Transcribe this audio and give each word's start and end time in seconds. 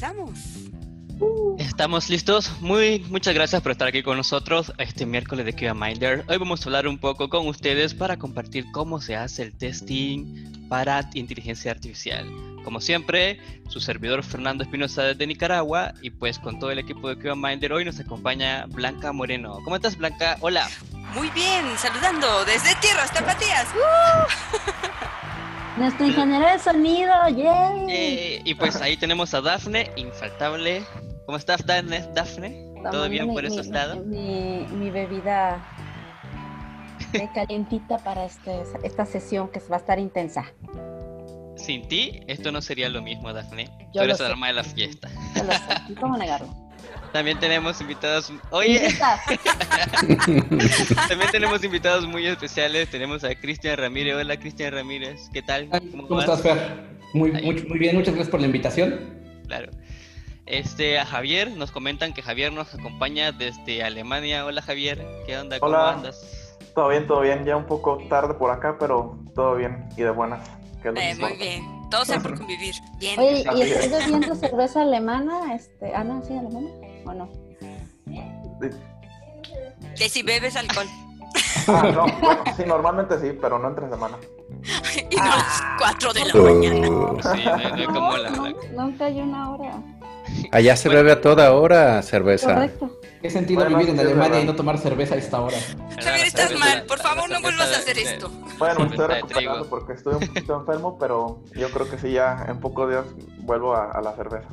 comenzamos. 0.00 0.38
Estamos 1.58 2.08
listos. 2.08 2.50
Muy 2.60 3.00
muchas 3.10 3.34
gracias 3.34 3.60
por 3.60 3.72
estar 3.72 3.88
aquí 3.88 4.02
con 4.02 4.16
nosotros 4.16 4.72
este 4.78 5.04
miércoles 5.04 5.44
de 5.44 5.52
QA 5.52 5.74
Minder. 5.74 6.24
Hoy 6.28 6.38
vamos 6.38 6.62
a 6.62 6.64
hablar 6.64 6.88
un 6.88 6.98
poco 6.98 7.28
con 7.28 7.46
ustedes 7.46 7.92
para 7.92 8.18
compartir 8.18 8.64
cómo 8.72 9.00
se 9.00 9.16
hace 9.16 9.42
el 9.42 9.52
testing 9.52 10.68
para 10.68 11.10
inteligencia 11.12 11.70
artificial. 11.70 12.26
Como 12.64 12.80
siempre, 12.80 13.40
su 13.68 13.80
servidor 13.80 14.22
Fernando 14.22 14.64
Espinosa 14.64 15.02
desde 15.02 15.26
Nicaragua 15.26 15.92
y 16.00 16.10
pues 16.10 16.38
con 16.38 16.58
todo 16.58 16.70
el 16.70 16.78
equipo 16.78 17.08
de 17.08 17.18
QA 17.18 17.34
Minder 17.34 17.72
hoy 17.74 17.84
nos 17.84 18.00
acompaña 18.00 18.64
Blanca 18.66 19.12
Moreno. 19.12 19.58
¿Cómo 19.64 19.76
estás 19.76 19.98
Blanca? 19.98 20.38
Hola. 20.40 20.68
Muy 21.14 21.28
bien, 21.30 21.66
saludando 21.76 22.44
desde 22.46 22.74
Tierras 22.76 23.12
Tapatías. 23.12 23.68
Nuestro 25.80 26.06
ingeniero 26.06 26.46
de 26.46 26.58
sonido, 26.58 27.10
yay. 27.30 27.86
Eh, 27.88 28.42
y 28.44 28.54
pues 28.54 28.76
ahí 28.76 28.98
tenemos 28.98 29.32
a 29.32 29.40
Dafne, 29.40 29.90
infaltable. 29.96 30.84
¿Cómo 31.24 31.38
estás, 31.38 31.64
Dafne? 31.64 32.06
Dafne? 32.14 32.70
¿Todo 32.92 33.08
bien 33.08 33.32
por 33.32 33.46
esos 33.46 33.66
lados? 33.68 34.04
Mi, 34.04 34.66
mi 34.72 34.90
bebida 34.90 35.64
calientita 37.34 37.96
para 37.96 38.26
este, 38.26 38.62
esta 38.82 39.06
sesión 39.06 39.48
que 39.48 39.58
va 39.60 39.76
a 39.76 39.78
estar 39.78 39.98
intensa. 39.98 40.52
Sin 41.56 41.88
ti, 41.88 42.24
esto 42.26 42.52
no 42.52 42.60
sería 42.60 42.90
lo 42.90 43.00
mismo, 43.00 43.32
Dafne. 43.32 43.64
Yo 43.94 44.00
Tú 44.00 44.00
eres 44.00 44.20
el 44.20 44.26
alma 44.26 44.48
de 44.48 44.52
la 44.52 44.64
fiesta. 44.64 45.08
Yo 45.34 45.44
lo 45.44 45.52
sé, 45.52 45.58
¿y 45.88 45.94
¿Cómo 45.94 46.18
negarlo? 46.18 46.69
También 47.12 47.38
tenemos 47.38 47.80
invitados. 47.80 48.32
Oye, 48.50 48.88
también 51.08 51.30
tenemos 51.32 51.64
invitados 51.64 52.06
muy 52.06 52.26
especiales. 52.26 52.88
Tenemos 52.90 53.24
a 53.24 53.34
Cristian 53.34 53.76
Ramírez. 53.76 54.16
Hola, 54.16 54.38
Cristian 54.38 54.72
Ramírez. 54.72 55.28
¿Qué 55.32 55.42
tal? 55.42 55.68
¿Cómo, 56.08 56.20
estás, 56.20 56.42
Fer? 56.42 56.58
Muy, 57.12 57.32
muy, 57.32 57.62
muy 57.64 57.78
bien, 57.78 57.96
muchas 57.96 58.14
gracias 58.14 58.30
por 58.30 58.40
la 58.40 58.46
invitación. 58.46 59.18
Claro. 59.46 59.70
Este, 60.46 60.98
a 60.98 61.06
Javier, 61.06 61.50
nos 61.50 61.70
comentan 61.72 62.12
que 62.12 62.22
Javier 62.22 62.52
nos 62.52 62.74
acompaña 62.74 63.32
desde 63.32 63.82
Alemania. 63.82 64.44
Hola, 64.44 64.62
Javier. 64.62 65.04
¿Qué 65.26 65.36
onda? 65.36 65.58
¿Cómo 65.58 65.72
Hola. 65.72 65.92
andas? 65.92 66.56
Todo 66.74 66.88
bien, 66.88 67.06
todo 67.06 67.20
bien. 67.22 67.44
Ya 67.44 67.56
un 67.56 67.66
poco 67.66 67.98
tarde 68.08 68.34
por 68.34 68.50
acá, 68.50 68.76
pero 68.78 69.18
todo 69.34 69.56
bien 69.56 69.88
y 69.96 70.02
de 70.02 70.10
buenas. 70.10 70.48
Eh, 70.84 71.14
muy 71.18 71.36
bien. 71.36 71.64
Todo 71.90 72.04
sea 72.04 72.20
por 72.20 72.38
convivir. 72.38 72.74
Bien. 72.98 73.18
Oye, 73.18 73.44
¿y 73.56 73.62
estás 73.62 73.84
es. 73.84 74.06
bebiendo 74.06 74.34
cerveza 74.34 74.82
alemana? 74.82 75.54
Este, 75.54 75.92
ah, 75.94 76.04
no, 76.04 76.22
sí, 76.24 76.32
alemana, 76.32 76.68
¿o 77.10 77.14
no? 77.14 77.28
Que 79.96 80.08
si 80.08 80.22
bebes 80.22 80.56
alcohol. 80.56 80.86
Ah, 81.68 81.90
no, 81.94 82.06
bueno, 82.20 82.42
sí, 82.56 82.62
normalmente 82.66 83.18
sí, 83.20 83.36
pero 83.40 83.58
no 83.58 83.68
entre 83.68 83.88
semana. 83.88 84.16
y 85.10 85.16
no 85.16 85.22
a 85.22 85.36
las 85.36 85.62
4 85.78 86.12
de 86.12 86.24
la 86.24 86.32
Oh. 86.34 86.42
mañana. 86.42 87.22
Sí, 87.22 87.44
no, 87.44 87.86
no 87.86 87.92
como 87.94 88.16
la. 88.16 88.30
nunca 88.76 89.04
hay 89.06 89.20
una 89.20 89.50
hora. 89.50 89.82
Allá 90.52 90.76
se 90.76 90.88
bebe 90.88 91.12
a 91.12 91.20
toda 91.20 91.52
hora 91.52 92.02
cerveza. 92.02 92.54
Correcto. 92.54 93.00
¿Qué 93.20 93.28
sentido 93.30 93.60
Bueno, 93.60 93.76
vivir 93.78 93.92
en 93.94 94.00
es 94.00 94.06
Alemania 94.06 94.40
y 94.40 94.44
no 94.46 94.54
tomar 94.56 94.78
cerveza 94.78 95.14
a 95.14 95.18
esta 95.18 95.40
hora? 95.40 95.56
Javier, 96.02 96.26
estás 96.26 96.58
mal. 96.58 96.84
Por 96.84 96.98
favor, 96.98 97.28
no 97.28 97.40
vuelvas 97.40 97.72
a 97.74 97.78
hacer 97.78 97.98
esto. 97.98 98.30
Bueno, 98.58 98.84
estoy 98.86 99.06
recuperando 99.06 99.68
porque 99.68 99.92
estoy 99.92 100.14
un 100.14 100.26
poquito 100.26 100.56
enfermo, 100.60 100.98
pero 100.98 101.42
yo 101.54 101.70
creo 101.70 101.88
que 101.90 101.98
sí, 101.98 102.12
ya 102.12 102.46
en 102.48 102.58
pocos 102.60 102.88
días 102.90 103.04
vuelvo 103.40 103.74
a, 103.74 103.90
a 103.90 104.00
la 104.00 104.12
cerveza. 104.14 104.48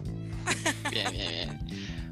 Bien, 0.91 1.11
bien, 1.11 1.28
bien. 1.30 1.67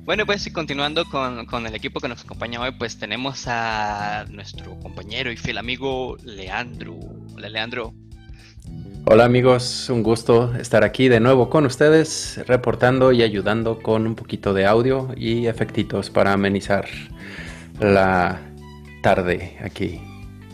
Bueno, 0.06 0.28
pues 0.28 0.45
y 0.45 0.52
continuando 0.52 1.03
con, 1.06 1.48
con 1.48 1.66
el 1.66 1.73
equipo 1.73 2.00
que 2.00 2.08
nos 2.08 2.23
acompaña 2.23 2.61
hoy, 2.61 2.70
pues 2.78 3.00
tenemos 3.00 3.48
a 3.48 4.25
nuestro 4.30 4.80
compañero 4.80 5.31
y 5.31 5.38
fiel 5.38 5.58
amigo 5.58 6.16
Leandro. 6.23 6.95
Hola, 7.36 7.50
Leandro. 7.50 7.92
Hola 9.08 9.25
amigos, 9.25 9.89
un 9.89 10.03
gusto 10.03 10.53
estar 10.56 10.84
aquí 10.84 11.08
de 11.09 11.20
nuevo 11.20 11.50
con 11.50 11.66
ustedes, 11.66 12.39
reportando 12.45 13.12
y 13.14 13.23
ayudando 13.23 13.81
con 13.81 14.06
un 14.06 14.14
poquito 14.14 14.53
de 14.53 14.67
audio 14.67 15.09
y 15.17 15.47
efectitos 15.47 16.12
para 16.12 16.34
amenizar 16.34 16.88
la 17.79 18.40
tarde 19.02 19.58
aquí 19.63 20.00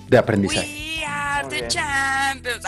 de 0.07 0.17
aprendizaje. 0.17 0.67
We 0.67 1.05
are 1.05 1.47
the 1.49 1.67
champions. 1.67 2.63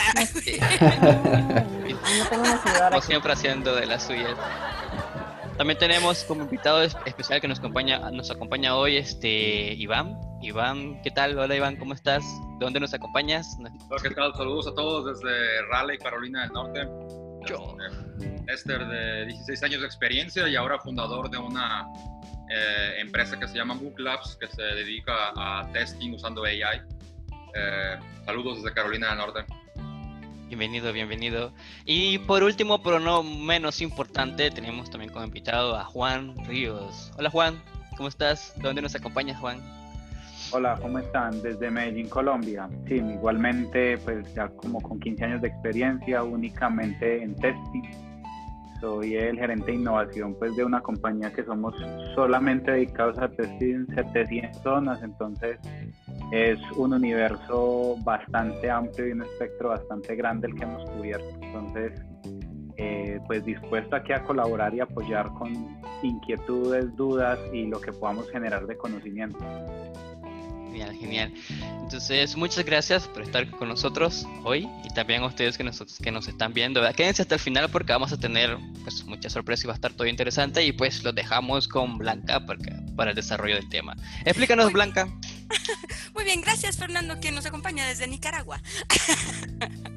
No 2.19 2.29
tengo 2.29 2.43
una 2.43 2.97
aquí. 2.97 3.07
siempre 3.07 3.31
haciendo 3.31 3.73
de 3.73 3.85
las 3.85 4.03
suyas. 4.03 4.35
También 5.57 5.77
tenemos 5.77 6.23
como 6.23 6.43
invitado 6.43 6.81
es- 6.81 6.97
especial 7.05 7.39
que 7.39 7.47
nos 7.47 7.59
acompaña, 7.59 7.99
nos 8.11 8.31
acompaña 8.31 8.75
hoy 8.75 8.97
este 8.97 9.73
Iván. 9.73 10.19
Iván, 10.41 11.01
¿qué 11.03 11.11
tal? 11.11 11.37
Hola 11.37 11.55
Iván, 11.55 11.75
¿cómo 11.77 11.93
estás? 11.93 12.23
¿De 12.59 12.65
dónde 12.65 12.79
nos 12.79 12.93
acompañas? 12.93 13.57
Hola, 13.89 14.01
¿qué 14.01 14.09
tal? 14.09 14.33
Saludos 14.35 14.67
a 14.67 14.73
todos 14.73 15.05
desde 15.21 15.61
Raleigh, 15.69 15.99
Carolina 15.99 16.41
del 16.41 16.53
Norte. 16.53 16.87
Yo. 17.45 17.77
Esther, 18.47 18.87
de 18.87 19.25
16 19.27 19.63
años 19.63 19.81
de 19.81 19.85
experiencia 19.87 20.47
y 20.47 20.55
ahora 20.55 20.79
fundador 20.79 21.29
de 21.29 21.37
una 21.37 21.85
eh, 22.49 22.95
empresa 22.99 23.39
que 23.39 23.47
se 23.47 23.55
llama 23.55 23.75
Book 23.75 23.99
Labs, 23.99 24.35
que 24.39 24.47
se 24.47 24.61
dedica 24.61 25.33
a 25.35 25.69
testing 25.71 26.13
usando 26.13 26.43
AI. 26.45 26.81
Eh, 27.55 27.97
saludos 28.25 28.57
desde 28.63 28.73
Carolina 28.73 29.09
del 29.09 29.17
Norte. 29.17 29.45
Bienvenido, 30.55 30.93
bienvenido. 30.93 31.51
Y 31.83 32.19
por 32.19 32.43
último, 32.43 32.83
pero 32.83 32.99
no 32.99 33.23
menos 33.23 33.81
importante, 33.81 34.51
tenemos 34.51 34.87
también 34.91 35.11
como 35.11 35.25
invitado 35.25 35.75
a 35.75 35.83
Juan 35.83 36.35
Ríos. 36.45 37.11
Hola 37.17 37.31
Juan, 37.31 37.59
¿cómo 37.97 38.07
estás? 38.07 38.53
¿De 38.57 38.61
dónde 38.61 38.83
nos 38.83 38.93
acompañas 38.93 39.39
Juan? 39.39 39.57
Hola, 40.51 40.77
¿cómo 40.79 40.99
están? 40.99 41.41
Desde 41.41 41.71
Medellín, 41.71 42.07
Colombia. 42.07 42.69
Sí, 42.87 42.97
igualmente, 42.97 43.97
pues 43.97 44.31
ya 44.35 44.47
como 44.49 44.79
con 44.79 44.99
15 44.99 45.25
años 45.25 45.41
de 45.41 45.47
experiencia 45.47 46.21
únicamente 46.21 47.23
en 47.23 47.35
testing. 47.37 47.89
Soy 48.79 49.15
el 49.15 49.39
gerente 49.39 49.71
de 49.71 49.77
innovación 49.77 50.35
pues 50.37 50.55
de 50.55 50.63
una 50.63 50.81
compañía 50.81 51.33
que 51.33 51.43
somos 51.45 51.73
solamente 52.13 52.69
dedicados 52.69 53.17
a 53.17 53.27
testing 53.27 53.87
700 53.95 54.61
zonas, 54.61 55.01
entonces 55.01 55.57
es 56.33 56.59
un 56.77 56.93
universo 56.93 57.95
bastante 58.03 58.67
amplio 58.67 59.07
y 59.07 59.11
un 59.11 59.21
espectro 59.21 59.69
bastante 59.69 60.15
grande 60.15 60.47
el 60.47 60.55
que 60.55 60.63
hemos 60.63 60.83
cubierto. 60.89 61.29
Entonces, 61.39 62.01
eh, 62.77 63.19
pues 63.27 63.45
dispuesto 63.45 63.95
aquí 63.95 64.13
a 64.13 64.23
colaborar 64.23 64.73
y 64.73 64.79
apoyar 64.79 65.31
con 65.35 65.53
inquietudes, 66.01 66.95
dudas 66.95 67.39
y 67.53 67.67
lo 67.67 67.79
que 67.79 67.93
podamos 67.93 68.27
generar 68.31 68.65
de 68.65 68.75
conocimiento. 68.75 69.45
Genial, 70.73 70.95
genial. 70.97 71.33
Entonces, 71.83 72.35
muchas 72.35 72.65
gracias 72.65 73.07
por 73.07 73.21
estar 73.21 73.47
con 73.51 73.69
nosotros 73.69 74.25
hoy 74.43 74.67
y 74.83 74.89
también 74.95 75.21
a 75.21 75.27
ustedes 75.27 75.55
que 75.55 75.63
nos, 75.63 75.79
que 76.01 76.11
nos 76.11 76.27
están 76.27 76.51
viendo. 76.51 76.81
Quédense 76.93 77.21
hasta 77.21 77.35
el 77.35 77.41
final 77.41 77.69
porque 77.69 77.93
vamos 77.93 78.11
a 78.11 78.17
tener 78.17 78.57
pues, 78.81 79.03
mucha 79.05 79.29
sorpresa 79.29 79.65
y 79.65 79.67
va 79.67 79.73
a 79.73 79.75
estar 79.75 79.93
todo 79.93 80.07
interesante 80.07 80.65
y 80.65 80.71
pues 80.71 81.03
los 81.03 81.13
dejamos 81.13 81.67
con 81.67 81.99
Blanca 81.99 82.43
para, 82.43 82.59
para 82.95 83.11
el 83.11 83.15
desarrollo 83.15 83.53
del 83.55 83.69
tema. 83.69 83.95
Explícanos, 84.25 84.65
Muy- 84.65 84.73
Blanca. 84.73 85.05
Muy 86.15 86.23
bien, 86.23 86.41
gracias 86.41 86.77
Fernando 86.77 87.19
que 87.19 87.31
nos 87.31 87.45
acompaña 87.45 87.85
desde 87.87 88.07
Nicaragua. 88.07 88.59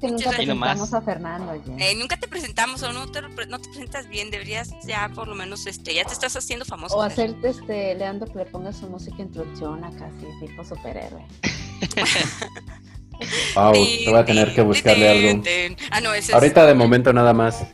Que 0.00 0.08
nunca 0.08 0.30
presentamos 0.30 0.94
a 0.94 1.00
Fernando. 1.02 1.62
Eh, 1.78 1.94
nunca 1.96 2.16
te 2.16 2.28
presentamos 2.28 2.82
o 2.82 2.92
no 2.92 3.10
te, 3.10 3.22
no 3.22 3.58
te 3.58 3.68
presentas 3.68 4.08
bien, 4.08 4.30
deberías 4.30 4.70
ya 4.86 5.08
por 5.14 5.28
lo 5.28 5.34
menos, 5.34 5.66
este, 5.66 5.94
ya 5.94 6.04
te 6.04 6.12
estás 6.12 6.36
haciendo 6.36 6.64
famoso. 6.64 6.96
O 6.96 7.02
hacerte, 7.02 7.48
este, 7.48 7.94
Leandro, 7.94 8.30
que 8.30 8.38
le 8.38 8.46
ponga 8.46 8.72
su 8.72 8.88
música 8.88 9.22
introducción 9.22 9.84
acá, 9.84 10.10
así, 10.16 10.26
tipo 10.46 10.64
superhéroe. 10.64 11.24
Wow, 13.54 13.72
te 13.72 14.10
voy 14.10 14.18
a 14.18 14.24
tener 14.24 14.54
que 14.54 14.62
buscarle 14.62 15.08
algo. 15.08 15.42
Ah, 15.90 16.00
no, 16.00 16.14
ese 16.14 16.32
Ahorita 16.32 16.64
de 16.66 16.74
momento 16.74 17.12
nada 17.12 17.32
más. 17.32 17.66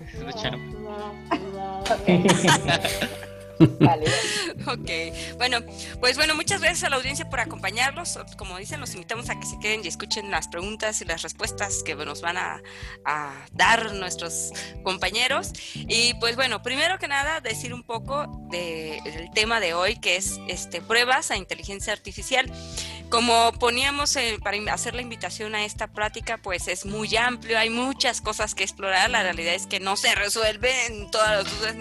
Ok. 4.66 4.90
Bueno, 5.36 5.58
pues 6.00 6.16
bueno, 6.16 6.34
muchas 6.34 6.60
gracias 6.60 6.84
a 6.84 6.90
la 6.90 6.96
audiencia 6.96 7.28
por 7.28 7.40
acompañarnos. 7.40 8.18
Como 8.38 8.56
dicen, 8.56 8.80
los 8.80 8.94
invitamos 8.94 9.28
a 9.28 9.38
que 9.38 9.46
se 9.46 9.58
queden 9.58 9.84
y 9.84 9.88
escuchen 9.88 10.30
las 10.30 10.48
preguntas 10.48 11.00
y 11.02 11.04
las 11.04 11.22
respuestas 11.22 11.82
que 11.84 11.94
nos 11.94 12.22
van 12.22 12.38
a, 12.38 12.62
a 13.04 13.34
dar 13.52 13.92
nuestros 13.94 14.52
compañeros. 14.82 15.52
Y 15.74 16.14
pues 16.14 16.36
bueno, 16.36 16.62
primero 16.62 16.98
que 16.98 17.08
nada, 17.08 17.40
decir 17.40 17.74
un 17.74 17.82
poco 17.82 18.26
de- 18.50 19.00
del 19.04 19.30
tema 19.34 19.60
de 19.60 19.74
hoy, 19.74 19.96
que 19.96 20.16
es 20.16 20.38
este, 20.48 20.80
pruebas 20.80 21.30
a 21.30 21.36
inteligencia 21.36 21.92
artificial. 21.92 22.50
Como 23.10 23.52
poníamos 23.52 24.16
eh, 24.16 24.38
para 24.42 24.56
hacer 24.72 24.94
la 24.94 25.02
invitación 25.02 25.54
a 25.54 25.64
esta 25.64 25.86
práctica, 25.86 26.38
pues 26.38 26.68
es 26.68 26.84
muy 26.84 27.16
amplio, 27.16 27.58
hay 27.58 27.70
muchas 27.70 28.20
cosas 28.20 28.54
que 28.54 28.64
explorar. 28.64 29.10
La 29.10 29.22
realidad 29.22 29.54
es 29.54 29.66
que 29.66 29.78
no 29.78 29.96
se 29.96 30.14
resuelven 30.14 31.10
todas 31.10 31.44
las 31.44 31.58
dudas 31.58 31.76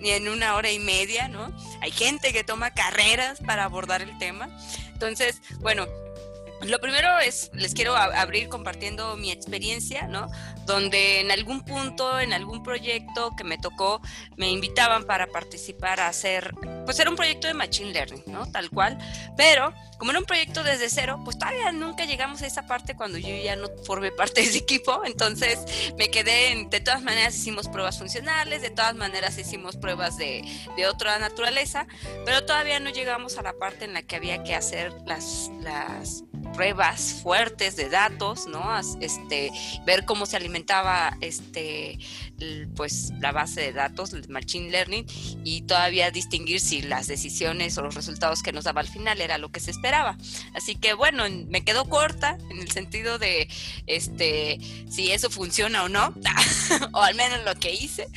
ni 0.00 0.10
en 0.10 0.28
una 0.28 0.54
hora 0.54 0.70
y 0.70 0.78
media, 0.78 1.28
¿no? 1.28 1.52
Hay 1.82 1.90
gente 1.90 2.32
que 2.32 2.44
toma 2.44 2.70
carreras 2.70 3.40
para 3.40 3.64
abordar 3.64 4.02
el 4.02 4.16
tema. 4.18 4.48
Entonces, 4.92 5.42
bueno, 5.60 5.86
lo 6.62 6.80
primero 6.80 7.18
es, 7.20 7.50
les 7.54 7.74
quiero 7.74 7.96
abrir 7.96 8.48
compartiendo 8.48 9.16
mi 9.16 9.30
experiencia, 9.30 10.08
¿no? 10.08 10.28
Donde 10.68 11.20
en 11.20 11.30
algún 11.30 11.62
punto, 11.62 12.20
en 12.20 12.34
algún 12.34 12.62
proyecto 12.62 13.34
que 13.34 13.42
me 13.42 13.56
tocó, 13.56 14.02
me 14.36 14.50
invitaban 14.50 15.04
para 15.04 15.26
participar 15.26 15.98
a 15.98 16.08
hacer, 16.08 16.54
pues 16.84 17.00
era 17.00 17.08
un 17.08 17.16
proyecto 17.16 17.46
de 17.46 17.54
Machine 17.54 17.90
Learning, 17.90 18.22
¿no? 18.26 18.44
Tal 18.52 18.68
cual. 18.68 18.98
Pero 19.34 19.72
como 19.98 20.10
era 20.10 20.20
un 20.20 20.26
proyecto 20.26 20.62
desde 20.62 20.90
cero, 20.90 21.20
pues 21.24 21.38
todavía 21.38 21.72
nunca 21.72 22.04
llegamos 22.04 22.42
a 22.42 22.46
esa 22.46 22.66
parte 22.66 22.94
cuando 22.94 23.16
yo 23.16 23.34
ya 23.34 23.56
no 23.56 23.68
formé 23.84 24.12
parte 24.12 24.42
de 24.42 24.46
ese 24.46 24.58
equipo. 24.58 25.02
Entonces 25.06 25.58
me 25.96 26.10
quedé 26.10 26.52
en, 26.52 26.68
de 26.68 26.80
todas 26.80 27.02
maneras 27.02 27.34
hicimos 27.34 27.68
pruebas 27.68 27.98
funcionales, 27.98 28.60
de 28.60 28.70
todas 28.70 28.94
maneras 28.94 29.38
hicimos 29.38 29.76
pruebas 29.76 30.18
de, 30.18 30.44
de 30.76 30.86
otra 30.86 31.18
naturaleza, 31.18 31.86
pero 32.26 32.44
todavía 32.44 32.78
no 32.78 32.90
llegamos 32.90 33.38
a 33.38 33.42
la 33.42 33.54
parte 33.54 33.86
en 33.86 33.94
la 33.94 34.02
que 34.02 34.16
había 34.16 34.44
que 34.44 34.54
hacer 34.54 34.92
las, 35.06 35.50
las 35.62 36.24
pruebas 36.54 37.20
fuertes 37.22 37.76
de 37.76 37.88
datos, 37.88 38.46
¿no? 38.46 38.64
Este, 39.00 39.50
ver 39.86 40.04
cómo 40.04 40.26
se 40.26 40.36
alimentaba 40.36 41.16
este, 41.20 41.98
pues, 42.74 43.12
la 43.20 43.32
base 43.32 43.60
de 43.60 43.72
datos, 43.72 44.12
el 44.12 44.28
machine 44.28 44.70
learning, 44.70 45.06
y 45.44 45.62
todavía 45.62 46.10
distinguir 46.10 46.60
si 46.60 46.82
las 46.82 47.06
decisiones 47.06 47.76
o 47.78 47.82
los 47.82 47.94
resultados 47.94 48.42
que 48.42 48.52
nos 48.52 48.64
daba 48.64 48.80
al 48.80 48.88
final 48.88 49.20
era 49.20 49.38
lo 49.38 49.50
que 49.50 49.60
se 49.60 49.70
esperaba. 49.70 50.16
Así 50.54 50.74
que 50.76 50.94
bueno, 50.94 51.24
en- 51.26 51.48
me 51.48 51.64
quedo 51.64 51.84
corta 51.88 52.38
en 52.50 52.60
el 52.60 52.70
sentido 52.70 53.18
de 53.18 53.48
este, 53.86 54.58
si 54.90 55.12
eso 55.12 55.30
funciona 55.30 55.84
o 55.84 55.88
no, 55.88 56.12
o 56.92 57.00
al 57.00 57.14
menos 57.14 57.44
lo 57.44 57.54
que 57.56 57.72
hice. 57.72 58.08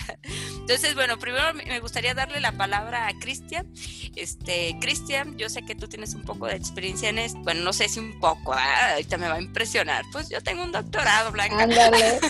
Entonces, 0.61 0.95
bueno, 0.95 1.19
primero 1.19 1.53
me 1.53 1.79
gustaría 1.79 2.13
darle 2.13 2.39
la 2.39 2.53
palabra 2.53 3.07
a 3.07 3.19
Cristian. 3.19 3.67
Este, 4.15 4.77
Cristian, 4.79 5.37
yo 5.37 5.49
sé 5.49 5.63
que 5.63 5.75
tú 5.75 5.87
tienes 5.87 6.13
un 6.13 6.21
poco 6.21 6.47
de 6.47 6.55
experiencia 6.55 7.09
en 7.09 7.19
esto. 7.19 7.39
Bueno, 7.39 7.61
no 7.61 7.73
sé 7.73 7.89
si 7.89 7.99
un 7.99 8.19
poco, 8.19 8.53
ah, 8.53 8.93
ahorita 8.93 9.17
me 9.17 9.27
va 9.27 9.35
a 9.35 9.41
impresionar. 9.41 10.03
Pues 10.11 10.29
yo 10.29 10.41
tengo 10.41 10.63
un 10.63 10.71
doctorado, 10.71 11.31
Blanca. 11.31 11.63
Ándale. 11.63 12.19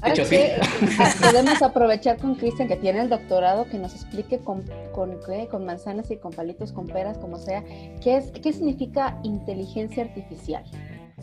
Ah, 0.00 0.12
podemos 1.20 1.62
aprovechar 1.62 2.18
con 2.18 2.34
Cristian 2.34 2.68
que 2.68 2.76
tiene 2.76 3.00
el 3.00 3.08
doctorado 3.08 3.68
que 3.68 3.78
nos 3.78 3.94
explique 3.94 4.38
con, 4.38 4.62
con, 4.92 5.18
¿qué? 5.26 5.48
con 5.50 5.64
manzanas 5.64 6.10
y 6.10 6.18
con 6.18 6.32
palitos, 6.32 6.72
con 6.72 6.86
peras, 6.86 7.18
como 7.18 7.38
sea, 7.38 7.64
qué, 8.02 8.18
es, 8.18 8.30
qué 8.42 8.52
significa 8.52 9.18
inteligencia 9.24 10.04
artificial. 10.04 10.62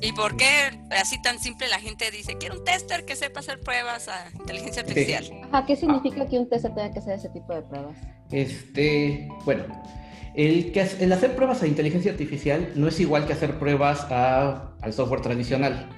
¿Y 0.02 0.12
por 0.12 0.36
qué 0.38 0.48
así 0.92 1.22
tan 1.22 1.40
simple 1.40 1.68
la 1.70 1.80
gente 1.80 2.12
dice, 2.12 2.36
quiero 2.38 2.60
un 2.60 2.64
tester 2.66 3.06
que 3.06 3.16
sepa 3.16 3.40
hacer 3.40 3.60
pruebas 3.62 4.08
a 4.08 4.30
inteligencia 4.38 4.82
artificial? 4.82 5.24
Ajá, 5.52 5.66
¿qué 5.66 5.76
significa 5.76 6.28
que 6.28 6.38
un 6.38 6.50
test 6.50 6.66
tenga 6.66 6.92
que 6.92 7.00
hacer 7.00 7.14
ese 7.18 7.30
tipo 7.30 7.54
de 7.54 7.62
pruebas? 7.62 7.96
Este, 8.32 9.28
bueno, 9.46 9.64
el, 10.36 10.72
que, 10.74 10.82
el 11.00 11.12
hacer 11.14 11.36
pruebas 11.36 11.64
a 11.64 11.68
inteligencia 11.68 12.12
artificial 12.12 12.74
no 12.76 12.88
es 12.88 13.00
igual 13.00 13.26
que 13.26 13.34
hacer 13.34 13.58
pruebas 13.58 14.06
a- 14.12 14.74
al 14.82 14.94
software 14.94 15.22
tradicional. 15.22 15.90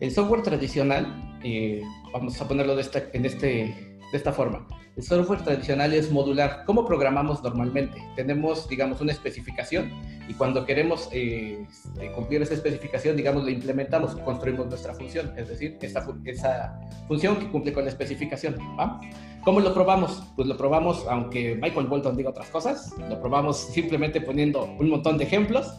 El 0.00 0.10
software 0.12 0.42
tradicional, 0.42 1.38
eh, 1.42 1.82
vamos 2.12 2.40
a 2.40 2.46
ponerlo 2.46 2.76
de 2.76 2.82
esta, 2.82 3.02
en 3.14 3.24
este, 3.24 3.48
de 3.48 4.16
esta 4.16 4.32
forma. 4.32 4.66
El 4.96 5.02
software 5.02 5.42
tradicional 5.42 5.92
es 5.92 6.12
modular. 6.12 6.62
¿Cómo 6.66 6.86
programamos 6.86 7.42
normalmente? 7.42 8.00
Tenemos, 8.14 8.68
digamos, 8.68 9.00
una 9.00 9.10
especificación 9.10 9.90
y 10.28 10.34
cuando 10.34 10.64
queremos 10.64 11.08
eh, 11.10 11.66
este, 11.68 12.12
cumplir 12.12 12.42
esa 12.42 12.54
especificación, 12.54 13.16
digamos, 13.16 13.44
la 13.44 13.50
implementamos, 13.50 14.14
construimos 14.16 14.66
nuestra 14.68 14.94
función, 14.94 15.32
es 15.36 15.48
decir, 15.48 15.76
esa, 15.82 16.00
fu- 16.02 16.14
esa 16.24 16.78
función 17.08 17.36
que 17.36 17.48
cumple 17.50 17.72
con 17.72 17.82
la 17.84 17.90
especificación. 17.90 18.56
¿va? 18.78 19.00
¿Cómo 19.42 19.58
lo 19.58 19.74
probamos? 19.74 20.22
Pues 20.36 20.46
lo 20.46 20.56
probamos, 20.56 21.04
aunque 21.10 21.56
Michael 21.56 21.88
Bolton 21.88 22.16
diga 22.16 22.30
otras 22.30 22.48
cosas, 22.50 22.94
lo 23.08 23.20
probamos 23.20 23.58
simplemente 23.58 24.20
poniendo 24.20 24.64
un 24.78 24.88
montón 24.90 25.18
de 25.18 25.24
ejemplos, 25.24 25.74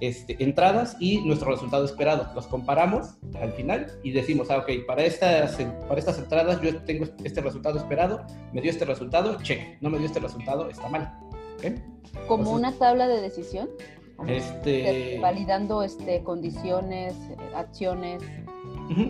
este, 0.00 0.42
entradas 0.42 0.96
y 1.00 1.18
nuestro 1.26 1.50
resultado 1.50 1.84
esperado. 1.84 2.28
Los 2.34 2.46
comparamos 2.46 3.14
al 3.40 3.52
final 3.52 3.86
y 4.02 4.12
decimos, 4.12 4.50
ah, 4.50 4.58
ok, 4.58 4.86
para 4.86 5.04
estas, 5.04 5.56
para 5.88 5.98
estas 5.98 6.18
entradas 6.18 6.60
yo 6.62 6.76
tengo 6.82 7.06
este 7.24 7.40
resultado 7.40 7.78
esperado, 7.78 8.24
me 8.52 8.60
dio 8.60 8.70
este 8.70 8.84
resultado, 8.84 9.36
check. 9.42 9.80
No 9.80 9.90
me 9.90 9.98
dio 9.98 10.06
este 10.06 10.20
resultado, 10.20 10.68
está 10.68 10.88
mal. 10.88 11.18
¿ok? 11.58 12.26
Como 12.26 12.52
una 12.52 12.72
tabla 12.72 13.08
de 13.08 13.20
decisión, 13.20 13.68
Este... 14.26 15.16
eh, 15.16 15.20
validando 15.20 15.82
este, 15.82 16.22
condiciones, 16.22 17.14
acciones. 17.54 18.22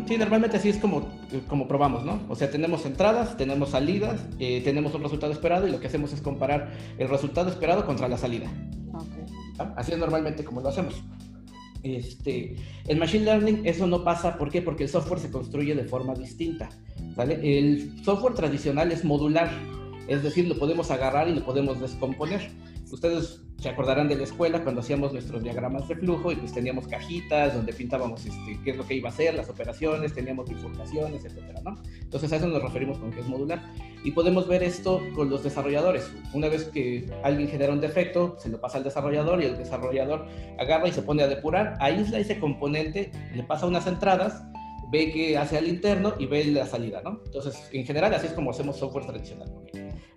Sí, 0.07 0.19
normalmente 0.19 0.59
así 0.59 0.69
es 0.69 0.77
como, 0.77 1.09
como 1.49 1.67
probamos, 1.67 2.05
¿no? 2.05 2.21
O 2.29 2.37
sea, 2.37 2.51
tenemos 2.51 2.85
entradas, 2.85 3.39
tenemos 3.39 3.71
salidas, 3.71 4.21
eh, 4.39 4.61
tenemos 4.63 4.95
un 4.95 5.03
resultado 5.03 5.33
esperado 5.33 5.67
y 5.67 5.71
lo 5.71 5.81
que 5.81 5.87
hacemos 5.87 6.13
es 6.13 6.21
comparar 6.21 6.73
el 6.99 7.09
resultado 7.09 7.49
esperado 7.49 7.87
contra 7.87 8.07
la 8.07 8.19
salida. 8.19 8.51
Ok. 8.93 9.31
Así 9.77 9.93
es 9.93 9.99
normalmente 9.99 10.45
como 10.45 10.61
lo 10.61 10.69
hacemos. 10.69 11.03
Este, 11.83 12.57
en 12.87 12.99
Machine 12.99 13.25
Learning 13.25 13.63
eso 13.65 13.87
no 13.87 14.05
pasa, 14.05 14.37
¿por 14.37 14.51
qué? 14.51 14.61
Porque 14.61 14.85
el 14.85 14.91
software 14.91 15.21
se 15.21 15.31
construye 15.31 15.75
de 15.75 15.85
forma 15.85 16.15
distinta. 16.15 16.69
¿sale? 17.15 17.41
El 17.43 18.05
software 18.05 18.35
tradicional 18.35 18.93
es 18.93 19.05
modular, 19.05 19.51
es 20.09 20.23
decir, 20.23 20.47
lo 20.47 20.59
podemos 20.59 20.91
agarrar 20.91 21.29
y 21.29 21.35
lo 21.35 21.45
podemos 21.45 21.81
descomponer. 21.81 22.51
Ustedes 22.93 23.41
se 23.61 23.69
acordarán 23.69 24.09
de 24.09 24.17
la 24.17 24.25
escuela 24.25 24.63
cuando 24.63 24.81
hacíamos 24.81 25.13
nuestros 25.13 25.43
diagramas 25.43 25.87
de 25.87 25.95
flujo 25.95 26.33
y 26.33 26.37
pues 26.37 26.53
teníamos 26.53 26.89
cajitas 26.89 27.55
donde 27.55 27.73
pintábamos 27.75 28.25
este, 28.25 28.59
qué 28.65 28.71
es 28.71 28.77
lo 28.77 28.87
que 28.87 28.95
iba 28.95 29.11
a 29.11 29.13
hacer, 29.13 29.35
las 29.35 29.51
operaciones, 29.51 30.15
teníamos 30.15 30.49
bifurcaciones, 30.49 31.25
etcétera, 31.25 31.61
¿no? 31.63 31.77
Entonces 32.01 32.33
a 32.33 32.37
eso 32.37 32.47
nos 32.47 32.63
referimos 32.63 32.99
con 32.99 33.11
que 33.11 33.21
es 33.21 33.29
modular. 33.29 33.63
Y 34.03 34.13
podemos 34.13 34.49
ver 34.49 34.63
esto 34.63 35.03
con 35.15 35.29
los 35.29 35.43
desarrolladores. 35.43 36.11
Una 36.33 36.49
vez 36.49 36.65
que 36.65 37.07
alguien 37.23 37.49
genera 37.49 37.73
un 37.73 37.81
defecto, 37.81 38.37
se 38.39 38.49
lo 38.49 38.61
pasa 38.61 38.79
al 38.79 38.85
desarrollador 38.85 39.43
y 39.43 39.47
el 39.47 39.59
desarrollador 39.59 40.27
agarra 40.59 40.89
y 40.89 40.93
se 40.93 41.03
pone 41.03 41.23
a 41.23 41.29
depurar, 41.29 41.77
aísla 41.81 42.19
ese 42.19 42.39
componente, 42.39 43.13
le 43.35 43.43
pasa 43.43 43.67
unas 43.67 43.87
entradas, 43.87 44.43
ve 44.91 45.13
que 45.13 45.39
hace 45.39 45.59
al 45.59 45.69
interno 45.69 46.15
y 46.19 46.27
ve 46.27 46.45
la 46.47 46.67
salida, 46.67 47.01
¿no? 47.03 47.21
Entonces, 47.25 47.69
en 47.73 47.85
general, 47.85 48.13
así 48.15 48.27
es 48.27 48.33
como 48.33 48.51
hacemos 48.51 48.79
software 48.79 49.07
tradicional. 49.07 49.49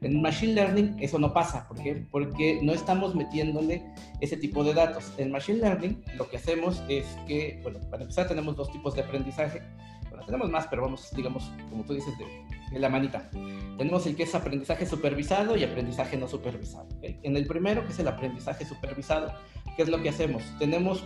En 0.02 0.22
Machine 0.22 0.54
Learning 0.54 0.98
eso 1.00 1.18
no 1.18 1.34
pasa, 1.34 1.66
¿por 1.68 1.82
qué? 1.82 2.06
Porque 2.12 2.60
no 2.62 2.74
estamos 2.74 3.16
metiéndole 3.16 3.86
ese 4.20 4.36
tipo 4.36 4.64
de 4.64 4.74
datos. 4.74 5.14
En 5.18 5.32
Machine 5.32 5.60
Learning 5.60 6.04
lo 6.18 6.30
que 6.30 6.38
hacemos 6.38 6.84
es 6.90 7.06
que, 7.26 7.60
bueno, 7.64 7.80
para 7.90 8.04
empezar 8.04 8.28
tenemos 8.28 8.56
dos 8.56 8.70
tipos 8.72 8.96
de 8.96 9.02
aprendizaje. 9.02 9.62
Bueno, 10.10 10.26
tenemos 10.26 10.50
más, 10.50 10.68
pero 10.68 10.82
vamos, 10.82 11.10
digamos, 11.16 11.50
como 11.70 11.86
tú 11.86 11.94
dices, 11.94 12.18
de, 12.18 12.26
de 12.74 12.80
la 12.80 12.90
manita. 12.90 13.30
Tenemos 13.78 14.06
el 14.06 14.16
que 14.16 14.24
es 14.24 14.36
aprendizaje 14.36 14.86
supervisado 14.86 15.56
y 15.56 15.64
aprendizaje 15.64 16.18
no 16.18 16.28
supervisado. 16.28 16.88
¿ok? 16.98 17.16
En 17.24 17.38
el 17.38 17.48
primero, 17.48 17.86
que 17.86 17.94
es 17.94 18.00
el 18.00 18.08
aprendizaje 18.08 18.66
supervisado, 18.66 19.34
¿qué 19.78 19.84
es 19.84 19.90
lo 19.90 20.02
que 20.02 20.10
hacemos? 20.10 20.44
Tenemos 20.60 21.04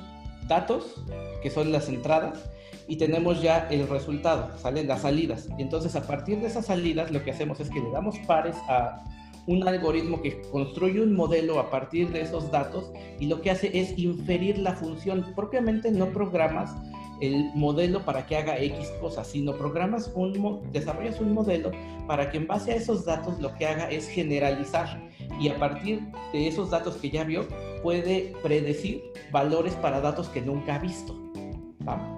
datos, 0.47 1.03
que 1.43 1.49
son 1.49 1.71
las 1.71 1.87
entradas, 1.89 2.49
y 2.87 2.97
tenemos 2.97 3.41
ya 3.41 3.67
el 3.69 3.87
resultado, 3.87 4.57
salen 4.57 4.87
las 4.87 5.01
salidas. 5.01 5.49
Y 5.57 5.61
entonces 5.61 5.95
a 5.95 6.07
partir 6.07 6.39
de 6.39 6.47
esas 6.47 6.65
salidas 6.67 7.11
lo 7.11 7.23
que 7.23 7.31
hacemos 7.31 7.59
es 7.59 7.69
que 7.69 7.79
le 7.79 7.91
damos 7.91 8.17
pares 8.19 8.55
a 8.69 9.03
un 9.45 9.65
algoritmo 9.67 10.21
que 10.21 10.41
construye 10.51 11.01
un 11.01 11.15
modelo 11.15 11.59
a 11.59 11.69
partir 11.69 12.09
de 12.09 12.21
esos 12.21 12.51
datos 12.51 12.91
y 13.19 13.27
lo 13.27 13.41
que 13.41 13.49
hace 13.49 13.77
es 13.79 13.97
inferir 13.97 14.57
la 14.59 14.73
función. 14.73 15.25
Propiamente 15.35 15.89
no 15.91 16.07
programas 16.07 16.75
el 17.21 17.49
modelo 17.55 18.03
para 18.05 18.25
que 18.25 18.37
haga 18.37 18.59
X 18.59 18.91
cosas, 19.01 19.27
sino 19.27 19.53
programas 19.53 20.11
un, 20.13 20.61
desarrollas 20.71 21.19
un 21.19 21.33
modelo 21.33 21.71
para 22.07 22.29
que 22.29 22.37
en 22.37 22.47
base 22.47 22.73
a 22.73 22.75
esos 22.75 23.05
datos 23.05 23.39
lo 23.39 23.53
que 23.55 23.65
haga 23.65 23.89
es 23.89 24.07
generalizar 24.07 25.01
y 25.39 25.49
a 25.49 25.57
partir 25.57 26.01
de 26.31 26.47
esos 26.47 26.69
datos 26.69 26.95
que 26.97 27.09
ya 27.09 27.23
vio 27.23 27.47
puede 27.81 28.33
predecir 28.43 29.01
valores 29.31 29.73
para 29.75 30.01
datos 30.01 30.29
que 30.29 30.41
nunca 30.41 30.75
ha 30.75 30.79
visto. 30.79 31.15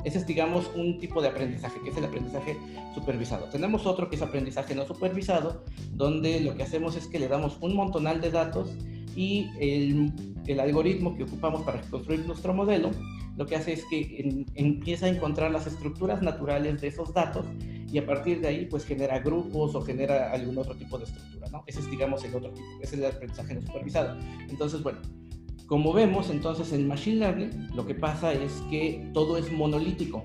Ese 0.03 0.19
es, 0.19 0.27
digamos, 0.27 0.71
un 0.75 0.97
tipo 0.97 1.21
de 1.21 1.27
aprendizaje, 1.27 1.79
que 1.83 1.89
es 1.89 1.97
el 1.97 2.05
aprendizaje 2.05 2.57
supervisado. 2.93 3.45
Tenemos 3.49 3.85
otro 3.85 4.09
que 4.09 4.15
es 4.15 4.21
aprendizaje 4.21 4.73
no 4.73 4.85
supervisado, 4.85 5.63
donde 5.93 6.39
lo 6.39 6.55
que 6.55 6.63
hacemos 6.63 6.95
es 6.95 7.07
que 7.07 7.19
le 7.19 7.27
damos 7.27 7.57
un 7.61 7.75
montonal 7.75 8.21
de 8.21 8.31
datos 8.31 8.75
y 9.15 9.49
el, 9.59 10.59
algoritmo 10.59 11.15
que 11.15 11.23
ocupamos 11.23 11.61
para 11.61 11.81
construir 11.81 12.25
nuestro 12.25 12.53
modelo, 12.53 12.89
lo 13.37 13.45
que 13.45 13.55
hace 13.55 13.73
es 13.73 13.85
que 13.85 14.45
empieza 14.55 15.05
a 15.05 15.09
encontrar 15.09 15.51
las 15.51 15.67
estructuras 15.67 16.21
naturales 16.21 16.81
de 16.81 16.87
esos 16.87 17.13
datos 17.13 17.45
y 17.91 17.97
a 17.97 18.05
partir 18.05 18.41
de 18.41 18.47
ahí 18.47 18.65
pues 18.65 18.83
genera 18.85 19.19
grupos 19.19 19.75
o 19.75 19.81
genera 19.81 20.31
algún 20.31 20.57
otro 20.57 20.75
tipo 20.75 20.97
de 20.97 21.05
estructura, 21.05 21.47
¿no? 21.51 21.63
Ese 21.67 21.79
es, 21.79 21.89
digamos, 21.91 22.23
el 22.23 22.35
otro 22.35 22.51
tipo, 22.51 22.67
ese 22.81 22.95
es 22.95 23.01
el 23.01 23.05
aprendizaje 23.05 23.53
no 23.53 23.61
supervisado. 23.61 24.19
Entonces, 24.49 24.81
bueno, 24.81 24.99
como 25.69 25.93
vemos, 25.93 26.31
entonces 26.31 26.73
en 26.73 26.87
Machine 26.87 27.17
Learning 27.17 27.69
lo 27.75 27.85
que 27.85 27.93
pasa 27.93 28.33
es 28.33 28.51
que 28.71 29.07
todo 29.13 29.37
es 29.37 29.51
monolítico. 29.51 30.23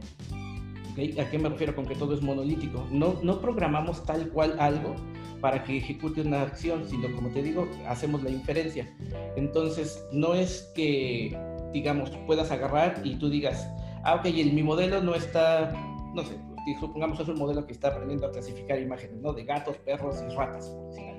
¿A 1.20 1.28
qué 1.28 1.38
me 1.38 1.50
refiero 1.50 1.76
con 1.76 1.84
que 1.84 1.94
todo 1.94 2.14
es 2.14 2.22
monolítico? 2.22 2.86
No, 2.90 3.40
programamos 3.40 4.04
tal 4.04 4.30
cual 4.30 4.56
algo 4.58 4.94
para 5.42 5.62
que 5.62 5.76
ejecute 5.76 6.22
una 6.22 6.40
acción, 6.40 6.88
sino 6.88 7.14
como 7.14 7.28
te 7.28 7.42
digo, 7.42 7.68
hacemos 7.86 8.22
la 8.22 8.30
inferencia. 8.30 8.88
Entonces, 9.36 10.02
no 10.12 10.34
es 10.34 10.72
que, 10.74 11.38
digamos, 11.74 12.10
puedas 12.26 12.50
agarrar 12.50 13.02
y 13.04 13.16
tú 13.16 13.28
digas, 13.28 13.68
ah, 14.02 14.14
ok, 14.14 14.24
mi 14.50 14.62
modelo 14.62 15.02
no 15.02 15.14
está, 15.14 15.74
no 16.14 16.22
sé, 16.22 16.38
supongamos 16.80 17.20
es 17.20 17.28
un 17.28 17.38
modelo 17.38 17.66
que 17.66 17.74
está 17.74 17.88
aprendiendo 17.88 18.26
a 18.26 18.32
clasificar 18.32 18.80
imágenes, 18.80 19.20
¿no? 19.20 19.34
De 19.34 19.44
gatos, 19.44 19.76
perros 19.78 20.24
y 20.26 20.34
ratas, 20.34 20.68
por 20.70 20.88
decir 20.88 21.04
algo. 21.04 21.13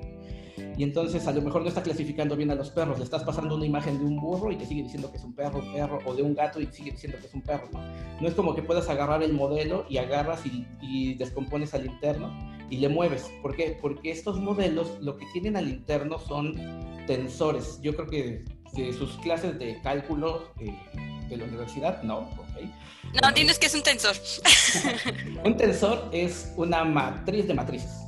Y 0.78 0.84
entonces 0.84 1.26
a 1.28 1.32
lo 1.32 1.42
mejor 1.42 1.62
no 1.62 1.70
está 1.70 1.82
clasificando 1.82 2.36
bien 2.36 2.52
a 2.52 2.56
los 2.56 2.70
perros, 2.70 2.98
le 2.98 3.06
estás 3.06 3.24
pasando 3.24 3.56
una 3.56 3.66
imagen 3.66 3.98
de 3.98 4.06
un 4.06 4.18
burro 4.18 4.52
y 4.52 4.58
te 4.58 4.66
sigue 4.66 4.84
diciendo 4.84 5.12
que 5.12 5.18
es 5.18 5.24
un 5.24 5.34
perro, 5.34 5.62
perro, 5.74 6.00
o 6.06 6.14
de 6.14 6.22
un 6.22 6.36
gato 6.36 6.60
y 6.60 6.68
sigue 6.68 6.92
diciendo 6.92 7.18
que 7.20 7.28
es 7.28 7.34
un 7.34 7.42
perro. 7.42 7.70
No 8.20 8.28
es 8.28 8.34
como 8.34 8.56
que 8.56 8.62
puedas 8.62 8.90
agarrar 8.90 9.24
el 9.24 9.34
modelo 9.34 9.86
y 9.90 9.98
agarras 9.98 10.46
y, 10.46 10.68
y 10.82 11.16
descompones 11.16 11.74
al 11.74 11.86
interno 11.86 12.34
y 12.70 12.78
le 12.78 12.90
mueves. 12.90 13.32
¿Por 13.42 13.56
qué? 13.56 13.78
Porque 13.82 14.12
estos 14.12 14.40
modelos 14.40 14.98
lo 15.02 15.18
que 15.18 15.26
tienen 15.34 15.56
al 15.56 15.68
interno 15.70 16.20
son 16.20 16.56
tensores. 17.08 17.80
Yo 17.82 17.96
creo 17.96 18.08
que 18.08 18.46
de 18.74 18.94
sus 18.94 19.18
clases 19.18 19.58
de 19.58 19.80
cálculo 19.82 20.52
eh, 20.60 20.76
de 21.30 21.38
la 21.38 21.46
universidad, 21.46 22.04
no, 22.04 22.20
ok. 22.20 23.22
No, 23.22 23.34
tienes 23.34 23.58
que 23.58 23.68
es 23.68 23.76
un 23.76 23.84
tensor. 23.84 24.16
Un 25.46 25.56
tensor 25.56 26.10
es 26.12 26.52
una 26.58 26.84
matriz 26.84 27.48
de 27.48 27.54
matrices. 27.54 28.05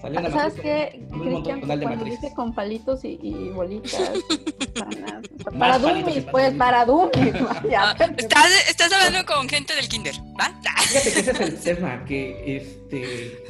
¿Sale? 0.00 0.18
Una 0.18 0.30
¿Sabes 0.30 0.56
matriz 0.56 0.62
qué, 0.62 1.06
Cristian? 1.10 1.60
Cuando 1.60 1.88
matrices. 1.88 2.20
dice 2.20 2.34
con 2.34 2.54
palitos 2.54 3.04
y, 3.04 3.18
y 3.22 3.50
bolitas. 3.50 4.10
para, 4.78 5.20
para 5.58 5.78
dummies, 5.78 6.24
pues, 6.30 6.54
para 6.54 6.84
dummies. 6.84 7.32
vaya. 7.62 7.90
Ah, 7.98 8.08
estás, 8.16 8.68
estás 8.68 8.92
hablando 8.92 9.26
con 9.26 9.48
gente 9.48 9.74
del 9.74 9.88
kinder, 9.88 10.14
¿va? 10.40 10.52
Fíjate 10.90 11.12
que 11.12 11.18
ese 11.20 11.30
es 11.30 11.40
el 11.40 11.60
tema, 11.76 12.04
que 12.04 12.56
este... 12.56 13.44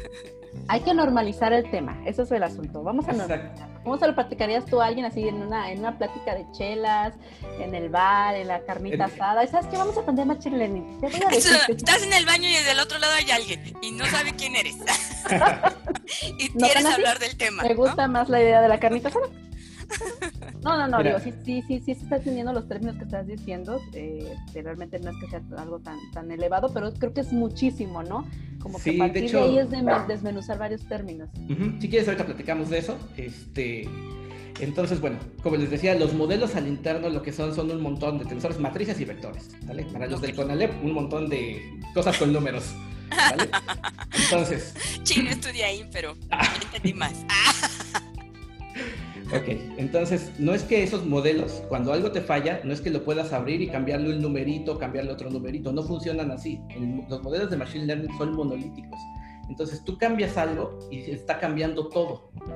Hay 0.73 0.83
que 0.83 0.95
normalizar 0.95 1.53
el 1.53 1.69
tema, 1.69 2.01
eso 2.07 2.23
es 2.23 2.31
el 2.31 2.45
asunto. 2.45 2.85
Vamos 2.85 3.09
a 3.09 3.13
normalizar. 3.13 3.69
¿Cómo 3.83 3.99
se 3.99 4.07
lo 4.07 4.15
platicarías 4.15 4.65
tú 4.67 4.81
a 4.81 4.87
alguien 4.87 5.05
así 5.05 5.27
en 5.27 5.43
una, 5.43 5.73
en 5.73 5.81
una 5.81 5.99
plática 5.99 6.35
de 6.35 6.47
chelas, 6.53 7.15
en 7.59 7.75
el 7.75 7.89
bar, 7.89 8.37
en 8.37 8.47
la 8.47 8.61
carnita 8.61 8.95
En- 8.97 9.03
asada? 9.03 9.43
¿Y 9.43 9.49
¿Sabes 9.49 9.67
qué? 9.67 9.77
Vamos 9.77 9.97
a 9.97 10.01
aprender 10.03 10.27
decir 11.35 11.57
que- 11.67 11.73
estás 11.73 12.03
en 12.05 12.13
el 12.13 12.25
baño 12.25 12.49
y 12.49 12.53
del 12.65 12.79
otro 12.79 12.99
lado 13.01 13.13
hay 13.15 13.31
alguien 13.33 13.75
y 13.83 13.91
no 13.91 14.05
sabe 14.07 14.33
quién 14.37 14.55
eres. 14.55 14.77
y 16.39 16.51
¿No 16.55 16.67
quieres 16.67 16.85
hablar 16.87 17.19
del 17.19 17.37
tema. 17.37 17.65
Me 17.65 17.71
¿no? 17.71 17.75
gusta 17.77 18.07
más 18.07 18.29
la 18.29 18.41
idea 18.41 18.61
de 18.61 18.69
la 18.69 18.79
carnita 18.79 19.09
asada. 19.09 19.27
No, 20.63 20.77
no, 20.77 20.87
no, 20.89 20.99
Mira. 20.99 21.19
digo, 21.19 21.21
sí, 21.21 21.33
sí, 21.45 21.63
sí, 21.67 21.79
sí, 21.85 21.95
se 21.95 22.03
está 22.05 22.19
teniendo 22.21 22.53
los 22.53 22.69
términos 22.69 22.97
que 22.97 23.05
estás 23.05 23.27
diciendo, 23.27 23.81
eh, 23.95 24.35
realmente 24.55 24.99
no 25.01 25.11
es 25.11 25.17
que 25.19 25.27
sea 25.29 25.41
algo 25.59 25.79
tan, 25.79 25.97
tan 26.13 26.31
elevado, 26.31 26.69
pero 26.73 26.93
creo 26.93 27.15
que 27.15 27.23
es 27.23 27.33
muchísimo, 27.33 28.03
¿no? 28.03 28.27
Como 28.61 28.77
que 28.79 28.85
Sí, 28.85 28.91
a 28.91 28.93
de 28.93 28.99
partir 28.99 29.21
de, 29.23 29.27
hecho- 29.29 29.43
ahí 29.45 29.59
es 29.59 29.71
de- 29.71 29.83
desmenuzar 30.07 30.59
varios 30.59 30.87
términos. 30.87 31.31
Ujú, 31.49 31.81
Si 31.81 31.89
quieres, 31.89 32.07
ahorita 32.09 32.27
platicamos 32.27 32.69
de 32.69 32.79
eso. 32.79 32.99
Este, 33.17 33.89
entonces, 34.61 35.01
bueno, 35.01 35.17
como 35.43 35.57
les 35.57 35.71
decía, 35.71 35.95
los 35.95 36.13
modelos 36.13 36.55
al 36.57 36.69
interno 36.69 37.09
lo 37.09 37.23
que 37.23 37.33
son 37.33 37.55
son 37.55 37.71
un 37.71 37.81
montón 37.81 38.19
de 38.19 38.27
tensores, 38.27 38.59
matrices 38.59 39.01
y 39.01 39.07
vectores. 39.07 39.49
¿vale? 39.67 39.85
Para 39.85 40.07
los 40.09 40.21
del 40.21 40.35
CONALEP, 40.37 40.85
un 40.85 40.93
montón 40.93 41.31
de 41.31 41.81
cosas 41.95 42.19
con 42.19 42.35
números. 42.35 42.75
¿vale? 43.09 43.49
Entonces, 44.25 44.75
Sí, 45.05 45.23
no 45.23 45.31
estudié 45.31 45.65
ahí, 45.65 45.89
pero 45.91 46.15
entendí 46.63 46.93
más. 46.93 47.15
Ok, 49.33 49.47
entonces 49.77 50.33
no 50.39 50.55
es 50.55 50.65
que 50.65 50.83
esos 50.83 51.07
modelos, 51.07 51.63
cuando 51.69 51.93
algo 51.93 52.11
te 52.11 52.21
falla, 52.21 52.61
no 52.65 52.73
es 52.73 52.81
que 52.81 52.91
lo 52.91 53.05
puedas 53.05 53.33
abrir 53.33 53.63
y 53.63 53.69
cambiarle 53.69 54.11
un 54.17 54.23
numerito, 54.23 54.77
cambiarle 54.79 55.13
otro 55.13 55.31
numerito. 55.31 55.73
No 55.73 55.83
funcionan 55.85 56.31
así. 56.33 56.61
El- 56.71 57.05
los 57.09 57.23
modelos 57.23 57.49
de 57.51 57.57
Machine 57.57 57.87
Learning 57.87 58.11
son 58.19 58.35
monolíticos. 58.35 58.99
Entonces 59.49 59.85
tú 59.85 59.99
cambias 59.99 60.37
algo 60.37 60.79
y 60.91 61.11
está 61.11 61.39
cambiando 61.39 61.89
todo. 61.89 62.31
¿ok? 62.41 62.51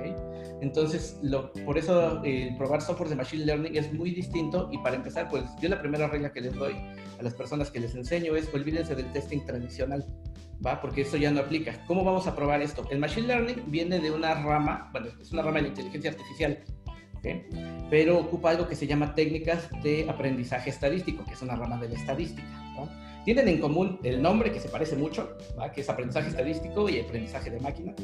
Entonces, 0.62 1.18
lo, 1.22 1.52
por 1.64 1.76
eso 1.78 2.20
eh, 2.24 2.54
probar 2.56 2.80
software 2.82 3.08
de 3.10 3.16
Machine 3.16 3.44
Learning 3.46 3.76
es 3.76 3.92
muy 3.92 4.10
distinto 4.12 4.68
y 4.72 4.78
para 4.78 4.96
empezar, 4.96 5.28
pues 5.28 5.44
yo 5.60 5.68
la 5.68 5.80
primera 5.80 6.06
regla 6.08 6.32
que 6.32 6.40
les 6.40 6.54
doy 6.54 6.74
a 7.18 7.22
las 7.22 7.34
personas 7.34 7.70
que 7.70 7.80
les 7.80 7.94
enseño 7.94 8.34
es 8.36 8.48
olvídense 8.54 8.94
del 8.94 9.10
testing 9.12 9.44
tradicional, 9.44 10.04
¿va? 10.64 10.80
Porque 10.80 11.02
eso 11.02 11.16
ya 11.16 11.30
no 11.30 11.40
aplica. 11.40 11.84
¿Cómo 11.86 12.04
vamos 12.04 12.26
a 12.26 12.34
probar 12.34 12.62
esto? 12.62 12.86
El 12.90 12.98
Machine 12.98 13.28
Learning 13.28 13.62
viene 13.66 13.98
de 14.00 14.10
una 14.10 14.34
rama, 14.34 14.88
bueno, 14.92 15.08
es 15.20 15.32
una 15.32 15.42
rama 15.42 15.60
de 15.60 15.68
inteligencia 15.68 16.10
artificial, 16.10 16.58
¿ok? 17.16 17.26
pero 17.90 18.18
ocupa 18.18 18.50
algo 18.50 18.66
que 18.66 18.74
se 18.74 18.86
llama 18.86 19.14
técnicas 19.14 19.68
de 19.82 20.06
aprendizaje 20.08 20.70
estadístico, 20.70 21.24
que 21.24 21.34
es 21.34 21.42
una 21.42 21.54
rama 21.54 21.78
de 21.78 21.88
la 21.88 21.94
estadística. 21.94 22.42
Tienen 23.24 23.48
en 23.48 23.58
común 23.58 23.98
el 24.02 24.20
nombre 24.20 24.52
que 24.52 24.60
se 24.60 24.68
parece 24.68 24.96
mucho, 24.96 25.38
¿va? 25.58 25.72
que 25.72 25.80
es 25.80 25.88
aprendizaje 25.88 26.28
estadístico 26.28 26.88
y 26.90 27.00
aprendizaje 27.00 27.50
de 27.50 27.58
máquina. 27.58 27.94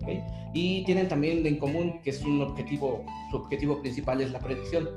¿ok? 0.00 0.08
Y 0.54 0.84
tienen 0.84 1.08
también 1.08 1.46
en 1.46 1.58
común 1.58 2.00
que 2.02 2.10
es 2.10 2.22
un 2.22 2.40
objetivo, 2.40 3.04
su 3.30 3.36
objetivo 3.36 3.82
principal 3.82 4.22
es 4.22 4.32
la 4.32 4.38
predicción. 4.38 4.88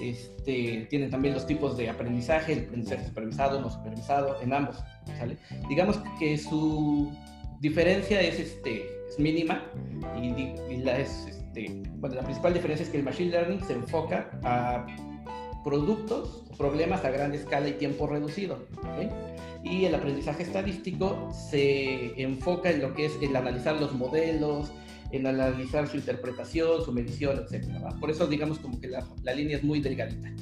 Este, 0.00 0.86
tienen 0.90 1.10
también 1.10 1.34
los 1.34 1.46
tipos 1.46 1.76
de 1.76 1.88
aprendizaje, 1.88 2.54
el 2.54 2.64
aprendizaje 2.66 3.06
supervisado, 3.06 3.60
no 3.60 3.70
supervisado, 3.70 4.40
en 4.40 4.52
ambos. 4.52 4.78
¿sale? 5.18 5.36
Digamos 5.68 6.00
que 6.18 6.38
su 6.38 7.12
diferencia 7.60 8.20
es, 8.20 8.40
este, 8.40 8.86
es 9.08 9.18
mínima 9.18 9.64
y, 10.20 10.54
y 10.72 10.76
la, 10.78 10.98
es, 10.98 11.26
este, 11.28 11.82
bueno, 11.96 12.16
la 12.16 12.22
principal 12.22 12.54
diferencia 12.54 12.84
es 12.84 12.90
que 12.90 12.98
el 12.98 13.04
Machine 13.04 13.30
Learning 13.30 13.62
se 13.64 13.74
enfoca 13.74 14.30
a 14.42 14.86
productos 15.62 16.42
problemas 16.56 17.04
a 17.04 17.10
gran 17.10 17.34
escala 17.34 17.68
y 17.68 17.72
tiempo 17.72 18.06
reducido. 18.06 18.66
¿ok? 18.78 19.12
Y 19.64 19.84
el 19.84 19.94
aprendizaje 19.94 20.42
estadístico 20.42 21.30
se 21.32 22.20
enfoca 22.20 22.70
en 22.70 22.82
lo 22.82 22.94
que 22.94 23.06
es 23.06 23.12
el 23.20 23.34
analizar 23.36 23.80
los 23.80 23.92
modelos, 23.92 24.72
en 25.12 25.26
analizar 25.26 25.88
su 25.88 25.96
interpretación, 25.96 26.84
su 26.84 26.92
medición, 26.92 27.38
etc. 27.48 27.66
Por 28.00 28.10
eso 28.10 28.26
digamos 28.26 28.58
como 28.58 28.80
que 28.80 28.88
la, 28.88 29.06
la 29.22 29.34
línea 29.34 29.56
es 29.58 29.62
muy 29.62 29.80
delgadita. 29.80 30.32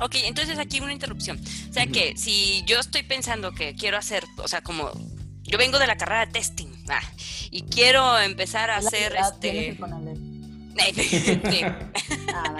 Ok, 0.00 0.16
entonces 0.24 0.58
aquí 0.58 0.80
una 0.80 0.92
interrupción. 0.92 1.38
O 1.70 1.72
sea 1.72 1.86
que 1.86 2.16
si 2.16 2.62
yo 2.66 2.80
estoy 2.80 3.02
pensando 3.02 3.52
que 3.52 3.74
quiero 3.74 3.98
hacer, 3.98 4.24
o 4.38 4.48
sea, 4.48 4.62
como 4.62 4.90
yo 5.44 5.58
vengo 5.58 5.78
de 5.78 5.86
la 5.86 5.96
carrera 5.96 6.26
de 6.26 6.32
testing 6.32 6.68
ah, 6.88 7.00
y 7.50 7.62
quiero 7.62 8.18
empezar 8.18 8.70
a 8.70 8.80
La 8.80 8.88
hacer 8.88 9.14
este... 9.16 9.76
Ah, 12.34 12.54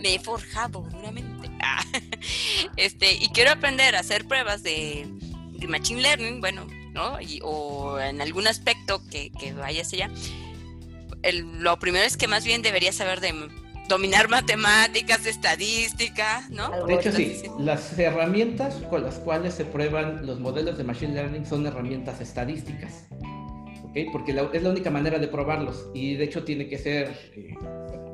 me 0.00 0.14
he 0.14 0.18
forjado 0.20 0.82
duramente. 0.82 1.50
Ah, 1.62 1.82
Este, 2.76 3.12
y 3.14 3.28
quiero 3.30 3.50
aprender 3.52 3.96
a 3.96 4.00
hacer 4.00 4.26
pruebas 4.26 4.62
de, 4.62 5.06
de 5.52 5.66
Machine 5.66 6.00
Learning, 6.02 6.40
bueno, 6.40 6.66
¿no? 6.92 7.20
Y- 7.20 7.40
o 7.42 7.98
en 7.98 8.20
algún 8.20 8.46
aspecto 8.46 9.02
que, 9.10 9.30
que 9.30 9.52
vaya 9.52 9.82
hacia 9.82 10.06
allá. 10.06 10.14
El- 11.26 11.60
lo 11.62 11.78
primero 11.78 12.04
es 12.04 12.16
que 12.16 12.28
más 12.28 12.44
bien 12.44 12.62
debería 12.62 12.92
saber 12.92 13.20
de 13.20 13.34
dominar 13.88 14.28
matemáticas, 14.28 15.26
estadística, 15.26 16.46
¿no? 16.50 16.86
De 16.86 16.94
hecho, 16.94 17.12
sí. 17.12 17.42
las 17.58 17.96
herramientas 17.98 18.74
con 18.90 19.02
las 19.02 19.16
cuales 19.18 19.54
se 19.54 19.64
prueban 19.64 20.26
los 20.26 20.40
modelos 20.40 20.76
de 20.78 20.84
Machine 20.84 21.14
Learning 21.14 21.46
son 21.46 21.66
herramientas 21.66 22.20
estadísticas. 22.20 23.06
¿ok? 23.84 23.96
Porque 24.12 24.32
la- 24.32 24.48
es 24.52 24.62
la 24.62 24.70
única 24.70 24.90
manera 24.90 25.18
de 25.18 25.28
probarlos. 25.28 25.88
Y 25.94 26.14
de 26.16 26.24
hecho 26.24 26.44
tiene 26.44 26.68
que 26.68 26.78
ser, 26.78 27.08
eh, 27.36 27.54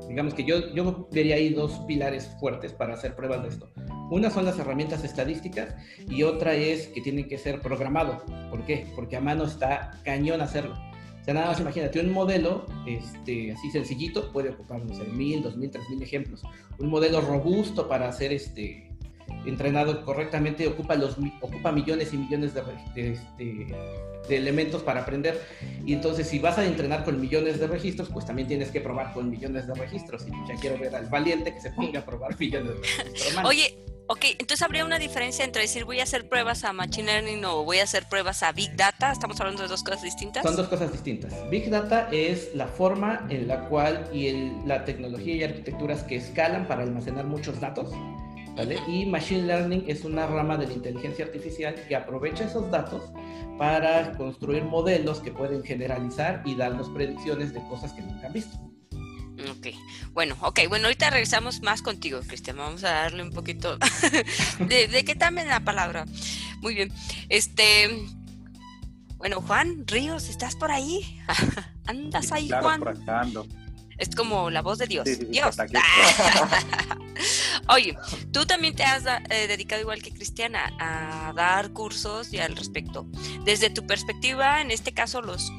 digamos 0.09 0.35
que 0.35 0.45
yo, 0.45 0.73
yo 0.75 1.09
vería 1.11 1.37
ahí 1.37 1.51
dos 1.51 1.81
pilares 1.89 2.31
fuertes 2.39 2.73
para 2.73 2.95
hacer 2.95 3.15
pruebas 3.17 3.43
de 3.43 3.49
esto. 3.49 3.73
Una 4.11 4.31
son 4.31 4.45
las 4.45 4.59
herramientas 4.59 5.05
estadísticas 5.05 5.75
y 6.09 6.23
otra 6.23 6.55
es 6.55 6.89
que 6.89 7.01
tienen 7.01 7.29
que 7.29 7.39
ser 7.39 7.61
programado. 7.63 8.25
¿Por 8.51 8.65
qué? 8.67 8.87
Porque 8.95 9.17
a 9.17 9.21
mano 9.21 9.45
está 9.45 9.99
cañón 10.05 10.41
hacerlo. 10.43 10.77
O 11.23 11.25
sea, 11.25 11.35
nada 11.35 11.47
más 11.47 11.61
imagínate, 11.61 12.01
un 12.01 12.13
modelo 12.13 12.67
este, 12.87 13.53
así 13.53 13.71
sencillito 13.71 14.33
puede 14.33 14.51
ocupar, 14.51 14.85
no 14.85 14.93
sé, 14.95 15.05
mil, 15.05 15.41
dos 15.43 15.57
mil, 15.57 15.71
tres 15.71 15.89
mil 15.89 16.03
ejemplos. 16.03 16.43
Un 16.81 16.89
modelo 16.89 17.21
robusto 17.21 17.89
para 17.89 18.09
hacer 18.09 18.33
este, 18.33 18.91
entrenado 19.47 20.05
correctamente 20.05 20.67
ocupa, 20.67 20.97
los, 20.97 21.17
ocupa 21.41 21.71
millones 21.71 22.13
y 22.13 22.17
millones 22.19 22.55
de, 22.55 22.63
re- 22.63 22.85
de, 22.97 23.13
este, 23.13 23.67
de 24.29 24.37
elementos 24.37 24.83
para 24.83 25.03
aprender. 25.03 25.41
Y 25.87 25.93
entonces, 25.95 26.27
si 26.29 26.41
vas 26.41 26.59
a 26.59 26.67
entrenar 26.67 27.05
con 27.05 27.21
millones 27.21 27.61
de 27.61 27.69
registros, 27.69 28.09
pues 28.09 28.27
también 28.27 28.49
tienes 28.49 28.71
que 28.71 28.81
probar 28.81 29.15
con 29.15 29.31
millones 29.31 29.69
de 29.69 29.75
registros. 29.75 30.27
Y 30.27 30.49
ya 30.49 30.57
quiero 30.61 30.77
ver 30.77 30.95
al 30.97 31.07
valiente 31.07 31.55
que 31.55 31.61
se 31.61 31.71
ponga 31.71 32.01
a 32.01 32.05
probar 32.05 32.37
millones 32.39 32.75
de 32.75 32.81
registros. 32.81 33.45
Oye, 33.45 33.77
ok, 34.09 34.25
entonces 34.39 34.63
habría 34.63 34.85
una 34.85 34.99
diferencia 34.99 35.45
entre 35.45 35.63
decir 35.63 35.85
voy 35.85 36.01
a 36.01 36.03
hacer 36.03 36.29
pruebas 36.29 36.65
a 36.65 36.73
Machine 36.73 37.07
Learning 37.07 37.45
o 37.45 37.65
voy 37.65 37.79
a 37.79 37.85
hacer 37.85 38.07
pruebas 38.09 38.43
a 38.43 38.53
Big 38.53 38.75
Data. 38.77 39.11
Estamos 39.13 39.41
hablando 39.41 39.63
de 39.63 39.69
dos 39.69 39.83
cosas 39.83 40.03
distintas. 40.03 40.43
Son 40.43 40.57
dos 40.57 40.69
cosas 40.69 40.93
distintas. 40.93 41.33
Big 41.51 41.71
Data 41.71 42.09
es 42.13 42.55
la 42.55 42.67
forma 42.67 43.27
en 43.31 43.49
la 43.49 43.69
cual 43.69 44.09
y 44.13 44.27
el- 44.27 44.53
la 44.67 44.85
tecnología 44.85 45.35
y 45.37 45.45
arquitecturas 45.45 46.03
que 46.03 46.17
escalan 46.17 46.67
para 46.67 46.83
almacenar 46.83 47.25
muchos 47.25 47.61
datos. 47.61 47.91
¿vale? 48.55 48.79
Y 48.87 49.07
Machine 49.07 49.45
Learning 49.45 49.85
es 49.89 50.05
una 50.05 50.27
rama 50.27 50.59
de 50.59 50.67
la 50.67 50.75
inteligencia 50.75 51.25
artificial 51.25 51.75
que 51.89 51.97
aprovecha 51.97 52.45
esos 52.45 52.71
datos 52.71 53.11
para 53.57 54.13
construir 54.19 54.63
modelos 54.65 55.21
que 55.21 55.31
pueden 55.33 55.63
generalizar 55.65 56.43
y 56.45 56.55
darnos 56.55 56.91
predicciones 56.91 57.55
de 57.55 57.67
cosas 57.69 57.95
que 57.95 58.03
nunca 58.03 58.27
han 58.27 58.35
visto. 58.35 58.59
Ok, 59.51 59.69
bueno, 60.13 60.37
ok, 60.41 60.61
bueno, 60.69 60.87
ahorita 60.87 61.11
regresamos 61.11 61.63
más 61.63 61.83
contigo, 61.83 62.21
Cristian. 62.27 62.57
Vamos 62.57 62.85
a 62.85 62.91
darle 62.91 63.23
un 63.23 63.31
poquito 63.31 63.79
de, 64.59 64.89
de 64.89 65.05
que 65.05 65.15
también 65.15 65.49
la 65.49 65.61
palabra. 65.61 66.05
Muy 66.61 66.75
bien. 66.75 66.93
Este, 67.29 68.07
bueno, 69.17 69.41
Juan 69.41 69.87
Ríos, 69.87 70.29
¿estás 70.29 70.57
por 70.57 70.71
ahí? 70.71 71.21
¿Andas 71.87 72.33
ahí, 72.33 72.49
claro, 72.49 72.65
Juan? 72.65 72.81
por 72.81 72.89
acá 72.89 73.21
ando. 73.21 73.47
Es 73.99 74.17
como 74.17 74.51
la 74.51 74.63
voz 74.63 74.79
de 74.79 74.89
Dios. 74.89 75.07
Sí, 75.07 75.15
sí, 75.15 75.21
sí, 75.21 75.27
Dios. 75.31 75.57
Oye, 77.69 77.97
tú 78.33 78.47
también 78.47 78.75
te 78.75 78.83
has 78.83 79.05
eh, 79.07 79.47
dedicado 79.47 79.81
igual 79.81 80.03
que 80.03 80.11
Cristiana 80.11 80.73
a 80.81 81.33
dar 81.35 81.73
cursos 81.73 82.33
y 82.33 82.39
al 82.39 82.57
respecto. 82.57 83.07
Desde 83.45 83.71
tu 83.71 83.87
perspectiva, 83.87 84.61
en 84.61 84.73
este 84.73 84.93
caso, 84.93 85.23
los, 85.23 85.53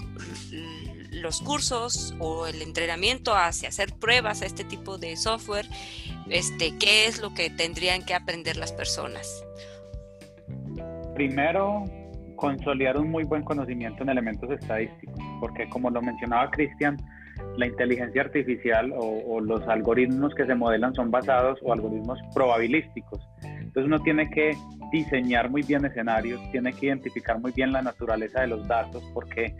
los 1.23 1.41
cursos 1.41 2.13
o 2.19 2.45
el 2.45 2.61
entrenamiento 2.61 3.33
hacia 3.33 3.69
hacer 3.69 3.93
pruebas 3.93 4.41
a 4.41 4.45
este 4.45 4.63
tipo 4.63 4.97
de 4.97 5.15
software, 5.15 5.65
este, 6.29 6.77
¿qué 6.77 7.07
es 7.07 7.21
lo 7.21 7.33
que 7.33 7.49
tendrían 7.49 8.03
que 8.05 8.13
aprender 8.13 8.57
las 8.57 8.73
personas? 8.73 9.43
Primero, 11.15 11.85
consolidar 12.35 12.97
un 12.97 13.09
muy 13.09 13.23
buen 13.23 13.43
conocimiento 13.43 14.03
en 14.03 14.09
elementos 14.09 14.51
estadísticos, 14.51 15.17
porque 15.39 15.67
como 15.69 15.89
lo 15.89 16.01
mencionaba 16.01 16.51
Cristian, 16.51 16.97
la 17.57 17.67
inteligencia 17.67 18.21
artificial 18.21 18.93
o, 18.95 19.39
los 19.39 19.67
algoritmos 19.67 20.35
que 20.35 20.45
se 20.45 20.55
modelan 20.55 20.93
son 20.93 21.09
basados 21.09 21.59
o 21.63 21.71
algoritmos 21.71 22.19
probabilísticos. 22.33 23.21
Entonces 23.43 23.85
uno 23.85 23.99
tiene 23.99 24.29
que 24.29 24.55
diseñar 24.91 25.49
muy 25.49 25.63
bien 25.63 25.85
escenarios, 25.85 26.39
tiene 26.51 26.73
que 26.73 26.87
identificar 26.87 27.39
muy 27.39 27.51
bien 27.51 27.71
la 27.71 27.81
naturaleza 27.81 28.41
de 28.41 28.47
los 28.47 28.67
datos, 28.67 29.03
porque 29.13 29.55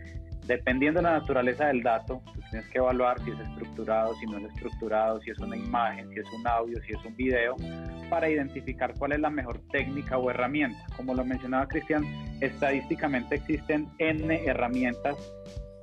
dependiendo 0.48 1.00
de 1.00 1.04
la 1.04 1.20
naturaleza 1.20 1.68
del 1.68 1.84
dato, 1.84 2.22
tienes 2.50 2.70
que 2.70 2.78
evaluar 2.78 3.20
si 3.24 3.32
es 3.32 3.40
estructurado, 3.40 4.14
si 4.16 4.26
no 4.26 4.38
es 4.38 4.46
estructurado, 4.46 5.20
si 5.22 5.32
es 5.32 5.40
una 5.40 5.58
imagen, 5.58 6.10
si 6.10 6.20
es 6.20 6.32
un 6.32 6.46
audio, 6.48 6.82
si 6.84 6.94
es 6.94 7.06
un 7.06 7.16
video, 7.16 7.56
para 8.10 8.30
identificar 8.30 8.94
cuál 8.98 9.14
es 9.14 9.20
la 9.20 9.30
mejor 9.30 9.60
técnica 9.72 10.18
o 10.18 10.30
herramienta. 10.30 10.78
Como 10.96 11.16
lo 11.16 11.26
mencionaba 11.26 11.68
Cristian, 11.68 12.04
estadísticamente 12.42 13.36
existen 13.36 13.88
N 13.98 14.46
herramientas 14.46 15.16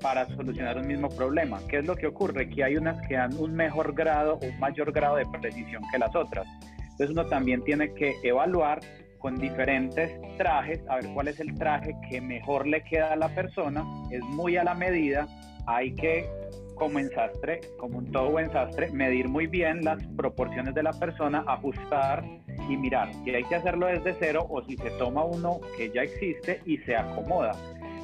para 0.00 0.26
solucionar 0.26 0.78
un 0.78 0.86
mismo 0.86 1.08
problema. 1.08 1.58
¿Qué 1.68 1.78
es 1.78 1.86
lo 1.86 1.96
que 1.96 2.06
ocurre? 2.06 2.48
Que 2.48 2.64
hay 2.64 2.76
unas 2.76 3.00
que 3.06 3.14
dan 3.14 3.36
un 3.36 3.54
mejor 3.54 3.94
grado 3.94 4.34
o 4.34 4.46
un 4.46 4.58
mayor 4.58 4.92
grado 4.92 5.16
de 5.16 5.26
precisión 5.26 5.82
que 5.90 5.98
las 5.98 6.14
otras. 6.14 6.46
Entonces 6.82 7.10
uno 7.10 7.26
también 7.26 7.62
tiene 7.64 7.92
que 7.94 8.14
evaluar 8.22 8.80
con 9.20 9.36
diferentes 9.36 10.10
trajes, 10.36 10.80
a 10.88 10.96
ver 10.96 11.06
cuál 11.14 11.28
es 11.28 11.38
el 11.40 11.54
traje 11.54 11.94
que 12.08 12.20
mejor 12.20 12.66
le 12.66 12.82
queda 12.82 13.12
a 13.12 13.16
la 13.16 13.28
persona, 13.28 13.84
es 14.10 14.22
muy 14.22 14.56
a 14.56 14.64
la 14.64 14.74
medida, 14.74 15.28
hay 15.66 15.94
que 15.94 16.26
como 16.74 16.98
en 16.98 17.10
sastre, 17.10 17.60
como 17.78 17.98
un 17.98 18.10
todo 18.10 18.30
buen 18.30 18.50
sastre, 18.50 18.90
medir 18.90 19.28
muy 19.28 19.46
bien 19.46 19.84
las 19.84 20.02
proporciones 20.16 20.74
de 20.74 20.82
la 20.82 20.92
persona, 20.92 21.44
ajustar 21.46 22.24
y 22.70 22.76
mirar 22.76 23.12
si 23.22 23.30
hay 23.34 23.44
que 23.44 23.56
hacerlo 23.56 23.86
desde 23.86 24.16
cero 24.18 24.46
o 24.48 24.62
si 24.62 24.78
se 24.78 24.88
toma 24.92 25.22
uno 25.24 25.60
que 25.76 25.90
ya 25.90 26.02
existe 26.02 26.62
y 26.64 26.78
se 26.78 26.96
acomoda. 26.96 27.52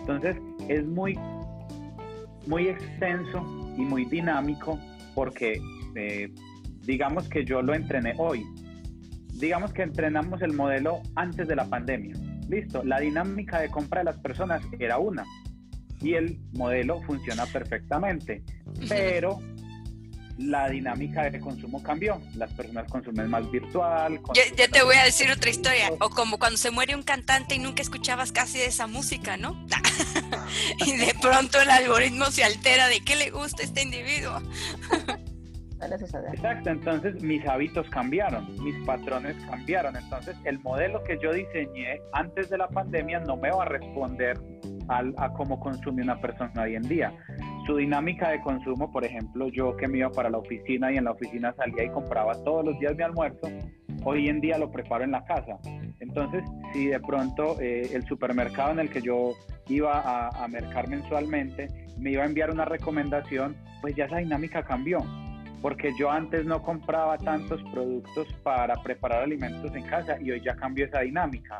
Entonces 0.01 0.37
es 0.69 0.85
muy 0.85 1.19
muy 2.47 2.69
extenso 2.69 3.43
y 3.77 3.81
muy 3.81 4.05
dinámico 4.05 4.79
porque 5.15 5.59
eh, 5.95 6.29
digamos 6.83 7.29
que 7.31 7.45
yo 7.47 7.63
lo 7.63 7.75
entrené 7.75 8.15
hoy. 8.19 8.45
Digamos 9.39 9.73
que 9.73 9.83
entrenamos 9.83 10.41
el 10.43 10.53
modelo 10.53 11.03
antes 11.15 11.47
de 11.47 11.57
la 11.57 11.67
pandemia. 11.67 12.15
Listo, 12.49 12.83
la 12.85 13.01
dinámica 13.01 13.61
de 13.61 13.69
compra 13.69 14.01
de 14.01 14.05
las 14.05 14.19
personas 14.19 14.63
era 14.79 14.99
una 14.99 15.25
y 16.01 16.15
el 16.15 16.39
modelo 16.53 17.03
funciona 17.03 17.47
perfectamente, 17.47 18.43
pero 18.89 19.41
la 20.39 20.69
dinámica 20.69 21.31
de 21.31 21.41
consumo 21.41 21.83
cambió. 21.83 22.21
Las 22.35 22.53
personas 22.53 22.91
consumen 22.91 23.29
más 23.29 23.51
virtual. 23.51 24.21
Ya, 24.57 24.69
te 24.69 24.83
voy 24.83 24.97
a 24.97 25.05
decir 25.05 25.31
otra 25.31 25.51
historia. 25.51 25.91
O 26.01 26.11
como 26.11 26.39
cuando 26.39 26.59
se 26.59 26.71
muere 26.71 26.95
un 26.95 27.03
cantante 27.03 27.55
y 27.55 27.59
nunca 27.59 27.83
escuchabas 27.83 28.33
casi 28.33 28.59
de 28.59 28.67
esa 28.67 28.87
música, 28.87 29.37
¿no? 29.37 29.67
y 30.87 30.97
de 30.97 31.15
pronto 31.21 31.61
el 31.61 31.71
algoritmo 31.71 32.31
se 32.31 32.45
altera 32.45 32.89
de 32.89 33.01
qué 33.01 33.17
le 33.17 33.31
gusta 33.31 33.63
a 33.63 33.67
este 33.67 33.83
individuo. 33.83 34.43
Exacto, 36.33 36.71
entonces 36.71 37.23
mis 37.23 37.47
hábitos 37.47 37.89
cambiaron, 37.91 38.47
mis 38.63 38.77
patrones 38.87 39.37
cambiaron. 39.45 39.97
Entonces 39.97 40.37
el 40.45 40.59
modelo 40.61 41.03
que 41.05 41.19
yo 41.23 41.33
diseñé 41.33 42.01
antes 42.13 42.51
de 42.51 42.59
la 42.59 42.69
pandemia 42.69 43.21
no 43.21 43.37
me 43.37 43.51
va 43.51 43.65
a 43.65 43.69
responder 43.69 44.39
al, 44.89 45.15
a 45.19 45.33
cómo 45.33 45.61
consume 45.61 46.03
una 46.03 46.21
persona 46.21 46.63
hoy 46.63 46.77
en 46.77 46.83
día 46.83 47.13
su 47.67 47.77
dinámica 47.77 48.31
de 48.31 48.41
consumo, 48.41 48.91
por 48.93 49.05
ejemplo, 49.05 49.49
yo 49.49 49.77
que 49.77 49.89
me 49.89 49.99
iba 49.99 50.11
para 50.11 50.31
la 50.31 50.39
oficina 50.39 50.93
y 50.93 50.97
en 50.97 51.05
la 51.05 51.11
oficina 51.11 51.53
salía 51.57 51.85
y 51.85 51.91
compraba 51.91 52.33
todos 52.45 52.65
los 52.65 52.79
días 52.79 52.95
mi 52.97 53.03
almuerzo, 53.03 53.49
hoy 54.05 54.29
en 54.29 54.41
día 54.41 54.57
lo 54.57 54.71
preparo 54.71 55.03
en 55.03 55.11
la 55.11 55.25
casa. 55.25 55.59
Entonces, 55.99 56.45
si 56.73 56.87
de 56.87 57.01
pronto 57.01 57.61
eh, 57.61 57.91
el 57.93 58.05
supermercado 58.05 58.71
en 58.71 58.81
el 58.81 58.91
que 58.91 59.03
yo 59.03 59.33
iba 59.69 59.99
a, 59.99 60.29
a 60.29 60.49
mercar 60.49 60.89
mensualmente 60.89 61.67
me 61.99 62.13
iba 62.13 62.23
a 62.23 62.27
enviar 62.27 62.51
una 62.51 62.65
recomendación, 62.65 63.57
pues 63.81 63.97
ya 63.97 64.05
esa 64.05 64.19
dinámica 64.19 64.63
cambió 64.63 64.99
porque 65.63 65.93
yo 65.99 66.11
antes 66.11 66.45
no 66.45 66.63
compraba 66.63 67.19
tantos 67.19 67.63
productos 67.73 68.29
para 68.43 68.75
preparar 68.83 69.23
alimentos 69.23 69.75
en 69.75 69.85
casa 69.85 70.21
y 70.21 70.31
hoy 70.31 70.41
ya 70.45 70.55
cambió 70.55 70.87
esa 70.87 71.01
dinámica. 71.01 71.59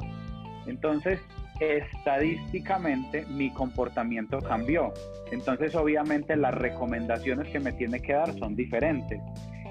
Entonces, 0.67 1.21
estadísticamente 1.61 3.25
mi 3.27 3.51
comportamiento 3.51 4.41
cambió. 4.41 4.93
Entonces 5.31 5.75
obviamente 5.75 6.37
las 6.37 6.55
recomendaciones 6.55 7.49
que 7.49 7.61
me 7.61 7.73
tiene 7.73 8.01
que 8.01 8.13
dar 8.13 8.33
son 8.39 8.55
diferentes. 8.55 9.21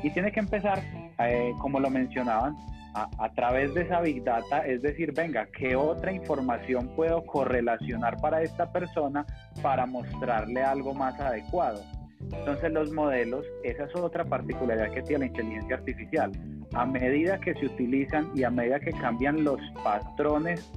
Y 0.04 0.10
tiene 0.12 0.32
que 0.32 0.40
empezar, 0.40 0.82
eh, 1.20 1.52
como 1.60 1.80
lo 1.80 1.90
mencionaban, 1.90 2.56
a, 2.94 3.10
a, 3.18 3.30
través 3.34 3.74
de 3.74 3.82
esa 3.82 4.00
Big 4.00 4.24
Data, 4.24 4.66
es 4.66 4.82
decir, 4.82 5.12
venga, 5.14 5.48
¿qué 5.58 5.76
otra 5.76 6.14
información 6.14 6.88
puedo 6.96 7.26
correlacionar 7.26 8.18
para 8.22 8.42
esta 8.42 8.72
persona 8.72 9.26
para 9.62 9.86
mostrarle 9.86 10.64
algo 10.64 10.94
más 10.94 11.20
adecuado? 11.20 11.84
Entonces 12.20 12.72
los 12.72 12.92
modelos, 12.92 13.46
esa 13.64 13.86
es 13.86 13.96
otra 13.96 14.26
particularidad 14.26 14.92
que 14.92 15.02
tiene 15.04 15.26
la 15.26 15.32
inteligencia 15.32 15.76
artificial. 15.76 16.32
A 16.74 16.86
medida 16.86 17.40
que 17.40 17.54
se 17.54 17.66
utilizan 17.66 18.32
y 18.36 18.44
a 18.44 18.50
medida 18.50 18.80
que 18.80 18.92
cambian 18.92 19.44
los 19.44 19.60
patrones 19.84 20.72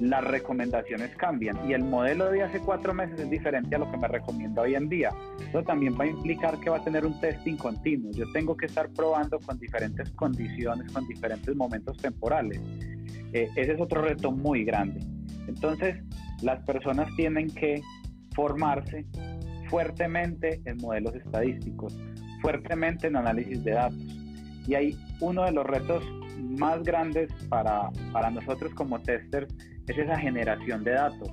las 0.00 0.24
recomendaciones 0.24 1.14
cambian 1.16 1.58
y 1.68 1.72
el 1.72 1.82
modelo 1.82 2.30
de 2.30 2.42
hace 2.42 2.60
cuatro 2.60 2.92
meses 2.92 3.18
es 3.18 3.30
diferente 3.30 3.76
a 3.76 3.78
lo 3.78 3.90
que 3.90 3.96
me 3.96 4.08
recomienda 4.08 4.62
hoy 4.62 4.74
en 4.74 4.88
día. 4.88 5.10
Eso 5.48 5.62
también 5.62 5.98
va 5.98 6.04
a 6.04 6.08
implicar 6.08 6.58
que 6.60 6.70
va 6.70 6.78
a 6.78 6.84
tener 6.84 7.06
un 7.06 7.18
testing 7.20 7.56
continuo. 7.56 8.10
Yo 8.12 8.30
tengo 8.32 8.56
que 8.56 8.66
estar 8.66 8.88
probando 8.90 9.38
con 9.40 9.58
diferentes 9.58 10.10
condiciones, 10.10 10.92
con 10.92 11.06
diferentes 11.08 11.54
momentos 11.56 11.96
temporales. 11.96 12.60
Eh, 13.32 13.48
ese 13.56 13.72
es 13.72 13.80
otro 13.80 14.02
reto 14.02 14.30
muy 14.30 14.64
grande. 14.64 15.00
Entonces, 15.48 15.96
las 16.42 16.62
personas 16.64 17.08
tienen 17.16 17.48
que 17.50 17.80
formarse 18.34 19.06
fuertemente 19.68 20.60
en 20.64 20.76
modelos 20.78 21.14
estadísticos, 21.14 21.98
fuertemente 22.40 23.06
en 23.06 23.16
análisis 23.16 23.62
de 23.64 23.72
datos. 23.72 23.98
Y 24.66 24.74
hay 24.74 24.98
uno 25.20 25.44
de 25.44 25.52
los 25.52 25.64
retos 25.64 26.02
más 26.58 26.82
grandes 26.82 27.32
para, 27.48 27.90
para 28.12 28.30
nosotros 28.30 28.74
como 28.74 29.00
testers 29.00 29.54
es 29.88 29.98
esa 29.98 30.18
generación 30.18 30.84
de 30.84 30.92
datos. 30.92 31.30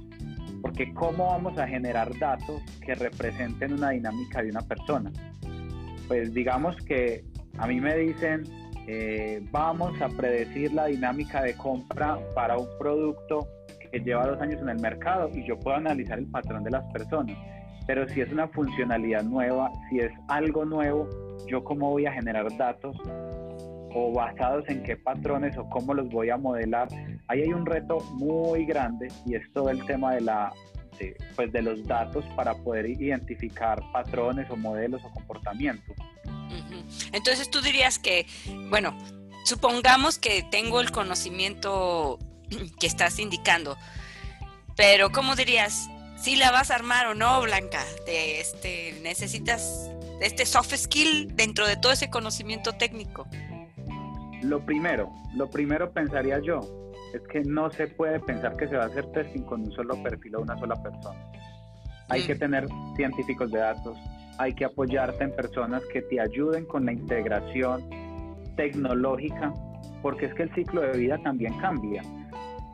Porque 0.62 0.94
¿cómo 0.94 1.28
vamos 1.28 1.58
a 1.58 1.68
generar 1.68 2.18
datos 2.20 2.62
que 2.86 2.96
representen 2.96 3.74
una 3.74 3.90
dinámica 3.90 4.42
de 4.42 4.50
una 4.50 4.62
persona? 4.62 5.12
Pues 6.08 6.34
digamos 6.34 6.76
que 6.86 7.26
a 7.58 7.68
mí 7.68 7.82
me 7.82 7.96
dicen, 7.98 8.44
eh, 8.88 9.42
vamos 9.52 10.00
a 10.02 10.10
predecir 10.10 10.74
la 10.74 10.86
dinámica 10.86 11.42
de 11.42 11.56
compra 11.56 12.18
para 12.34 12.58
un 12.58 12.68
producto 12.80 13.48
que 13.92 14.00
lleva 14.00 14.26
dos 14.26 14.42
años 14.42 14.62
en 14.62 14.70
el 14.70 14.80
mercado 14.80 15.30
y 15.34 15.46
yo 15.46 15.60
puedo 15.60 15.78
analizar 15.78 16.18
el 16.18 16.28
patrón 16.28 16.64
de 16.64 16.72
las 16.72 16.84
personas. 16.92 17.38
Pero 17.86 18.08
si 18.10 18.22
es 18.22 18.32
una 18.32 18.48
funcionalidad 18.48 19.24
nueva, 19.24 19.72
si 19.90 20.00
es 20.00 20.12
algo 20.28 20.66
nuevo, 20.66 21.08
yo 21.48 21.64
cómo 21.64 21.92
voy 21.92 22.06
a 22.06 22.14
generar 22.14 22.56
datos 22.58 22.96
o 23.96 24.12
basados 24.14 24.64
en 24.70 24.84
qué 24.84 24.96
patrones 24.96 25.58
o 25.58 25.70
cómo 25.70 25.94
los 25.94 26.10
voy 26.10 26.30
a 26.30 26.38
modelar. 26.38 26.88
Ahí 27.28 27.42
hay 27.42 27.54
un 27.54 27.66
reto 27.66 28.00
muy 28.14 28.66
grande 28.66 29.10
y 29.26 29.36
es 29.36 29.52
todo 29.54 29.70
el 29.70 29.86
tema 29.86 30.14
de 30.14 30.22
la 30.22 30.52
pues 31.36 31.52
de 31.52 31.62
los 31.62 31.84
datos 31.86 32.24
para 32.36 32.54
poder 32.54 32.90
identificar 32.90 33.82
patrones 33.92 34.50
o 34.50 34.56
modelos 34.56 35.04
o 35.04 35.10
comportamientos. 35.12 35.96
Entonces 37.12 37.50
tú 37.50 37.62
dirías 37.62 38.00
que, 38.00 38.26
bueno, 38.70 38.98
supongamos 39.46 40.18
que 40.18 40.44
tengo 40.50 40.82
el 40.82 40.92
conocimiento 40.92 42.20
que 42.80 42.88
estás 42.88 43.20
indicando, 43.20 43.78
pero 44.76 45.12
¿cómo 45.12 45.36
dirías? 45.36 45.90
Si 46.24 46.38
la 46.38 46.52
vas 46.52 46.72
a 46.72 46.76
armar 46.76 47.08
o 47.08 47.16
no, 47.16 47.42
Blanca, 47.42 47.82
este, 48.08 48.98
necesitas 49.04 49.92
este 50.22 50.46
soft 50.46 50.74
skill 50.74 51.36
dentro 51.36 51.68
de 51.68 51.76
todo 51.76 51.92
ese 51.92 52.10
conocimiento 52.10 52.72
técnico. 52.72 53.28
Lo 54.42 54.66
primero, 54.66 55.12
lo 55.36 55.50
primero 55.50 55.92
pensaría 55.92 56.40
yo, 56.40 56.62
es 57.14 57.22
que 57.28 57.42
no 57.42 57.70
se 57.72 57.88
puede 57.88 58.22
pensar 58.22 58.56
que 58.56 58.70
se 58.70 58.78
va 58.78 58.84
a 58.84 58.88
hacer 58.88 59.12
testing 59.12 59.42
con 59.42 59.64
un 59.64 59.74
solo 59.74 60.02
perfil 60.02 60.38
o 60.38 60.42
una 60.44 60.58
sola 60.58 60.82
persona. 60.82 61.30
Hay 62.08 62.26
que 62.26 62.36
tener 62.36 62.70
científicos 62.96 63.52
de 63.52 63.60
datos, 63.60 63.98
hay 64.38 64.56
que 64.56 64.64
apoyarte 64.64 65.26
en 65.26 65.36
personas 65.36 65.84
que 65.92 66.04
te 66.04 66.22
ayuden 66.22 66.66
con 66.68 66.86
la 66.86 66.94
integración 66.94 67.84
tecnológica, 68.56 69.54
porque 70.02 70.28
es 70.28 70.34
que 70.36 70.44
el 70.44 70.56
ciclo 70.56 70.84
de 70.84 70.98
vida 70.98 71.18
también 71.22 71.60
cambia. 71.60 72.02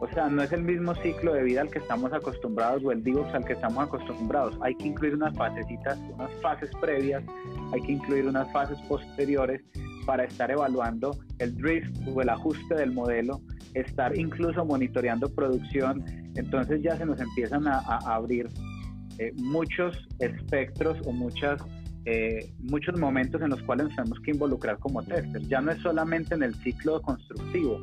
O 0.01 0.07
sea, 0.13 0.29
no 0.29 0.41
es 0.41 0.51
el 0.53 0.63
mismo 0.63 0.95
ciclo 0.95 1.33
de 1.33 1.43
vida 1.43 1.61
al 1.61 1.69
que 1.69 1.79
estamos 1.79 2.13
acostumbrados 2.13 2.83
o 2.85 2.91
el 2.91 3.03
DevOps 3.03 3.33
al 3.33 3.43
que 3.43 3.53
estamos 3.53 3.83
acostumbrados. 3.83 4.57
Hay 4.61 4.73
que 4.75 4.87
incluir 4.87 5.15
unas 5.15 5.35
fasecitas, 5.35 5.97
unas 6.13 6.31
fases 6.41 6.69
previas, 6.79 7.23
hay 7.73 7.81
que 7.81 7.91
incluir 7.91 8.25
unas 8.25 8.49
fases 8.53 8.77
posteriores 8.87 9.61
para 10.05 10.23
estar 10.23 10.49
evaluando 10.49 11.17
el 11.39 11.55
drift 11.55 11.95
o 12.07 12.21
el 12.21 12.29
ajuste 12.29 12.75
del 12.75 12.93
modelo, 12.93 13.41
estar 13.73 14.17
incluso 14.17 14.63
monitoreando 14.63 15.29
producción. 15.29 16.03
Entonces 16.35 16.81
ya 16.81 16.97
se 16.97 17.05
nos 17.05 17.19
empiezan 17.19 17.67
a, 17.67 17.79
abrir 18.05 18.47
eh, 19.17 19.33
muchos 19.35 20.07
espectros 20.19 20.97
o 21.05 21.11
muchas, 21.11 21.61
eh, 22.05 22.49
muchos 22.59 22.97
momentos 22.97 23.41
en 23.41 23.49
los 23.49 23.61
cuales 23.63 23.87
nos 23.87 23.95
tenemos 23.97 24.19
que 24.21 24.31
involucrar 24.31 24.79
como 24.79 25.03
testers. 25.03 25.45
Ya 25.49 25.59
no 25.59 25.71
es 25.71 25.81
solamente 25.81 26.35
en 26.35 26.43
el 26.43 26.55
ciclo 26.55 27.01
constructivo, 27.01 27.81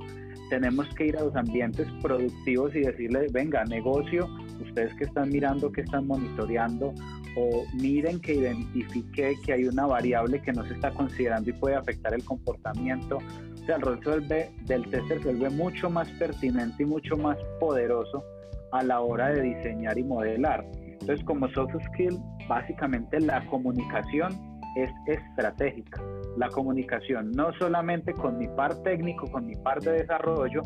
tenemos 0.48 0.88
que 0.94 1.06
ir 1.06 1.16
a 1.16 1.22
los 1.22 1.34
ambientes 1.36 1.86
productivos 2.02 2.74
y 2.74 2.80
decirle, 2.80 3.26
venga, 3.32 3.64
negocio, 3.64 4.28
ustedes 4.60 4.94
que 4.94 5.04
están 5.04 5.30
mirando, 5.30 5.70
que 5.72 5.82
están 5.82 6.06
monitoreando, 6.06 6.94
o 7.36 7.64
miren 7.74 8.20
que 8.20 8.34
identifique 8.34 9.34
que 9.44 9.52
hay 9.52 9.64
una 9.64 9.86
variable 9.86 10.40
que 10.40 10.52
no 10.52 10.64
se 10.64 10.74
está 10.74 10.90
considerando 10.90 11.50
y 11.50 11.52
puede 11.52 11.76
afectar 11.76 12.14
el 12.14 12.24
comportamiento. 12.24 13.18
O 13.18 13.66
sea, 13.66 13.76
el 13.76 13.82
rol 13.82 14.00
del 14.28 14.90
tester 14.90 15.22
se 15.22 15.34
vuelve 15.34 15.50
mucho 15.50 15.90
más 15.90 16.08
pertinente 16.12 16.82
y 16.82 16.86
mucho 16.86 17.16
más 17.16 17.36
poderoso 17.60 18.24
a 18.72 18.82
la 18.82 19.00
hora 19.00 19.30
de 19.30 19.42
diseñar 19.42 19.98
y 19.98 20.04
modelar. 20.04 20.64
Entonces, 21.00 21.24
como 21.24 21.48
soft 21.50 21.74
skill, 21.92 22.18
básicamente 22.48 23.20
la 23.20 23.44
comunicación 23.46 24.55
es 24.76 24.90
estratégica. 25.06 26.02
La 26.36 26.48
comunicación 26.48 27.32
no 27.32 27.52
solamente 27.54 28.12
con 28.12 28.38
mi 28.38 28.46
par 28.48 28.74
técnico, 28.82 29.30
con 29.30 29.46
mi 29.46 29.56
par 29.56 29.80
de 29.80 29.92
desarrollo, 29.92 30.62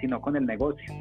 sino 0.00 0.20
con 0.20 0.36
el 0.36 0.44
negocio. 0.44 0.92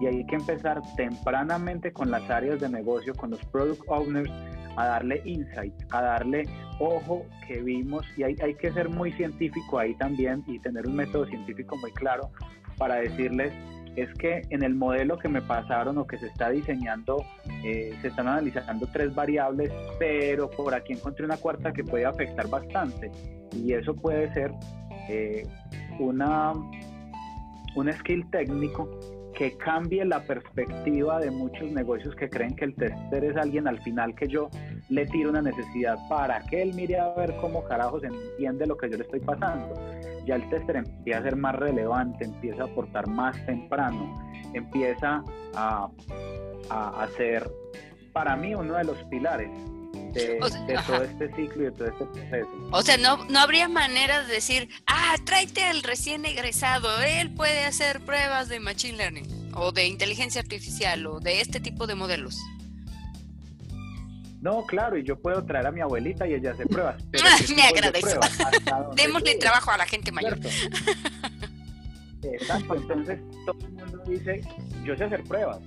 Y 0.00 0.06
hay 0.06 0.26
que 0.26 0.36
empezar 0.36 0.80
tempranamente 0.96 1.92
con 1.92 2.10
las 2.10 2.28
áreas 2.30 2.60
de 2.60 2.68
negocio, 2.68 3.14
con 3.14 3.30
los 3.30 3.44
product 3.46 3.82
owners, 3.88 4.30
a 4.76 4.86
darle 4.86 5.22
insight, 5.24 5.74
a 5.90 6.02
darle 6.02 6.44
ojo 6.78 7.24
que 7.46 7.62
vimos. 7.62 8.04
Y 8.16 8.24
hay, 8.24 8.36
hay 8.42 8.54
que 8.54 8.70
ser 8.72 8.88
muy 8.90 9.12
científico 9.12 9.78
ahí 9.78 9.94
también 9.96 10.44
y 10.46 10.58
tener 10.58 10.86
un 10.86 10.96
método 10.96 11.26
científico 11.26 11.76
muy 11.78 11.92
claro 11.92 12.30
para 12.76 12.96
decirles 12.96 13.52
es 13.96 14.12
que 14.14 14.42
en 14.50 14.62
el 14.62 14.74
modelo 14.74 15.18
que 15.18 15.28
me 15.28 15.40
pasaron 15.42 15.98
o 15.98 16.06
que 16.06 16.18
se 16.18 16.26
está 16.26 16.50
diseñando, 16.50 17.24
eh, 17.64 17.96
se 18.02 18.08
están 18.08 18.28
analizando 18.28 18.88
tres 18.92 19.14
variables, 19.14 19.72
pero 19.98 20.50
por 20.50 20.74
aquí 20.74 20.94
encontré 20.94 21.24
una 21.24 21.36
cuarta 21.36 21.72
que 21.72 21.84
puede 21.84 22.04
afectar 22.04 22.48
bastante. 22.48 23.10
Y 23.52 23.72
eso 23.72 23.94
puede 23.94 24.32
ser 24.34 24.52
eh, 25.08 25.46
una, 25.98 26.52
un 27.76 27.92
skill 27.92 28.28
técnico 28.30 28.88
que 29.34 29.56
cambie 29.56 30.04
la 30.04 30.22
perspectiva 30.22 31.18
de 31.18 31.30
muchos 31.30 31.70
negocios 31.70 32.14
que 32.16 32.28
creen 32.28 32.54
que 32.54 32.66
el 32.66 32.74
tester 32.74 33.24
es 33.24 33.36
alguien 33.36 33.66
al 33.66 33.80
final 33.82 34.14
que 34.14 34.28
yo 34.28 34.48
le 34.88 35.06
tiro 35.06 35.30
una 35.30 35.42
necesidad 35.42 35.98
para 36.08 36.40
que 36.42 36.62
él 36.62 36.74
mire 36.74 36.98
a 36.98 37.08
ver 37.14 37.34
cómo 37.40 37.64
carajos 37.64 38.04
entiende 38.04 38.66
lo 38.66 38.76
que 38.76 38.88
yo 38.90 38.96
le 38.96 39.04
estoy 39.04 39.20
pasando. 39.20 39.74
Ya 40.24 40.36
el 40.36 40.48
tester 40.48 40.76
empieza 40.76 41.18
a 41.18 41.22
ser 41.22 41.36
más 41.36 41.56
relevante, 41.56 42.24
empieza 42.24 42.62
a 42.62 42.66
aportar 42.66 43.08
más 43.08 43.44
temprano, 43.44 44.18
empieza 44.54 45.22
a, 45.54 45.88
a, 46.70 47.08
ser 47.16 47.50
para 48.12 48.36
mí 48.36 48.54
uno 48.54 48.74
de 48.74 48.84
los 48.84 49.02
pilares 49.04 49.50
de, 50.66 50.78
todo 50.86 51.02
este 51.02 51.28
ciclo 51.34 51.62
y 51.62 51.64
de 51.66 51.70
todo 51.72 51.88
este 51.88 52.04
proceso. 52.04 52.48
O 52.70 52.82
sea, 52.82 52.96
no, 52.96 53.24
no 53.24 53.38
habría 53.38 53.68
manera 53.68 54.22
de 54.22 54.32
decir, 54.32 54.68
ah, 54.86 55.16
tráete 55.24 55.64
al 55.64 55.82
recién 55.82 56.24
egresado, 56.24 57.02
él 57.02 57.32
puede 57.34 57.64
hacer 57.64 58.00
pruebas 58.00 58.48
de 58.48 58.60
Machine 58.60 58.96
Learning 58.96 59.50
o 59.54 59.72
de 59.72 59.86
inteligencia 59.86 60.40
artificial 60.40 61.06
o 61.06 61.20
de 61.20 61.40
este 61.40 61.60
tipo 61.60 61.86
de 61.86 61.94
modelos. 61.94 62.38
No, 64.40 64.66
claro, 64.66 64.98
y 64.98 65.04
yo 65.04 65.18
puedo 65.18 65.42
traer 65.44 65.66
a 65.66 65.72
mi 65.72 65.80
abuelita 65.80 66.28
y 66.28 66.34
ella 66.34 66.52
hace 66.52 66.66
pruebas. 66.66 67.02
Me 67.56 67.62
agradezco. 67.62 68.20
Démosle 68.94 69.36
trabajo 69.36 69.70
a 69.70 69.78
la 69.78 69.86
gente 69.86 70.12
mayor. 70.12 70.38
Exacto, 72.22 72.74
entonces 72.74 73.20
todo 73.46 73.56
el 73.66 73.72
mundo 73.72 74.02
dice, 74.06 74.42
yo 74.84 74.96
sé 74.96 75.04
hacer 75.04 75.24
pruebas, 75.24 75.60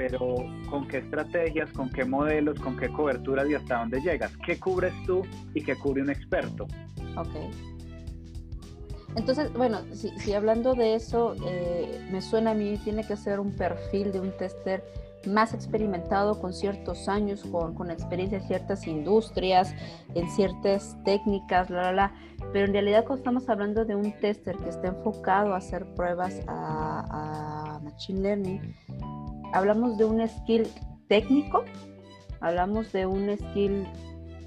pero 0.00 0.36
¿con 0.70 0.88
qué 0.88 0.96
estrategias, 0.96 1.70
con 1.72 1.90
qué 1.90 2.06
modelos, 2.06 2.58
con 2.58 2.74
qué 2.78 2.88
coberturas 2.88 3.46
y 3.50 3.54
hasta 3.54 3.80
dónde 3.80 4.00
llegas? 4.00 4.32
¿Qué 4.46 4.58
cubres 4.58 4.94
tú 5.04 5.26
y 5.52 5.62
qué 5.62 5.76
cubre 5.76 6.00
un 6.00 6.08
experto? 6.08 6.66
Ok. 7.18 7.28
Entonces, 9.14 9.52
bueno, 9.52 9.80
si, 9.92 10.32
hablando 10.32 10.72
de 10.72 10.94
eso, 10.94 11.34
eh, 11.46 12.00
me 12.10 12.22
suena 12.22 12.52
a 12.52 12.54
mí, 12.54 12.78
tiene 12.82 13.06
que 13.06 13.14
ser 13.14 13.40
un 13.40 13.54
perfil 13.54 14.10
de 14.10 14.20
un 14.20 14.34
tester 14.38 14.82
más 15.26 15.52
experimentado 15.52 16.40
con 16.40 16.54
ciertos 16.54 17.06
años, 17.06 17.42
con, 17.42 17.74
con 17.74 17.90
experiencia 17.90 18.38
en 18.38 18.44
ciertas 18.46 18.86
industrias, 18.86 19.74
en 20.14 20.30
ciertas 20.30 20.96
técnicas, 21.04 21.68
la, 21.68 21.82
la, 21.82 21.92
la. 21.92 22.14
Pero 22.54 22.64
en 22.64 22.72
realidad 22.72 23.04
cuando 23.04 23.18
estamos 23.18 23.50
hablando 23.50 23.84
de 23.84 23.96
un 23.96 24.18
tester 24.18 24.56
que 24.56 24.70
está 24.70 24.88
enfocado 24.88 25.52
a 25.52 25.58
hacer 25.58 25.84
pruebas 25.94 26.40
a, 26.46 27.74
a 27.74 27.80
Machine 27.80 28.20
Learning, 28.20 28.74
hablamos 29.52 29.98
de 29.98 30.04
un 30.04 30.26
skill 30.28 30.68
técnico, 31.08 31.64
hablamos 32.40 32.92
de 32.92 33.06
un 33.06 33.36
skill 33.36 33.86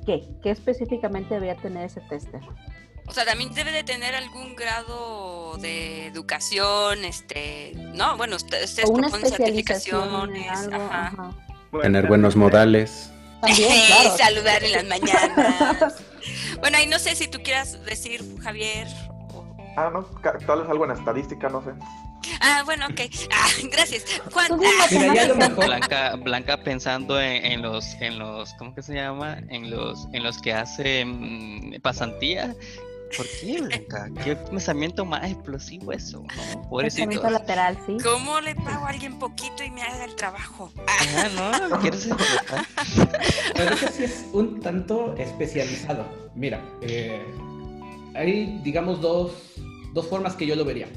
¿qué? 0.06 0.24
¿Qué 0.42 0.52
específicamente 0.52 1.34
debería 1.34 1.56
tener 1.56 1.86
ese 1.86 2.02
tester? 2.02 2.42
O 3.08 3.12
sea, 3.12 3.26
también 3.26 3.54
debe 3.54 3.72
de 3.72 3.84
tener 3.84 4.16
algún 4.16 4.56
grado 4.56 5.58
de 5.58 6.08
educación, 6.08 7.04
este, 7.04 7.74
no, 7.94 8.16
bueno, 8.16 8.38
ustedes 8.38 8.76
proponen 8.76 9.12
certificaciones, 9.12 10.70
ajá. 10.72 11.32
tener 11.82 12.08
buenos 12.08 12.36
modales. 12.36 13.12
También, 13.42 13.72
claro. 13.88 14.18
Saludar 14.18 14.63
en 14.63 14.72
las 14.72 14.86
mañanas. 14.86 15.96
bueno, 16.62 16.78
ahí 16.78 16.88
no 16.88 16.98
sé 16.98 17.16
si 17.16 17.28
tú 17.28 17.39
quieras 17.44 17.84
decir, 17.84 18.24
Javier. 18.42 18.88
Ah, 19.76 19.89
no, 19.92 20.04
tal 20.46 20.62
vez 20.62 20.70
algo 20.70 20.86
en 20.86 20.92
estadística, 20.92 21.50
no 21.50 21.62
sé. 21.62 21.72
Ah, 22.41 22.63
bueno, 22.65 22.88
ok. 22.88 23.01
Ah, 23.31 23.47
gracias. 23.71 24.05
Juan. 24.31 24.51
Blanca, 25.55 26.15
Blanca 26.15 26.63
pensando 26.63 27.19
en, 27.19 27.62
los, 27.62 27.93
en 27.99 28.19
los, 28.19 28.53
¿cómo 28.55 28.73
que 28.75 28.81
se 28.81 28.95
llama? 28.95 29.39
En 29.49 29.69
los, 29.69 30.07
en 30.13 30.23
los 30.23 30.39
que 30.39 30.53
hacen 30.53 31.79
pasantía 31.81 32.55
¿Por 33.15 33.27
qué, 33.27 33.62
Blanca? 33.62 34.09
¿Qué 34.23 34.36
pensamiento 34.36 35.05
más 35.05 35.29
explosivo 35.29 35.91
eso? 35.91 36.23
Pensamiento 36.75 37.29
lateral, 37.29 37.77
sí. 37.86 37.97
¿Cómo 38.03 38.39
le 38.41 38.55
pago 38.55 38.86
a 38.86 38.89
alguien 38.89 39.19
poquito 39.19 39.63
y 39.63 39.69
me 39.69 39.83
haga 39.83 40.05
el 40.05 40.15
trabajo? 40.15 40.71
Ah, 40.88 41.59
no, 41.69 41.79
¿quieres 41.79 42.09
Pero 43.55 43.75
eso 43.75 43.88
sí 43.91 44.03
es 44.05 44.25
un 44.33 44.59
tanto 44.62 45.15
especializado. 45.17 46.05
Mira, 46.36 46.63
eh, 46.81 47.23
hay, 48.15 48.59
digamos, 48.63 48.99
dos, 48.99 49.31
dos 49.93 50.07
formas 50.07 50.36
que 50.36 50.47
yo 50.47 50.55
lo 50.55 50.65
vería. 50.65 50.88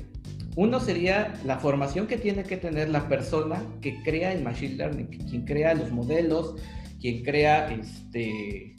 Uno 0.56 0.80
sería 0.80 1.34
la 1.44 1.58
formación 1.58 2.06
que 2.06 2.16
tiene 2.16 2.42
que 2.42 2.56
tener 2.56 2.88
la 2.88 3.08
persona 3.08 3.62
que 3.82 4.02
crea 4.02 4.32
el 4.32 4.42
Machine 4.42 4.76
Learning, 4.76 5.06
quien 5.06 5.44
crea 5.44 5.74
los 5.74 5.92
modelos, 5.92 6.56
quien 6.98 7.22
crea 7.22 7.68
este, 7.70 8.74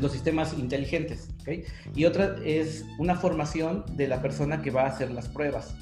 los 0.00 0.12
sistemas 0.12 0.56
inteligentes. 0.56 1.28
Y 1.96 2.04
otra 2.04 2.36
es 2.44 2.84
una 2.98 3.16
formación 3.16 3.84
de 3.96 4.06
la 4.06 4.22
persona 4.22 4.62
que 4.62 4.70
va 4.70 4.82
a 4.82 4.86
hacer 4.86 5.10
las 5.10 5.28
pruebas. 5.28 5.74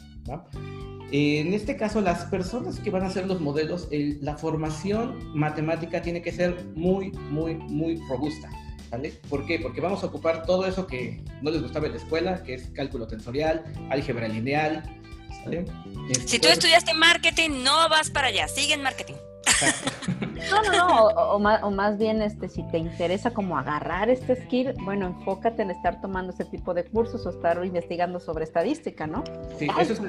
En 1.12 1.52
este 1.52 1.76
caso, 1.76 2.00
las 2.00 2.24
personas 2.24 2.80
que 2.80 2.90
van 2.90 3.02
a 3.02 3.06
hacer 3.08 3.26
los 3.26 3.40
modelos, 3.42 3.88
la 3.90 4.36
formación 4.36 5.18
matemática 5.34 6.00
tiene 6.00 6.22
que 6.22 6.32
ser 6.32 6.64
muy, 6.74 7.12
muy, 7.30 7.56
muy 7.56 8.00
robusta. 8.08 8.48
¿Por 9.28 9.46
qué? 9.46 9.58
Porque 9.58 9.80
vamos 9.80 10.02
a 10.02 10.06
ocupar 10.06 10.44
todo 10.44 10.66
eso 10.66 10.86
que 10.86 11.22
no 11.42 11.50
les 11.50 11.62
gustaba 11.62 11.86
en 11.86 11.92
la 11.92 11.98
escuela, 11.98 12.42
que 12.42 12.54
es 12.54 12.68
cálculo 12.68 13.06
tensorial, 13.06 13.64
álgebra 13.90 14.28
lineal. 14.28 14.82
Si 16.26 16.38
tú 16.38 16.48
estudiaste 16.48 16.94
marketing, 16.94 17.62
no 17.62 17.88
vas 17.88 18.10
para 18.10 18.28
allá, 18.28 18.48
sigue 18.48 18.74
en 18.74 18.82
marketing. 18.82 19.14
No, 20.50 20.62
no, 20.62 20.72
no, 20.72 21.06
o, 21.06 21.70
más, 21.70 21.98
bien 21.98 22.22
este, 22.22 22.48
si 22.48 22.62
te 22.68 22.78
interesa 22.78 23.32
como 23.32 23.58
agarrar 23.58 24.08
este 24.08 24.36
skill, 24.36 24.72
bueno, 24.84 25.06
enfócate 25.06 25.62
en 25.62 25.70
estar 25.70 26.00
tomando 26.00 26.32
ese 26.32 26.44
tipo 26.44 26.74
de 26.74 26.84
cursos 26.84 27.26
o 27.26 27.30
estar 27.30 27.62
investigando 27.64 28.20
sobre 28.20 28.44
estadística, 28.44 29.06
¿no? 29.06 29.24
Sí, 29.58 29.66
eso 29.80 29.92
es, 29.92 30.00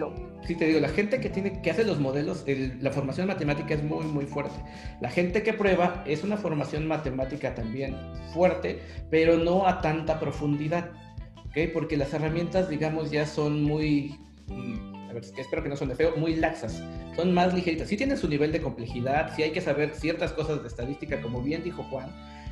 sí 0.47 0.55
te 0.55 0.65
digo, 0.65 0.79
la 0.79 0.89
gente 0.89 1.19
que 1.19 1.29
tiene 1.29 1.61
que 1.61 1.71
hace 1.71 1.83
los 1.83 1.99
modelos, 1.99 2.45
la 2.79 2.91
formación 2.91 3.27
matemática 3.27 3.73
es 3.73 3.83
muy, 3.83 4.05
muy 4.05 4.25
fuerte. 4.25 4.55
La 5.01 5.09
gente 5.09 5.43
que 5.43 5.53
prueba 5.53 6.03
es 6.05 6.23
una 6.23 6.37
formación 6.37 6.87
matemática 6.87 7.55
también 7.55 7.97
fuerte, 8.33 8.79
pero 9.09 9.37
no 9.37 9.67
a 9.67 9.81
tanta 9.81 10.19
profundidad, 10.19 10.91
¿ok? 11.47 11.71
Porque 11.73 11.97
las 11.97 12.13
herramientas, 12.13 12.69
digamos, 12.69 13.11
ya 13.11 13.25
son 13.25 13.63
muy 13.63 14.19
mm, 14.47 14.98
a 15.09 15.13
ver, 15.13 15.23
espero 15.37 15.63
que 15.63 15.69
no 15.69 15.75
de 15.75 15.95
feo, 15.95 16.15
muy 16.17 16.35
laxas, 16.35 16.83
son 17.15 17.33
más 17.33 17.53
ligeritas. 17.53 17.87
Sí 17.87 17.97
tienen 17.97 18.17
su 18.17 18.27
nivel 18.27 18.51
de 18.51 18.61
complejidad, 18.61 19.33
sí 19.35 19.43
hay 19.43 19.51
que 19.51 19.61
saber 19.61 19.95
ciertas 19.95 20.33
cosas 20.33 20.61
de 20.61 20.67
estadística, 20.67 21.19
como 21.21 21.41
bien 21.41 21.63
dijo 21.63 21.83
Juan, 21.83 22.09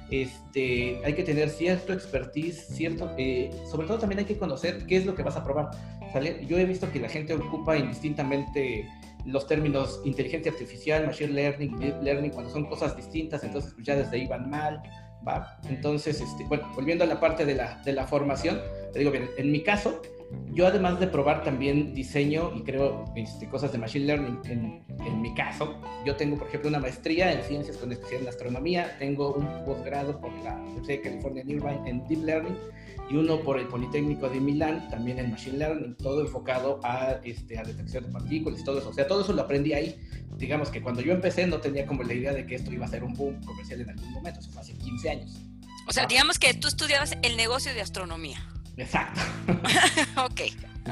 este, 0.09 0.99
hay 1.05 1.13
que 1.13 1.23
tener 1.23 1.49
cierto 1.49 1.93
expertise, 1.93 2.67
cierto, 2.67 3.13
eh, 3.17 3.51
sobre 3.69 3.87
todo 3.87 3.99
también 3.99 4.19
hay 4.19 4.25
que 4.25 4.37
conocer 4.37 4.85
qué 4.87 4.97
es 4.97 5.05
lo 5.05 5.13
que 5.13 5.21
vas 5.23 5.35
a 5.35 5.43
probar. 5.43 5.69
¿sale? 6.11 6.45
Yo 6.47 6.57
he 6.57 6.65
visto 6.65 6.91
que 6.91 6.99
la 6.99 7.09
gente 7.09 7.33
ocupa 7.33 7.77
indistintamente 7.77 8.87
los 9.25 9.45
términos 9.45 10.01
inteligencia 10.05 10.51
artificial, 10.51 11.05
machine 11.05 11.33
learning, 11.33 11.77
deep 11.77 12.01
learning, 12.01 12.31
cuando 12.31 12.49
son 12.51 12.65
cosas 12.65 12.95
distintas, 12.95 13.43
entonces 13.43 13.73
pues 13.73 13.85
ya 13.85 13.95
desde 13.95 14.15
ahí 14.17 14.27
van 14.27 14.49
mal. 14.49 14.81
¿va? 15.27 15.59
Entonces, 15.69 16.21
este, 16.21 16.45
bueno, 16.45 16.71
volviendo 16.73 17.03
a 17.03 17.07
la 17.07 17.19
parte 17.19 17.45
de 17.45 17.55
la, 17.55 17.81
de 17.83 17.91
la 17.91 18.07
formación, 18.07 18.61
te 18.93 18.99
digo 18.99 19.11
bien, 19.11 19.29
en 19.37 19.51
mi 19.51 19.61
caso, 19.61 20.01
yo 20.51 20.67
además 20.67 20.99
de 20.99 21.07
probar 21.07 21.43
también 21.43 21.93
diseño 21.93 22.51
y 22.55 22.61
creo 22.63 23.05
este, 23.15 23.47
cosas 23.47 23.71
de 23.71 23.77
Machine 23.77 24.05
Learning, 24.05 24.39
en, 24.45 24.83
en, 25.05 25.21
mi 25.21 25.33
caso, 25.33 25.79
yo 26.05 26.15
tengo, 26.15 26.37
por 26.37 26.47
ejemplo, 26.47 26.69
una 26.69 26.79
maestría 26.79 27.31
en 27.31 27.43
ciencias 27.43 27.77
con 27.77 27.91
especialidad 27.91 28.23
en 28.23 28.29
astronomía, 28.29 28.97
tengo 28.97 29.33
un 29.33 29.45
posgrado 29.65 30.19
por 30.19 30.31
la 30.43 30.55
Universidad 30.55 30.97
de 30.97 31.01
California 31.01 31.41
en 31.43 31.49
Irvine 31.51 31.81
en 31.85 32.07
Deep 32.07 32.23
Learning 32.23 32.57
y 33.09 33.15
uno 33.15 33.39
por 33.41 33.59
el 33.59 33.67
Politécnico 33.67 34.29
de 34.29 34.39
Milán, 34.39 34.89
también 34.89 35.19
en 35.19 35.31
Machine 35.31 35.57
Learning, 35.59 35.95
todo 35.95 36.21
enfocado 36.21 36.79
a, 36.83 37.19
este, 37.23 37.57
a 37.57 37.63
detección 37.63 38.05
de 38.05 38.11
partículas 38.11 38.59
y 38.59 38.63
todo 38.63 38.79
eso. 38.79 38.89
O 38.89 38.93
sea, 38.93 39.07
todo 39.07 39.21
eso 39.21 39.33
lo 39.33 39.43
aprendí 39.43 39.73
ahí. 39.73 39.95
Digamos 40.37 40.69
que 40.69 40.81
cuando 40.81 41.01
yo 41.01 41.13
empecé 41.13 41.47
no 41.47 41.59
tenía 41.59 41.85
como 41.85 42.03
la 42.03 42.13
idea 42.13 42.33
de 42.33 42.45
que 42.45 42.55
esto 42.55 42.71
iba 42.71 42.85
a 42.85 42.89
ser 42.89 43.03
un 43.03 43.13
boom 43.13 43.41
comercial 43.45 43.81
en 43.81 43.91
algún 43.91 44.11
momento, 44.11 44.39
eso 44.39 44.51
fue 44.51 44.61
hace 44.61 44.73
15 44.73 45.09
años. 45.09 45.39
O 45.87 45.93
sea, 45.93 46.05
digamos 46.05 46.37
que 46.37 46.53
tú 46.53 46.67
estudiabas 46.67 47.17
el 47.21 47.37
negocio 47.37 47.73
de 47.73 47.79
astronomía. 47.79 48.39
Exacto. 48.77 49.21
ok. 50.23 50.41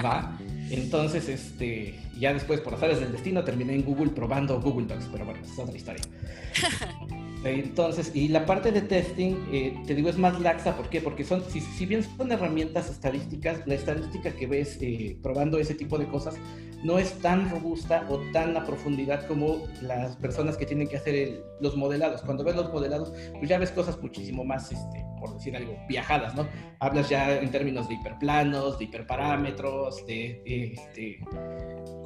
¿Va? 0.04 0.38
Entonces, 0.70 1.30
este, 1.30 2.00
ya 2.18 2.34
después, 2.34 2.60
por 2.60 2.74
azares 2.74 3.00
del 3.00 3.12
destino, 3.12 3.44
terminé 3.44 3.74
en 3.76 3.84
Google 3.84 4.12
probando 4.12 4.60
Google 4.60 4.88
Docs, 4.88 5.08
pero 5.12 5.26
bueno, 5.26 5.40
es 5.44 5.58
otra 5.58 5.76
historia. 5.76 6.04
Entonces, 7.46 8.12
y 8.16 8.28
la 8.28 8.46
parte 8.46 8.72
de 8.72 8.82
testing, 8.82 9.36
eh, 9.52 9.80
te 9.86 9.94
digo, 9.94 10.10
es 10.10 10.18
más 10.18 10.40
laxa. 10.42 10.76
¿Por 10.76 10.90
qué? 10.90 11.00
Porque 11.00 11.24
son, 11.24 11.44
si, 11.50 11.86
bien 11.86 12.04
son 12.04 12.32
herramientas 12.32 12.90
estadísticas, 12.90 13.62
la 13.68 13.76
estadística 13.76 14.32
que 14.32 14.48
ves 14.48 14.78
eh, 14.82 15.18
probando 15.22 15.60
ese 15.60 15.76
tipo 15.76 15.98
de 15.98 16.08
cosas 16.08 16.36
no 16.84 17.00
es 17.00 17.20
tan 17.20 17.50
robusta 17.50 18.06
o 18.10 18.20
tan 18.32 18.56
a 18.58 18.64
profundidad 18.64 19.28
como 19.28 19.68
las 19.82 20.16
personas 20.18 20.56
que 20.56 20.66
tienen 20.66 20.88
que 20.88 20.98
hacer 20.98 21.44
los 21.60 21.76
modelados. 21.76 22.22
Cuando 22.22 22.44
ves 22.44 22.56
los 22.56 22.72
modelados, 22.72 23.12
pues 23.34 23.50
ya 23.50 23.58
ves 23.58 23.72
cosas 23.72 24.00
muchísimo 24.02 24.44
más, 24.44 24.72
este, 24.72 25.06
por 25.20 25.34
decir 25.34 25.56
algo, 25.56 25.76
viajadas, 25.88 26.36
¿no? 26.36 26.48
Hablas 26.80 27.10
ya 27.10 27.38
en 27.38 27.50
términos 27.50 27.88
de 27.88 27.96
hiperplanos, 27.96 28.78
de 28.78 28.86
hiperparámetros, 28.86 30.06
de 30.06 30.42
este, 30.46 31.20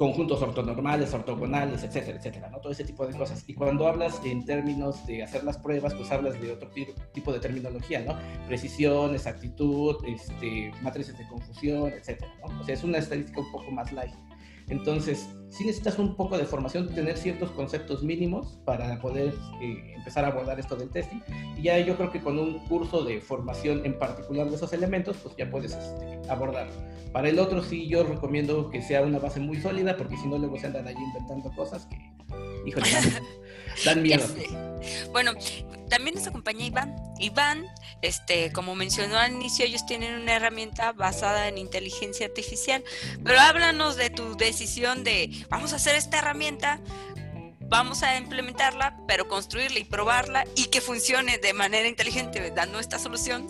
conjuntos 0.00 0.40
ortonormales, 0.40 1.12
ortogonales, 1.12 1.82
etcétera, 1.82 2.16
etcétera, 2.16 2.48
¿no? 2.48 2.58
Todo 2.58 2.72
ese 2.72 2.84
tipo 2.84 3.06
de 3.06 3.14
cosas. 3.14 3.44
Y 3.46 3.52
cuando 3.52 3.86
hablas 3.86 4.18
en 4.24 4.46
términos 4.46 5.06
de 5.06 5.22
hacer 5.22 5.44
las 5.44 5.58
pruebas, 5.58 5.92
pues 5.92 6.10
hablas 6.10 6.40
de 6.40 6.50
otro 6.50 6.70
tipo 7.12 7.30
de 7.34 7.38
terminología, 7.38 8.00
¿no? 8.00 8.16
Precisión, 8.46 9.14
exactitud, 9.14 9.96
este, 10.06 10.72
matrices 10.80 11.18
de 11.18 11.28
confusión, 11.28 11.92
etcétera, 11.92 12.32
¿no? 12.40 12.60
O 12.60 12.64
sea, 12.64 12.76
es 12.76 12.82
una 12.82 12.96
estadística 12.96 13.40
un 13.40 13.52
poco 13.52 13.70
más 13.72 13.92
light. 13.92 14.14
Entonces, 14.70 15.28
sí 15.50 15.64
necesitas 15.64 15.98
un 15.98 16.14
poco 16.16 16.38
de 16.38 16.44
formación, 16.44 16.88
tener 16.94 17.16
ciertos 17.16 17.50
conceptos 17.50 18.02
mínimos 18.02 18.58
para 18.64 18.98
poder 19.00 19.34
eh, 19.60 19.94
empezar 19.96 20.24
a 20.24 20.28
abordar 20.28 20.58
esto 20.58 20.76
del 20.76 20.90
testing. 20.90 21.18
Y 21.56 21.62
ya 21.62 21.78
yo 21.78 21.96
creo 21.96 22.10
que 22.10 22.20
con 22.20 22.38
un 22.38 22.60
curso 22.66 23.04
de 23.04 23.20
formación 23.20 23.84
en 23.84 23.98
particular 23.98 24.48
de 24.48 24.56
esos 24.56 24.72
elementos, 24.72 25.16
pues 25.22 25.36
ya 25.36 25.50
puedes 25.50 25.72
este, 25.72 26.20
abordarlo. 26.30 26.72
Para 27.12 27.28
el 27.28 27.38
otro 27.40 27.62
sí 27.62 27.88
yo 27.88 28.04
recomiendo 28.04 28.70
que 28.70 28.80
sea 28.80 29.02
una 29.02 29.18
base 29.18 29.40
muy 29.40 29.60
sólida, 29.60 29.96
porque 29.96 30.16
si 30.16 30.28
no 30.28 30.38
luego 30.38 30.56
se 30.58 30.66
andan 30.66 30.86
ahí 30.86 30.94
inventando 30.96 31.50
cosas 31.56 31.86
que, 31.86 31.96
híjole, 32.66 32.88
dan, 33.84 34.02
miedo. 34.02 34.26
Bueno, 35.12 35.32
también 35.88 36.14
nos 36.14 36.26
acompaña 36.26 36.64
Iván. 36.64 36.96
Iván, 37.18 37.66
este, 38.00 38.52
como 38.52 38.74
mencionó 38.74 39.18
al 39.18 39.32
inicio, 39.32 39.64
ellos 39.64 39.84
tienen 39.84 40.14
una 40.14 40.36
herramienta 40.36 40.92
basada 40.92 41.48
en 41.48 41.58
inteligencia 41.58 42.26
artificial. 42.26 42.82
Pero 43.22 43.38
háblanos 43.40 43.96
de 43.96 44.08
tu 44.10 44.36
decisión 44.36 45.04
de 45.04 45.44
vamos 45.50 45.72
a 45.72 45.76
hacer 45.76 45.96
esta 45.96 46.18
herramienta, 46.18 46.80
vamos 47.60 48.02
a 48.02 48.16
implementarla, 48.16 48.98
pero 49.06 49.28
construirla 49.28 49.80
y 49.80 49.84
probarla 49.84 50.44
y 50.54 50.66
que 50.66 50.80
funcione 50.80 51.38
de 51.38 51.52
manera 51.52 51.88
inteligente, 51.88 52.50
dando 52.54 52.78
esta 52.78 52.98
solución 52.98 53.48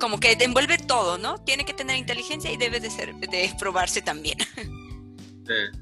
como 0.00 0.18
que 0.18 0.34
te 0.34 0.44
envuelve 0.44 0.78
todo, 0.78 1.16
¿no? 1.16 1.38
Tiene 1.38 1.64
que 1.64 1.74
tener 1.74 1.96
inteligencia 1.96 2.50
y 2.50 2.56
debe 2.56 2.80
de 2.80 2.90
ser 2.90 3.14
de 3.14 3.54
probarse 3.58 4.02
también. 4.02 4.38
Sí, 5.44 5.78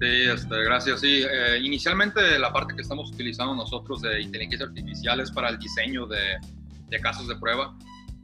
este, 0.00 0.62
gracias. 0.64 1.00
Sí, 1.00 1.22
eh, 1.22 1.58
inicialmente 1.62 2.38
la 2.38 2.52
parte 2.52 2.74
que 2.74 2.82
estamos 2.82 3.10
utilizando 3.10 3.54
nosotros 3.54 4.02
de 4.02 4.20
inteligencia 4.20 4.66
artificial 4.66 5.20
es 5.20 5.30
para 5.30 5.48
el 5.48 5.58
diseño 5.58 6.06
de, 6.06 6.38
de 6.88 7.00
casos 7.00 7.28
de 7.28 7.36
prueba. 7.36 7.76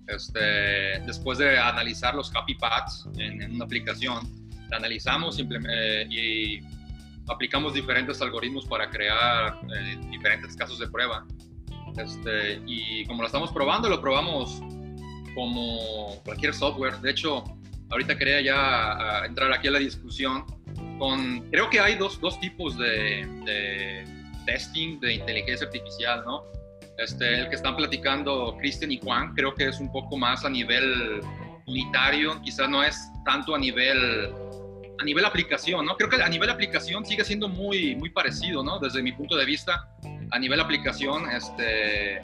Este, 0.06 1.00
después 1.06 1.38
de 1.38 1.58
analizar 1.58 2.14
los 2.14 2.30
copy 2.30 2.54
paths 2.54 3.08
en, 3.16 3.54
una 3.54 3.64
aplicación, 3.64 4.28
la 4.68 4.76
analizamos 4.78 5.38
eh, 5.38 6.06
y 6.11 6.61
aplicamos 7.28 7.74
diferentes 7.74 8.20
algoritmos 8.20 8.66
para 8.66 8.90
crear 8.90 9.61
eh, 9.74 9.98
diferentes 10.11 10.56
casos 10.56 10.78
de 10.78 10.88
prueba. 10.88 11.24
Este, 11.96 12.61
y 12.66 13.04
como 13.06 13.22
lo 13.22 13.26
estamos 13.26 13.52
probando, 13.52 13.88
lo 13.88 14.00
probamos 14.00 14.61
como 15.35 16.20
cualquier 16.24 16.52
software. 16.52 16.98
De 17.00 17.11
hecho, 17.11 17.44
ahorita 17.90 18.16
quería 18.16 18.40
ya 18.40 19.24
entrar 19.24 19.52
aquí 19.52 19.68
a 19.68 19.72
la 19.72 19.78
discusión 19.78 20.44
con, 21.03 21.51
creo 21.51 21.69
que 21.69 21.81
hay 21.81 21.97
dos, 21.97 22.21
dos 22.21 22.38
tipos 22.38 22.79
de, 22.79 23.27
de, 23.45 24.05
testing 24.47 25.01
de 25.01 25.15
inteligencia 25.15 25.67
artificial, 25.67 26.23
¿no? 26.25 26.45
Este, 26.97 27.41
el 27.41 27.49
que 27.49 27.57
están 27.57 27.75
platicando 27.75 28.57
Christian 28.61 28.93
y 28.93 29.01
Juan, 29.01 29.35
creo 29.35 29.53
que 29.53 29.67
es 29.67 29.81
un 29.81 29.91
poco 29.91 30.17
más 30.17 30.45
a 30.45 30.49
nivel 30.49 31.21
unitario, 31.67 32.41
quizás 32.43 32.69
no 32.69 32.85
es 32.85 32.97
tanto 33.25 33.57
a 33.57 33.59
nivel 33.59 34.33
a 35.01 35.05
nivel 35.05 35.25
aplicación, 35.25 35.87
¿no? 35.87 35.97
Creo 35.97 36.09
que 36.09 36.23
a 36.23 36.29
nivel 36.29 36.49
aplicación 36.49 37.05
sigue 37.05 37.25
siendo 37.25 37.49
muy, 37.49 37.97
muy 37.97 38.11
parecido, 38.11 38.62
¿no? 38.62 38.79
Desde 38.79 39.03
mi 39.03 39.11
punto 39.11 39.35
de 39.35 39.45
vista, 39.45 39.88
a 40.31 40.38
nivel 40.38 40.61
aplicación, 40.61 41.29
este, 41.33 42.21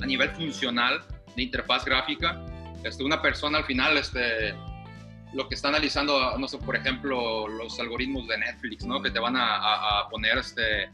a 0.00 0.06
nivel 0.06 0.30
funcional, 0.30 1.02
de 1.36 1.42
interfaz 1.42 1.84
gráfica, 1.84 2.42
este, 2.84 3.04
una 3.04 3.20
persona 3.20 3.58
al 3.58 3.64
final, 3.64 3.98
este, 3.98 4.54
lo 5.34 5.48
que 5.48 5.54
está 5.54 5.68
analizando, 5.68 6.38
no 6.38 6.48
sé, 6.48 6.58
por 6.58 6.76
ejemplo, 6.76 7.48
los 7.48 7.78
algoritmos 7.80 8.28
de 8.28 8.38
Netflix, 8.38 8.84
¿no? 8.84 9.02
Que 9.02 9.10
te 9.10 9.18
van 9.18 9.36
a, 9.36 10.08
poner 10.10 10.38
este, 10.38 10.90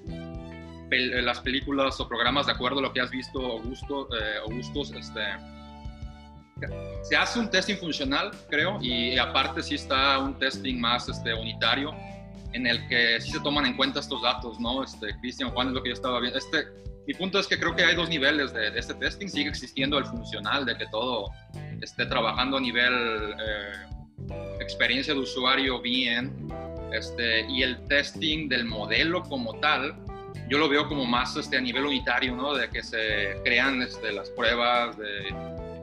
las 1.22 1.40
películas 1.40 2.00
o 2.00 2.08
programas 2.08 2.46
de 2.46 2.52
acuerdo 2.52 2.78
a 2.78 2.82
lo 2.82 2.92
que 2.92 3.00
has 3.00 3.10
visto 3.10 3.38
o, 3.38 3.60
gusto, 3.60 4.08
eh, 4.16 4.40
gustos, 4.46 4.92
este, 4.92 5.20
se 7.02 7.16
hace 7.16 7.38
un 7.38 7.50
testing 7.50 7.76
funcional, 7.76 8.30
creo, 8.48 8.78
y, 8.80 9.18
aparte 9.18 9.62
sí 9.62 9.74
está 9.74 10.18
un 10.18 10.38
testing 10.38 10.80
más 10.80 11.08
este, 11.08 11.34
unitario, 11.34 11.94
en 12.52 12.66
el 12.66 12.86
que 12.88 13.20
sí 13.20 13.30
se 13.30 13.40
toman 13.40 13.66
en 13.66 13.76
cuenta 13.76 14.00
estos 14.00 14.22
datos, 14.22 14.58
¿no? 14.58 14.82
Este, 14.82 15.14
Cristian, 15.20 15.50
Juan, 15.50 15.68
es 15.68 15.74
lo 15.74 15.82
que 15.82 15.90
yo 15.90 15.94
estaba 15.94 16.18
viendo. 16.18 16.38
Este, 16.38 16.66
mi 17.06 17.14
punto 17.14 17.38
es 17.38 17.46
que 17.46 17.58
creo 17.58 17.76
que 17.76 17.84
hay 17.84 17.94
dos 17.94 18.08
niveles 18.08 18.52
de, 18.52 18.76
este 18.76 18.94
testing. 18.94 19.28
Sigue 19.28 19.48
existiendo 19.48 19.98
el 19.98 20.04
funcional, 20.04 20.64
de 20.64 20.76
que 20.76 20.86
todo 20.88 21.30
esté 21.80 22.06
trabajando 22.06 22.56
a 22.56 22.60
nivel 22.60 23.34
eh, 23.38 23.72
experiencia 24.70 25.14
de 25.14 25.20
usuario 25.20 25.80
bien. 25.80 26.48
Este, 26.92 27.48
y 27.48 27.62
el 27.62 27.84
testing 27.86 28.48
del 28.48 28.64
modelo 28.64 29.22
como 29.22 29.54
tal, 29.60 29.94
yo 30.48 30.58
lo 30.58 30.68
veo 30.68 30.88
como 30.88 31.04
más 31.04 31.36
este, 31.36 31.56
a 31.56 31.60
nivel 31.60 31.86
unitario, 31.86 32.34
¿no? 32.34 32.54
De 32.54 32.68
que 32.68 32.82
se 32.82 33.36
crean 33.44 33.80
este, 33.82 34.12
las 34.12 34.28
pruebas, 34.30 34.98
de 34.98 35.32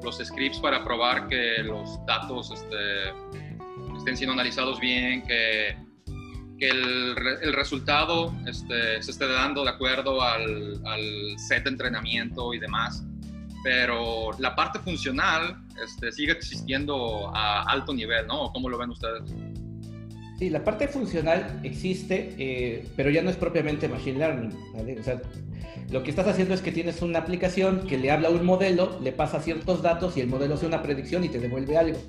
los 0.04 0.18
scripts 0.18 0.60
para 0.60 0.84
probar 0.84 1.28
que 1.28 1.60
los 1.64 2.06
datos 2.06 2.52
este, 2.52 3.10
estén 3.98 4.18
siendo 4.18 4.34
analizados 4.34 4.80
bien, 4.80 5.24
que 5.24 5.76
que 6.58 6.70
el, 6.70 7.16
el 7.42 7.54
resultado 7.54 8.34
este, 8.48 9.02
se 9.02 9.12
esté 9.12 9.28
dando 9.28 9.64
de 9.64 9.70
acuerdo 9.70 10.22
al, 10.22 10.82
al, 10.86 11.40
set 11.40 11.64
de 11.64 11.70
entrenamiento 11.70 12.54
y 12.54 12.60
demás. 12.60 13.04
Pero 13.68 14.30
la 14.40 14.56
parte 14.56 14.80
funcional 14.80 15.58
este, 15.84 16.14
sigue 16.14 16.32
existiendo 16.32 17.30
a 17.36 17.64
alto 17.64 17.94
nivel, 17.94 18.26
¿no? 18.26 18.50
¿Cómo 18.54 18.70
lo 18.70 18.78
ven 18.78 18.92
ustedes? 18.92 19.24
Sí, 20.40 20.50
la 20.50 20.64
parte 20.64 20.88
funcional 20.88 21.60
existe, 21.64 22.34
eh, 22.38 22.88
pero 22.96 23.10
ya 23.10 23.22
no 23.22 23.30
es 23.30 23.36
propiamente 23.36 23.90
Machine 23.90 24.20
Learning. 24.20 24.58
¿vale? 24.74 24.98
O 24.98 25.04
sea, 25.04 25.22
lo 25.92 26.02
que 26.02 26.12
estás 26.12 26.28
haciendo 26.28 26.54
es 26.54 26.62
que 26.62 26.72
tienes 26.72 27.02
una 27.02 27.20
aplicación 27.20 27.86
que 27.88 27.98
le 27.98 28.10
habla 28.10 28.30
a 28.30 28.32
un 28.32 28.46
modelo, 28.46 28.98
le 29.04 29.12
pasa 29.12 29.42
ciertos 29.42 29.82
datos 29.82 30.16
y 30.16 30.22
el 30.22 30.28
modelo 30.28 30.54
hace 30.54 30.66
una 30.66 30.82
predicción 30.82 31.26
y 31.26 31.28
te 31.28 31.40
devuelve 31.40 31.78
algo. 31.78 32.00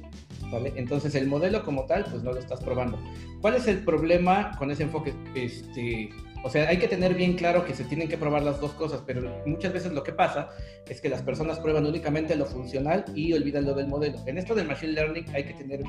Entonces 0.76 1.16
el 1.16 1.26
modelo 1.26 1.64
como 1.64 1.86
tal, 1.86 2.04
pues 2.04 2.22
no 2.22 2.30
lo 2.30 2.38
estás 2.38 2.60
probando. 2.60 3.02
¿Cuál 3.40 3.56
es 3.56 3.66
el 3.66 3.78
problema 3.80 4.52
con 4.58 4.70
ese 4.70 4.84
enfoque? 4.84 5.12
Este, 5.34 6.10
o 6.42 6.50
sea, 6.50 6.68
hay 6.68 6.78
que 6.78 6.88
tener 6.88 7.14
bien 7.14 7.34
claro 7.34 7.64
que 7.64 7.74
se 7.74 7.84
tienen 7.84 8.08
que 8.08 8.16
probar 8.16 8.42
las 8.42 8.60
dos 8.60 8.72
cosas, 8.72 9.02
pero 9.06 9.42
muchas 9.46 9.72
veces 9.72 9.92
lo 9.92 10.02
que 10.02 10.12
pasa 10.12 10.50
es 10.88 11.00
que 11.00 11.08
las 11.08 11.22
personas 11.22 11.58
prueban 11.58 11.86
únicamente 11.86 12.36
lo 12.36 12.46
funcional 12.46 13.04
y 13.14 13.32
olvidan 13.32 13.64
lo 13.64 13.74
del 13.74 13.88
modelo. 13.88 14.18
En 14.26 14.38
esto 14.38 14.54
del 14.54 14.68
Machine 14.68 14.92
Learning 14.92 15.26
hay 15.34 15.44
que 15.44 15.54
tener, 15.54 15.80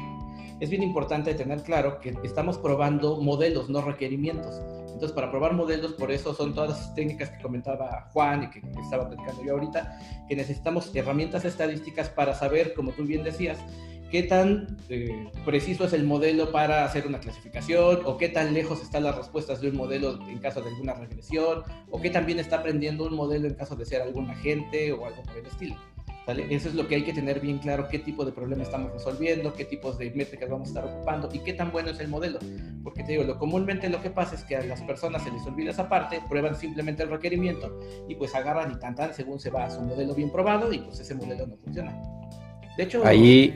es 0.60 0.70
bien 0.70 0.84
importante 0.84 1.34
tener 1.36 1.62
claro 1.62 2.00
que 2.00 2.16
estamos 2.24 2.58
probando 2.58 3.22
modelos, 3.22 3.70
no 3.70 3.82
requerimientos. 3.82 4.60
Entonces, 5.00 5.16
para 5.16 5.32
probar 5.32 5.54
modelos, 5.54 5.94
por 5.94 6.12
eso 6.12 6.34
son 6.34 6.54
todas 6.54 6.72
las 6.72 6.94
técnicas 6.94 7.30
que 7.30 7.42
comentaba 7.42 8.10
Juan 8.12 8.44
y 8.44 8.50
que, 8.50 8.60
estaba 8.82 9.08
platicando 9.08 9.46
yo 9.46 9.54
ahorita, 9.54 9.98
que 10.28 10.36
necesitamos 10.36 10.94
herramientas 10.94 11.46
estadísticas 11.46 12.10
para 12.10 12.34
saber, 12.34 12.74
como 12.74 12.92
tú 12.92 13.06
bien 13.06 13.24
decías, 13.24 13.60
qué 14.12 14.24
tan 14.24 14.78
eh, 14.90 15.30
preciso 15.46 15.86
es 15.86 15.94
el 15.94 16.04
modelo 16.04 16.52
para 16.52 16.84
hacer 16.86 17.08
una 17.08 17.20
clasificación 17.20 18.00
o 18.06 18.18
qué 18.18 18.30
tan 18.30 18.54
lejos 18.54 18.82
están 18.82 19.04
las 19.04 19.16
respuestas 19.16 19.62
de 19.62 19.70
un 19.70 19.78
modelo 19.78 20.20
en 20.28 20.40
caso 20.40 20.62
de 20.62 20.70
alguna 20.70 20.94
regresión 20.94 21.64
o 21.90 22.02
qué 22.02 22.10
tan 22.10 22.26
bien 22.26 22.40
está 22.40 22.58
aprendiendo 22.58 23.06
un 23.06 23.16
modelo 23.16 23.48
en 23.48 23.54
caso 23.54 23.76
de 23.76 23.86
ser 23.86 24.02
algún 24.02 24.30
agente 24.30 24.92
o 24.92 25.06
algo 25.06 25.24
por 25.24 25.38
el 25.38 25.46
estilo. 25.46 25.76
Eso 26.38 26.70
es 26.70 26.76
lo 26.76 26.88
que 26.88 26.96
hay 26.96 27.04
que 27.04 27.14
tener 27.14 27.40
bien 27.40 27.58
claro, 27.58 27.88
qué 27.88 27.98
tipo 27.98 28.24
de 28.24 28.32
problema 28.32 28.62
estamos 28.62 28.92
resolviendo, 28.92 29.52
qué 29.54 29.66
tipos 29.66 29.98
de 29.98 30.12
métricas 30.12 30.48
vamos 30.48 30.68
a 30.68 30.72
estar 30.72 30.86
ocupando 30.86 31.28
y 31.34 31.40
qué 31.40 31.54
tan 31.54 31.72
bueno 31.72 31.90
es 31.90 32.00
el 32.00 32.08
modelo. 32.08 32.38
Porque 32.84 33.04
te 33.04 33.14
digo, 33.14 33.24
lo 33.24 33.40
comúnmente 33.40 33.90
lo 33.90 34.00
que 34.02 34.12
pasa 34.12 34.36
es 34.36 34.44
que 34.44 34.56
a 34.56 34.64
las 34.64 34.82
personas 34.84 35.24
se 35.24 35.32
les 35.32 35.44
olvida 35.48 35.72
esa 35.72 35.90
parte, 35.90 36.22
prueban 36.30 36.56
simplemente 36.56 37.02
el 37.02 37.10
requerimiento 37.10 37.80
y 38.08 38.14
pues 38.14 38.36
agarran 38.36 38.72
y 38.72 38.76
tan 38.80 38.96
según 39.14 39.40
se 39.40 39.50
va 39.50 39.66
a 39.66 39.72
su 39.72 39.82
modelo 39.82 40.14
bien 40.14 40.32
probado 40.32 40.72
y 40.72 40.80
pues 40.80 41.00
ese 41.00 41.16
modelo 41.16 41.48
no 41.48 41.58
funciona. 41.58 42.00
De 42.80 42.86
hecho... 42.86 43.06
Ahí 43.06 43.54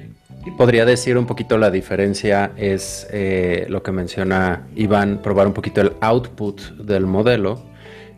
podría 0.57 0.83
decir 0.83 1.17
un 1.17 1.25
poquito 1.25 1.57
la 1.57 1.71
diferencia 1.71 2.51
es 2.57 3.07
eh, 3.09 3.65
lo 3.69 3.81
que 3.81 3.93
menciona 3.93 4.67
Iván, 4.75 5.19
probar 5.23 5.47
un 5.47 5.53
poquito 5.53 5.79
el 5.79 5.93
output 6.01 6.59
del 6.71 7.05
modelo 7.05 7.63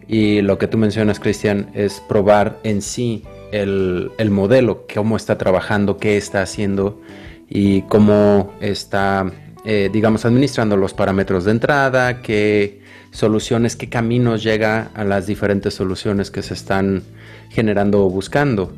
y 0.07 0.41
lo 0.41 0.57
que 0.57 0.67
tú 0.67 0.79
mencionas, 0.79 1.19
Cristian, 1.19 1.69
es 1.75 2.01
probar 2.07 2.57
en 2.63 2.81
sí 2.81 3.23
el, 3.51 4.09
modelo, 4.31 4.87
cómo 4.91 5.15
está 5.15 5.37
trabajando, 5.37 5.97
qué 5.97 6.17
está 6.17 6.41
haciendo 6.41 6.99
y 7.47 7.83
cómo 7.83 8.51
está, 8.59 9.31
eh, 9.63 9.91
digamos, 9.93 10.25
administrando 10.25 10.75
los 10.75 10.95
parámetros 10.95 11.45
de 11.45 11.51
entrada, 11.51 12.23
qué 12.23 12.81
soluciones, 13.11 13.75
qué 13.75 13.89
caminos 13.89 14.41
llega 14.41 14.89
a 14.95 15.03
las 15.03 15.27
diferentes 15.27 15.75
soluciones 15.75 16.31
que 16.31 16.41
se 16.41 16.55
están 16.55 17.03
generando 17.51 18.03
o 18.03 18.09
buscando. 18.09 18.73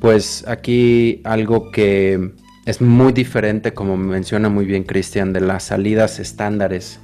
Pues 0.00 0.44
aquí 0.46 1.20
algo 1.24 1.70
que 1.70 2.32
es 2.66 2.80
muy 2.80 3.12
diferente, 3.12 3.72
como 3.72 3.96
menciona 3.96 4.48
muy 4.48 4.66
bien 4.66 4.82
Cristian, 4.82 5.32
de 5.32 5.40
las 5.40 5.64
salidas 5.64 6.18
estándares 6.18 6.98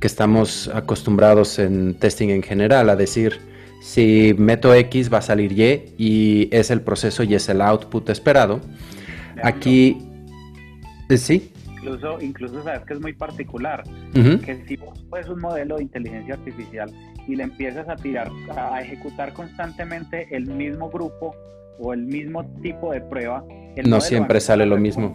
que 0.00 0.06
estamos 0.06 0.68
acostumbrados 0.74 1.58
en 1.58 1.94
testing 1.94 2.28
en 2.28 2.42
general, 2.42 2.90
a 2.90 2.96
decir, 2.96 3.38
si 3.80 4.34
meto 4.36 4.74
X 4.74 5.12
va 5.12 5.18
a 5.18 5.22
salir 5.22 5.52
Y 5.52 5.94
y 5.96 6.48
es 6.50 6.70
el 6.70 6.80
proceso 6.80 7.22
y 7.22 7.34
es 7.34 7.48
el 7.48 7.60
output 7.60 8.10
esperado. 8.10 8.60
Aquí, 9.42 9.98
eh, 11.08 11.16
sí. 11.16 11.52
Incluso, 11.76 12.20
incluso 12.20 12.62
sabes 12.64 12.80
que 12.86 12.94
es 12.94 13.00
muy 13.00 13.12
particular, 13.12 13.84
que 14.14 14.64
si 14.66 14.76
vos 14.76 14.98
pones 15.10 15.28
un 15.28 15.40
modelo 15.40 15.76
de 15.76 15.82
inteligencia 15.82 16.34
artificial 16.34 16.90
y 17.28 17.36
le 17.36 17.42
empiezas 17.42 17.88
a 17.88 17.96
tirar, 17.96 18.30
a 18.56 18.80
ejecutar 18.80 19.34
constantemente 19.34 20.34
el 20.34 20.46
mismo 20.46 20.90
grupo 20.90 21.36
o 21.78 21.92
el 21.92 22.04
mismo 22.04 22.44
tipo 22.62 22.92
de 22.92 23.00
prueba, 23.00 23.44
no 23.84 24.00
siempre 24.00 24.40
sale 24.40 24.66
lo 24.66 24.76
mismo. 24.76 25.12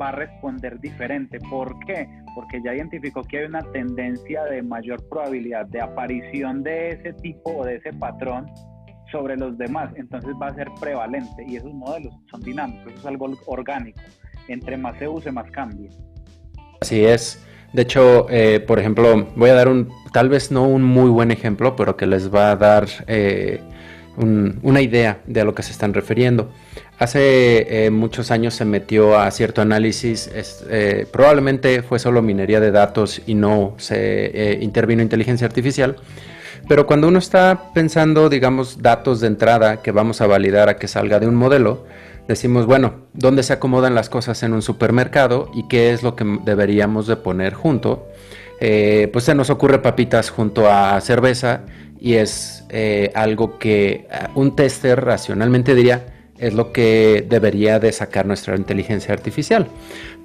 Va 0.00 0.08
a 0.08 0.12
responder 0.12 0.80
diferente. 0.80 1.38
¿Por 1.50 1.78
qué? 1.80 2.08
Porque 2.34 2.60
ya 2.64 2.74
identificó 2.74 3.22
que 3.22 3.38
hay 3.38 3.44
una 3.44 3.62
tendencia 3.72 4.44
de 4.44 4.62
mayor 4.62 5.06
probabilidad 5.08 5.66
de 5.66 5.80
aparición 5.80 6.62
de 6.62 6.90
ese 6.90 7.12
tipo 7.14 7.58
o 7.58 7.64
de 7.64 7.76
ese 7.76 7.92
patrón 7.92 8.46
sobre 9.10 9.36
los 9.36 9.58
demás. 9.58 9.90
Entonces 9.96 10.30
va 10.40 10.48
a 10.48 10.54
ser 10.54 10.68
prevalente 10.80 11.44
y 11.46 11.56
esos 11.56 11.72
modelos 11.74 12.14
son 12.30 12.40
dinámicos, 12.40 12.92
eso 12.92 13.00
es 13.00 13.06
algo 13.06 13.30
orgánico. 13.46 14.00
Entre 14.48 14.76
más 14.76 14.98
se 14.98 15.08
use, 15.08 15.30
más 15.30 15.50
cambia. 15.50 15.90
Así 16.80 17.04
es. 17.04 17.44
De 17.72 17.82
hecho, 17.82 18.26
eh, 18.30 18.60
por 18.60 18.78
ejemplo, 18.78 19.26
voy 19.36 19.50
a 19.50 19.54
dar 19.54 19.68
un, 19.68 19.90
tal 20.12 20.30
vez 20.30 20.50
no 20.50 20.66
un 20.66 20.82
muy 20.82 21.10
buen 21.10 21.30
ejemplo, 21.30 21.76
pero 21.76 21.96
que 21.96 22.06
les 22.06 22.32
va 22.34 22.52
a 22.52 22.56
dar 22.56 22.86
eh, 23.06 23.60
una 24.18 24.80
idea 24.80 25.20
de 25.26 25.40
a 25.40 25.44
lo 25.44 25.54
que 25.54 25.62
se 25.62 25.72
están 25.72 25.94
refiriendo. 25.94 26.50
Hace 26.98 27.84
eh, 27.86 27.90
muchos 27.90 28.32
años 28.32 28.54
se 28.54 28.64
metió 28.64 29.16
a 29.16 29.30
cierto 29.30 29.62
análisis, 29.62 30.28
eh, 30.68 31.06
probablemente 31.12 31.82
fue 31.82 32.00
solo 32.00 32.22
minería 32.22 32.58
de 32.58 32.72
datos 32.72 33.22
y 33.24 33.34
no 33.34 33.74
se 33.78 33.96
eh, 34.26 34.58
intervino 34.60 35.00
inteligencia 35.00 35.46
artificial, 35.46 35.94
pero 36.66 36.86
cuando 36.86 37.06
uno 37.06 37.20
está 37.20 37.70
pensando, 37.72 38.28
digamos, 38.28 38.82
datos 38.82 39.20
de 39.20 39.28
entrada 39.28 39.80
que 39.80 39.92
vamos 39.92 40.20
a 40.20 40.26
validar 40.26 40.68
a 40.68 40.76
que 40.76 40.88
salga 40.88 41.20
de 41.20 41.28
un 41.28 41.36
modelo, 41.36 41.86
decimos, 42.26 42.66
bueno, 42.66 42.94
¿dónde 43.12 43.44
se 43.44 43.52
acomodan 43.52 43.94
las 43.94 44.08
cosas 44.08 44.42
en 44.42 44.52
un 44.52 44.62
supermercado 44.62 45.52
y 45.54 45.68
qué 45.68 45.92
es 45.92 46.02
lo 46.02 46.16
que 46.16 46.24
deberíamos 46.44 47.06
de 47.06 47.16
poner 47.16 47.54
junto? 47.54 48.08
pues 49.12 49.24
se 49.24 49.36
nos 49.36 49.50
ocurre 49.50 49.78
papitas 49.78 50.30
junto 50.30 50.68
a 50.68 51.00
cerveza 51.00 51.60
y 52.00 52.14
es 52.14 52.57
algo 53.14 53.58
que 53.58 54.06
un 54.34 54.54
tester 54.56 55.04
racionalmente 55.04 55.74
diría, 55.74 56.06
es 56.38 56.54
lo 56.54 56.72
que 56.72 57.26
debería 57.28 57.78
de 57.78 57.92
sacar 57.92 58.26
nuestra 58.26 58.56
inteligencia 58.56 59.12
artificial. 59.12 59.68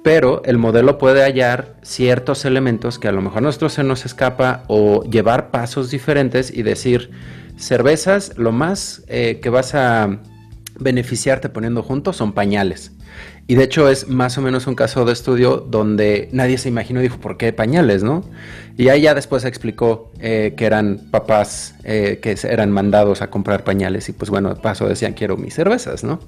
Pero 0.02 0.42
el 0.44 0.58
modelo 0.58 0.98
puede 0.98 1.22
hallar 1.22 1.76
ciertos 1.82 2.44
elementos 2.44 2.98
que 2.98 3.08
a 3.08 3.12
lo 3.12 3.22
mejor 3.22 3.38
a 3.38 3.42
nosotros 3.42 3.72
se 3.72 3.84
nos 3.84 4.04
escapa 4.04 4.64
o 4.68 5.02
llevar 5.04 5.50
pasos 5.50 5.90
diferentes 5.90 6.54
y 6.54 6.62
decir, 6.62 7.10
cervezas, 7.56 8.36
lo 8.36 8.52
más 8.52 9.02
eh, 9.08 9.40
que 9.42 9.48
vas 9.48 9.74
a 9.74 10.18
beneficiarte 10.78 11.48
poniendo 11.48 11.82
juntos 11.82 12.16
son 12.16 12.32
pañales. 12.32 12.92
Y 13.46 13.56
de 13.56 13.64
hecho 13.64 13.90
es 13.90 14.08
más 14.08 14.38
o 14.38 14.40
menos 14.40 14.66
un 14.66 14.74
caso 14.74 15.04
de 15.04 15.12
estudio 15.12 15.58
donde 15.58 16.30
nadie 16.32 16.56
se 16.56 16.70
imaginó 16.70 17.00
dijo, 17.00 17.18
¿por 17.18 17.36
qué 17.36 17.52
pañales, 17.52 18.02
no? 18.02 18.24
Y 18.78 18.88
ahí 18.88 19.02
ya 19.02 19.14
después 19.14 19.44
explicó 19.44 20.10
eh, 20.18 20.54
que 20.56 20.64
eran 20.64 20.98
papás 21.10 21.74
eh, 21.84 22.20
que 22.22 22.36
eran 22.44 22.70
mandados 22.70 23.20
a 23.20 23.28
comprar 23.28 23.62
pañales 23.62 24.08
y 24.08 24.12
pues 24.12 24.30
bueno, 24.30 24.54
de 24.54 24.60
paso 24.60 24.88
decían, 24.88 25.12
quiero 25.12 25.36
mis 25.36 25.54
cervezas, 25.54 26.04
¿no? 26.04 26.20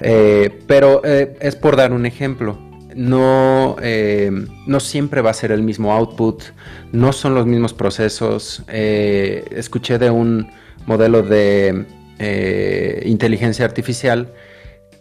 Eh, 0.00 0.62
pero 0.68 1.02
es 1.04 1.56
por 1.56 1.76
dar 1.76 1.92
un 1.92 2.06
ejemplo. 2.06 2.58
No, 2.94 3.76
no 4.66 4.80
siempre 4.80 5.20
va 5.20 5.30
a 5.30 5.34
ser 5.34 5.52
el 5.52 5.62
mismo 5.62 5.92
output, 5.92 6.42
no 6.92 7.12
son 7.12 7.34
los 7.34 7.44
mismos 7.44 7.74
procesos. 7.74 8.62
escuché 8.68 9.98
de 9.98 10.10
un 10.10 10.48
modelo 10.86 11.22
de 11.22 11.84
inteligencia 13.04 13.66
artificial 13.66 14.32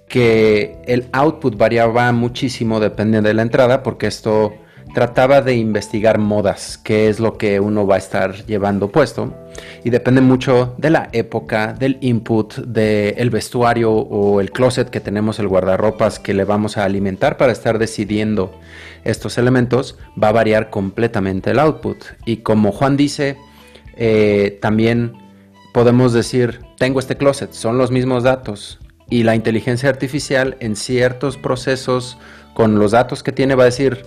que 0.07 0.77
el 0.85 1.07
output 1.11 1.57
variaba 1.57 2.11
muchísimo 2.11 2.79
dependiendo 2.79 3.27
de 3.27 3.33
la 3.33 3.41
entrada 3.41 3.83
porque 3.83 4.07
esto 4.07 4.53
trataba 4.93 5.41
de 5.41 5.55
investigar 5.55 6.19
modas, 6.19 6.77
qué 6.77 7.09
es 7.09 7.19
lo 7.19 7.37
que 7.37 7.59
uno 7.59 7.85
va 7.85 7.95
a 7.95 7.97
estar 7.97 8.45
llevando 8.45 8.91
puesto 8.91 9.33
y 9.83 9.89
depende 9.89 10.21
mucho 10.21 10.73
de 10.77 10.89
la 10.89 11.09
época, 11.11 11.73
del 11.73 11.97
input, 12.01 12.55
del 12.55 13.29
vestuario 13.29 13.91
o 13.91 14.39
el 14.39 14.51
closet 14.51 14.89
que 14.89 14.99
tenemos, 14.99 15.39
el 15.39 15.47
guardarropas 15.47 16.19
que 16.19 16.33
le 16.33 16.45
vamos 16.45 16.77
a 16.77 16.85
alimentar 16.85 17.37
para 17.37 17.51
estar 17.51 17.77
decidiendo 17.77 18.53
estos 19.03 19.37
elementos, 19.37 19.97
va 20.21 20.29
a 20.29 20.33
variar 20.33 20.69
completamente 20.69 21.51
el 21.51 21.59
output. 21.59 21.97
Y 22.25 22.37
como 22.37 22.71
Juan 22.71 22.97
dice, 22.97 23.37
eh, 23.97 24.57
también 24.61 25.13
podemos 25.73 26.13
decir, 26.13 26.61
tengo 26.77 26.99
este 26.99 27.17
closet, 27.17 27.51
son 27.51 27.77
los 27.77 27.91
mismos 27.91 28.23
datos, 28.23 28.79
y 29.09 29.23
la 29.23 29.35
inteligencia 29.35 29.89
artificial 29.89 30.57
en 30.59 30.75
ciertos 30.75 31.37
procesos 31.37 32.17
con 32.53 32.79
los 32.79 32.91
datos 32.91 33.23
que 33.23 33.31
tiene 33.31 33.55
va 33.55 33.63
a 33.63 33.65
decir, 33.65 34.05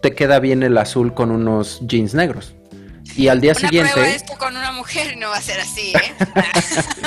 te 0.00 0.14
queda 0.14 0.40
bien 0.40 0.62
el 0.62 0.76
azul 0.78 1.14
con 1.14 1.30
unos 1.30 1.80
jeans 1.86 2.14
negros. 2.14 2.54
Y 3.16 3.28
al 3.28 3.40
día 3.40 3.54
siguiente... 3.54 3.92
Prueba 3.92 4.10
esto 4.10 4.32
con 4.38 4.56
una 4.56 4.72
mujer 4.72 5.16
no 5.18 5.28
va 5.28 5.36
a 5.36 5.40
ser 5.40 5.60
así, 5.60 5.92
¿eh? 5.92 6.26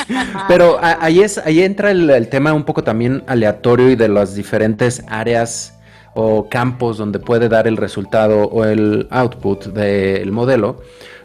Pero 0.48 0.80
ahí, 0.82 1.22
es, 1.22 1.38
ahí 1.40 1.62
entra 1.62 1.92
el, 1.92 2.28
tema 2.30 2.54
un 2.54 2.64
poco 2.64 2.84
también 2.84 3.24
aleatorio 3.28 3.90
y 3.90 3.96
de 3.96 4.08
las 4.08 4.36
diferentes 4.36 5.04
áreas 5.08 5.74
o 6.14 6.48
campos 6.48 6.98
donde 6.98 7.20
puede 7.20 7.50
dar 7.50 7.68
el 7.68 7.78
resultado 7.78 8.44
o 8.44 8.66
el 8.66 9.08
output 9.10 9.66
del 9.68 10.32
modelo. 10.32 10.82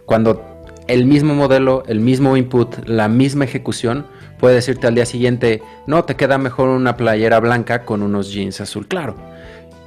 Cuando 0.06 0.64
el 0.88 1.04
mismo 1.04 1.34
modelo, 1.34 1.84
el 1.86 2.00
mismo 2.00 2.36
input, 2.36 2.86
la 2.86 3.08
misma 3.08 3.44
ejecución 3.44 4.06
puede 4.40 4.56
decirte 4.56 4.86
al 4.86 4.94
día 4.94 5.06
siguiente, 5.06 5.62
no, 5.86 6.04
te 6.04 6.16
queda 6.16 6.38
mejor 6.38 6.70
una 6.70 6.96
playera 6.96 7.38
blanca 7.38 7.84
con 7.84 8.02
unos 8.02 8.32
jeans 8.32 8.60
azul 8.60 8.88
claro. 8.88 9.14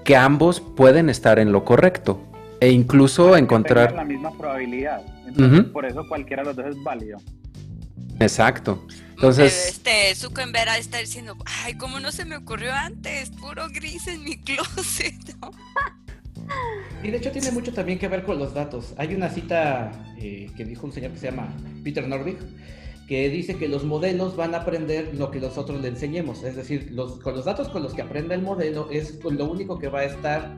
Que 0.04 0.16
ambos 0.16 0.62
pueden 0.62 1.10
estar 1.10 1.40
en 1.40 1.52
lo 1.52 1.66
correcto 1.66 2.22
e 2.60 2.70
incluso 2.70 3.36
encontrar 3.36 3.94
la 3.94 4.06
misma 4.06 4.32
probabilidad. 4.38 5.02
Por 5.72 5.86
eso 5.86 6.08
cualquiera 6.08 6.44
de 6.44 6.48
los 6.48 6.56
dos 6.56 6.66
es 6.68 6.84
válido. 6.84 7.18
Exacto. 8.20 8.86
Entonces, 9.16 9.70
este 9.70 10.14
Zuckerberg 10.16 10.78
está 10.78 10.98
diciendo, 10.98 11.36
ay, 11.64 11.76
cómo 11.76 12.00
no 12.00 12.12
se 12.12 12.26
me 12.26 12.36
ocurrió 12.36 12.74
antes, 12.74 13.30
puro 13.32 13.68
gris 13.70 14.08
en 14.08 14.24
mi 14.24 14.38
closet. 14.44 15.36
Y 17.04 17.12
de 17.12 17.18
hecho 17.18 17.32
tiene 17.32 17.52
mucho 17.52 17.74
también 17.74 18.00
que 18.00 18.08
ver 18.08 18.24
con 18.24 18.40
los 18.40 18.54
datos. 18.54 18.94
Hay 18.98 19.14
una 19.14 19.30
cita 19.30 19.92
eh, 20.18 20.50
que 20.56 20.66
dijo 20.66 20.86
un 20.86 20.94
señor 20.94 21.12
que 21.12 21.20
se 21.20 21.30
llama 21.30 21.54
Peter 21.84 22.08
Norvig, 22.08 22.38
que 23.08 23.30
dice 23.30 23.58
que 23.58 23.68
los 23.68 23.84
modelos 23.84 24.36
van 24.36 24.56
a 24.56 24.60
aprender 24.60 25.14
lo 25.16 25.30
que 25.32 25.40
nosotros 25.40 25.82
le 25.82 25.90
enseñemos. 25.90 26.44
Es 26.44 26.56
decir, 26.56 26.90
los, 26.92 27.20
con 27.20 27.36
los 27.36 27.46
datos 27.46 27.70
con 27.70 27.84
los 27.84 27.94
que 27.94 28.02
aprenda 28.02 28.36
el 28.36 28.42
modelo 28.42 28.90
es 28.92 29.24
lo 29.24 29.46
único 29.46 29.78
que 29.78 29.90
va 29.90 30.00
a 30.00 30.06
estar, 30.06 30.56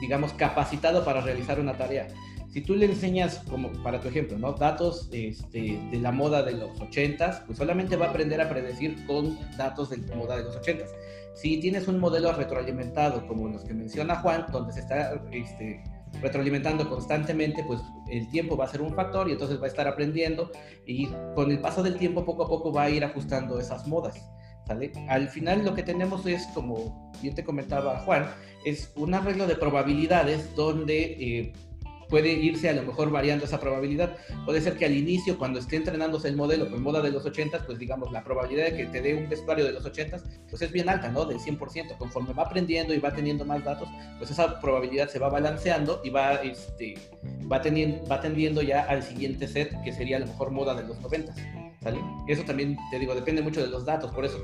digamos, 0.00 0.32
capacitado 0.34 1.04
para 1.04 1.20
realizar 1.20 1.58
una 1.58 1.76
tarea. 1.76 2.08
Si 2.50 2.62
tú 2.62 2.74
le 2.74 2.86
enseñas, 2.86 3.42
como 3.50 3.70
para 3.82 4.00
tu 4.00 4.08
ejemplo, 4.08 4.38
¿no? 4.38 4.52
datos 4.52 5.08
este, 5.12 5.78
de 5.90 5.98
la 5.98 6.12
moda 6.12 6.42
de 6.42 6.52
los 6.52 6.78
80s, 6.78 7.44
pues 7.44 7.58
solamente 7.58 7.96
va 7.96 8.06
a 8.06 8.10
aprender 8.10 8.40
a 8.40 8.48
predecir 8.48 9.04
con 9.06 9.38
datos 9.56 9.90
de 9.90 9.98
la 9.98 10.16
moda 10.16 10.36
de 10.38 10.44
los 10.44 10.56
80s. 10.56 10.88
Si 11.34 11.60
tienes 11.60 11.88
un 11.88 11.98
modelo 11.98 12.32
retroalimentado, 12.32 13.26
como 13.26 13.48
los 13.48 13.64
que 13.64 13.74
menciona 13.74 14.16
Juan, 14.16 14.46
donde 14.50 14.72
se 14.72 14.80
está 14.80 15.20
este, 15.30 15.84
retroalimentando 16.20 16.88
constantemente, 16.88 17.64
pues 17.64 17.80
el 18.08 18.28
tiempo 18.30 18.56
va 18.56 18.64
a 18.64 18.68
ser 18.68 18.82
un 18.82 18.94
factor 18.94 19.28
y 19.28 19.32
entonces 19.32 19.60
va 19.60 19.64
a 19.64 19.68
estar 19.68 19.86
aprendiendo 19.86 20.50
y 20.86 21.08
con 21.34 21.50
el 21.50 21.60
paso 21.60 21.82
del 21.82 21.96
tiempo 21.96 22.24
poco 22.24 22.44
a 22.44 22.48
poco 22.48 22.72
va 22.72 22.84
a 22.84 22.90
ir 22.90 23.04
ajustando 23.04 23.58
esas 23.58 23.86
modas. 23.86 24.16
¿sale? 24.66 24.92
Al 25.08 25.28
final 25.28 25.64
lo 25.64 25.74
que 25.74 25.82
tenemos 25.82 26.26
es, 26.26 26.46
como 26.48 27.12
bien 27.22 27.34
te 27.34 27.44
comentaba 27.44 28.00
Juan, 28.00 28.26
es 28.64 28.92
un 28.96 29.14
arreglo 29.14 29.46
de 29.46 29.56
probabilidades 29.56 30.54
donde 30.54 31.02
eh, 31.20 31.52
puede 32.08 32.32
irse 32.32 32.68
a 32.68 32.72
lo 32.72 32.82
mejor 32.82 33.10
variando 33.10 33.44
esa 33.44 33.60
probabilidad. 33.60 34.16
Puede 34.44 34.60
ser 34.60 34.76
que 34.76 34.84
al 34.84 34.96
inicio, 34.96 35.38
cuando 35.38 35.58
esté 35.58 35.76
entrenándose 35.76 36.28
el 36.28 36.36
modelo 36.36 36.70
con 36.70 36.82
moda 36.82 37.00
de 37.00 37.10
los 37.10 37.24
80, 37.24 37.66
pues 37.66 37.78
digamos, 37.78 38.10
la 38.12 38.24
probabilidad 38.24 38.66
de 38.66 38.76
que 38.76 38.86
te 38.86 39.00
dé 39.00 39.14
un 39.14 39.28
vestuario 39.28 39.64
de 39.64 39.72
los 39.72 39.84
80, 39.84 40.18
pues 40.48 40.62
es 40.62 40.72
bien 40.72 40.88
alta, 40.88 41.08
¿no? 41.10 41.24
Del 41.24 41.38
100%. 41.38 41.96
Conforme 41.98 42.32
va 42.32 42.44
aprendiendo 42.44 42.94
y 42.94 42.98
va 42.98 43.12
teniendo 43.12 43.44
más 43.44 43.64
datos, 43.64 43.88
pues 44.18 44.30
esa 44.30 44.60
probabilidad 44.60 45.08
se 45.08 45.18
va 45.18 45.28
balanceando 45.28 46.00
y 46.04 46.10
va, 46.10 46.34
este, 46.36 46.94
va, 47.50 47.60
teniendo, 47.60 48.06
va 48.06 48.20
tendiendo 48.20 48.62
ya 48.62 48.82
al 48.82 49.02
siguiente 49.02 49.46
set, 49.46 49.74
que 49.82 49.92
sería 49.92 50.16
a 50.16 50.20
lo 50.20 50.26
mejor 50.26 50.50
moda 50.50 50.74
de 50.74 50.86
los 50.86 51.00
90. 51.00 51.67
Eso 52.26 52.42
también, 52.44 52.76
te 52.90 52.98
digo, 52.98 53.14
depende 53.14 53.42
mucho 53.42 53.60
de 53.60 53.68
los 53.68 53.84
datos. 53.84 54.10
Por 54.12 54.24
eso, 54.24 54.42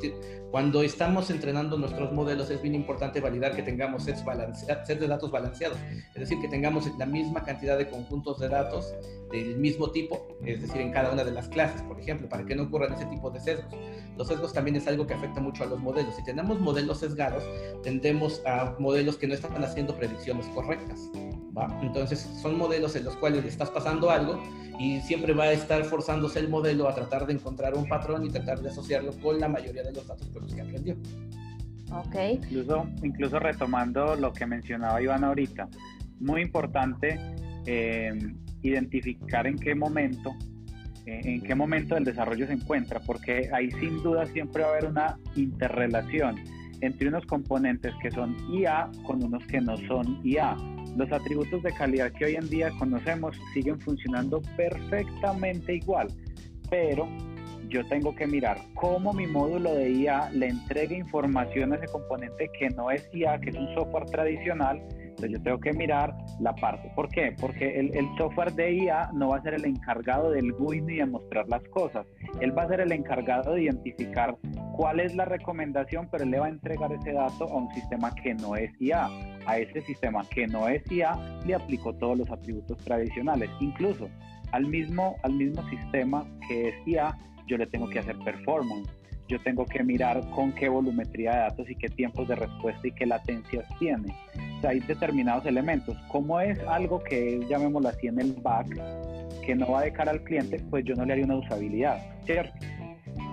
cuando 0.51 0.83
estamos 0.83 1.31
entrenando 1.31 1.77
nuestros 1.79 2.13
modelos, 2.13 2.51
es 2.51 2.63
bien 2.63 2.75
importante 2.75 3.21
validar 3.21 3.55
que 3.55 3.63
tengamos 3.63 4.05
sets, 4.05 4.25
sets 4.87 5.01
de 5.01 5.07
datos 5.07 5.31
balanceados. 5.31 5.79
Es 6.15 6.21
decir, 6.21 6.41
que 6.41 6.49
tengamos 6.49 6.91
la 6.99 7.07
misma 7.07 7.43
cantidad 7.45 7.77
de 7.77 7.89
conjuntos 7.89 8.39
de 8.39 8.49
datos 8.49 8.95
del 9.31 9.57
mismo 9.57 9.91
tipo, 9.91 10.29
es 10.45 10.63
decir, 10.63 10.81
en 10.81 10.93
cada 10.93 11.13
una 11.13 11.25
de 11.25 11.33
las 11.33 11.49
clases, 11.49 11.83
por 11.83 12.01
ejemplo, 12.01 12.29
para 12.29 12.45
que 12.45 12.55
no 12.55 12.65
ocurran 12.65 12.93
ese 12.93 13.07
tipo 13.07 13.31
de 13.31 13.41
sesgos. 13.41 13.75
Los 14.17 14.29
sesgos 14.29 14.53
también 14.53 14.77
es 14.77 14.87
algo 14.87 15.07
que 15.07 15.15
afecta 15.15 15.41
mucho 15.41 15.65
a 15.65 15.67
los 15.67 15.81
modelos. 15.81 16.15
Si 16.15 16.25
tenemos 16.25 16.61
modelos 16.61 17.01
sesgados, 17.01 17.43
tendemos 17.83 18.41
a 18.47 18.77
modelos 18.79 19.17
que 19.17 19.27
no 19.27 19.35
están 19.35 19.63
haciendo 19.65 19.97
predicciones 19.97 20.47
correctas. 20.49 21.11
Entonces, 21.83 22.21
son 22.43 22.59
modelos 22.59 22.97
en 22.97 23.05
los 23.05 23.17
cuales 23.17 23.43
le 23.43 23.49
estás 23.49 23.71
pasando 23.71 24.11
algo 24.11 24.43
y 24.79 25.01
siempre 25.01 25.33
va 25.35 25.45
a 25.45 25.53
estar 25.53 25.85
forzándose 25.85 26.41
el 26.41 26.49
modelo 26.49 26.89
a 26.89 26.95
tratar 26.95 27.27
de 27.27 27.35
encontrar 27.35 27.75
un 27.75 27.89
patrón 27.89 28.25
y 28.25 28.31
tratar 28.31 28.61
de 28.61 28.71
asociarlo 28.71 29.13
con 29.23 29.39
la 29.39 29.49
mayoría 29.49 29.83
de 29.83 29.93
los 29.93 30.07
datos 30.07 30.27
con 30.29 30.43
los 30.43 30.55
que 30.55 30.63
aprendió. 30.63 30.97
Ok. 31.93 32.17
Incluso, 32.33 32.87
incluso 33.03 33.39
retomando 33.39 34.17
lo 34.17 34.33
que 34.33 34.47
mencionaba 34.47 35.01
Iván 35.01 35.23
ahorita, 35.23 35.69
muy 36.19 36.43
importante 36.43 37.21
eh, 37.67 38.19
identificar 38.63 39.47
en 39.47 39.59
qué 39.59 39.75
momento 39.75 40.35
eh, 41.07 41.21
en 41.23 41.43
qué 41.43 41.55
momento 41.55 41.95
del 41.97 42.05
desarrollo 42.05 42.47
se 42.47 42.55
encuentra, 42.55 42.99
porque 43.01 43.51
ahí 43.53 43.71
sin 43.73 44.03
duda 44.03 44.25
siempre 44.27 44.63
va 44.63 44.71
a 44.71 44.73
haber 44.73 44.87
una 44.87 45.19
interrelación 45.37 46.37
entre 46.81 47.09
unos 47.09 47.27
componentes 47.27 47.95
que 48.03 48.11
son 48.11 48.35
IA 48.51 48.91
con 49.07 49.23
unos 49.23 49.47
que 49.47 49.61
no 49.61 49.77
son 49.87 50.21
IA. 50.25 50.57
Los 50.97 51.11
atributos 51.11 51.63
de 51.63 51.73
calidad 51.73 52.13
que 52.13 52.27
hoy 52.27 52.37
en 52.37 52.49
día 52.49 52.71
conocemos 52.79 53.37
siguen 53.53 53.81
funcionando 53.81 54.41
perfectamente 54.57 55.75
igual, 55.75 56.09
pero 56.71 57.09
yo 57.69 57.85
tengo 57.89 58.15
que 58.15 58.27
mirar 58.27 58.59
cómo 58.75 59.13
mi 59.13 59.27
módulo 59.27 59.75
de 59.75 59.91
IA 59.91 60.31
le 60.31 60.49
entrega 60.49 60.95
información 60.97 61.73
a 61.73 61.77
ese 61.77 61.89
componente 61.89 62.49
que 62.59 62.71
no 62.71 62.91
es 62.91 63.09
IA, 63.13 63.41
que 63.41 63.51
es 63.51 63.57
un 63.57 63.75
software 63.75 64.05
tradicional, 64.07 64.81
entonces 65.15 65.39
yo 65.39 65.43
tengo 65.43 65.61
que 65.61 65.73
mirar 65.73 66.15
la 66.41 66.55
parte. 66.55 66.91
¿Por 66.97 67.09
qué? 67.09 67.35
Porque 67.41 67.79
el, 67.79 67.95
el, 67.97 68.07
software 68.17 68.53
de 68.53 68.75
IA 68.75 69.11
no 69.13 69.29
va 69.29 69.37
a 69.37 69.43
ser 69.43 69.55
el 69.55 69.65
encargado 69.65 70.31
del 70.31 70.53
GUI 70.53 70.81
ni 70.81 70.97
de 70.97 71.07
mostrar 71.07 71.49
las 71.49 71.63
cosas. 71.69 72.05
Él 72.41 72.57
va 72.57 72.63
a 72.63 72.69
ser 72.69 72.81
el 72.81 72.91
encargado 72.91 73.55
de 73.55 73.63
identificar 73.63 74.37
cuál 74.77 74.99
es 74.99 75.15
la 75.15 75.25
recomendación, 75.25 76.09
pero 76.11 76.25
él 76.25 76.31
le 76.31 76.41
va 76.41 76.47
a 76.47 76.49
entregar 76.49 76.93
ese 76.93 77.13
dato 77.13 77.45
a 77.45 77.57
un 77.57 77.73
sistema 77.75 78.13
que 78.15 78.35
no 78.35 78.57
es 78.57 78.71
IA. 78.81 79.09
A 79.47 79.59
ese 79.59 79.83
sistema 79.83 80.23
que 80.31 80.47
no 80.47 80.69
es 80.69 80.83
IA 80.91 81.17
le 81.47 81.55
aplicó 81.55 81.95
todos 81.95 82.19
los 82.19 82.31
atributos 82.31 82.79
tradicionales. 82.79 83.51
Incluso 83.61 84.09
al 84.53 84.67
mismo, 84.67 85.17
al 85.23 85.35
mismo 85.35 85.63
sistema 85.69 86.27
que 86.49 86.69
es 86.69 86.75
IA, 86.87 87.17
yo 87.47 87.57
le 87.57 87.67
tengo 87.67 87.89
que 87.89 88.01
hacer 88.01 88.17
performance 88.25 88.91
yo 89.29 89.41
tengo 89.43 89.65
que 89.65 89.83
mirar 89.83 90.21
con 90.31 90.53
qué 90.53 90.69
volumetría 90.69 91.33
de 91.33 91.39
datos 91.39 91.71
y 91.71 91.77
qué 91.77 91.89
tiempos 91.89 92.29
de 92.29 92.37
respuesta 92.37 92.87
y 92.87 92.93
qué 92.93 93.07
latencias 93.07 93.67
tiene. 93.79 94.15
O 94.59 94.61
sea, 94.61 94.71
hay 94.71 94.81
determinados 94.81 95.47
elementos. 95.47 95.97
Como 96.09 96.41
es 96.41 96.59
algo 96.69 97.03
que 97.03 97.45
llamémoslo 97.49 97.89
así 97.89 98.09
en 98.09 98.21
el 98.21 98.33
back, 98.35 98.69
que 99.45 99.55
no 99.55 99.71
va 99.73 99.83
de 99.83 99.93
cara 99.93 100.11
al 100.11 100.23
cliente, 100.23 100.61
pues 100.71 100.85
yo 100.85 100.95
no 100.95 101.05
le 101.05 101.13
haría 101.13 101.25
una 101.25 101.37
usabilidad, 101.37 101.99
¿cierto? 102.25 102.55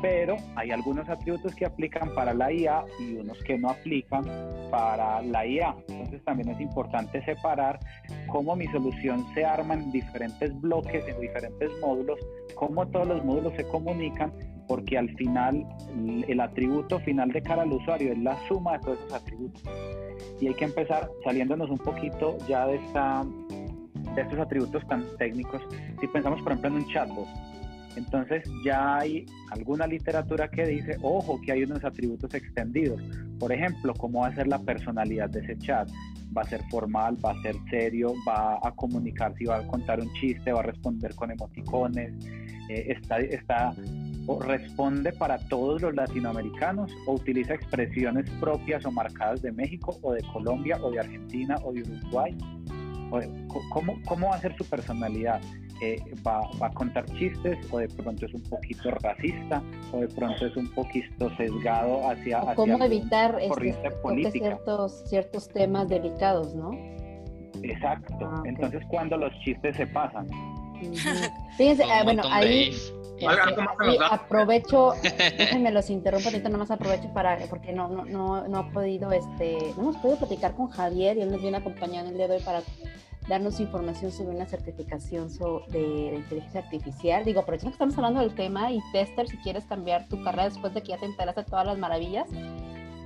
Pero 0.01 0.37
hay 0.55 0.71
algunos 0.71 1.07
atributos 1.09 1.53
que 1.55 1.65
aplican 1.65 2.13
para 2.15 2.33
la 2.33 2.51
IA 2.51 2.83
y 2.99 3.15
unos 3.17 3.37
que 3.43 3.57
no 3.57 3.69
aplican 3.69 4.23
para 4.71 5.21
la 5.21 5.45
IA. 5.45 5.75
Entonces 5.89 6.23
también 6.23 6.49
es 6.49 6.59
importante 6.59 7.23
separar 7.23 7.79
cómo 8.27 8.55
mi 8.55 8.65
solución 8.67 9.25
se 9.33 9.45
arma 9.45 9.75
en 9.75 9.91
diferentes 9.91 10.59
bloques, 10.59 11.07
en 11.07 11.19
diferentes 11.21 11.69
módulos, 11.81 12.19
cómo 12.55 12.87
todos 12.87 13.07
los 13.07 13.23
módulos 13.23 13.53
se 13.55 13.63
comunican 13.65 14.33
porque 14.71 14.97
al 14.97 15.13
final 15.17 15.67
el 16.29 16.39
atributo 16.39 16.97
final 17.01 17.29
de 17.33 17.41
cara 17.41 17.63
al 17.63 17.73
usuario 17.73 18.13
es 18.13 18.19
la 18.19 18.37
suma 18.47 18.77
de 18.77 18.79
todos 18.79 18.99
esos 18.99 19.13
atributos. 19.15 19.63
Y 20.39 20.47
hay 20.47 20.53
que 20.53 20.63
empezar 20.63 21.09
saliéndonos 21.25 21.69
un 21.69 21.77
poquito 21.77 22.37
ya 22.47 22.65
de, 22.67 22.75
esta, 22.75 23.25
de 24.15 24.21
estos 24.21 24.39
atributos 24.39 24.87
tan 24.87 25.03
técnicos. 25.17 25.61
Si 25.99 26.07
pensamos, 26.07 26.41
por 26.41 26.53
ejemplo, 26.53 26.69
en 26.69 26.75
un 26.85 26.87
chatbot, 26.87 27.27
entonces 27.97 28.49
ya 28.63 28.99
hay 28.99 29.25
alguna 29.49 29.87
literatura 29.87 30.49
que 30.49 30.65
dice, 30.65 30.95
ojo, 31.01 31.41
que 31.45 31.51
hay 31.51 31.63
unos 31.63 31.83
atributos 31.83 32.33
extendidos. 32.33 33.03
Por 33.39 33.51
ejemplo, 33.51 33.93
cómo 33.93 34.21
va 34.21 34.27
a 34.27 34.35
ser 34.35 34.47
la 34.47 34.59
personalidad 34.59 35.29
de 35.31 35.41
ese 35.41 35.57
chat. 35.57 35.89
Va 36.37 36.43
a 36.43 36.45
ser 36.45 36.61
formal, 36.69 37.17
va 37.25 37.31
a 37.31 37.41
ser 37.41 37.57
serio, 37.69 38.13
va 38.25 38.57
a 38.63 38.71
comunicar 38.71 39.33
si 39.37 39.43
va 39.43 39.57
a 39.57 39.67
contar 39.67 39.99
un 39.99 40.09
chiste, 40.13 40.53
va 40.53 40.61
a 40.61 40.63
responder 40.63 41.13
con 41.13 41.29
emoticones. 41.29 42.13
Eh, 42.69 42.95
está, 42.95 43.17
está 43.19 43.75
o 44.27 44.39
responde 44.39 45.11
para 45.13 45.37
todos 45.49 45.81
los 45.81 45.93
latinoamericanos 45.95 46.91
o 47.07 47.13
utiliza 47.13 47.53
expresiones 47.53 48.29
propias 48.39 48.85
o 48.85 48.91
marcadas 48.91 49.41
de 49.41 49.51
México 49.51 49.97
o 50.01 50.13
de 50.13 50.21
Colombia 50.33 50.77
o 50.81 50.91
de 50.91 50.99
Argentina 50.99 51.55
o 51.63 51.73
de 51.73 51.81
Uruguay? 51.81 52.37
¿Cómo, 53.69 53.99
cómo 54.05 54.29
va 54.29 54.35
a 54.35 54.39
ser 54.39 54.55
su 54.55 54.63
personalidad? 54.65 55.41
Eh, 55.81 55.99
va, 56.25 56.41
va, 56.61 56.67
a 56.67 56.71
contar 56.71 57.03
chistes 57.17 57.57
o 57.71 57.79
de 57.79 57.87
pronto 57.87 58.25
es 58.27 58.33
un 58.33 58.43
poquito 58.43 58.91
racista 58.91 59.63
o 59.91 60.01
de 60.01 60.07
pronto 60.09 60.45
es 60.45 60.55
un 60.55 60.69
poquito 60.69 61.35
sesgado 61.35 62.07
hacia... 62.07 62.43
O 62.43 62.55
cómo 62.55 62.83
evitar 62.83 63.37
este, 63.41 63.73
ciertos, 64.31 65.03
ciertos 65.07 65.49
temas 65.49 65.89
delicados, 65.89 66.53
¿no? 66.53 66.71
Exacto. 67.63 68.15
Ah, 68.21 68.43
Entonces 68.45 68.83
cuando 68.89 69.17
los 69.17 69.33
chistes 69.39 69.75
se 69.75 69.87
pasan. 69.87 70.27
Fíjense, 71.57 71.83
ah, 71.83 72.03
bueno, 72.03 72.23
ahí 72.27 72.71
aprovecho, 74.09 74.93
déjenme 75.37 75.71
los 75.71 75.89
interrumpo 75.89 76.29
ahorita 76.29 76.49
nomás 76.49 76.71
aprovecho 76.71 77.11
para, 77.13 77.37
porque 77.49 77.73
no, 77.73 77.87
no, 77.87 78.05
no, 78.05 78.47
no 78.47 78.57
ha 78.57 78.69
podido, 78.71 79.11
este, 79.11 79.57
no 79.75 79.83
hemos 79.83 79.97
podido 79.97 80.17
platicar 80.17 80.55
con 80.55 80.69
Javier 80.69 81.17
y 81.17 81.21
él 81.21 81.31
nos 81.31 81.41
viene 81.41 81.57
acompañando 81.57 82.11
el 82.11 82.17
día 82.17 82.27
de 82.27 82.35
hoy 82.35 82.41
para 82.41 82.61
darnos 83.27 83.59
información 83.59 84.11
sobre 84.11 84.35
una 84.35 84.45
certificación 84.45 85.29
de, 85.69 86.15
inteligencia 86.15 86.61
artificial. 86.61 87.23
Digo, 87.23 87.41
aprovechando 87.41 87.71
que 87.71 87.75
estamos 87.75 87.97
hablando 87.97 88.19
del 88.19 88.33
tema 88.33 88.71
y 88.71 88.79
tester, 88.91 89.27
si 89.27 89.37
quieres 89.37 89.65
cambiar 89.65 90.07
tu 90.07 90.21
carrera 90.23 90.45
después 90.45 90.73
de 90.73 90.81
que 90.81 90.89
ya 90.89 90.97
te 90.97 91.05
enteraste 91.05 91.43
todas 91.43 91.65
las 91.65 91.77
maravillas 91.77 92.27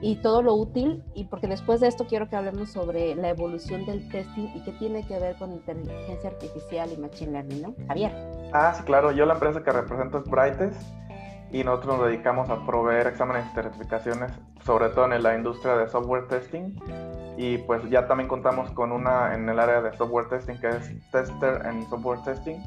y 0.01 0.17
todo 0.17 0.41
lo 0.41 0.53
útil, 0.55 1.03
y 1.13 1.25
porque 1.25 1.47
después 1.47 1.79
de 1.79 1.87
esto 1.87 2.05
quiero 2.07 2.29
que 2.29 2.35
hablemos 2.35 2.71
sobre 2.71 3.15
la 3.15 3.29
evolución 3.29 3.85
del 3.85 4.07
testing 4.09 4.49
y 4.53 4.63
qué 4.63 4.71
tiene 4.73 5.05
que 5.05 5.17
ver 5.19 5.35
con 5.37 5.51
inteligencia 5.51 6.29
artificial 6.29 6.91
y 6.91 6.97
machine 6.97 7.31
learning, 7.31 7.61
¿no? 7.61 7.75
Javier. 7.87 8.11
Ah, 8.53 8.73
sí, 8.75 8.83
claro. 8.83 9.11
Yo 9.11 9.25
la 9.25 9.33
empresa 9.33 9.63
que 9.63 9.71
represento 9.71 10.19
es 10.19 10.25
Brightest 10.25 10.81
y 11.51 11.63
nosotros 11.63 11.97
nos 11.97 12.07
dedicamos 12.07 12.49
a 12.49 12.65
proveer 12.65 13.07
exámenes 13.07 13.45
y 13.51 13.55
certificaciones, 13.55 14.31
sobre 14.65 14.89
todo 14.89 15.11
en 15.11 15.23
la 15.23 15.35
industria 15.35 15.77
de 15.77 15.87
software 15.87 16.27
testing. 16.27 16.75
Y 17.37 17.57
pues 17.59 17.87
ya 17.89 18.07
también 18.07 18.27
contamos 18.27 18.71
con 18.71 18.91
una 18.91 19.33
en 19.33 19.47
el 19.47 19.59
área 19.59 19.81
de 19.81 19.95
software 19.95 20.27
testing 20.29 20.55
que 20.57 20.69
es 20.69 21.11
Tester 21.11 21.65
en 21.65 21.87
Software 21.89 22.19
Testing, 22.23 22.57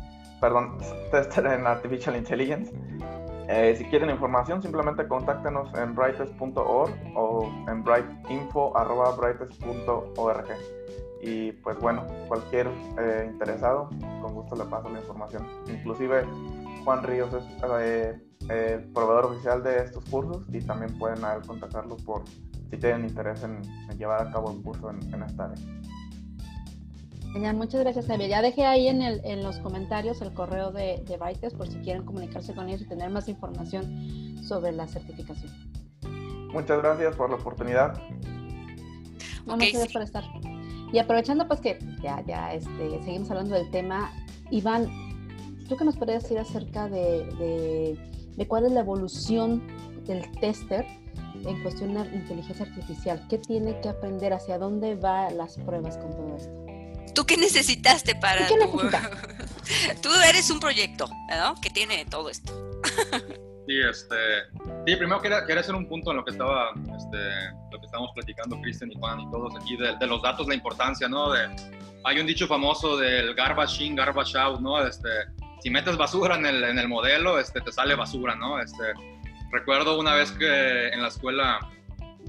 perdón, 0.41 0.79
Tester 1.11 1.47
en 1.47 1.67
Artificial 1.67 2.17
Intelligence. 2.17 2.73
Eh, 3.49 3.75
si 3.77 3.85
quieren 3.85 4.11
información, 4.11 4.63
simplemente 4.63 5.09
contáctenos 5.09 5.73
en 5.75 5.95
brightest.org 5.95 6.93
o 7.17 7.51
en 7.67 7.83
brightinfo.brightest.org. 7.83 10.47
Y 11.23 11.53
pues 11.53 11.79
bueno, 11.79 12.05
cualquier 12.29 12.69
eh, 12.99 13.31
interesado, 13.33 13.89
con 14.21 14.35
gusto 14.35 14.55
le 14.55 14.65
paso 14.65 14.91
la 14.91 14.99
información. 15.01 15.47
Inclusive 15.67 16.27
Juan 16.85 17.03
Ríos 17.03 17.33
es 17.33 17.45
eh, 18.51 18.87
proveedor 18.95 19.27
oficial 19.27 19.63
de 19.63 19.85
estos 19.85 20.03
cursos 20.05 20.43
y 20.53 20.61
también 20.61 20.99
pueden 20.99 21.21
contactarlo 21.47 21.97
por 21.97 22.25
si 22.71 22.77
tienen 22.77 23.09
interés 23.09 23.43
en, 23.43 23.63
llevar 23.97 24.27
a 24.27 24.31
cabo 24.31 24.53
el 24.53 24.63
curso 24.63 24.91
en, 24.91 25.23
esta 25.23 25.45
área. 25.45 25.57
Genial, 27.39 27.55
muchas 27.55 27.83
gracias, 27.83 28.09
Javier. 28.09 28.31
Ya 28.31 28.43
dejé 28.43 28.67
ahí 28.67 28.89
en, 28.89 29.01
el, 29.01 29.21
en 29.23 29.45
los 29.45 29.61
comentarios 29.61 30.21
el 30.23 30.35
correo 30.35 30.73
de, 30.73 31.05
de 31.07 31.17
Bytes 31.19 31.55
por 31.55 31.69
si 31.69 31.79
quieren 31.79 32.05
comunicarse 32.05 32.53
con 32.53 32.69
ellos 32.69 32.81
y 32.81 32.89
tener 32.89 33.11
más 33.11 33.29
información 33.29 34.43
sobre 34.43 34.73
la 34.73 34.89
certificación. 34.89 35.53
Muchas 36.53 36.83
gracias 36.83 37.15
por 37.15 37.31
la 37.31 37.37
oportunidad. 37.37 37.97
muchas 39.47 39.71
gracias 39.73 39.93
por 39.93 40.03
estar. 40.03 40.25
Y 40.93 40.99
aprovechando 40.99 41.47
pues 41.47 41.61
que 41.61 41.79
ya, 42.03 42.25
ya 42.27 42.55
este, 42.55 43.01
seguimos 43.05 43.31
hablando 43.31 43.55
del 43.55 43.71
tema, 43.71 44.11
Iván, 44.51 44.89
¿tú 45.69 45.77
qué 45.77 45.85
nos 45.85 45.97
podrías 45.97 46.25
decir 46.25 46.41
acerca 46.41 46.89
de, 46.89 47.97
de 48.37 48.49
cuál 48.49 48.67
es 48.67 48.73
la 48.73 48.81
evolución 48.81 49.65
del 50.07 50.29
tester 50.41 50.85
en 51.47 51.63
cuestión 51.63 51.95
de 51.95 52.01
inteligencia 52.17 52.67
artificial. 52.67 53.25
¿Qué 53.29 53.39
tiene 53.39 53.81
que 53.81 53.91
aprender? 53.91 54.33
¿Hacia 54.33 54.59
dónde 54.59 54.97
va 54.97 55.31
las 55.31 55.57
pruebas 55.57 55.97
con 55.99 56.11
todo 56.11 56.35
esto? 56.35 56.68
¿Tú 57.19 57.27
qué 57.27 57.37
necesitaste 57.37 58.15
para 58.15 58.47
¿Qué 58.47 58.55
tu-? 58.55 58.81
Tú 60.03 60.09
eres 60.29 60.51
un 60.51 60.61
proyecto, 60.61 61.09
¿no? 61.29 61.61
Que 61.61 61.69
tiene 61.69 62.05
todo 62.05 62.31
esto. 62.31 62.53
Sí, 63.67 63.75
este, 63.87 64.17
sí, 64.87 64.97
primero 64.97 65.21
quería, 65.21 65.45
quería 65.45 65.61
hacer 65.61 65.75
un 65.75 65.87
punto 65.87 66.11
en 66.11 66.17
lo 66.17 66.25
que 66.25 66.31
estaba, 66.31 66.71
este, 66.71 67.19
lo 67.71 67.79
que 67.79 67.85
estábamos 67.85 68.13
platicando 68.15 68.59
Cristian 68.63 68.91
y 68.91 68.95
Juan 68.99 69.21
y 69.21 69.31
todos 69.31 69.55
aquí 69.61 69.77
de, 69.77 69.95
de 69.95 70.07
los 70.07 70.23
datos, 70.23 70.49
la 70.49 70.55
importancia, 70.55 71.07
¿no? 71.07 71.33
De, 71.33 71.55
hay 72.05 72.19
un 72.19 72.27
dicho 72.27 72.47
famoso 72.47 72.97
del 72.97 73.35
garbage 73.35 73.85
in, 73.85 73.95
garbage 73.95 74.35
out, 74.37 74.61
¿no? 74.61 74.83
Este, 74.83 75.11
si 75.61 75.69
metes 75.69 75.99
basura 75.99 76.37
en 76.37 76.47
el, 76.47 76.65
en 76.65 76.79
el 76.79 76.89
modelo, 76.89 77.39
este, 77.39 77.61
te 77.61 77.71
sale 77.71 77.95
basura, 77.95 78.35
¿no? 78.37 78.59
Este, 78.59 78.95
recuerdo 79.53 79.99
una 79.99 80.15
vez 80.15 80.33
que 80.33 80.89
en 80.89 81.03
la 81.03 81.09
escuela 81.09 81.61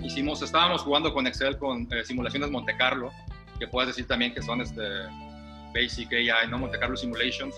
hicimos, 0.04 0.42
estábamos 0.42 0.82
jugando 0.82 1.14
con 1.14 1.26
Excel 1.26 1.58
con 1.58 1.88
eh, 1.94 2.04
simulaciones 2.04 2.52
Monte 2.52 2.76
Carlo, 2.76 3.14
que 3.60 3.68
puedes 3.68 3.89
decir 3.89 4.07
también 4.07 4.34
que 4.34 4.41
son 4.41 4.62
este, 4.62 4.82
Basic 5.74 6.12
AI, 6.14 6.49
¿no? 6.49 6.60
Monte 6.60 6.80
Carlo 6.80 6.95
Simulations. 6.95 7.55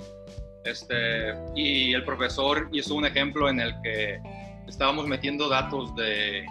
Este, 0.64 1.34
y 1.56 1.94
el 1.94 2.04
profesor 2.04 2.70
hizo 2.72 2.96
un 2.96 3.06
ejemplo 3.06 3.50
en 3.50 3.60
el 3.60 3.74
que 3.82 4.20
estábamos 4.68 5.08
metiendo 5.08 5.50
datos 5.50 5.96
de, 5.96 6.46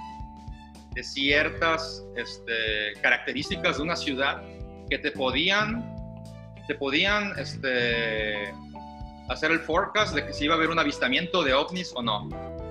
de 0.95 1.05
ciertas 1.05 2.05
este, 2.17 3.01
características 3.01 3.77
de 3.77 3.83
una 3.83 3.97
ciudad 3.97 4.43
que 4.89 4.99
te 4.99 5.13
podían, 5.13 5.95
te 6.67 6.75
podían 6.75 7.39
este, 7.39 8.53
hacer 9.29 9.53
el 9.53 9.61
forecast 9.61 10.15
de 10.15 10.27
que 10.27 10.33
si 10.33 10.45
iba 10.45 10.55
a 10.55 10.57
haber 10.57 10.71
un 10.71 10.79
avistamiento 10.79 11.45
de 11.45 11.55
ovnis 11.55 11.93
o 11.95 12.03
no. 12.03 12.29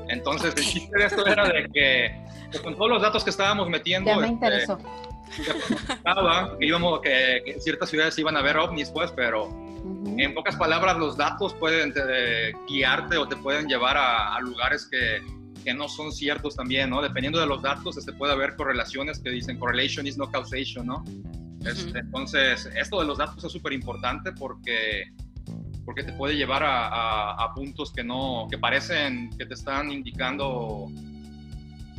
Entonces, 0.09 0.53
el 0.57 0.63
chiste 0.63 0.97
de 0.97 1.05
esto 1.05 1.25
era 1.25 1.47
de 1.47 1.69
que, 1.71 2.21
que 2.51 2.59
con 2.59 2.75
todos 2.75 2.89
los 2.89 3.01
datos 3.01 3.23
que 3.23 3.30
estábamos 3.30 3.69
metiendo, 3.69 4.09
Ya 4.09 4.17
me 4.17 4.23
este, 4.23 4.34
interesó. 4.34 4.77
Que 6.59 6.65
íbamos 6.65 6.99
que, 7.01 7.41
que 7.45 7.51
en 7.53 7.61
ciertas 7.61 7.89
ciudades 7.89 8.17
iban 8.19 8.36
a 8.36 8.39
haber 8.39 8.57
ovnis, 8.57 8.89
pues, 8.89 9.11
pero 9.11 9.45
Ujú. 9.45 10.15
en 10.17 10.34
pocas 10.34 10.55
palabras, 10.55 10.97
los 10.97 11.15
datos 11.17 11.53
pueden 11.55 11.93
eh, 11.95 12.53
guiarte 12.67 13.17
o 13.17 13.27
te 13.27 13.36
pueden 13.38 13.67
llevar 13.67 13.95
a, 13.97 14.36
a 14.36 14.39
lugares 14.41 14.88
que, 14.89 15.21
que 15.63 15.73
no 15.73 15.88
son 15.88 16.11
ciertos 16.11 16.55
también, 16.55 16.89
¿no? 16.89 17.01
Dependiendo 17.01 17.39
de 17.39 17.45
los 17.45 17.61
datos, 17.61 17.97
este, 17.97 18.11
puede 18.13 18.34
haber 18.34 18.55
correlaciones 18.55 19.19
que 19.19 19.30
dicen 19.30 19.57
correlation 19.57 20.05
is 20.07 20.17
no 20.17 20.30
causation, 20.30 20.86
¿no? 20.88 21.03
Este, 21.65 21.89
Ujú. 21.89 21.97
entonces, 21.97 22.69
esto 22.75 22.99
de 22.99 23.05
los 23.07 23.17
datos 23.17 23.43
es 23.43 23.51
súper 23.51 23.73
importante 23.73 24.32
porque, 24.34 25.05
porque 25.86 26.03
te 26.03 26.13
puede 26.13 26.36
llevar 26.36 26.63
a, 26.63 26.88
a- 26.88 27.43
a 27.45 27.53
puntos 27.53 27.91
que 27.93 28.03
no, 28.03 28.47
que 28.49 28.57
parecen 28.57 29.30
que 29.38 29.45
te 29.45 29.53
están 29.53 29.91
indicando 29.91 30.88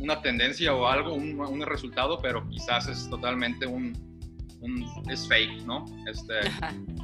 una 0.01 0.21
tendencia 0.21 0.73
o 0.73 0.87
algo, 0.87 1.13
un, 1.13 1.39
un 1.39 1.61
resultado, 1.61 2.19
pero 2.21 2.47
quizás 2.49 2.87
es 2.87 3.09
totalmente 3.09 3.65
un, 3.67 3.93
un- 4.61 4.85
es 5.09 5.27
fake, 5.27 5.63
¿no? 5.65 5.85
Este, 6.09 6.33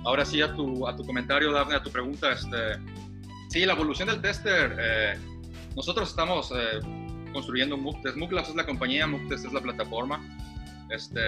ahora 0.04 0.26
sí 0.26 0.42
a 0.42 0.54
tu, 0.56 0.88
a 0.88 0.96
tu 0.96 1.06
comentario, 1.06 1.52
Dafne, 1.52 1.76
a 1.76 1.84
tu 1.84 1.92
pregunta, 1.92 2.32
este, 2.32 2.58
sí, 3.50 3.66
la 3.66 3.74
evolución 3.74 4.08
del 4.10 4.22
tester, 4.22 4.76
eh, 4.80 5.14
nosotros 5.76 6.10
estamos 6.10 6.52
eh, 6.52 6.80
construyendo 7.34 7.78
Muktes. 7.78 8.16
Muklabs 8.16 8.50
es 8.50 8.56
la 8.56 8.66
compañía, 8.66 9.06
Muktes 9.08 9.44
es 9.46 9.54
la 9.54 9.62
plataforma, 9.62 10.20
este, 10.90 11.20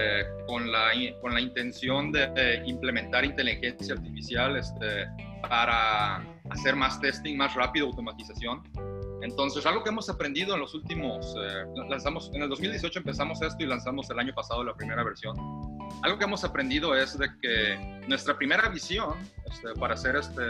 con, 0.47 0.71
la, 0.71 0.91
con 1.21 1.33
la 1.33 1.41
intención 1.41 2.11
de, 2.11 2.31
eh, 2.35 2.63
implementar 2.65 3.25
inteligencia 3.25 3.93
artificial 3.93 4.55
este, 4.57 5.05
para 5.41 6.17
hacer 6.49 6.75
más 6.75 6.99
testing, 6.99 7.37
más 7.37 7.53
rápido, 7.53 7.87
automatización. 7.87 8.63
Entonces, 9.21 9.65
algo 9.65 9.83
que 9.83 9.89
hemos 9.89 10.09
aprendido 10.09 10.53
en 10.53 10.61
los 10.61 10.73
últimos, 10.73 11.35
eh, 11.41 11.65
lanzamos, 11.89 12.31
en 12.33 12.43
el 12.43 12.49
2018 12.49 12.99
empezamos 12.99 13.41
esto 13.41 13.63
y 13.63 13.67
lanzamos 13.67 14.09
el 14.09 14.19
año 14.19 14.33
pasado 14.33 14.63
la 14.63 14.73
primera 14.73 15.03
versión. 15.03 15.37
Algo 16.03 16.17
que 16.17 16.25
hemos 16.25 16.43
aprendido 16.43 16.95
es 16.95 17.17
de 17.17 17.27
que 17.41 18.01
nuestra 18.07 18.37
primera 18.37 18.69
visión, 18.69 19.15
este, 19.51 19.73
para 19.79 19.97
ser 19.97 20.15
este, 20.15 20.41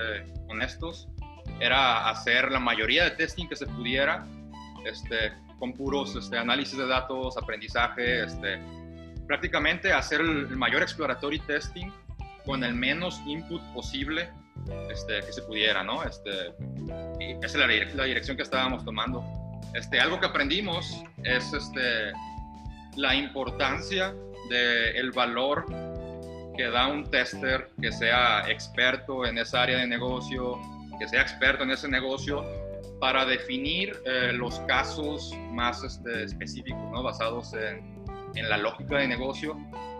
honestos, 0.50 1.08
era 1.60 2.10
hacer 2.10 2.52
la 2.52 2.60
mayoría 2.60 3.06
de 3.06 3.12
testing 3.12 3.48
que 3.48 3.56
se 3.56 3.66
pudiera, 3.66 4.26
este, 4.86 5.34
con 5.58 5.74
puros 5.74 6.16
este, 6.16 6.38
análisis 6.38 6.78
de 6.78 6.88
datos, 6.88 7.38
aprendizaje, 7.38 8.24
este, 8.24 8.60
prácticamente 9.28 9.92
hacer 9.92 10.22
el, 10.22 10.48
mayor 10.56 10.82
exploratory 10.82 11.40
testing 11.40 11.92
con 12.46 12.64
el 12.64 12.74
menos 12.74 13.22
input 13.28 13.62
posible 13.74 14.30
este, 14.92 15.22
que 15.26 15.32
se 15.34 15.42
pudiera, 15.44 15.84
¿no? 15.84 16.04
Este, 16.04 16.54
esa 17.44 17.46
es 17.46 17.56
la, 17.56 17.68
direc- 17.68 17.94
la 17.94 18.04
dirección 18.06 18.38
que 18.38 18.44
estábamos 18.44 18.84
tomando. 18.86 19.24
Este, 19.74 20.00
algo 20.00 20.20
que 20.20 20.26
aprendimos 20.26 21.04
es 21.24 21.54
este, 21.54 22.12
la 22.96 23.16
importancia 23.16 24.14
del 24.50 25.12
valor 25.12 25.66
que 26.58 26.70
da 26.70 26.88
un 26.88 27.10
tester 27.10 27.70
que 27.80 27.92
sea 27.92 28.50
experto 28.50 29.26
en 29.26 29.38
esa 29.38 29.62
área 29.62 29.78
de 29.78 29.88
negocio, 29.88 30.60
que 31.00 31.08
sea 31.08 31.22
experto 31.22 31.64
en 31.64 31.72
ese 31.72 31.88
negocio, 31.88 32.44
para 33.00 33.26
definir 33.26 33.96
eh, 34.06 34.32
los 34.34 34.60
casos 34.62 35.34
más 35.52 35.84
este, 35.84 36.24
específicos, 36.24 36.82
¿no? 36.92 37.02
basados 37.02 37.54
en, 37.54 38.04
en 38.36 38.50
la 38.50 38.58
lógica 38.58 38.98
de 38.98 39.08
negocio. 39.08 39.56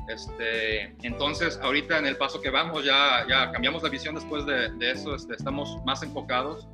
Este, 0.10 0.96
entonces, 1.04 1.60
ahorita 1.62 2.00
en 2.00 2.08
el 2.08 2.18
paso 2.18 2.42
que 2.42 2.50
vamos, 2.50 2.84
ya, 2.84 3.26
ya 3.30 3.52
cambiamos 3.52 3.84
la 3.84 3.90
visión 3.90 4.16
después 4.16 4.44
de, 4.48 4.70
de 4.74 4.92
eso, 4.92 5.14
este, 5.14 5.36
estamos 5.36 5.78
más 5.86 6.02
enfocados 6.02 6.68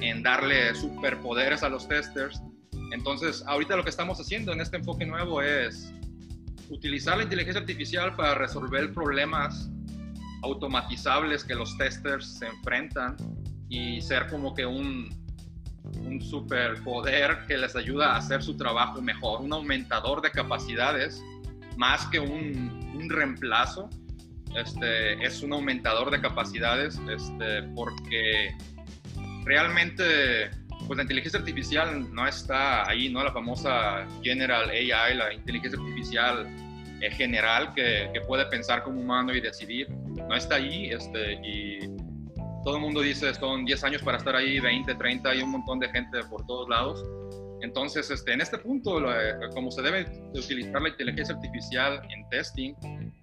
en 0.00 0.22
darle 0.22 0.74
superpoderes 0.74 1.62
a 1.62 1.70
los 1.70 1.88
testers. 1.88 2.42
Entonces, 2.92 3.42
ahorita 3.46 3.76
lo 3.76 3.82
que 3.82 3.88
estamos 3.88 4.20
haciendo 4.20 4.52
en 4.52 4.60
este 4.60 4.76
enfoque 4.76 5.06
nuevo 5.06 5.40
es 5.40 5.90
utilizar 6.68 7.16
la 7.16 7.22
inteligencia 7.22 7.60
artificial 7.60 8.14
para 8.14 8.34
resolver 8.34 8.92
problemas 8.92 9.70
automatizables 10.42 11.44
que 11.44 11.54
los 11.54 11.76
testers 11.78 12.38
se 12.38 12.46
enfrentan 12.46 13.16
y 13.70 14.02
ser 14.02 14.26
como 14.28 14.54
que 14.54 14.66
un, 14.66 15.08
un 16.04 16.20
superpoder 16.20 17.46
que 17.46 17.56
les 17.56 17.74
ayuda 17.74 18.12
a 18.12 18.16
hacer 18.18 18.42
su 18.42 18.54
trabajo 18.54 19.00
mejor, 19.00 19.40
un 19.40 19.52
aumentador 19.54 20.20
de 20.20 20.30
capacidades 20.30 21.22
más 21.76 22.06
que 22.06 22.20
un, 22.20 22.92
un 22.94 23.10
reemplazo. 23.10 23.88
Este, 24.56 25.24
es 25.24 25.42
un 25.42 25.54
aumentador 25.54 26.10
de 26.10 26.20
capacidades 26.20 27.00
este, 27.10 27.62
porque 27.74 28.54
realmente 29.44 30.50
pues 30.86 30.96
la 30.96 31.02
inteligencia 31.02 31.38
artificial 31.38 32.12
no 32.12 32.26
está 32.26 32.88
ahí, 32.88 33.08
¿no? 33.08 33.22
La 33.24 33.32
famosa 33.32 34.06
General 34.22 34.68
AI, 34.68 35.14
la 35.14 35.32
inteligencia 35.32 35.78
artificial 35.80 36.46
eh, 37.00 37.10
general 37.12 37.72
que, 37.74 38.10
que, 38.12 38.20
puede 38.22 38.44
pensar 38.46 38.82
como 38.82 39.00
humano 39.00 39.34
y 39.34 39.40
decidir, 39.40 39.88
no 39.90 40.34
está 40.34 40.56
ahí, 40.56 40.90
este, 40.90 41.34
y 41.42 41.78
todo 42.64 42.76
el 42.76 42.82
mundo 42.82 43.00
dice 43.00 43.34
son 43.34 43.64
10 43.64 43.84
años 43.84 44.02
para 44.02 44.18
estar 44.18 44.36
ahí, 44.36 44.60
20, 44.60 44.94
30, 44.94 45.28
hay 45.28 45.42
un 45.42 45.50
montón 45.50 45.78
de 45.78 45.88
gente 45.88 46.22
por 46.24 46.46
todos 46.46 46.68
lados. 46.68 47.02
Entonces, 47.62 48.10
este, 48.10 48.32
en 48.32 48.40
este 48.40 48.58
punto, 48.58 48.98
eh, 49.10 49.34
como 49.54 49.70
se 49.70 49.82
debe 49.82 50.04
de 50.04 50.40
utilizar 50.40 50.82
la 50.82 50.88
inteligencia 50.88 51.34
artificial 51.34 52.02
en 52.10 52.28
testing, 52.28 52.74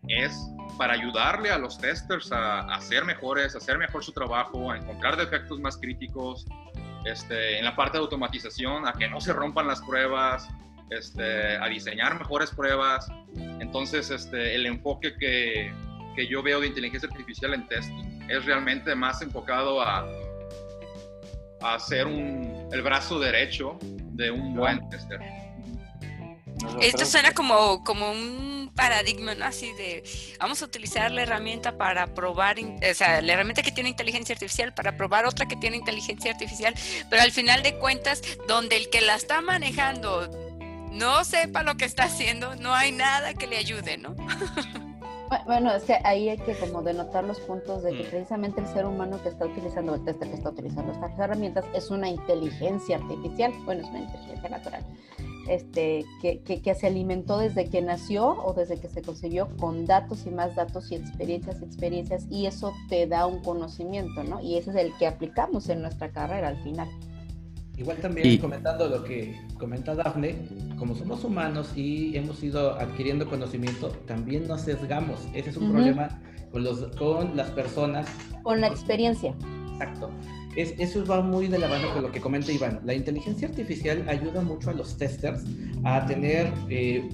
es 0.07 0.33
para 0.77 0.93
ayudarle 0.93 1.51
a 1.51 1.57
los 1.57 1.77
testers 1.77 2.31
a, 2.31 2.61
a 2.61 2.81
ser 2.81 3.03
mejores, 3.03 3.53
a 3.55 3.57
hacer 3.57 3.77
mejor 3.77 4.03
su 4.03 4.13
trabajo, 4.13 4.71
a 4.71 4.77
encontrar 4.77 5.17
defectos 5.17 5.59
más 5.59 5.77
críticos, 5.77 6.45
este, 7.05 7.57
en 7.57 7.65
la 7.65 7.75
parte 7.75 7.97
de 7.97 8.03
automatización, 8.03 8.87
a 8.87 8.93
que 8.93 9.09
no 9.09 9.19
se 9.21 9.33
rompan 9.33 9.67
las 9.67 9.81
pruebas, 9.81 10.47
este, 10.89 11.57
a 11.57 11.67
diseñar 11.67 12.17
mejores 12.17 12.51
pruebas. 12.51 13.07
Entonces, 13.59 14.09
este, 14.09 14.55
el 14.55 14.65
enfoque 14.65 15.15
que, 15.17 15.73
que, 16.15 16.27
yo 16.27 16.41
veo 16.41 16.59
de 16.59 16.67
inteligencia 16.67 17.09
artificial 17.09 17.53
en 17.53 17.67
testing 17.67 18.21
es 18.29 18.45
realmente 18.45 18.95
más 18.95 19.21
enfocado 19.21 19.81
a, 19.81 20.05
a 21.61 21.79
ser 21.79 22.07
un, 22.07 22.67
el 22.71 22.81
brazo 22.81 23.19
derecho 23.19 23.77
de 23.81 24.31
un 24.31 24.55
buen 24.55 24.89
tester. 24.89 25.19
Esto 26.81 27.05
suena 27.05 27.31
como, 27.33 27.83
como 27.83 28.11
un 28.11 28.71
paradigma, 28.75 29.35
¿no? 29.35 29.45
Así 29.45 29.71
de, 29.73 30.03
vamos 30.39 30.61
a 30.61 30.65
utilizar 30.65 31.11
la 31.11 31.23
herramienta 31.23 31.77
para 31.77 32.07
probar, 32.13 32.57
o 32.59 32.93
sea, 32.93 33.21
la 33.21 33.33
herramienta 33.33 33.61
que 33.61 33.71
tiene 33.71 33.89
inteligencia 33.89 34.33
artificial 34.33 34.73
para 34.73 34.97
probar 34.97 35.25
otra 35.25 35.47
que 35.47 35.55
tiene 35.55 35.77
inteligencia 35.77 36.31
artificial, 36.31 36.73
pero 37.09 37.21
al 37.21 37.31
final 37.31 37.63
de 37.63 37.75
cuentas, 37.75 38.21
donde 38.47 38.77
el 38.77 38.89
que 38.89 39.01
la 39.01 39.15
está 39.15 39.41
manejando 39.41 40.29
no 40.91 41.23
sepa 41.23 41.63
lo 41.63 41.75
que 41.75 41.85
está 41.85 42.03
haciendo, 42.03 42.55
no 42.55 42.73
hay 42.73 42.91
nada 42.91 43.33
que 43.33 43.47
le 43.47 43.57
ayude, 43.57 43.97
¿no? 43.97 44.15
Bueno, 45.45 45.71
es 45.71 45.83
que 45.83 45.95
ahí 46.03 46.29
hay 46.29 46.37
que 46.39 46.55
como 46.55 46.81
denotar 46.81 47.23
los 47.23 47.39
puntos 47.39 47.83
de 47.83 47.95
que 47.95 48.03
precisamente 48.05 48.61
el 48.61 48.67
ser 48.67 48.85
humano 48.85 49.21
que 49.21 49.29
está 49.29 49.45
utilizando 49.45 49.93
el 49.93 50.03
tester 50.03 50.27
que 50.27 50.35
está 50.35 50.49
utilizando 50.49 50.91
estas 50.91 51.17
herramientas 51.19 51.65
es 51.73 51.91
una 51.91 52.09
inteligencia 52.09 52.97
artificial, 52.97 53.53
bueno, 53.65 53.83
es 53.83 53.89
una 53.89 53.99
inteligencia 53.99 54.49
natural, 54.49 54.83
este, 55.47 56.03
que, 56.21 56.41
que, 56.41 56.61
que, 56.63 56.73
se 56.73 56.87
alimentó 56.87 57.37
desde 57.37 57.69
que 57.69 57.81
nació 57.81 58.43
o 58.43 58.53
desde 58.53 58.79
que 58.79 58.87
se 58.87 59.03
concibió 59.03 59.55
con 59.57 59.85
datos 59.85 60.25
y 60.25 60.31
más 60.31 60.55
datos 60.55 60.91
y 60.91 60.95
experiencias 60.95 61.61
y 61.61 61.65
experiencias 61.65 62.25
y 62.31 62.47
eso 62.47 62.73
te 62.89 63.05
da 63.05 63.27
un 63.27 63.43
conocimiento, 63.43 64.23
¿no? 64.23 64.41
Y 64.41 64.57
ese 64.57 64.71
es 64.71 64.77
el 64.77 64.97
que 64.97 65.05
aplicamos 65.05 65.69
en 65.69 65.83
nuestra 65.83 66.09
carrera 66.09 66.47
al 66.47 66.57
final. 66.63 66.89
Igual 67.79 67.97
también 67.97 68.37
comentando 68.39 68.89
lo 68.89 69.05
que 69.05 69.39
comenta 69.57 69.95
Dafne, 69.95 70.35
como 70.77 70.95
somos 70.95 71.23
humanos 71.23 71.71
y 71.77 72.15
hemos 72.17 72.43
ido 72.43 72.73
adquiriendo 72.77 73.29
conocimiento, 73.29 73.91
también 74.05 74.49
nos 74.49 74.61
sesgamos. 74.61 75.21
Ese 75.33 75.51
es 75.51 75.57
un 75.57 75.71
problema 75.71 76.21
con, 76.51 76.65
los, 76.65 76.87
con 76.97 77.37
las 77.37 77.49
personas. 77.51 78.05
Con 78.43 78.59
la 78.59 78.67
experiencia. 78.67 79.33
Exacto. 79.71 80.11
Es, 80.57 80.73
eso 80.77 81.05
va 81.05 81.21
muy 81.21 81.47
de 81.47 81.57
la 81.57 81.69
mano 81.69 81.93
con 81.93 82.03
lo 82.03 82.11
que 82.11 82.19
comenta 82.19 82.51
Iván. 82.51 82.81
La 82.83 82.93
inteligencia 82.93 83.47
artificial 83.47 84.03
ayuda 84.09 84.41
mucho 84.41 84.71
a 84.71 84.73
los 84.73 84.97
testers 84.97 85.45
a 85.85 86.05
tener 86.05 86.51
eh, 86.69 87.09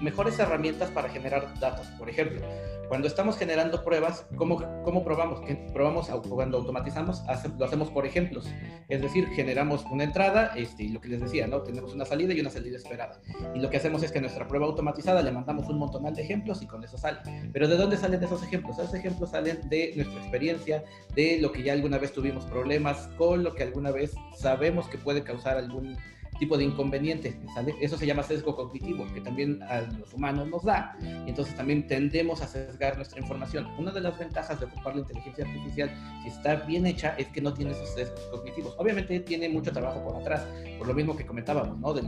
mejores 0.00 0.38
herramientas 0.38 0.90
para 0.90 1.10
generar 1.10 1.52
datos. 1.60 1.86
Por 1.98 2.08
ejemplo, 2.08 2.40
cuando 2.88 3.08
estamos 3.08 3.36
generando 3.36 3.82
pruebas, 3.82 4.26
¿cómo, 4.36 4.62
cómo 4.84 5.04
probamos? 5.04 5.40
Probamos 5.72 6.08
cuando 6.28 6.58
automatizamos, 6.58 7.22
lo 7.58 7.64
hacemos 7.64 7.90
por 7.90 8.06
ejemplos. 8.06 8.48
Es 8.88 9.02
decir, 9.02 9.26
generamos 9.28 9.84
una 9.90 10.04
entrada, 10.04 10.52
este, 10.56 10.84
y 10.84 10.88
lo 10.90 11.00
que 11.00 11.08
les 11.08 11.20
decía, 11.20 11.46
¿no? 11.46 11.62
Tenemos 11.62 11.94
una 11.94 12.04
salida 12.04 12.32
y 12.32 12.40
una 12.40 12.50
salida 12.50 12.76
esperada. 12.76 13.20
Y 13.54 13.58
lo 13.58 13.70
que 13.70 13.78
hacemos 13.78 14.02
es 14.02 14.12
que 14.12 14.18
a 14.18 14.20
nuestra 14.20 14.46
prueba 14.46 14.66
automatizada 14.66 15.22
le 15.22 15.32
mandamos 15.32 15.68
un 15.68 15.78
montonal 15.78 16.14
de 16.14 16.22
ejemplos 16.22 16.62
y 16.62 16.66
con 16.66 16.84
eso 16.84 16.96
sale. 16.96 17.18
Pero 17.52 17.68
¿de 17.68 17.76
dónde 17.76 17.96
salen 17.96 18.22
esos 18.22 18.42
ejemplos? 18.42 18.78
Esos 18.78 18.94
ejemplos 18.94 19.30
salen 19.30 19.68
de 19.68 19.92
nuestra 19.96 20.20
experiencia, 20.20 20.84
de 21.14 21.38
lo 21.40 21.52
que 21.52 21.62
ya 21.62 21.72
alguna 21.72 21.98
vez 21.98 22.12
tuvimos 22.12 22.44
problemas, 22.44 23.08
con 23.16 23.42
lo 23.42 23.54
que 23.54 23.62
alguna 23.62 23.90
vez 23.90 24.14
sabemos 24.36 24.88
que 24.88 24.98
puede 24.98 25.22
causar 25.22 25.56
algún 25.56 25.96
tipo 26.38 26.56
de 26.56 26.64
inconveniente, 26.64 27.38
¿sale? 27.54 27.74
Eso 27.80 27.96
se 27.96 28.06
llama 28.06 28.22
sesgo 28.22 28.54
cognitivo, 28.54 29.06
que 29.12 29.20
también 29.20 29.62
a 29.62 29.80
los 29.80 30.12
humanos 30.12 30.48
nos 30.48 30.64
da, 30.64 30.96
y 31.00 31.30
entonces 31.30 31.54
también 31.54 31.86
tendemos 31.86 32.42
a 32.42 32.46
sesgar 32.46 32.96
nuestra 32.96 33.20
información. 33.20 33.66
Una 33.78 33.92
de 33.92 34.00
las 34.00 34.18
ventajas 34.18 34.58
de 34.60 34.66
ocupar 34.66 34.94
la 34.94 35.00
inteligencia 35.02 35.44
artificial, 35.44 35.90
si 36.22 36.28
está 36.28 36.56
bien 36.56 36.86
hecha, 36.86 37.14
es 37.18 37.28
que 37.28 37.40
no 37.40 37.52
tiene 37.52 37.72
esos 37.72 37.88
sesgos 37.94 38.20
cognitivos. 38.30 38.74
Obviamente 38.78 39.20
tiene 39.20 39.48
mucho 39.48 39.72
trabajo 39.72 40.02
por 40.02 40.16
atrás, 40.16 40.46
por 40.78 40.86
lo 40.86 40.94
mismo 40.94 41.16
que 41.16 41.26
comentábamos, 41.26 41.78
¿no? 41.78 41.92
Del, 41.92 42.06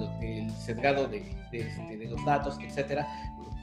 sesgado 0.50 1.08
de, 1.08 1.18
este, 1.52 1.96
de, 1.96 2.08
los 2.08 2.24
datos, 2.24 2.58
etcétera, 2.60 3.06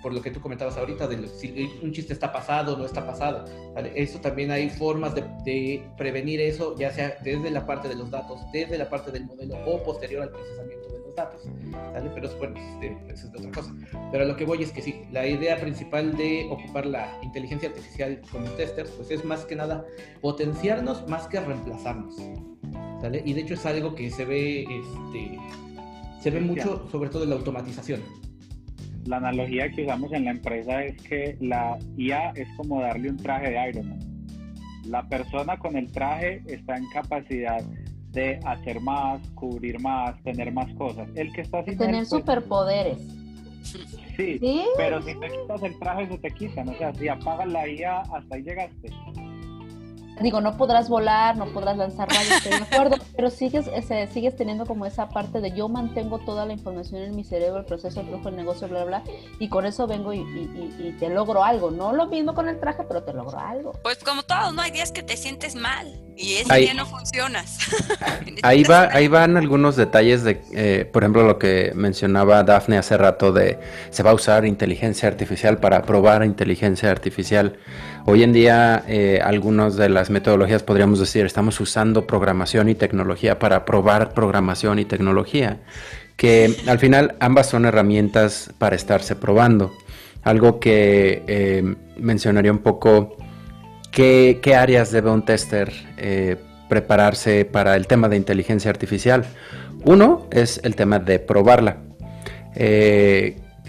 por 0.05 0.13
lo 0.13 0.21
que 0.21 0.29
tú 0.29 0.39
comentabas 0.39 0.77
ahorita, 0.77 1.07
de 1.07 1.27
si 1.27 1.67
un 1.81 1.91
chiste 1.91 2.13
está 2.13 2.31
pasado 2.31 2.75
o 2.75 2.77
no 2.77 2.85
está 2.85 3.03
pasado. 3.07 3.43
¿vale? 3.73 3.91
Eso 3.95 4.19
también 4.19 4.51
hay 4.51 4.69
formas 4.69 5.15
de, 5.15 5.23
de, 5.43 5.83
prevenir 5.97 6.39
eso, 6.41 6.75
ya 6.77 6.91
sea 6.91 7.17
desde 7.23 7.49
la 7.49 7.65
parte 7.65 7.87
de 7.87 7.95
los 7.95 8.11
datos, 8.11 8.39
desde 8.53 8.77
la 8.77 8.87
parte 8.87 9.09
del 9.09 9.25
modelo 9.25 9.57
o 9.65 9.81
posterior 9.81 10.21
al 10.21 10.29
proceso 10.29 10.61
de 10.61 10.75
los 10.75 11.15
datos, 11.15 11.41
¿sale? 11.91 12.11
Pero 12.13 12.29
bueno, 12.37 12.55
este, 12.55 12.95
eso 13.11 13.25
es 13.25 13.31
de 13.31 13.39
otra 13.39 13.51
cosa. 13.51 13.73
Pero 14.11 14.25
lo 14.25 14.35
que 14.35 14.45
voy 14.45 14.61
es 14.61 14.71
que 14.71 14.83
sí, 14.83 15.01
la 15.11 15.25
idea 15.25 15.59
principal 15.59 16.15
de 16.15 16.49
ocupar 16.51 16.85
la 16.85 17.19
inteligencia 17.23 17.69
artificial 17.69 18.21
como 18.31 18.45
testers, 18.51 18.91
pues 18.91 19.09
es 19.09 19.25
más 19.25 19.43
que 19.45 19.55
nada 19.55 19.87
potenciarnos 20.21 21.07
más 21.07 21.25
que 21.25 21.39
reemplazarnos, 21.39 22.15
¿sale? 23.01 23.23
Y 23.25 23.33
de 23.33 23.41
hecho 23.41 23.55
es 23.55 23.65
algo 23.65 23.95
que 23.95 24.11
se 24.11 24.23
ve, 24.23 24.67
este, 24.69 25.39
se 26.21 26.29
ve 26.29 26.41
mucho, 26.41 26.87
sobre 26.91 27.09
todo 27.09 27.23
en 27.23 27.31
la 27.31 27.37
automatización. 27.37 28.03
La 29.05 29.17
analogía 29.17 29.69
que 29.71 29.83
usamos 29.83 30.11
en 30.13 30.25
la 30.25 30.31
empresa 30.31 30.83
es 30.83 31.01
que 31.03 31.37
la 31.39 31.77
IA 31.95 32.31
es 32.31 32.47
como 32.57 32.81
darle 32.81 33.11
un 33.11 33.17
traje 33.17 33.51
de 33.51 33.69
Iron 33.69 33.89
Man. 33.89 33.99
La 34.85 35.07
persona 35.07 35.57
con 35.57 35.75
el 35.77 35.91
traje 35.91 36.41
está 36.47 36.75
en 36.75 36.87
capacidad 36.89 37.63
de 38.11 38.39
hacer 38.45 38.79
más, 38.81 39.21
cubrir 39.35 39.79
más, 39.79 40.21
tener 40.23 40.51
más 40.51 40.73
cosas. 40.73 41.07
El 41.15 41.31
que 41.33 41.41
está 41.41 41.63
sin 41.65 41.77
tener 41.77 42.05
superpoderes. 42.05 42.97
Sí, 44.17 44.39
pero 44.77 45.01
si 45.01 45.13
te 45.19 45.27
quitas 45.27 45.63
el 45.63 45.77
traje 45.79 46.07
se 46.07 46.17
te 46.17 46.31
quitan, 46.31 46.69
o 46.69 46.73
sea, 46.75 46.93
si 46.93 47.07
apagas 47.07 47.47
la 47.47 47.67
IA 47.67 48.01
hasta 48.01 48.35
ahí 48.35 48.43
llegaste 48.43 48.89
digo, 50.21 50.41
no 50.41 50.57
podrás 50.57 50.89
volar, 50.89 51.37
no 51.37 51.47
podrás 51.47 51.77
lanzar 51.77 52.09
rayos, 52.09 52.31
estoy 52.37 52.51
de 52.57 52.63
acuerdo, 52.63 52.97
pero 53.15 53.29
sigues, 53.29 53.67
ese, 53.73 54.07
sigues 54.07 54.35
teniendo 54.35 54.65
como 54.65 54.85
esa 54.85 55.09
parte 55.09 55.41
de 55.41 55.51
yo 55.51 55.67
mantengo 55.67 56.19
toda 56.19 56.45
la 56.45 56.53
información 56.53 57.01
en 57.01 57.15
mi 57.15 57.23
cerebro, 57.23 57.59
el 57.59 57.65
proceso, 57.65 57.99
el 57.99 58.07
flujo, 58.07 58.29
el 58.29 58.35
negocio, 58.35 58.67
bla, 58.67 58.85
bla, 58.85 59.01
bla, 59.01 59.13
y 59.39 59.49
con 59.49 59.65
eso 59.65 59.87
vengo 59.87 60.13
y, 60.13 60.25
te 60.99 61.09
logro 61.09 61.43
algo. 61.43 61.71
No 61.71 61.93
lo 61.93 62.07
mismo 62.07 62.33
con 62.33 62.47
el 62.47 62.59
traje, 62.59 62.83
pero 62.87 63.03
te 63.03 63.13
logro 63.13 63.37
algo. 63.37 63.73
Pues 63.83 63.97
como 64.03 64.23
todos, 64.23 64.53
¿no? 64.53 64.61
Hay 64.61 64.71
días 64.71 64.91
que 64.91 65.03
te 65.03 65.17
sientes 65.17 65.55
mal 65.55 66.01
y 66.15 66.35
ese 66.35 66.55
día 66.59 66.73
no 66.73 66.85
funcionas. 66.85 67.57
ahí, 68.43 68.63
va, 68.63 68.89
ahí 68.91 69.07
van 69.07 69.35
algunos 69.37 69.75
detalles 69.75 70.23
de, 70.23 70.41
eh, 70.53 70.89
por 70.91 71.03
ejemplo, 71.03 71.23
lo 71.23 71.37
que 71.37 71.71
mencionaba 71.75 72.43
Dafne 72.43 72.77
hace 72.77 72.97
rato 72.97 73.31
de 73.33 73.59
se 73.89 74.03
va 74.03 74.11
a 74.11 74.13
usar 74.13 74.45
inteligencia 74.45 75.09
artificial 75.09 75.57
para 75.57 75.81
probar 75.81 76.23
inteligencia 76.23 76.91
artificial. 76.91 77.57
Hoy 78.07 78.21
en 78.21 78.33
día, 78.33 78.83
eh, 78.87 79.19
algunas 79.23 79.77
de 79.77 79.89
las 79.89 80.11
metodologías 80.11 80.61
podríamos 80.61 80.99
decir, 80.99 81.25
estamos 81.25 81.59
usando 81.59 82.05
programación 82.05 82.69
y 82.69 82.75
tecnología 82.75 83.39
para 83.39 83.65
probar 83.65 84.13
programación 84.13 84.77
y 84.77 84.85
tecnología, 84.85 85.57
que 86.15 86.55
al 86.67 86.77
final 86.77 87.15
ambas 87.19 87.49
son 87.49 87.65
herramientas 87.65 88.53
para 88.59 88.75
estarse 88.75 89.15
probando. 89.15 89.73
Algo 90.21 90.59
que 90.59 91.23
eh, 91.25 91.75
mencionaría 91.97 92.51
un 92.51 92.59
poco, 92.59 93.17
¿qué, 93.91 94.39
áreas 94.55 94.91
debe 94.91 95.09
un 95.09 95.25
tester 95.25 95.73
eh, 95.97 96.35
prepararse 96.69 97.43
para 97.43 97.75
el 97.75 97.87
tema 97.87 98.07
de 98.07 98.17
inteligencia 98.17 98.69
artificial? 98.69 99.25
Uno 99.83 100.27
es 100.29 100.61
el 100.63 100.75
tema 100.75 100.99
de 100.99 101.17
probarla. 101.17 101.77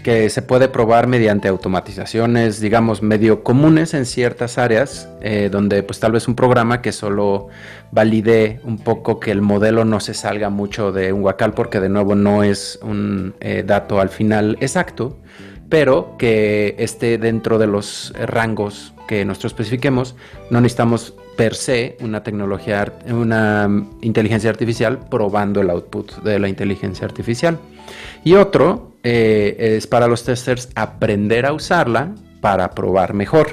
Que 0.03 0.29
se 0.29 0.41
puede 0.41 0.69
probar 0.69 1.07
mediante 1.07 1.47
automatizaciones, 1.47 2.59
digamos, 2.59 3.01
medio 3.01 3.43
comunes 3.43 3.93
en 3.93 4.05
ciertas 4.05 4.57
áreas, 4.57 5.09
eh, 5.21 5.49
donde 5.51 5.83
pues 5.83 5.99
tal 5.99 6.11
vez 6.13 6.27
un 6.27 6.35
programa 6.35 6.81
que 6.81 6.91
solo 6.91 7.49
valide 7.91 8.61
un 8.63 8.77
poco 8.77 9.19
que 9.19 9.31
el 9.31 9.41
modelo 9.41 9.85
no 9.85 9.99
se 9.99 10.13
salga 10.13 10.49
mucho 10.49 10.91
de 10.91 11.11
un 11.13 11.23
huacal, 11.23 11.53
porque 11.53 11.79
de 11.79 11.89
nuevo 11.89 12.15
no 12.15 12.43
es 12.43 12.79
un 12.81 13.35
eh, 13.39 13.63
dato 13.65 13.99
al 13.99 14.09
final 14.09 14.57
exacto, 14.61 15.17
pero 15.69 16.15
que 16.17 16.75
esté 16.79 17.17
dentro 17.17 17.57
de 17.57 17.67
los 17.67 18.13
rangos 18.15 18.93
que 19.07 19.25
nosotros 19.25 19.53
especifiquemos, 19.53 20.15
no 20.49 20.61
necesitamos 20.61 21.13
per 21.37 21.55
se 21.55 21.97
una 22.01 22.23
tecnología, 22.23 22.93
una 23.09 23.69
inteligencia 24.01 24.49
artificial 24.49 24.99
probando 25.09 25.61
el 25.61 25.69
output 25.69 26.23
de 26.23 26.39
la 26.39 26.49
inteligencia 26.49 27.05
artificial. 27.05 27.57
Y 28.23 28.33
otro 28.33 28.93
eh, 29.03 29.77
es 29.77 29.87
para 29.87 30.07
los 30.07 30.23
testers 30.23 30.69
aprender 30.75 31.45
a 31.45 31.53
usarla 31.53 32.13
para 32.41 32.71
probar 32.71 33.13
mejor. 33.13 33.47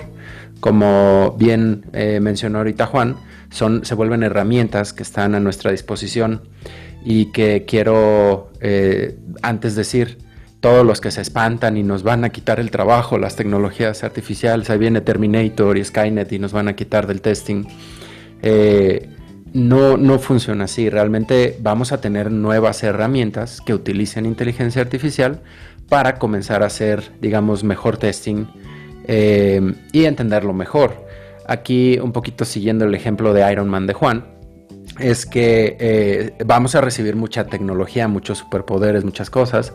Como 0.61 1.37
bien 1.39 1.85
eh, 1.93 2.21
mencionó 2.21 2.59
ahorita 2.59 2.87
Juan, 2.87 3.17
son, 3.51 3.85
se 3.85 3.95
vuelven 3.95 4.23
herramientas 4.23 4.93
que 4.93 5.03
están 5.03 5.35
a 5.35 5.41
nuestra 5.41 5.71
disposición 5.71 6.43
y 7.05 7.27
que 7.27 7.65
quiero 7.67 8.51
eh, 8.61 9.19
antes 9.43 9.77
decir, 9.77 10.19
todos 10.61 10.87
los 10.87 11.01
que 11.01 11.11
se 11.11 11.21
espantan 11.21 11.77
y 11.77 11.83
nos 11.83 12.03
van 12.03 12.25
a 12.25 12.31
quitar 12.31 12.59
el 12.59 12.71
trabajo, 12.71 13.19
las 13.19 13.37
tecnologías 13.37 14.03
artificiales, 14.03 14.71
ahí 14.71 14.79
viene 14.79 15.03
Terminator 15.03 15.77
y 15.77 15.85
Skynet 15.85 16.33
y 16.33 16.39
nos 16.39 16.53
van 16.53 16.69
a 16.69 16.75
quitar 16.75 17.07
del 17.07 17.21
testing 17.21 17.67
no, 19.55 19.97
no 19.97 20.19
funciona 20.19 20.65
así. 20.65 20.91
Realmente 20.91 21.57
vamos 21.61 21.93
a 21.93 22.01
tener 22.01 22.31
nuevas 22.31 22.83
herramientas 22.83 23.61
que 23.65 23.73
utilicen 23.73 24.27
inteligencia 24.27 24.83
artificial 24.83 25.43
para 25.89 26.19
comenzar 26.19 26.63
a 26.63 26.67
hacer, 26.67 27.13
digamos, 27.21 27.65
mejor 27.65 27.97
testing 27.97 28.47
eh, 29.07 29.75
y 29.93 30.05
entenderlo 30.05 30.53
mejor. 30.53 31.07
Aquí, 31.47 31.99
un 31.99 32.13
poquito 32.13 32.45
siguiendo 32.45 32.85
el 32.85 32.95
ejemplo 32.95 33.33
de 33.33 33.51
Iron 33.51 33.69
Man 33.69 33.87
de 33.87 33.95
Juan, 33.95 34.27
es 34.99 35.25
que 35.25 35.77
eh, 35.79 36.33
vamos 36.45 36.75
a 36.75 36.81
recibir 36.81 37.17
mucha 37.17 37.47
tecnología, 37.47 38.09
muchos 38.09 38.39
superpoderes, 38.39 39.05
muchas 39.05 39.31
cosas. 39.31 39.73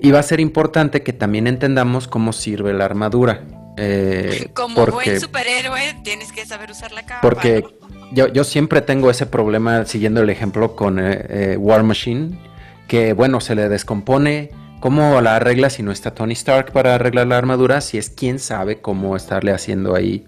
Y 0.00 0.10
va 0.10 0.20
a 0.20 0.22
ser 0.22 0.40
importante 0.40 1.02
que 1.02 1.12
también 1.12 1.46
entendamos 1.46 2.08
cómo 2.08 2.32
sirve 2.32 2.72
la 2.72 2.84
armadura. 2.84 3.44
Eh, 3.76 4.50
Como 4.54 4.86
buen 4.86 5.20
superhéroe, 5.20 6.00
tienes 6.02 6.32
que 6.32 6.44
saber 6.46 6.70
usar 6.70 6.90
la 6.92 7.04
capa. 7.04 7.20
Porque 7.20 7.64
yo, 8.12 8.44
siempre 8.44 8.80
tengo 8.80 9.10
ese 9.10 9.26
problema 9.26 9.84
siguiendo 9.84 10.22
el 10.22 10.30
ejemplo 10.30 10.74
con 10.74 10.98
eh, 10.98 11.26
eh, 11.28 11.56
War 11.58 11.82
Machine, 11.82 12.38
que 12.86 13.12
bueno, 13.12 13.40
se 13.40 13.54
le 13.54 13.68
descompone. 13.68 14.50
¿Cómo 14.80 15.20
la 15.20 15.36
arregla 15.36 15.70
si 15.70 15.82
no 15.82 15.90
está 15.90 16.14
Tony 16.14 16.34
Stark 16.34 16.72
para 16.72 16.94
arreglar 16.94 17.26
la 17.26 17.36
armadura? 17.36 17.80
Si 17.80 17.98
es 17.98 18.10
quien 18.10 18.38
sabe 18.38 18.80
cómo 18.80 19.16
estarle 19.16 19.50
haciendo 19.50 19.94
ahí 19.94 20.24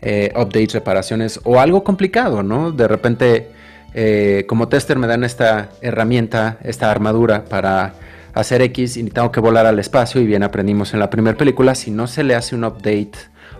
eh, 0.00 0.32
updates, 0.36 0.74
reparaciones 0.74 1.40
o 1.42 1.58
algo 1.58 1.82
complicado, 1.82 2.42
¿no? 2.42 2.70
De 2.70 2.86
repente, 2.86 3.48
como 4.46 4.68
tester 4.68 4.96
me 4.98 5.08
dan 5.08 5.24
esta 5.24 5.70
herramienta, 5.80 6.58
esta 6.62 6.90
armadura 6.90 7.44
para 7.46 7.94
hacer 8.34 8.62
X 8.62 8.96
y 8.96 9.02
tengo 9.10 9.32
que 9.32 9.40
volar 9.40 9.66
al 9.66 9.80
espacio 9.80 10.20
y 10.20 10.26
bien 10.26 10.44
aprendimos 10.44 10.94
en 10.94 11.00
la 11.00 11.10
primera 11.10 11.36
película, 11.36 11.74
si 11.74 11.90
no 11.90 12.06
se 12.06 12.22
le 12.22 12.36
hace 12.36 12.54
un 12.54 12.64
update 12.64 13.12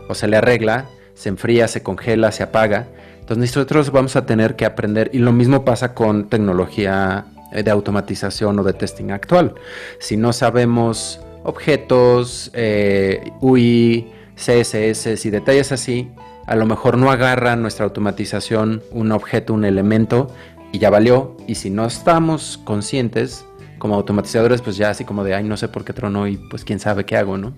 o 0.09 0.15
se 0.15 0.29
le 0.29 0.37
arregla, 0.37 0.87
se 1.15 1.31
enfría, 1.31 1.67
se 1.67 1.83
congela, 1.83 2.31
se 2.31 2.45
apaga, 2.45 2.87
entonces 3.29 3.55
nosotros 3.55 3.91
vamos 3.91 4.17
a 4.17 4.25
tener 4.25 4.57
que 4.57 4.65
aprender, 4.65 5.11
y 5.13 5.19
lo 5.19 5.33
mismo 5.33 5.63
pasa 5.63 5.93
con 5.93 6.31
tecnología 6.31 7.27
eh, 7.53 7.63
de 7.63 7.71
automatización 7.71 8.59
o 8.59 8.65
de 8.65 8.73
testing 8.73 9.11
actual. 9.11 9.55
Si 10.01 10.17
no 10.17 10.33
sabemos 10.33 11.21
objetos, 11.45 12.51
eh, 12.55 13.31
UI, 13.43 14.11
CSS 14.35 15.27
y 15.27 15.31
detalles 15.31 15.73
así, 15.73 16.09
a 16.47 16.57
lo 16.57 16.65
mejor 16.65 16.97
no 16.97 17.11
agarra 17.11 17.55
nuestra 17.55 17.85
automatización 17.85 18.83
un 18.93 19.13
objeto, 19.13 19.53
un 19.53 19.67
elemento 19.67 20.35
y 20.73 20.79
ya 20.79 20.89
valió. 20.89 21.37
Y 21.47 21.57
si 21.57 21.69
no 21.69 21.85
estamos 21.85 22.59
conscientes 22.65 23.45
como 23.79 23.95
automatizadores, 23.95 24.63
pues 24.63 24.79
ya 24.79 24.89
así 24.89 25.05
como 25.05 25.23
de, 25.23 25.35
ay, 25.35 25.45
no 25.45 25.59
sé 25.59 25.69
por 25.69 25.85
qué 25.85 25.93
trono 25.93 26.27
y 26.29 26.39
pues 26.49 26.65
quién 26.65 26.81
sabe 26.81 27.05
qué 27.05 27.19
hago, 27.19 27.37
¿no? 27.37 27.53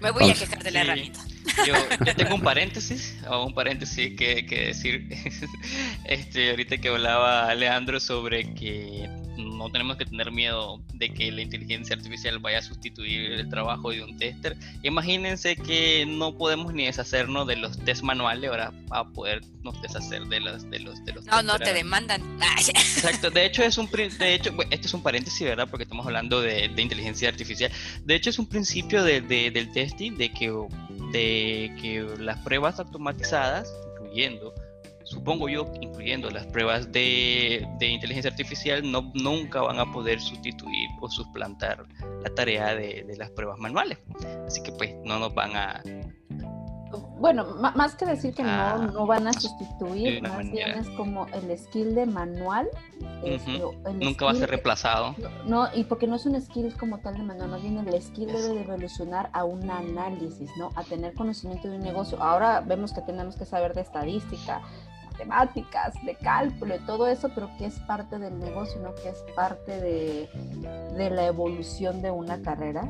Me 0.00 0.10
voy 0.10 0.30
a 0.30 0.34
quejar 0.34 0.64
de 0.64 0.70
la 0.72 0.80
herramienta. 0.80 1.20
Yo, 1.66 1.74
tengo 2.14 2.34
un 2.34 2.42
paréntesis, 2.42 3.16
o 3.28 3.46
un 3.46 3.54
paréntesis 3.54 4.16
que, 4.16 4.46
que 4.46 4.66
decir, 4.66 5.08
este, 6.04 6.50
ahorita 6.50 6.78
que 6.78 6.88
hablaba 6.88 7.54
Leandro 7.54 8.00
sobre 8.00 8.54
que 8.54 9.08
no 9.40 9.70
tenemos 9.70 9.96
que 9.96 10.04
tener 10.04 10.30
miedo 10.30 10.80
de 10.94 11.10
que 11.10 11.30
la 11.32 11.42
inteligencia 11.42 11.96
artificial 11.96 12.38
vaya 12.38 12.58
a 12.58 12.62
sustituir 12.62 13.32
el 13.32 13.48
trabajo 13.48 13.90
de 13.90 14.02
un 14.02 14.16
tester. 14.16 14.56
Imagínense 14.82 15.56
que 15.56 16.06
no 16.06 16.36
podemos 16.36 16.72
ni 16.72 16.86
deshacernos 16.86 17.46
de 17.46 17.56
los 17.56 17.78
test 17.78 18.02
manuales 18.02 18.50
ahora 18.50 18.72
a 18.90 19.08
podernos 19.08 19.80
deshacer 19.82 20.24
de 20.26 20.40
los 20.40 20.70
de 20.70 20.80
los 20.80 21.04
de 21.04 21.12
los 21.12 21.24
No, 21.26 21.42
no 21.42 21.58
te 21.58 21.72
demandan. 21.72 22.22
Exacto, 22.68 23.30
de 23.30 23.46
hecho 23.46 23.62
es 23.62 23.78
un 23.78 23.90
de 23.90 24.34
hecho 24.34 24.52
este 24.70 24.86
es 24.86 24.94
un 24.94 25.02
paréntesis, 25.02 25.42
¿verdad? 25.46 25.68
Porque 25.68 25.84
estamos 25.84 26.06
hablando 26.06 26.40
de, 26.40 26.68
de 26.68 26.82
inteligencia 26.82 27.28
artificial. 27.28 27.70
De 28.04 28.14
hecho 28.14 28.30
es 28.30 28.38
un 28.38 28.46
principio 28.46 29.02
de, 29.02 29.20
de, 29.20 29.50
del 29.50 29.72
testing 29.72 30.16
de 30.16 30.30
que 30.32 30.50
de 31.12 31.74
que 31.80 32.06
las 32.18 32.38
pruebas 32.38 32.78
automatizadas, 32.78 33.68
incluyendo 33.94 34.54
supongo 35.10 35.48
yo, 35.48 35.66
incluyendo 35.80 36.30
las 36.30 36.46
pruebas 36.46 36.92
de, 36.92 37.66
inteligencia 37.80 38.30
artificial, 38.30 38.88
no, 38.90 39.10
nunca 39.14 39.60
van 39.60 39.80
a 39.80 39.92
poder 39.92 40.20
sustituir 40.20 40.88
o 41.00 41.10
suplantar 41.10 41.84
la 42.22 42.30
tarea 42.30 42.74
de, 42.76 43.12
las 43.18 43.30
pruebas 43.30 43.58
manuales. 43.58 43.98
Así 44.46 44.62
que 44.62 44.72
pues 44.72 44.94
no 45.04 45.18
nos 45.18 45.34
van 45.34 45.56
a... 45.56 45.82
Bueno, 47.18 47.44
más 47.76 47.94
que 47.96 48.06
decir 48.06 48.34
que 48.34 48.42
no, 48.42 48.78
no 48.78 49.06
van 49.06 49.26
a 49.26 49.32
sustituir, 49.32 50.22
más 50.22 50.50
bien 50.50 50.70
es 50.70 50.88
como 50.90 51.26
el 51.28 51.56
skill 51.58 51.94
de 51.94 52.06
manual. 52.06 52.68
nunca 53.94 54.24
va 54.24 54.30
a 54.30 54.34
ser 54.34 54.48
reemplazado. 54.48 55.14
No, 55.44 55.68
y 55.74 55.84
porque 55.84 56.06
no 56.06 56.16
es 56.16 56.24
un 56.24 56.40
skill 56.40 56.74
como 56.78 56.98
tal 56.98 57.18
de 57.18 57.22
manual, 57.22 57.50
más 57.50 57.62
bien 57.62 57.76
el 57.76 58.02
skill 58.02 58.28
debe 58.28 58.54
de 58.54 58.62
evolucionar 58.62 59.28
a 59.34 59.44
un 59.44 59.70
análisis, 59.70 60.50
¿no? 60.56 60.70
A 60.76 60.82
tener 60.82 61.12
conocimiento 61.12 61.68
de 61.68 61.76
un 61.76 61.82
negocio. 61.82 62.20
Ahora 62.22 62.60
vemos 62.60 62.94
que 62.94 63.02
tenemos 63.02 63.36
que 63.36 63.44
saber 63.44 63.74
de 63.74 63.82
estadística, 63.82 64.62
matemáticas, 65.24 65.94
de 66.04 66.14
cálculo 66.14 66.76
y 66.76 66.78
todo 66.80 67.06
eso, 67.06 67.30
pero 67.34 67.50
que 67.58 67.66
es 67.66 67.74
parte 67.80 68.18
del 68.18 68.38
negocio, 68.38 68.80
¿no? 68.80 68.94
Que 68.94 69.10
es 69.10 69.18
parte 69.34 69.80
de, 69.80 70.28
de 70.96 71.10
la 71.10 71.26
evolución 71.26 72.02
de 72.02 72.10
una 72.10 72.40
carrera, 72.42 72.82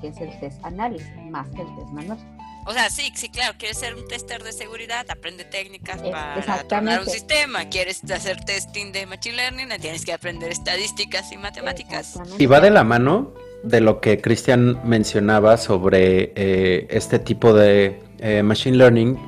que 0.00 0.08
es 0.08 0.20
el 0.20 0.38
test 0.40 0.64
análisis, 0.64 1.08
más 1.30 1.48
que 1.50 1.62
el 1.62 1.76
test 1.76 1.88
manual. 1.88 2.18
O 2.66 2.72
sea, 2.72 2.90
sí, 2.90 3.10
sí, 3.14 3.30
claro, 3.30 3.54
quieres 3.58 3.78
ser 3.78 3.94
un 3.94 4.06
tester 4.06 4.42
de 4.42 4.52
seguridad, 4.52 5.06
aprende 5.08 5.44
técnicas 5.44 6.00
para 6.02 6.64
trabajar 6.68 7.00
un 7.00 7.06
sistema, 7.06 7.64
quieres 7.70 8.02
hacer 8.10 8.44
testing 8.44 8.92
de 8.92 9.06
machine 9.06 9.36
learning, 9.36 9.68
tienes 9.80 10.04
que 10.04 10.12
aprender 10.12 10.52
estadísticas 10.52 11.32
y 11.32 11.38
matemáticas. 11.38 12.20
Y 12.38 12.46
va 12.46 12.60
de 12.60 12.70
la 12.70 12.84
mano 12.84 13.32
de 13.64 13.80
lo 13.80 14.00
que 14.00 14.20
Cristian 14.20 14.78
mencionaba 14.84 15.56
sobre 15.56 16.32
eh, 16.36 16.86
este 16.90 17.18
tipo 17.18 17.54
de 17.54 17.98
eh, 18.18 18.42
machine 18.42 18.76
learning 18.76 19.18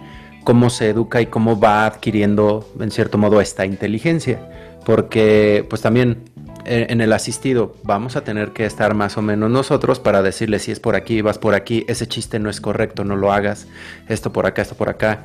cómo 0.45 0.71
se 0.71 0.91
educa 0.91 1.21
y 1.21 1.27
cómo 1.27 1.59
va 1.59 1.87
adquiriendo, 1.87 2.69
en 2.81 2.91
cierto 2.91 3.19
modo, 3.19 3.41
esta 3.41 3.65
inteligencia. 3.67 4.41
Porque, 4.85 5.65
pues 5.69 5.83
también 5.83 6.33
en 6.65 7.01
el 7.01 7.13
asistido 7.13 7.75
vamos 7.83 8.17
a 8.17 8.23
tener 8.23 8.53
que 8.53 8.67
estar 8.67 8.95
más 8.95 9.17
o 9.17 9.23
menos 9.23 9.51
nosotros 9.51 9.99
para 9.99 10.23
decirle 10.23 10.59
si 10.59 10.71
es 10.71 10.81
por 10.81 10.95
aquí, 10.95 11.21
vas 11.21 11.39
por 11.39 11.55
aquí, 11.55 11.85
ese 11.89 12.07
chiste 12.07 12.39
no 12.39 12.51
es 12.51 12.61
correcto, 12.61 13.05
no 13.05 13.17
lo 13.17 13.33
hagas, 13.33 13.67
esto 14.09 14.33
por 14.33 14.47
acá, 14.47 14.63
esto 14.63 14.75
por 14.75 14.89
acá. 14.89 15.25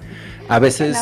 A 0.49 0.59
veces... 0.59 0.97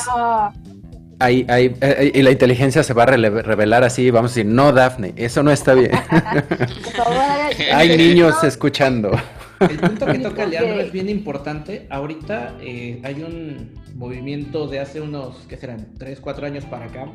Hay, 1.17 1.45
hay, 1.47 1.73
eh, 1.79 2.11
y 2.13 2.21
la 2.23 2.31
inteligencia 2.31 2.83
se 2.83 2.93
va 2.93 3.03
a 3.03 3.05
revelar 3.05 3.85
así, 3.85 4.11
vamos 4.11 4.31
a 4.31 4.35
decir, 4.35 4.51
no, 4.51 4.73
Daphne, 4.73 5.13
eso 5.15 5.43
no 5.43 5.51
está 5.51 5.73
bien. 5.73 5.91
hay 7.73 7.95
niños 7.95 8.43
escuchando. 8.43 9.11
El 9.59 9.79
punto 9.79 10.05
que 10.05 10.19
toca 10.19 10.45
Leandro 10.45 10.79
es 10.79 10.91
bien 10.91 11.09
importante. 11.09 11.87
Ahorita 11.89 12.57
eh, 12.61 12.99
hay 13.03 13.23
un 13.23 13.71
movimiento 13.95 14.67
de 14.67 14.79
hace 14.79 15.01
unos, 15.01 15.45
¿qué 15.47 15.57
serán? 15.57 15.87
3, 15.97 16.19
4 16.19 16.45
años 16.45 16.65
para 16.65 16.85
acá, 16.85 17.11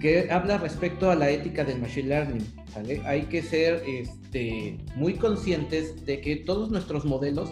que 0.00 0.30
habla 0.30 0.58
respecto 0.58 1.10
a 1.10 1.14
la 1.14 1.30
ética 1.30 1.64
del 1.64 1.80
machine 1.80 2.08
learning. 2.08 2.46
Hay 3.04 3.22
que 3.22 3.42
ser 3.42 3.82
este, 3.86 4.78
muy 4.94 5.14
conscientes 5.14 6.04
de 6.06 6.20
que 6.20 6.36
todos 6.36 6.70
nuestros 6.70 7.04
modelos 7.04 7.50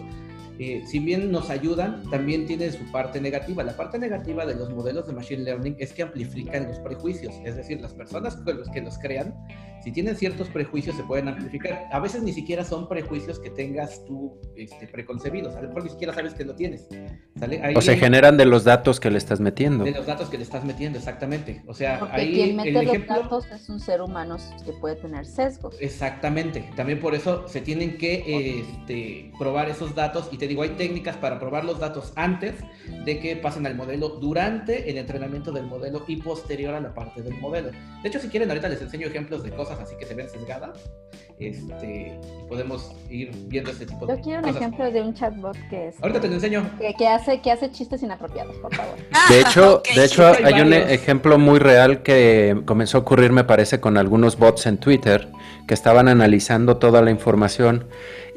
eh, 0.59 0.83
si 0.85 0.99
bien 0.99 1.31
nos 1.31 1.49
ayudan, 1.49 2.03
también 2.09 2.45
tienen 2.45 2.71
su 2.71 2.91
parte 2.91 3.21
negativa. 3.21 3.63
La 3.63 3.75
parte 3.75 3.99
negativa 3.99 4.45
de 4.45 4.55
los 4.55 4.69
modelos 4.69 5.07
de 5.07 5.13
Machine 5.13 5.43
Learning 5.43 5.75
es 5.79 5.93
que 5.93 6.03
amplifican 6.03 6.67
los 6.67 6.79
prejuicios, 6.79 7.35
es 7.45 7.55
decir, 7.55 7.81
las 7.81 7.93
personas 7.93 8.37
que 8.73 8.81
los 8.81 8.97
crean 8.99 9.33
si 9.87 9.91
tienen 9.91 10.15
ciertos 10.15 10.49
prejuicios 10.49 10.95
se 10.95 11.03
pueden 11.03 11.27
amplificar. 11.27 11.87
A 11.91 11.99
veces 11.99 12.21
ni 12.23 12.33
siquiera 12.33 12.63
son 12.63 12.89
prejuicios 12.89 13.39
que 13.39 13.49
tengas 13.49 14.03
tú 14.05 14.37
este, 14.55 14.87
preconcebidos, 14.87 15.55
a 15.55 15.61
lo 15.61 15.69
mejor 15.69 15.83
ni 15.83 15.89
siquiera 15.89 16.13
sabes 16.13 16.33
que 16.33 16.43
lo 16.43 16.55
tienes. 16.55 16.87
o 17.75 17.81
se 17.81 17.95
generan 17.95 18.37
de 18.37 18.45
los 18.45 18.63
datos 18.63 18.99
que 18.99 19.09
le 19.09 19.17
estás 19.17 19.39
metiendo. 19.39 19.83
De 19.83 19.91
los 19.91 20.05
datos 20.05 20.29
que 20.29 20.37
le 20.37 20.43
estás 20.43 20.65
metiendo, 20.65 20.97
exactamente. 20.97 21.61
O 21.67 21.73
sea, 21.73 21.99
Porque 21.99 22.15
ahí 22.15 22.33
quien 22.33 22.55
mete 22.55 22.83
los 22.83 23.07
datos 23.07 23.45
es 23.51 23.69
un 23.69 23.79
ser 23.79 24.01
humano 24.01 24.37
que 24.65 24.73
puede 24.73 24.95
tener 24.95 25.25
sesgos. 25.25 25.77
Exactamente. 25.79 26.69
También 26.75 26.99
por 26.99 27.15
eso 27.15 27.47
se 27.47 27.61
tienen 27.61 27.97
que 27.97 28.59
este, 28.59 29.31
probar 29.37 29.69
esos 29.69 29.95
datos 29.95 30.27
y 30.31 30.37
te 30.37 30.46
digo, 30.47 30.63
hay 30.63 30.69
técnicas 30.69 31.17
para 31.17 31.39
probar 31.39 31.65
los 31.65 31.79
datos 31.79 32.13
antes 32.15 32.55
de 33.05 33.19
que 33.19 33.35
pasen 33.35 33.65
al 33.65 33.75
modelo, 33.75 34.09
durante 34.09 34.89
el 34.89 34.97
entrenamiento 34.97 35.51
del 35.51 35.65
modelo 35.65 36.03
y 36.07 36.17
posterior 36.17 36.73
a 36.73 36.81
la 36.81 36.93
parte 36.93 37.21
del 37.21 37.35
modelo. 37.35 37.71
De 38.01 38.09
hecho, 38.09 38.19
si 38.19 38.29
quieren, 38.29 38.49
ahorita 38.49 38.69
les 38.69 38.81
enseño 38.81 39.07
ejemplos 39.07 39.43
de 39.43 39.51
cosas 39.51 39.79
así 39.79 39.95
que 39.97 40.05
se 40.05 40.13
ven 40.13 40.29
sesgadas, 40.29 40.89
este, 41.39 42.19
podemos 42.47 42.91
ir 43.09 43.31
viendo 43.47 43.71
este 43.71 43.85
tipo 43.85 44.05
de 44.05 44.13
cosas. 44.13 44.17
Yo 44.17 44.23
quiero 44.23 44.39
un 44.41 44.55
ejemplo 44.55 44.91
de 44.91 45.01
un 45.01 45.13
chatbot 45.13 45.57
que 45.69 45.89
es... 45.89 45.95
Ahorita 46.01 46.19
te 46.19 46.27
lo 46.27 46.33
enseño. 46.33 46.69
Que, 46.97 47.07
hace, 47.07 47.41
que 47.41 47.51
hace 47.51 47.71
chistes 47.71 48.01
inapropiados, 48.01 48.55
por 48.57 48.73
favor. 48.73 48.95
De 49.29 49.41
hecho, 49.41 49.81
de 49.95 50.05
hecho 50.05 50.25
hay, 50.25 50.61
un 50.61 50.73
ejemplo 50.73 51.37
muy 51.37 51.59
real 51.59 52.01
que 52.01 52.61
comenzó 52.65 52.97
a 52.97 53.01
ocurrir, 53.01 53.31
me 53.31 53.43
parece, 53.43 53.79
con 53.79 53.97
algunos 53.97 54.37
bots 54.37 54.65
en 54.65 54.77
Twitter 54.77 55.29
que 55.67 55.73
estaban 55.73 56.07
analizando 56.07 56.77
toda 56.77 57.01
la 57.01 57.11
información 57.11 57.87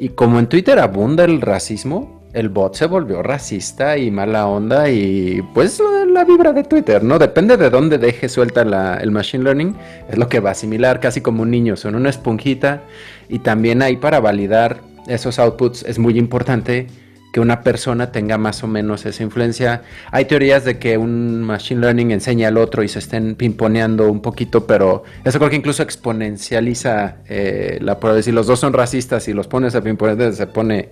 y 0.00 0.08
como 0.08 0.38
en 0.38 0.46
Twitter 0.46 0.78
abunda 0.78 1.24
el 1.24 1.42
racismo, 1.42 2.22
el 2.32 2.48
bot 2.48 2.74
se 2.74 2.86
volvió 2.86 3.22
racista 3.22 3.98
y 3.98 4.10
mala 4.10 4.46
onda 4.46 4.88
y 4.88 5.42
pues 5.52 5.80
la 6.08 6.24
vibra 6.24 6.54
de 6.54 6.64
Twitter, 6.64 7.04
¿no? 7.04 7.18
Depende 7.18 7.58
de 7.58 7.68
dónde 7.68 7.98
deje 7.98 8.30
suelta 8.30 8.62
el 8.62 9.10
machine 9.10 9.44
learning, 9.44 9.76
es 10.08 10.16
lo 10.16 10.26
que 10.28 10.40
va 10.40 10.48
a 10.48 10.52
asimilar 10.52 11.00
casi 11.00 11.20
como 11.20 11.42
un 11.42 11.50
niño, 11.50 11.76
son 11.76 11.96
una 11.96 12.08
esponjita 12.08 12.80
y 13.28 13.40
también 13.40 13.82
ahí 13.82 13.96
para 13.96 14.20
validar 14.20 14.80
esos 15.06 15.38
outputs 15.38 15.82
es 15.82 15.98
muy 15.98 16.18
importante 16.18 16.86
que 17.32 17.40
una 17.40 17.62
persona 17.62 18.12
tenga 18.12 18.38
más 18.38 18.62
o 18.64 18.66
menos 18.66 19.06
esa 19.06 19.22
influencia. 19.22 19.82
Hay 20.10 20.24
teorías 20.24 20.64
de 20.64 20.78
que 20.78 20.98
un 20.98 21.42
machine 21.42 21.80
learning 21.80 22.10
enseña 22.10 22.48
al 22.48 22.56
otro 22.56 22.82
y 22.82 22.88
se 22.88 22.98
estén 22.98 23.34
pimponeando 23.34 24.10
un 24.10 24.20
poquito, 24.20 24.66
pero 24.66 25.04
eso 25.24 25.38
creo 25.38 25.50
que 25.50 25.56
incluso 25.56 25.82
exponencializa 25.82 27.16
eh, 27.28 27.78
la 27.80 28.00
prueba. 28.00 28.20
Si 28.22 28.32
los 28.32 28.46
dos 28.46 28.60
son 28.60 28.72
racistas 28.72 29.28
y 29.28 29.32
los 29.32 29.46
pones 29.46 29.74
a 29.74 29.82
pimponear, 29.82 30.32
se 30.32 30.46
pone 30.46 30.88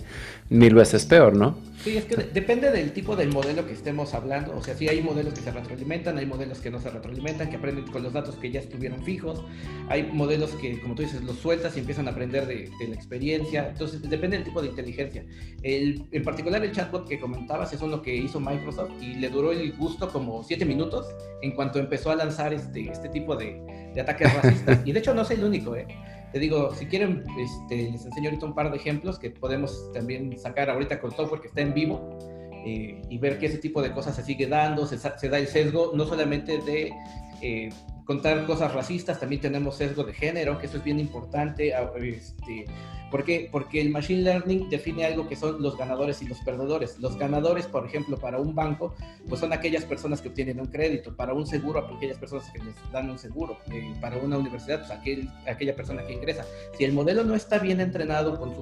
mil 0.48 0.74
veces 0.74 1.04
peor, 1.06 1.36
¿no? 1.36 1.67
Sí, 1.84 1.96
es 1.96 2.06
que 2.06 2.16
depende 2.16 2.72
del 2.72 2.92
tipo 2.92 3.14
del 3.14 3.32
modelo 3.32 3.64
que 3.64 3.72
estemos 3.72 4.12
hablando. 4.12 4.56
O 4.56 4.62
sea, 4.62 4.74
sí 4.74 4.88
hay 4.88 5.00
modelos 5.00 5.32
que 5.34 5.40
se 5.40 5.52
retroalimentan, 5.52 6.18
hay 6.18 6.26
modelos 6.26 6.58
que 6.58 6.70
no 6.70 6.80
se 6.80 6.90
retroalimentan, 6.90 7.50
que 7.50 7.56
aprenden 7.56 7.86
con 7.86 8.02
los 8.02 8.12
datos 8.12 8.34
que 8.34 8.50
ya 8.50 8.58
estuvieron 8.60 9.02
fijos. 9.04 9.44
Hay 9.88 10.10
modelos 10.12 10.50
que, 10.56 10.80
como 10.80 10.96
tú 10.96 11.02
dices, 11.02 11.22
los 11.22 11.36
sueltas 11.36 11.76
y 11.76 11.80
empiezan 11.80 12.08
a 12.08 12.10
aprender 12.10 12.46
de, 12.46 12.68
la 12.88 12.94
experiencia. 12.94 13.68
Entonces, 13.68 14.02
depende 14.02 14.36
del 14.36 14.44
tipo 14.44 14.60
de 14.60 14.68
inteligencia. 14.68 15.24
El, 15.62 16.04
en 16.10 16.24
particular, 16.24 16.64
el 16.64 16.72
chatbot 16.72 17.08
que 17.08 17.20
comentabas 17.20 17.72
es 17.72 17.80
uno 17.80 18.02
que 18.02 18.14
hizo 18.14 18.40
Microsoft 18.40 19.00
y 19.00 19.14
le 19.14 19.30
duró 19.30 19.52
el 19.52 19.72
gusto 19.74 20.08
como 20.08 20.42
siete 20.42 20.64
minutos 20.64 21.06
en 21.42 21.52
cuanto 21.52 21.78
empezó 21.78 22.10
a 22.10 22.16
lanzar 22.16 22.52
este, 22.52 22.90
este 22.90 23.08
tipo 23.08 23.36
de, 23.36 23.90
de 23.94 24.00
ataques 24.00 24.34
racistas. 24.34 24.80
y 24.84 24.92
de 24.92 24.98
hecho, 24.98 25.14
no 25.14 25.22
es 25.22 25.30
el 25.30 25.44
único, 25.44 25.76
¿eh? 25.76 25.86
Te 26.32 26.38
digo, 26.38 26.74
si 26.74 26.86
quieren, 26.86 27.24
este, 27.38 27.90
les 27.90 28.04
enseño 28.04 28.28
ahorita 28.28 28.46
un 28.46 28.54
par 28.54 28.70
de 28.70 28.76
ejemplos 28.76 29.18
que 29.18 29.30
podemos 29.30 29.90
también 29.92 30.38
sacar 30.38 30.68
ahorita 30.68 31.00
con 31.00 31.10
software 31.10 31.40
que 31.40 31.48
está 31.48 31.62
en 31.62 31.72
vivo 31.72 32.18
eh, 32.66 33.00
y 33.08 33.18
ver 33.18 33.38
que 33.38 33.46
ese 33.46 33.58
tipo 33.58 33.80
de 33.80 33.92
cosas 33.92 34.16
se 34.16 34.22
sigue 34.22 34.46
dando, 34.46 34.86
se, 34.86 34.98
se 34.98 35.28
da 35.28 35.38
el 35.38 35.46
sesgo 35.46 35.92
no 35.94 36.04
solamente 36.04 36.58
de 36.58 36.92
eh, 37.40 37.70
contar 38.04 38.46
cosas 38.46 38.72
racistas, 38.72 39.20
también 39.20 39.42
tenemos 39.42 39.76
sesgo 39.76 40.02
de 40.02 40.12
género, 40.12 40.58
que 40.58 40.66
eso 40.66 40.78
es 40.78 40.84
bien 40.84 40.98
importante. 40.98 41.74
Este, 42.00 42.64
¿Por 43.10 43.24
qué? 43.24 43.48
Porque 43.50 43.80
el 43.80 43.90
Machine 43.90 44.22
Learning 44.22 44.68
define 44.68 45.04
algo 45.04 45.28
que 45.28 45.36
son 45.36 45.62
los 45.62 45.76
ganadores 45.78 46.20
y 46.22 46.26
los 46.26 46.38
perdedores. 46.40 46.98
Los 46.98 47.16
ganadores, 47.16 47.66
por 47.66 47.86
ejemplo, 47.86 48.18
para 48.18 48.38
un 48.38 48.54
banco, 48.54 48.94
pues 49.28 49.40
son 49.40 49.52
aquellas 49.52 49.84
personas 49.84 50.20
que 50.20 50.28
obtienen 50.28 50.60
un 50.60 50.66
crédito. 50.66 51.16
Para 51.16 51.32
un 51.32 51.46
seguro, 51.46 51.80
aquellas 51.96 52.18
personas 52.18 52.50
que 52.50 52.58
les 52.58 52.74
dan 52.92 53.08
un 53.08 53.18
seguro. 53.18 53.58
Eh, 53.72 53.94
para 54.00 54.18
una 54.18 54.36
universidad, 54.36 54.80
pues 54.80 54.90
aquel, 54.90 55.28
aquella 55.46 55.74
persona 55.74 56.04
que 56.06 56.12
ingresa. 56.12 56.44
Si 56.76 56.84
el 56.84 56.92
modelo 56.92 57.24
no 57.24 57.34
está 57.34 57.58
bien 57.58 57.80
entrenado 57.80 58.38
con, 58.38 58.54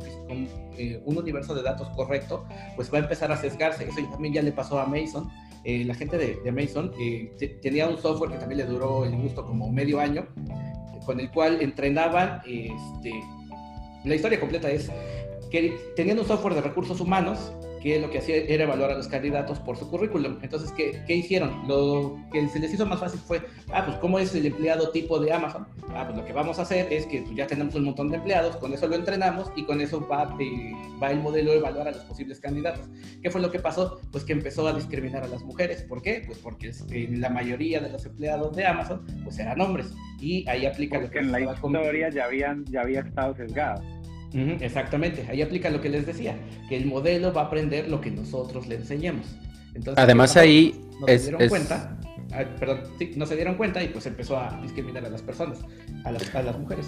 eh, 0.79 1.01
un 1.05 1.19
universo 1.19 1.55
de 1.55 1.63
datos 1.63 1.89
correcto, 1.91 2.45
pues 2.77 2.93
va 2.93 2.99
a 2.99 3.01
empezar 3.03 3.33
a 3.33 3.37
sesgarse. 3.37 3.85
Eso 3.89 4.01
también 4.11 4.35
ya 4.35 4.43
le 4.43 4.53
pasó 4.53 4.79
a 4.79 4.87
Mason 4.87 5.29
eh, 5.65 5.85
la 5.85 5.97
gente 5.97 6.17
de, 6.17 6.39
de 6.45 6.53
Mason 6.53 6.93
tenía 7.61 7.89
un 7.89 7.99
software 7.99 8.31
que 8.31 8.39
también 8.39 8.59
le 8.59 8.67
duró 8.67 9.05
el 9.05 9.17
gusto 9.17 9.45
como 9.45 9.69
medio 9.73 9.99
año, 9.99 10.25
con 11.05 11.19
el 11.19 11.29
cual 11.33 11.61
entrenaban, 11.61 12.41
este, 12.47 13.11
la 14.07 14.15
historia 14.15 14.41
completa 14.41 14.71
es 14.71 14.91
que 15.51 15.77
tenían 15.95 16.19
un 16.19 16.27
software 16.27 16.55
de 16.55 16.61
recursos 16.61 17.01
humanos 17.01 17.53
que 17.83 18.01
lo 18.01 18.11
que 18.11 18.19
hacía 18.19 18.37
era 18.37 18.65
evaluar 18.65 18.91
a 18.91 18.95
los 18.95 19.07
candidatos 19.07 19.61
por 19.61 19.77
su 19.77 19.89
currículum. 19.89 20.39
Entonces, 20.43 20.73
¿qué, 20.73 21.03
¿qué, 21.07 21.15
hicieron? 21.15 21.69
Lo 21.69 22.17
que 22.33 22.49
se 22.49 22.59
les 22.59 22.73
hizo 22.75 22.85
más 22.87 22.99
fácil 22.99 23.21
fue, 23.21 23.43
ah, 23.71 23.85
pues, 23.85 23.97
¿cómo 23.99 24.19
es 24.19 24.35
el 24.35 24.47
empleado 24.47 24.91
tipo 24.91 25.21
de 25.21 25.33
Amazon? 25.33 25.69
Ah, 25.95 26.05
pues 26.05 26.17
lo 26.19 26.25
que 26.25 26.33
vamos 26.33 26.59
a 26.59 26.63
hacer 26.63 26.93
es 26.93 27.07
que 27.07 27.23
pues, 27.23 27.37
ya 27.37 27.47
tenemos 27.47 27.75
un 27.75 27.85
montón 27.85 28.11
de 28.11 28.17
empleados, 28.17 28.57
con 28.57 28.73
eso 28.73 28.89
lo 28.89 28.97
entrenamos 28.97 29.53
y 29.55 29.65
con 29.65 29.81
eso 29.81 30.07
va, 30.09 30.37
eh, 30.41 30.73
va 31.01 31.13
el 31.13 31.21
modelo 31.21 31.53
a 31.53 31.55
evaluar 31.55 31.89
a 31.89 31.93
los 31.93 32.03
posibles 32.05 32.41
candidatos. 32.41 32.87
¿Qué 33.23 33.31
fue 33.31 33.41
lo 33.41 33.51
que 33.51 33.61
pasó? 33.61 34.01
Pues 34.11 34.25
que 34.25 34.33
empezó 34.33 34.67
a 34.67 34.73
discriminar 34.73 35.23
a 35.23 35.29
las 35.29 35.45
mujeres. 35.45 35.83
¿Por 35.83 36.03
qué? 36.03 36.25
Pues 36.27 36.39
porque 36.39 36.73
eh, 36.91 37.09
la 37.13 37.29
mayoría 37.29 37.81
de 37.81 37.91
los 37.91 38.05
empleados 38.05 38.57
de 38.57 38.67
Amazon, 38.67 39.05
pues 39.23 39.39
eran 39.39 39.61
hombres. 39.61 39.93
Y 40.21 40.49
ahí 40.49 40.67
aplica 40.67 40.99
lo 40.99 41.11
que... 41.11 41.19
en 41.19 41.31
la 41.31 41.41
historia 41.41 42.09
ya, 42.09 42.25
habían, 42.25 42.65
ya 42.65 42.81
había 42.81 43.01
estado 43.01 43.37
sesgado 43.37 43.83
exactamente, 44.61 45.27
ahí 45.31 45.43
aplica 45.43 45.71
lo 45.71 45.81
que 45.81 45.89
les 45.89 46.07
decía, 46.07 46.37
que 46.69 46.77
el 46.77 46.87
modelo 46.87 47.33
va 47.33 47.43
a 47.43 47.45
aprender 47.47 47.89
lo 47.89 48.01
que 48.01 48.11
nosotros 48.11 48.67
le 48.67 48.77
enseñamos. 48.77 49.27
Entonces, 49.75 50.03
Además 50.03 50.37
ahí 50.37 50.75
no 51.01 51.07
se 51.07 51.19
dieron 51.19 51.49
cuenta, 51.49 51.99
ah, 52.33 52.45
perdón, 52.59 52.81
no 53.17 53.27
se 53.27 53.37
dieron 53.37 53.55
cuenta 53.57 53.83
y 53.83 53.89
pues 53.89 54.07
empezó 54.07 54.39
a 54.39 54.59
discriminar 54.63 55.05
a 55.05 55.11
las 55.11 55.23
personas, 55.23 55.59
a 56.05 56.13
las, 56.13 56.59
mujeres. 56.59 56.87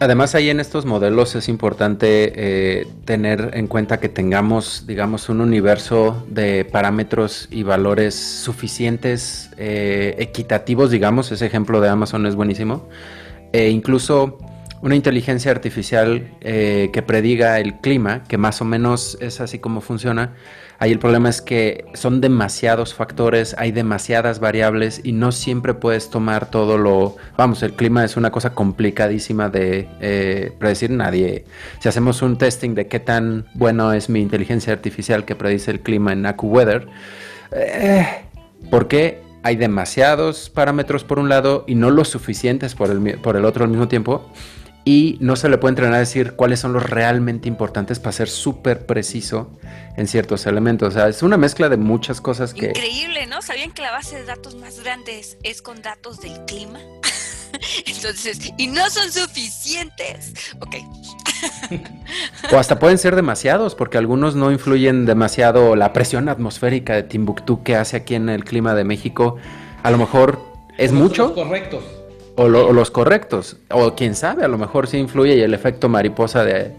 Además 0.00 0.34
ahí 0.34 0.50
en 0.50 0.60
estos 0.60 0.84
modelos 0.84 1.34
es 1.34 1.48
importante 1.48 2.32
eh, 2.34 2.86
tener 3.04 3.52
en 3.54 3.68
cuenta 3.68 4.00
que 4.00 4.08
tengamos, 4.08 4.86
digamos, 4.86 5.28
un 5.28 5.40
universo 5.40 6.26
de 6.28 6.64
parámetros 6.64 7.48
y 7.50 7.62
valores 7.62 8.14
suficientes, 8.14 9.50
eh, 9.56 10.16
equitativos, 10.18 10.90
digamos, 10.90 11.30
ese 11.32 11.46
ejemplo 11.46 11.80
de 11.80 11.88
Amazon 11.88 12.26
es 12.26 12.34
buenísimo, 12.34 12.88
e 13.52 13.70
incluso 13.70 14.38
una 14.84 14.96
inteligencia 14.96 15.50
artificial 15.50 16.30
eh, 16.42 16.90
que 16.92 17.00
prediga 17.00 17.58
el 17.58 17.76
clima, 17.76 18.22
que 18.24 18.36
más 18.36 18.60
o 18.60 18.66
menos 18.66 19.16
es 19.22 19.40
así 19.40 19.58
como 19.58 19.80
funciona. 19.80 20.34
Ahí 20.78 20.92
el 20.92 20.98
problema 20.98 21.30
es 21.30 21.40
que 21.40 21.86
son 21.94 22.20
demasiados 22.20 22.92
factores, 22.92 23.56
hay 23.56 23.72
demasiadas 23.72 24.40
variables 24.40 25.00
y 25.02 25.12
no 25.12 25.32
siempre 25.32 25.72
puedes 25.72 26.10
tomar 26.10 26.50
todo 26.50 26.76
lo... 26.76 27.16
Vamos, 27.38 27.62
el 27.62 27.72
clima 27.72 28.04
es 28.04 28.18
una 28.18 28.30
cosa 28.30 28.52
complicadísima 28.52 29.48
de 29.48 29.88
eh, 30.02 30.52
predecir 30.58 30.90
nadie. 30.90 31.46
Si 31.78 31.88
hacemos 31.88 32.20
un 32.20 32.36
testing 32.36 32.74
de 32.74 32.86
qué 32.86 33.00
tan 33.00 33.46
bueno 33.54 33.94
es 33.94 34.10
mi 34.10 34.20
inteligencia 34.20 34.74
artificial 34.74 35.24
que 35.24 35.34
predice 35.34 35.70
el 35.70 35.80
clima 35.80 36.12
en 36.12 36.26
AccuWeather, 36.26 36.88
eh, 37.52 38.06
¿por 38.70 38.88
qué 38.88 39.22
hay 39.42 39.56
demasiados 39.56 40.50
parámetros 40.50 41.04
por 41.04 41.18
un 41.18 41.30
lado 41.30 41.64
y 41.66 41.74
no 41.74 41.90
los 41.90 42.08
suficientes 42.08 42.74
por 42.74 42.90
el, 42.90 43.18
por 43.20 43.36
el 43.36 43.46
otro 43.46 43.64
al 43.64 43.70
mismo 43.70 43.88
tiempo? 43.88 44.30
Y 44.84 45.16
no 45.20 45.36
se 45.36 45.48
le 45.48 45.56
puede 45.56 45.72
entrenar 45.72 45.94
a 45.94 45.98
decir 45.98 46.32
cuáles 46.32 46.60
son 46.60 46.72
los 46.72 46.82
realmente 46.82 47.48
importantes 47.48 47.98
para 47.98 48.12
ser 48.12 48.28
súper 48.28 48.84
preciso 48.84 49.50
en 49.96 50.06
ciertos 50.06 50.46
elementos. 50.46 50.88
O 50.88 50.90
sea, 50.92 51.08
es 51.08 51.22
una 51.22 51.38
mezcla 51.38 51.68
de 51.68 51.78
muchas 51.78 52.20
cosas 52.20 52.52
que... 52.52 52.66
Increíble, 52.66 53.26
¿no? 53.26 53.40
¿Sabían 53.40 53.72
que 53.72 53.80
la 53.80 53.92
base 53.92 54.16
de 54.16 54.24
datos 54.24 54.56
más 54.56 54.80
grande 54.80 55.22
es 55.42 55.62
con 55.62 55.80
datos 55.80 56.20
del 56.20 56.44
clima? 56.44 56.80
Entonces, 57.86 58.52
y 58.58 58.66
no 58.66 58.90
son 58.90 59.10
suficientes. 59.10 60.34
Ok. 60.60 60.76
o 62.52 62.58
hasta 62.58 62.78
pueden 62.78 62.98
ser 62.98 63.16
demasiados, 63.16 63.74
porque 63.74 63.96
algunos 63.96 64.34
no 64.34 64.50
influyen 64.52 65.06
demasiado. 65.06 65.76
La 65.76 65.92
presión 65.92 66.28
atmosférica 66.28 66.94
de 66.94 67.04
Timbuktu 67.04 67.62
que 67.62 67.76
hace 67.76 67.96
aquí 67.96 68.16
en 68.16 68.28
el 68.28 68.44
clima 68.44 68.74
de 68.74 68.84
México, 68.84 69.36
a 69.82 69.90
lo 69.90 69.96
mejor 69.96 70.40
es 70.76 70.92
mucho. 70.92 71.34
Correctos. 71.34 71.84
O, 72.36 72.48
los 72.48 72.90
correctos. 72.90 73.56
O 73.70 73.94
quién 73.94 74.14
sabe, 74.14 74.44
a 74.44 74.48
lo 74.48 74.58
mejor 74.58 74.88
sí 74.88 74.98
influye 74.98 75.36
y 75.36 75.40
el 75.40 75.54
efecto 75.54 75.88
mariposa 75.88 76.44
de 76.44 76.72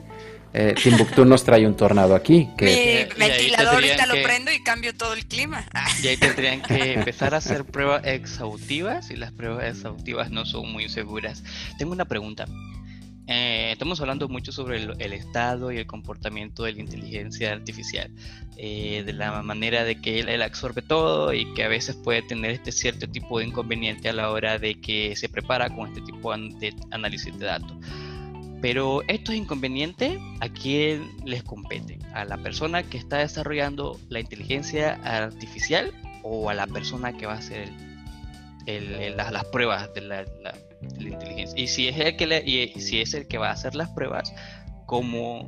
eh, 0.54 0.74
Timbuktu 0.82 1.26
nos 1.26 1.44
trae 1.44 1.66
un 1.66 1.76
tornado 1.76 2.16
aquí. 2.16 2.50
Que... 2.58 3.10
Mi 3.18 3.28
ventilador 3.28 3.76
ahorita 3.76 4.06
lo 4.06 4.14
prendo 4.24 4.52
y 4.52 4.64
cambio 4.64 4.96
todo 4.96 5.14
el 5.14 5.26
clima. 5.26 5.66
Y 6.04 6.08
ahí 6.08 6.18
tendrían 6.18 6.62
que 6.62 6.94
empezar 6.94 7.34
a 7.34 7.38
hacer 7.38 7.66
pruebas 7.66 8.06
exhaustivas 8.06 9.12
y 9.12 9.16
las 9.16 9.32
pruebas 9.32 9.66
exhaustivas 9.66 10.30
no 10.30 10.46
son 10.46 10.72
muy 10.72 10.90
seguras. 10.90 11.44
Tengo 11.78 11.94
una 11.94 12.06
pregunta. 12.06 12.46
Eh, 13.28 13.72
estamos 13.72 14.00
hablando 14.02 14.30
mucho 14.30 14.52
sobre 14.52 14.84
el, 14.84 15.14
estado 15.14 15.72
y 15.72 15.78
el 15.78 15.88
comportamiento 15.88 16.64
de 16.64 16.74
la 16.74 16.80
inteligencia 16.80 17.54
artificial, 17.54 18.12
eh, 18.58 19.02
de 19.04 19.14
la 19.14 19.42
manera 19.42 19.84
de 19.84 20.00
que 20.00 20.20
él, 20.20 20.42
absorbe 20.44 20.84
todo 20.84 21.34
y 21.34 21.52
que 21.56 21.64
a 21.64 21.68
veces 21.68 21.96
puede 21.96 22.22
tener 22.22 22.52
este 22.52 22.72
cierto 22.72 23.08
tipo 23.08 23.40
de 23.40 23.46
inconveniente 23.46 24.10
a 24.10 24.14
la 24.14 24.30
hora 24.30 24.60
de 24.60 24.80
que 24.80 25.16
se 25.16 25.28
prepara 25.28 25.70
con 25.72 25.88
este 25.88 26.02
tipo 26.02 26.36
de 26.38 26.76
análisis 26.92 27.38
de 27.40 27.46
datos. 27.46 27.76
Pero 28.62 29.02
esto 29.08 29.32
es 29.32 29.40
inconveniente, 29.40 30.20
¿a 30.40 30.50
quién 30.50 31.12
les 31.26 31.44
compete? 31.44 32.00
¿A 32.14 32.26
la 32.26 32.38
persona 32.38 32.84
que 32.84 32.98
está 32.98 33.18
desarrollando 33.18 34.00
la 34.10 34.20
inteligencia 34.20 34.94
artificial 35.04 35.92
o 36.24 36.50
a 36.50 36.54
la 36.54 36.68
persona 36.68 37.14
que 37.14 37.26
va 37.26 37.34
a 37.34 37.38
hacer 37.38 37.70
las, 38.68 39.46
pruebas 39.46 39.94
de 39.94 40.02
la 40.02 40.26
la 40.42 40.54
inteligencia. 41.00 41.60
Y 41.60 41.68
si 41.68 41.88
es 41.88 42.00
el 42.00 42.16
que 42.16 42.28
le, 42.28 42.44
y 42.46 42.68
si 42.80 43.02
es 43.02 43.14
el 43.14 43.28
que 43.28 43.38
va 43.38 43.50
a 43.50 43.52
hacer 43.54 43.76
las 43.76 43.90
pruebas, 43.90 44.34
¿cómo, 44.86 45.48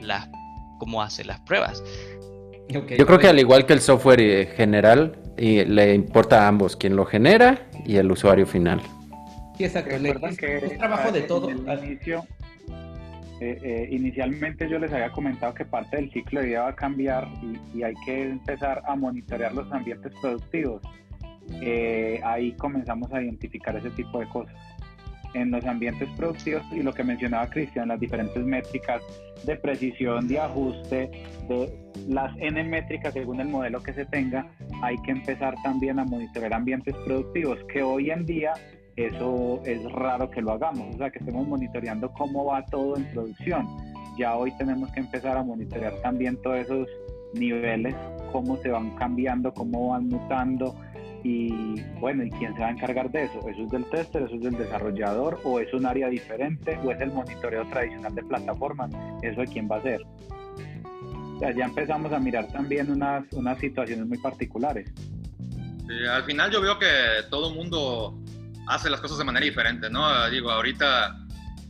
las, 0.00 0.28
cómo 0.78 1.02
hace 1.02 1.24
las 1.24 1.40
pruebas? 1.40 1.82
Yo 2.68 2.86
creo 2.86 3.18
que 3.18 3.28
al 3.28 3.38
igual 3.38 3.66
que 3.66 3.74
el 3.74 3.80
software 3.80 4.54
general, 4.56 5.18
y 5.36 5.64
le 5.64 5.94
importa 5.94 6.44
a 6.44 6.48
ambos, 6.48 6.76
quien 6.76 6.96
lo 6.96 7.04
genera 7.04 7.66
y 7.84 7.96
el 7.96 8.10
usuario 8.10 8.46
final. 8.46 8.80
Sí, 9.56 9.64
exacto. 9.64 9.94
es, 9.94 10.78
trabajo 10.78 11.12
de 11.12 11.22
todo. 11.22 11.50
Inicio, 11.50 12.24
eh, 13.40 13.58
eh, 13.62 13.88
inicialmente 13.90 14.68
yo 14.68 14.78
les 14.78 14.92
había 14.92 15.10
comentado 15.10 15.52
que 15.52 15.64
parte 15.64 15.96
del 15.96 16.10
ciclo 16.12 16.40
de 16.40 16.46
vida 16.46 16.62
va 16.62 16.68
a 16.68 16.74
cambiar 16.76 17.28
y, 17.42 17.78
y 17.78 17.82
hay 17.82 17.94
que 18.06 18.22
empezar 18.22 18.82
a 18.86 18.96
monitorear 18.96 19.52
los 19.52 19.70
ambientes 19.72 20.12
productivos. 20.20 20.80
Eh, 21.60 22.20
ahí 22.24 22.52
comenzamos 22.52 23.12
a 23.12 23.20
identificar 23.20 23.76
ese 23.76 23.90
tipo 23.90 24.20
de 24.20 24.28
cosas 24.28 24.54
en 25.34 25.50
los 25.50 25.64
ambientes 25.64 26.08
productivos 26.16 26.62
y 26.72 26.82
lo 26.82 26.92
que 26.92 27.04
mencionaba 27.04 27.48
Cristian, 27.48 27.88
las 27.88 28.00
diferentes 28.00 28.44
métricas 28.44 29.02
de 29.44 29.56
precisión, 29.56 30.28
de 30.28 30.38
ajuste, 30.38 31.10
de 31.48 31.72
las 32.08 32.34
N 32.38 32.62
métricas 32.64 33.12
según 33.12 33.40
el 33.40 33.48
modelo 33.48 33.82
que 33.82 33.92
se 33.92 34.04
tenga, 34.06 34.46
hay 34.82 34.96
que 35.02 35.12
empezar 35.12 35.54
también 35.62 35.98
a 35.98 36.04
monitorear 36.04 36.54
ambientes 36.54 36.94
productivos, 37.04 37.58
que 37.72 37.82
hoy 37.82 38.10
en 38.10 38.26
día 38.26 38.52
eso 38.96 39.62
es 39.64 39.82
raro 39.92 40.30
que 40.30 40.42
lo 40.42 40.52
hagamos, 40.52 40.94
o 40.94 40.98
sea, 40.98 41.10
que 41.10 41.18
estemos 41.18 41.46
monitoreando 41.46 42.12
cómo 42.12 42.44
va 42.46 42.64
todo 42.66 42.96
en 42.96 43.04
producción. 43.06 43.66
Ya 44.18 44.36
hoy 44.36 44.52
tenemos 44.58 44.92
que 44.92 45.00
empezar 45.00 45.38
a 45.38 45.42
monitorear 45.42 45.94
también 46.02 46.36
todos 46.42 46.58
esos 46.58 46.88
niveles, 47.32 47.94
cómo 48.30 48.58
se 48.58 48.68
van 48.68 48.90
cambiando, 48.96 49.52
cómo 49.54 49.88
van 49.88 50.08
mutando, 50.08 50.74
y 51.24 51.80
bueno, 52.00 52.24
¿y 52.24 52.30
quién 52.30 52.54
se 52.54 52.60
va 52.60 52.68
a 52.68 52.70
encargar 52.70 53.10
de 53.10 53.24
eso? 53.24 53.48
¿Eso 53.48 53.62
es 53.62 53.70
del 53.70 53.84
tester, 53.86 54.22
eso 54.22 54.34
es 54.34 54.42
del 54.42 54.56
desarrollador 54.56 55.40
o 55.44 55.60
es 55.60 55.72
un 55.72 55.86
área 55.86 56.08
diferente 56.08 56.78
o 56.84 56.90
es 56.90 57.00
el 57.00 57.12
monitoreo 57.12 57.66
tradicional 57.68 58.14
de 58.14 58.22
plataformas? 58.22 58.90
¿Eso 59.22 59.40
de 59.40 59.46
quién 59.46 59.68
va 59.70 59.76
a 59.76 59.82
ser? 59.82 60.02
ya 61.50 61.64
empezamos 61.64 62.12
a 62.12 62.20
mirar 62.20 62.46
también 62.52 62.88
unas, 62.88 63.24
unas 63.32 63.58
situaciones 63.58 64.06
muy 64.06 64.18
particulares. 64.18 64.88
al 66.08 66.22
final 66.22 66.52
yo 66.52 66.60
veo 66.60 66.78
que 66.78 66.86
todo 67.30 67.50
mundo 67.52 68.16
hace 68.68 68.88
las 68.88 69.00
cosas 69.00 69.18
de 69.18 69.24
manera 69.24 69.44
diferente, 69.44 69.90
¿no? 69.90 70.30
Digo, 70.30 70.52
ahorita, 70.52 71.16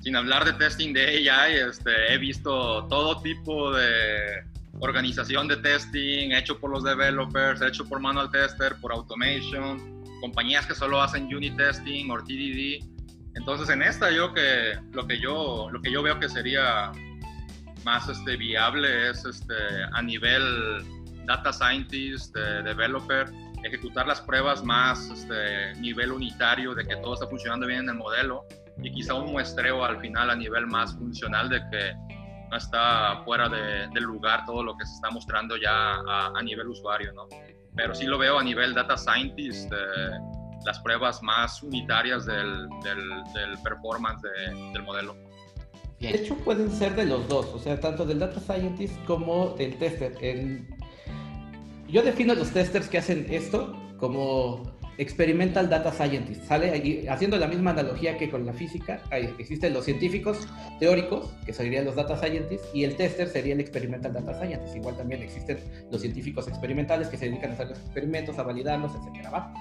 sin 0.00 0.14
hablar 0.14 0.44
de 0.44 0.52
testing 0.52 0.92
de 0.92 1.30
AI, 1.30 1.54
este, 1.70 2.12
he 2.12 2.18
visto 2.18 2.86
todo 2.88 3.22
tipo 3.22 3.72
de 3.72 4.44
organización 4.82 5.46
de 5.46 5.56
testing 5.58 6.32
hecho 6.32 6.58
por 6.58 6.70
los 6.70 6.82
developers, 6.82 7.62
hecho 7.62 7.84
por 7.88 8.00
manual 8.00 8.30
tester, 8.32 8.74
por 8.80 8.92
automation, 8.92 10.02
compañías 10.20 10.66
que 10.66 10.74
solo 10.74 11.00
hacen 11.00 11.32
unit 11.32 11.56
testing 11.56 12.10
o 12.10 12.18
TDD. 12.18 12.84
Entonces 13.36 13.70
en 13.70 13.82
esta 13.82 14.10
yo 14.10 14.34
que 14.34 14.76
lo 14.90 15.06
que 15.06 15.20
yo 15.20 15.68
lo 15.70 15.80
que 15.80 15.90
yo 15.90 16.02
veo 16.02 16.18
que 16.18 16.28
sería 16.28 16.90
más 17.84 18.08
este 18.08 18.36
viable 18.36 19.10
es 19.10 19.24
este 19.24 19.54
a 19.92 20.02
nivel 20.02 20.84
data 21.26 21.52
scientist, 21.52 22.34
developer, 22.34 23.30
ejecutar 23.62 24.08
las 24.08 24.20
pruebas 24.20 24.64
más 24.64 25.08
este 25.10 25.74
nivel 25.80 26.10
unitario 26.10 26.74
de 26.74 26.84
que 26.84 26.96
todo 26.96 27.14
está 27.14 27.28
funcionando 27.28 27.68
bien 27.68 27.80
en 27.80 27.90
el 27.90 27.94
modelo 27.94 28.46
y 28.82 28.90
quizá 28.90 29.14
un 29.14 29.30
muestreo 29.30 29.84
al 29.84 30.00
final 30.00 30.28
a 30.28 30.34
nivel 30.34 30.66
más 30.66 30.92
funcional 30.96 31.48
de 31.48 31.60
que 31.70 32.21
está 32.58 33.22
fuera 33.24 33.48
de, 33.48 33.88
del 33.88 34.04
lugar 34.04 34.44
todo 34.44 34.62
lo 34.62 34.76
que 34.76 34.84
se 34.86 34.94
está 34.94 35.10
mostrando 35.10 35.56
ya 35.56 35.94
a, 36.06 36.42
nivel 36.42 36.68
usuario, 36.68 37.12
¿no? 37.12 37.26
Pero 37.74 37.94
sí 37.94 38.04
lo 38.04 38.18
veo 38.18 38.38
a 38.38 38.44
nivel 38.44 38.74
data 38.74 38.96
scientist, 38.96 39.72
eh, 39.72 40.10
las 40.64 40.78
pruebas 40.80 41.22
más 41.22 41.62
unitarias 41.62 42.26
del, 42.26 42.68
del, 42.82 43.58
performance 43.62 44.22
del 44.72 44.82
modelo. 44.82 45.16
De 45.98 46.10
hecho, 46.10 46.36
pueden 46.38 46.70
ser 46.70 46.96
de 46.96 47.06
los 47.06 47.28
dos, 47.28 47.46
o 47.46 47.58
sea, 47.58 47.78
tanto 47.78 48.04
del 48.04 48.18
data 48.18 48.40
scientist 48.40 48.94
como 49.04 49.50
del 49.50 49.78
tester. 49.78 50.16
El, 50.20 50.66
yo 51.88 52.02
defino 52.02 52.34
los 52.34 52.50
testers 52.50 52.88
que 52.88 52.98
hacen 52.98 53.26
esto 53.30 53.76
como 53.98 54.71
experimental 54.98 55.68
data 55.68 55.92
scientist. 55.92 56.44
Sale 56.44 56.70
ahí, 56.70 57.06
haciendo 57.08 57.36
la 57.38 57.46
misma 57.46 57.70
analogía 57.70 58.16
que 58.18 58.30
con 58.30 58.46
la 58.46 58.52
física. 58.52 59.00
Ahí 59.10 59.32
existen 59.38 59.72
los 59.72 59.84
científicos 59.84 60.46
teóricos, 60.78 61.32
que 61.46 61.52
serían 61.52 61.84
los 61.84 61.96
data 61.96 62.16
scientists, 62.16 62.68
y 62.74 62.84
el 62.84 62.96
tester 62.96 63.28
sería 63.28 63.54
el 63.54 63.60
experimental 63.60 64.12
data 64.12 64.34
scientist. 64.34 64.76
Igual 64.76 64.96
también 64.96 65.22
existen 65.22 65.58
los 65.90 66.00
científicos 66.00 66.48
experimentales 66.48 67.08
que 67.08 67.16
se 67.16 67.26
dedican 67.26 67.50
a 67.50 67.54
hacer 67.54 67.68
los 67.68 67.78
experimentos, 67.78 68.38
a 68.38 68.42
validarlos, 68.42 68.92
etcétera. 68.94 69.52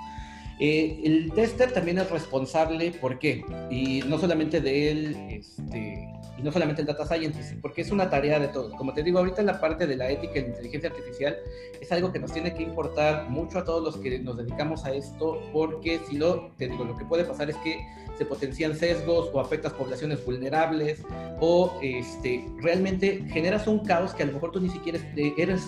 Eh, 0.59 1.01
el 1.03 1.32
tester 1.34 1.71
también 1.71 1.97
es 1.97 2.09
responsable, 2.11 2.91
¿por 2.91 3.17
qué? 3.17 3.43
Y 3.71 4.03
no 4.07 4.19
solamente 4.19 4.61
de 4.61 4.91
él, 4.91 5.17
este, 5.29 6.07
y 6.41 6.43
no 6.43 6.51
solamente 6.51 6.81
el 6.81 6.87
data 6.87 7.05
scientist, 7.05 7.53
porque 7.61 7.81
es 7.81 7.91
una 7.91 8.09
tarea 8.09 8.39
de 8.39 8.47
todos. 8.47 8.73
Como 8.73 8.93
te 8.93 9.03
digo, 9.03 9.19
ahorita 9.19 9.41
en 9.41 9.47
la 9.47 9.59
parte 9.59 9.85
de 9.85 9.95
la 9.95 10.09
ética 10.09 10.39
y 10.39 10.41
la 10.41 10.47
inteligencia 10.47 10.89
artificial 10.89 11.37
es 11.79 11.91
algo 11.91 12.11
que 12.11 12.19
nos 12.19 12.31
tiene 12.31 12.53
que 12.53 12.63
importar 12.63 13.29
mucho 13.29 13.59
a 13.59 13.63
todos 13.63 13.83
los 13.83 13.97
que 13.97 14.19
nos 14.19 14.37
dedicamos 14.37 14.83
a 14.85 14.91
esto, 14.91 15.39
porque 15.53 15.99
si 16.09 16.17
no, 16.17 16.51
te 16.57 16.67
digo, 16.67 16.83
lo 16.83 16.97
que 16.97 17.05
puede 17.05 17.23
pasar 17.23 17.49
es 17.49 17.55
que 17.57 17.79
se 18.17 18.25
potencian 18.25 18.75
sesgos 18.75 19.29
o 19.33 19.39
afectas 19.39 19.73
poblaciones 19.73 20.23
vulnerables 20.25 21.01
o 21.39 21.79
este, 21.81 22.45
realmente 22.57 23.23
generas 23.29 23.67
un 23.67 23.79
caos 23.85 24.13
que 24.13 24.23
a 24.23 24.25
lo 24.25 24.33
mejor 24.33 24.51
tú 24.51 24.59
ni 24.59 24.69
siquiera 24.69 24.99
eres 25.37 25.63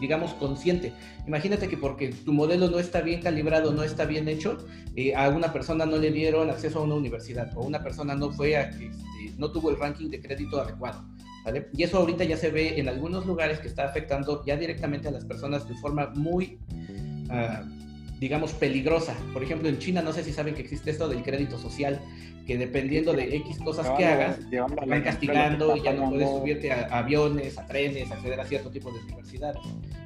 digamos, 0.00 0.34
consciente. 0.34 0.92
Imagínate 1.26 1.68
que 1.68 1.76
porque 1.76 2.08
tu 2.08 2.32
modelo 2.32 2.70
no 2.70 2.78
está 2.78 3.00
bien 3.00 3.20
calibrado, 3.20 3.72
no 3.72 3.82
está 3.82 4.04
bien 4.04 4.28
hecho, 4.28 4.58
eh, 4.96 5.14
a 5.14 5.28
una 5.28 5.52
persona 5.52 5.86
no 5.86 5.96
le 5.96 6.10
dieron 6.10 6.50
acceso 6.50 6.80
a 6.80 6.82
una 6.82 6.94
universidad 6.94 7.50
o 7.56 7.64
una 7.64 7.82
persona 7.82 8.14
no 8.14 8.30
fue 8.30 8.56
a, 8.56 8.62
este, 8.62 8.90
no 9.36 9.50
tuvo 9.50 9.70
el 9.70 9.78
ranking 9.78 10.08
de 10.10 10.20
crédito 10.20 10.60
adecuado. 10.60 11.04
Y 11.72 11.82
eso 11.82 11.98
ahorita 11.98 12.24
ya 12.24 12.36
se 12.36 12.50
ve 12.50 12.78
en 12.78 12.88
algunos 12.88 13.24
lugares 13.24 13.58
que 13.58 13.68
está 13.68 13.84
afectando 13.84 14.44
ya 14.44 14.56
directamente 14.56 15.08
a 15.08 15.10
las 15.10 15.24
personas 15.24 15.66
de 15.66 15.74
forma 15.76 16.12
muy, 16.14 16.58
uh, 17.30 17.87
digamos, 18.18 18.52
peligrosa. 18.52 19.14
Por 19.32 19.42
ejemplo, 19.42 19.68
en 19.68 19.78
China 19.78 20.02
no 20.02 20.12
sé 20.12 20.24
si 20.24 20.32
saben 20.32 20.54
que 20.54 20.62
existe 20.62 20.90
esto 20.90 21.08
del 21.08 21.22
crédito 21.22 21.58
social, 21.58 22.00
que 22.46 22.56
dependiendo 22.56 23.12
de 23.12 23.36
X 23.36 23.58
cosas 23.58 23.88
que 23.90 24.06
hagas, 24.06 24.38
te 24.50 24.58
van 24.60 25.02
castigando 25.02 25.76
y 25.76 25.82
ya 25.82 25.92
no 25.92 26.08
puedes 26.08 26.28
subirte 26.28 26.72
a 26.72 26.86
aviones, 26.98 27.58
a 27.58 27.66
trenes, 27.66 28.10
acceder 28.10 28.40
a 28.40 28.46
cierto 28.46 28.70
tipo 28.70 28.90
de 28.90 29.00
universidades. 29.00 29.60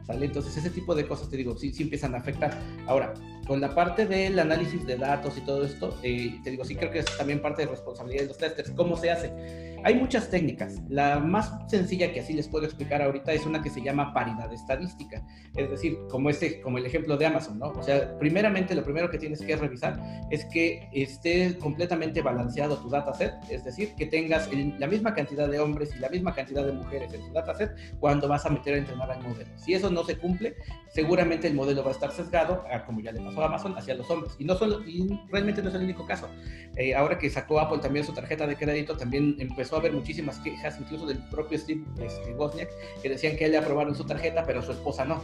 ¿Sale? 0.07 0.27
Entonces 0.27 0.57
ese 0.57 0.71
tipo 0.71 0.97
de 0.97 1.07
cosas, 1.07 1.31
te 1.31 1.37
digo, 1.37 1.57
sí, 1.57 1.73
sí 1.73 1.85
empiezan 1.85 2.15
a 2.17 2.19
afectar. 2.19 2.59
Ahora, 2.89 3.15
con 3.47 3.61
la 3.61 3.73
parte 3.73 4.07
del 4.07 4.39
análisis 4.39 4.85
de 4.85 4.97
datos 4.97 5.39
y 5.39 5.43
todo 5.43 5.65
esto, 5.65 5.97
eh, 6.03 6.41
te 6.43 6.51
digo, 6.51 6.65
sí 6.65 6.75
creo 6.75 6.91
que 6.91 6.99
es 6.99 7.17
también 7.17 7.41
parte 7.41 7.63
de 7.63 7.69
responsabilidad 7.69 8.23
de 8.23 8.29
los 8.29 8.39
testers. 8.39 8.71
¿Cómo 8.71 8.97
se 8.97 9.13
hace? 9.13 9.72
Hay 9.85 9.97
muchas 9.97 10.31
técnicas. 10.31 10.81
La 10.89 11.19
más 11.19 11.53
sencilla 11.69 12.13
que 12.13 12.21
así 12.21 12.33
les 12.35 12.47
puedo 12.49 12.65
explicar 12.65 13.03
ahorita 13.03 13.33
es 13.33 13.45
una 13.47 13.63
que 13.63 13.71
se 13.71 13.83
llama 13.83 14.13
paridad 14.15 14.53
estadística. 14.53 15.23
Es 15.57 15.71
decir, 15.71 15.99
como, 16.09 16.31
este, 16.31 16.61
como 16.61 16.79
el 16.79 16.87
ejemplo 16.87 17.17
de 17.17 17.27
Amazon, 17.27 17.59
¿no? 17.59 17.67
O 17.67 17.83
sea, 17.83 18.17
primeramente 18.19 18.75
lo 18.75 18.85
primero 18.85 19.11
que 19.11 19.19
tienes 19.19 19.41
que 19.41 19.57
revisar 19.57 20.01
es 20.31 20.45
que 20.47 20.89
esté 20.93 21.59
completamente 21.59 22.23
balanceado 22.23 22.77
tu 22.79 22.89
dataset, 22.89 23.35
es 23.51 23.65
decir, 23.65 23.95
que 23.97 24.07
tengas 24.07 24.49
la 24.79 24.87
misma 24.87 25.15
cantidad 25.15 25.49
de 25.49 25.59
hombres 25.59 25.95
y 25.97 25.99
la 25.99 26.09
misma 26.09 26.35
cantidad 26.35 26.65
de 26.65 26.73
mujeres 26.73 27.13
en 27.13 27.21
tu 27.21 27.33
dataset 27.33 27.73
cuando 27.99 28.29
vas 28.29 28.47
a 28.47 28.51
meter 28.51 28.75
a 28.75 28.79
entrenar 28.79 29.11
al 29.11 29.23
modelo. 29.23 29.51
Si 29.57 29.75
eso 29.75 29.91
no 29.91 30.05
se 30.05 30.17
cumple, 30.17 30.55
seguramente 30.91 31.49
el 31.49 31.55
modelo 31.55 31.83
va 31.83 31.91
a 31.91 31.93
estar 31.93 32.13
sesgado, 32.13 32.65
como 32.87 33.01
ya 33.01 33.13
le 33.13 33.21
pasó 33.21 33.43
a 33.43 33.47
Amazon, 33.47 33.77
hacia 33.77 33.95
los 33.95 34.09
hombres. 34.11 34.35
Y, 34.39 34.45
no 34.45 34.55
solo, 34.55 34.83
y 34.87 35.09
realmente 35.31 35.63
no 35.63 35.71
es 35.71 35.75
el 35.75 35.83
único 35.83 36.07
caso. 36.07 36.29
Eh, 36.77 36.95
ahora 36.95 37.19
que 37.19 37.29
sacó 37.31 37.61
Apple 37.61 37.79
también 37.79 38.05
su 38.05 38.13
tarjeta 38.13 38.47
de 38.47 38.57
crédito, 38.57 38.97
también 38.97 39.37
empezó 39.39 39.72
a 39.77 39.81
haber 39.81 39.93
muchísimas 39.93 40.39
quejas, 40.39 40.79
incluso 40.81 41.07
del 41.07 41.19
propio 41.31 41.59
Steve 41.59 41.83
este, 42.01 42.35
Wozniak, 42.35 42.71
que 43.03 43.09
decían 43.09 43.37
que 43.37 43.47
él 43.47 43.53
le 43.53 43.59
aprobaron 43.59 43.95
su 43.95 44.05
tarjeta, 44.05 44.45
pero 44.47 44.63
su 44.63 44.73
esposa 44.73 45.05
no. 45.05 45.21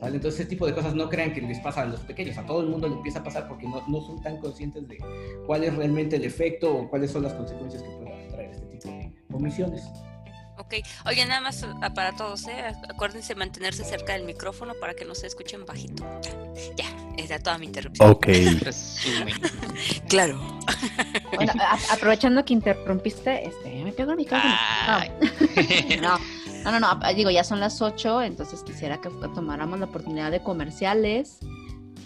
¿Sale? 0.00 0.16
Entonces, 0.16 0.40
ese 0.40 0.48
tipo 0.48 0.66
de 0.66 0.74
cosas 0.74 0.94
no 0.94 1.08
crean 1.08 1.32
que 1.32 1.40
les 1.40 1.60
pasa 1.60 1.82
a 1.82 1.86
los 1.86 2.00
pequeños, 2.00 2.36
a 2.36 2.44
todo 2.44 2.60
el 2.60 2.68
mundo 2.68 2.88
le 2.88 2.94
empieza 2.94 3.20
a 3.20 3.24
pasar 3.24 3.48
porque 3.48 3.68
no, 3.68 3.86
no 3.86 4.00
son 4.00 4.20
tan 4.22 4.38
conscientes 4.38 4.88
de 4.88 4.98
cuál 5.46 5.64
es 5.64 5.74
realmente 5.74 6.16
el 6.16 6.24
efecto 6.24 6.76
o 6.76 6.90
cuáles 6.90 7.10
son 7.10 7.22
las 7.22 7.32
consecuencias 7.34 7.82
que 7.82 7.88
pueden 7.90 8.28
traer 8.28 8.50
este 8.50 8.66
tipo 8.66 8.88
de 8.88 9.12
omisiones. 9.30 9.88
Ok, 10.64 10.74
oye, 11.06 11.26
nada 11.26 11.42
más 11.42 11.62
ah, 11.82 11.92
para 11.92 12.12
todos, 12.12 12.46
¿eh? 12.46 12.64
acuérdense 12.88 13.34
mantenerse 13.34 13.84
cerca 13.84 14.14
del 14.14 14.24
micrófono 14.24 14.72
para 14.80 14.94
que 14.94 15.04
no 15.04 15.14
se 15.14 15.26
escuchen 15.26 15.66
bajito. 15.66 16.04
Ya, 16.76 16.86
esa 17.18 17.34
es 17.34 17.42
toda 17.42 17.58
mi 17.58 17.66
interrupción. 17.66 18.10
Ok. 18.10 18.28
claro. 20.08 20.40
Bueno, 21.34 21.52
aprovechando 21.90 22.44
que 22.46 22.54
interrumpiste, 22.54 23.46
este, 23.46 23.84
me 23.84 23.92
pego 23.92 24.12
el 24.12 24.16
micrófono. 24.16 24.54
No. 26.00 26.18
no. 26.64 26.80
no, 26.80 26.80
no, 26.80 27.14
digo, 27.14 27.30
ya 27.30 27.44
son 27.44 27.60
las 27.60 27.82
8, 27.82 28.22
entonces 28.22 28.62
quisiera 28.62 29.02
que 29.02 29.10
tomáramos 29.34 29.78
la 29.78 29.84
oportunidad 29.84 30.30
de 30.30 30.42
comerciales. 30.42 31.40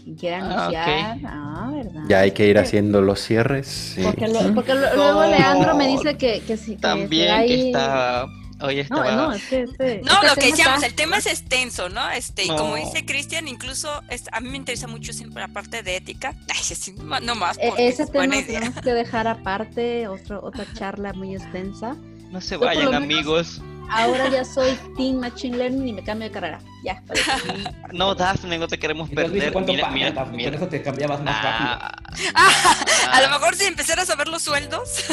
Quien 0.02 0.16
quiera 0.16 0.38
ah, 0.38 0.40
anunciar, 0.40 1.18
ah, 1.26 1.70
¿verdad? 1.72 2.02
Ya 2.08 2.20
hay 2.20 2.32
que 2.32 2.46
ir 2.46 2.58
haciendo 2.58 3.02
los 3.02 3.20
cierres. 3.20 3.96
Porque, 4.02 4.26
porque 4.54 4.74
luego 4.74 5.26
Leandro 5.26 5.76
me 5.76 5.86
dice 5.86 6.16
que, 6.16 6.40
que 6.40 6.56
sí. 6.56 6.76
También 6.76 7.46
que 7.46 7.68
está 7.68 8.26
Oye, 8.60 8.86
no, 8.90 9.04
no, 9.04 9.32
es 9.32 9.44
que 9.44 9.62
este, 9.62 10.00
no 10.02 10.12
este 10.12 10.26
lo 10.26 10.34
que 10.34 10.46
decíamos, 10.46 10.82
el 10.82 10.94
tema 10.94 11.18
es 11.18 11.26
extenso, 11.26 11.88
¿no? 11.88 12.10
Este, 12.10 12.44
y 12.44 12.48
como 12.48 12.74
dice 12.74 13.04
Cristian, 13.04 13.46
incluso 13.46 13.88
a 14.32 14.40
mí 14.40 14.48
me 14.48 14.56
interesa 14.56 14.88
mucho 14.88 15.12
siempre 15.12 15.40
la 15.40 15.48
parte 15.48 15.82
de 15.82 15.96
ética. 15.96 16.34
Ay, 16.48 16.94
no 17.22 17.34
más. 17.36 17.56
E-, 17.58 17.88
ese 17.88 18.06
tema 18.06 18.34
tenemos 18.44 18.80
que 18.82 18.92
dejar 18.92 19.28
aparte, 19.28 20.08
otro, 20.08 20.40
otra 20.42 20.66
charla 20.74 21.12
muy 21.12 21.34
extensa. 21.34 21.96
No 22.30 22.40
se 22.40 22.56
vayan, 22.56 22.94
amigos. 22.94 23.60
Ahora 23.90 24.28
ya 24.28 24.44
soy 24.44 24.78
Team 24.96 25.16
Machine 25.16 25.56
Learning 25.56 25.88
y 25.88 25.92
me 25.92 26.04
cambio 26.04 26.28
de 26.28 26.32
carrera. 26.32 26.60
Ya. 26.84 27.02
no, 27.92 28.14
Daphne, 28.14 28.58
no 28.58 28.68
te 28.68 28.78
queremos 28.78 29.08
perder. 29.10 29.54
Mira, 29.54 29.90
mira, 29.90 30.24
mira. 30.26 30.56
eso 30.56 30.68
te 30.68 30.82
cambiabas 30.82 31.20
más 31.22 31.36
ah, 31.38 31.42
rápido. 31.42 32.32
Ah, 32.34 32.76
a 33.12 33.22
lo 33.22 33.30
mejor 33.30 33.56
si 33.56 33.64
empezaras 33.64 34.08
a 34.10 34.16
ver 34.16 34.28
los 34.28 34.42
sueldos. 34.42 35.04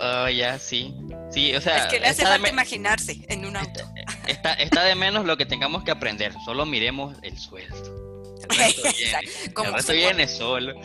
Oh, 0.00 0.28
ya, 0.28 0.58
sí. 0.58 0.94
Sí, 1.30 1.54
o 1.54 1.60
sea. 1.60 1.78
Es 1.78 1.86
que 1.86 2.00
le 2.00 2.08
hace 2.08 2.24
falta 2.24 2.48
imaginarse 2.48 3.24
en 3.28 3.44
un 3.44 3.56
auto. 3.56 3.80
Está, 4.26 4.54
está 4.54 4.84
de 4.84 4.94
menos 4.94 5.24
lo 5.24 5.36
que 5.36 5.46
tengamos 5.46 5.84
que 5.84 5.90
aprender. 5.90 6.32
Solo 6.44 6.66
miremos 6.66 7.16
el 7.22 7.36
sueldo. 7.38 8.08
El 8.50 9.74
resto 9.74 9.92
viene, 9.92 10.26
solo. 10.26 10.74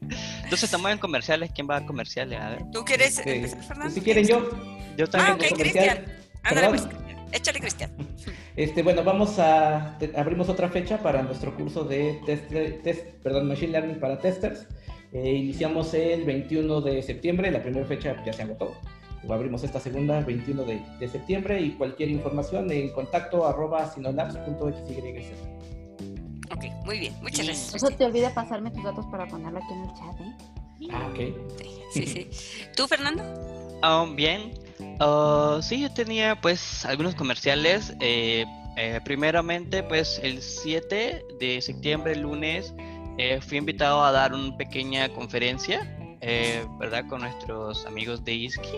Entonces 0.00 0.64
estamos 0.64 0.90
en 0.90 0.98
comerciales. 0.98 1.50
¿Quién 1.54 1.68
va 1.68 1.76
a 1.76 1.86
comerciales? 1.86 2.40
A 2.40 2.48
ver. 2.50 2.62
¿Tú 2.72 2.84
quieres 2.84 3.18
empezar, 3.18 3.62
Fernando? 3.62 3.94
Si 3.94 4.00
quieren 4.00 4.26
yo. 4.26 4.50
Yo 5.00 5.06
también. 5.06 5.32
Ah, 5.32 5.52
ok, 5.52 5.58
Cristian. 5.58 6.04
Ándale, 6.42 6.68
pues, 6.68 6.88
échale, 7.32 7.60
Cristian. 7.60 7.90
Este, 8.54 8.82
bueno, 8.82 9.02
vamos 9.02 9.38
a 9.38 9.96
abrimos 10.14 10.50
otra 10.50 10.68
fecha 10.68 10.98
para 10.98 11.22
nuestro 11.22 11.56
curso 11.56 11.84
de 11.84 12.20
test, 12.26 12.50
test 12.82 13.06
perdón, 13.22 13.48
Machine 13.48 13.72
Learning 13.72 13.98
para 13.98 14.18
testers. 14.18 14.66
Eh, 15.14 15.32
iniciamos 15.32 15.94
el 15.94 16.24
21 16.24 16.82
de 16.82 17.02
septiembre, 17.02 17.50
la 17.50 17.62
primera 17.62 17.86
fecha 17.86 18.22
ya 18.26 18.32
se 18.34 18.42
agotó. 18.42 18.76
abrimos 19.30 19.64
esta 19.64 19.80
segunda, 19.80 20.20
21 20.20 20.64
de, 20.64 20.82
de 20.98 21.08
septiembre, 21.08 21.62
y 21.62 21.70
cualquier 21.70 22.10
información 22.10 22.70
en 22.70 22.92
contacto 22.92 23.46
arroba 23.46 23.90
sinolabs.xyz. 23.90 25.32
Ok, 26.52 26.64
muy 26.84 26.98
bien, 26.98 27.14
muchas 27.22 27.46
gracias. 27.46 27.74
Eso 27.74 27.88
te 27.88 28.04
olvida 28.04 28.34
pasarme 28.34 28.70
tus 28.70 28.84
datos 28.84 29.06
para 29.06 29.26
ponerlo 29.26 29.60
aquí 29.60 29.72
en 29.72 29.80
el 29.80 29.94
chat, 29.94 30.20
¿eh? 30.20 30.90
Ah, 30.92 31.08
ok. 31.10 31.20
Sí, 31.90 32.06
sí. 32.06 32.30
¿Tú, 32.76 32.86
Fernando? 32.86 33.22
Um, 33.82 34.14
bien. 34.14 34.52
Uh, 35.00 35.62
sí, 35.62 35.80
yo 35.80 35.92
tenía 35.92 36.40
pues 36.40 36.84
algunos 36.84 37.14
comerciales. 37.14 37.94
Eh, 38.00 38.44
eh, 38.76 39.00
primeramente, 39.04 39.82
pues 39.82 40.20
el 40.22 40.42
7 40.42 41.24
de 41.38 41.60
septiembre, 41.60 42.16
lunes, 42.16 42.74
eh, 43.18 43.40
fui 43.40 43.58
invitado 43.58 44.04
a 44.04 44.12
dar 44.12 44.32
una 44.32 44.56
pequeña 44.56 45.08
conferencia, 45.10 45.96
¿verdad? 46.78 47.04
Con 47.08 47.22
nuestros 47.22 47.86
amigos 47.86 48.24
de 48.24 48.34
ISKI. 48.34 48.76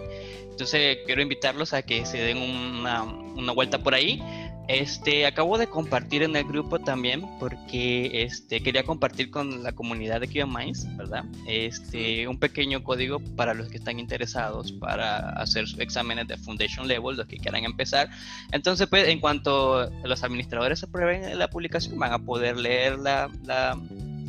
Entonces, 0.51 0.99
quiero 1.07 1.23
invitarlos 1.23 1.73
a 1.73 1.83
que 1.83 2.07
se 2.07 2.19
den 2.19 2.39
una, 2.39 3.03
una 3.03 3.53
vuelta 3.53 3.79
por 3.79 3.95
ahí. 3.95 4.23
Este, 4.69 5.27
acabo 5.27 5.59
de 5.59 5.67
compartir 5.67 6.23
en 6.23 6.37
el 6.37 6.45
grupo 6.45 6.79
también 6.79 7.23
porque 7.41 8.23
este, 8.23 8.63
quería 8.63 8.85
compartir 8.85 9.31
con 9.31 9.63
la 9.63 9.73
comunidad 9.73 10.21
de 10.21 10.29
QA 10.29 10.47
Minds, 10.47 10.97
¿verdad? 10.97 11.25
Este, 11.47 12.29
un 12.29 12.39
pequeño 12.39 12.83
código 12.83 13.19
para 13.37 13.55
los 13.55 13.69
que 13.69 13.79
están 13.79 13.99
interesados 13.99 14.73
para 14.73 15.31
hacer 15.31 15.67
sus 15.67 15.81
exámenes 15.81 16.29
de 16.29 16.37
Foundation 16.37 16.87
Level, 16.87 17.17
los 17.17 17.27
que 17.27 17.39
quieran 17.39 17.65
empezar. 17.65 18.09
Entonces, 18.53 18.87
pues, 18.87 19.09
en 19.09 19.21
cuanto 19.21 19.91
los 20.05 20.23
administradores 20.23 20.83
aprueben 20.83 21.39
la 21.39 21.51
publicación, 21.51 21.99
van 21.99 22.13
a 22.13 22.19
poder 22.19 22.57
leer 22.57 22.99
la, 22.99 23.31
la 23.45 23.79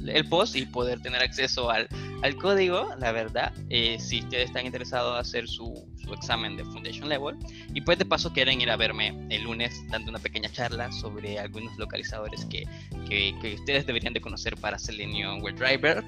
el 0.08 0.28
post 0.28 0.56
y 0.56 0.66
poder 0.66 1.02
tener 1.02 1.22
acceso 1.22 1.70
al, 1.70 1.88
al 2.24 2.36
código, 2.36 2.90
la 3.00 3.12
verdad, 3.12 3.54
eh, 3.70 3.98
si 4.00 4.20
ustedes 4.20 4.46
están 4.46 4.66
interesados 4.66 5.14
en 5.14 5.22
hacer 5.22 5.48
su, 5.48 5.86
su, 6.02 6.14
examen 6.14 6.56
de 6.58 6.64
Foundation 6.66 7.10
Level. 7.10 7.36
Y 7.74 7.82
pues 7.82 7.98
de 7.98 8.06
paso 8.06 8.32
quieren 8.32 8.62
ir 8.62 8.70
a 8.70 8.78
verme 8.78 9.10
el 9.30 9.44
lunes 9.44 9.74
dando 9.90 10.10
una 10.10 10.20
pequeña 10.20 10.50
charla 10.52 10.92
sobre 10.92 11.40
algunos 11.40 11.78
localizadores 11.78 12.46
que, 12.46 12.66
que, 13.10 13.36
que 13.42 13.56
ustedes 13.56 13.86
deberían 13.86 14.14
de 14.14 14.22
conocer 14.22 14.56
para 14.58 14.80
Selenium 14.80 15.42
WebDriver. 15.42 16.04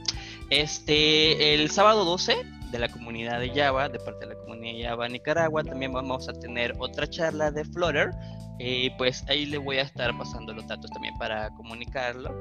Este, 0.49 1.53
el 1.53 1.69
sábado 1.69 2.05
12 2.05 2.45
de 2.75 2.79
la 2.79 2.89
comunidad 2.89 3.39
de 3.39 3.49
Java, 3.49 3.89
de 3.89 3.99
parte 3.99 4.27
de 4.27 4.35
la 4.35 4.39
comunidad 4.41 4.77
de 4.77 4.83
Java 4.83 5.07
Nicaragua. 5.07 5.63
También 5.63 5.93
vamos 5.93 6.27
a 6.29 6.33
tener 6.33 6.73
otra 6.79 7.07
charla 7.07 7.51
de 7.51 7.63
Flutter. 7.65 8.11
Y 8.59 8.89
pues 8.91 9.23
ahí 9.27 9.45
le 9.45 9.57
voy 9.57 9.77
a 9.77 9.81
estar 9.81 10.17
pasando 10.17 10.53
los 10.53 10.65
datos 10.67 10.89
también 10.91 11.17
para 11.17 11.49
comunicarlo. 11.55 12.33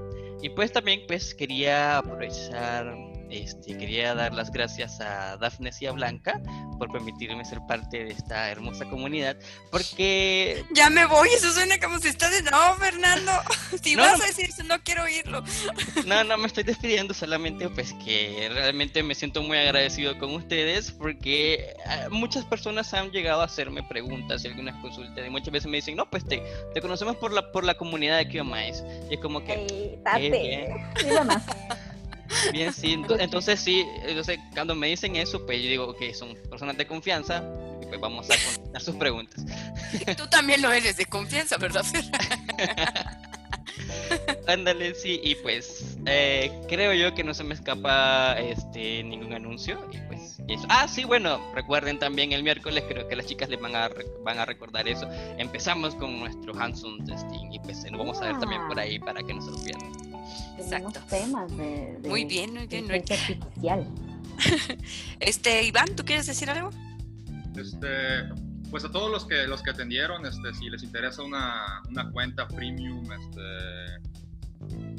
Y 0.43 0.49
pues 0.51 0.73
también 0.73 1.01
pues 1.07 1.35
quería 1.35 1.99
aprovechar 1.99 2.95
este, 3.43 3.77
quería 3.77 4.15
dar 4.15 4.33
las 4.33 4.51
gracias 4.51 5.01
a 5.01 5.37
Dafne 5.37 5.71
y 5.81 5.87
a 5.87 5.93
Blanca 5.93 6.41
por 6.79 6.91
permitirme 6.91 7.45
ser 7.45 7.61
parte 7.67 8.05
de 8.05 8.11
esta 8.11 8.51
hermosa 8.51 8.85
comunidad, 8.87 9.37
porque... 9.71 10.65
Ya 10.73 10.91
me 10.91 11.07
voy, 11.07 11.29
eso 11.29 11.53
suena 11.53 11.79
como 11.79 11.99
si 11.99 12.09
estás 12.09 12.31
de... 12.33 12.43
No, 12.51 12.75
Fernando, 12.77 13.33
si 13.83 13.97
vas 13.97 14.21
a 14.21 14.27
decir 14.27 14.47
eso, 14.51 14.63
no 14.65 14.83
quiero 14.83 15.05
oírlo. 15.05 15.43
No, 16.07 16.25
no, 16.25 16.37
me 16.37 16.47
estoy 16.47 16.65
despidiendo 16.65 17.15
solamente 17.15 17.69
pues 17.71 17.93
que 18.05 18.51
realmente 18.53 19.03
me 19.03 19.15
siento 19.15 19.43
muy 19.43 19.59
agradecido 19.59 20.19
con 20.19 20.35
ustedes 20.35 20.93
porque 20.93 21.75
ah, 21.87 22.09
muchas 22.11 22.45
personas 22.45 22.93
han 22.95 23.11
llegado 23.11 23.41
a 23.41 23.45
hacerme 23.45 23.83
preguntas 23.83 24.45
y 24.45 24.49
algunas 24.49 24.81
consultas 24.81 25.27
y 25.27 25.31
muchas 25.31 25.51
veces 25.51 25.71
me 25.71 25.79
dicen, 25.79 25.97
no, 25.97 26.09
pues 26.09 26.27
te, 26.27 26.43
te 26.73 26.81
conocemos 26.81 27.17
por 27.17 27.33
la, 27.33 27.51
por 27.53 27.65
la 27.65 27.75
comunidad 27.75 28.19
de 28.19 28.29
Kiomais. 28.29 28.85
Y 29.11 29.15
es 29.15 29.21
como 29.21 29.45
que... 29.45 29.99
Bien, 32.53 32.73
sí, 32.73 32.97
entonces 33.19 33.61
sí, 33.61 33.85
entonces 34.07 34.39
cuando 34.53 34.75
me 34.75 34.89
dicen 34.89 35.17
eso, 35.17 35.45
pues 35.45 35.63
yo 35.63 35.69
digo 35.69 35.97
que 35.97 36.15
son 36.15 36.37
personas 36.49 36.77
de 36.77 36.87
confianza 36.87 37.45
y 37.83 37.87
pues 37.87 38.01
vamos 38.01 38.29
a 38.31 38.37
contestar 38.37 38.83
sus 38.83 38.97
preguntas. 38.97 39.45
Tú 40.17 40.27
también 40.29 40.63
lo 40.63 40.73
eres 40.73 40.97
de 40.97 41.07
confianza, 41.07 41.57
¿verdad? 41.57 41.85
Ándale, 44.47 44.95
sí, 44.95 45.21
y 45.23 45.35
pues 45.37 45.97
eh, 46.07 46.53
creo 46.69 46.93
yo 46.93 47.15
que 47.15 47.25
no 47.25 47.35
se 47.35 47.45
me 47.45 47.55
escapa 47.55 48.39
este 48.39 49.03
ningún 49.03 49.33
anuncio 49.33 49.89
y 49.91 49.99
pues 49.99 50.39
eso. 50.49 50.67
Ah, 50.69 50.87
sí, 50.87 51.05
bueno, 51.05 51.41
recuerden 51.55 51.99
también 51.99 52.33
el 52.33 52.43
miércoles, 52.43 52.85
creo 52.89 53.09
que 53.09 53.17
las 53.17 53.27
chicas 53.27 53.49
les 53.49 53.61
van 53.61 53.75
a 53.75 53.91
van 54.23 54.39
a 54.39 54.45
recordar 54.45 54.87
eso. 54.87 55.09
Empezamos 55.39 55.95
con 55.95 56.21
nuestro 56.21 56.55
hands-on 56.59 57.05
testing 57.05 57.53
y 57.53 57.59
pues 57.61 57.91
lo 57.91 57.99
vamos 57.99 58.21
a 58.21 58.27
ver 58.27 58.39
también 58.39 58.61
por 58.69 58.79
ahí 58.79 58.99
para 58.99 59.23
que 59.23 59.35
no 59.35 59.41
se 59.41 59.51
lo 59.51 59.65
pierdan. 59.65 60.14
Exacto. 60.59 61.01
temas 61.09 61.57
de, 61.57 61.99
muy 62.05 62.25
bien, 62.25 62.55
muy 62.55 62.67
bien. 62.67 62.91
artificial. 62.91 63.87
este, 65.21 65.63
Iván, 65.65 65.95
¿tú 65.97 66.05
quieres 66.05 66.27
decir 66.27 66.51
algo? 66.51 66.71
Este, 67.57 68.25
pues 68.71 68.85
a 68.85 68.91
todos 68.91 69.11
los 69.11 69.25
que 69.27 69.47
los 69.47 69.63
que 69.63 69.71
atendieron, 69.71 70.27
este, 70.27 70.53
si 70.55 70.69
les 70.69 70.83
interesa 70.83 71.23
una, 71.23 71.83
una 71.89 72.11
cuenta 72.11 72.49
premium, 72.49 73.05
este, 73.13 73.41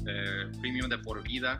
eh, 0.07 0.51
premium 0.61 0.89
de 0.89 0.97
por 0.99 1.21
vida, 1.23 1.59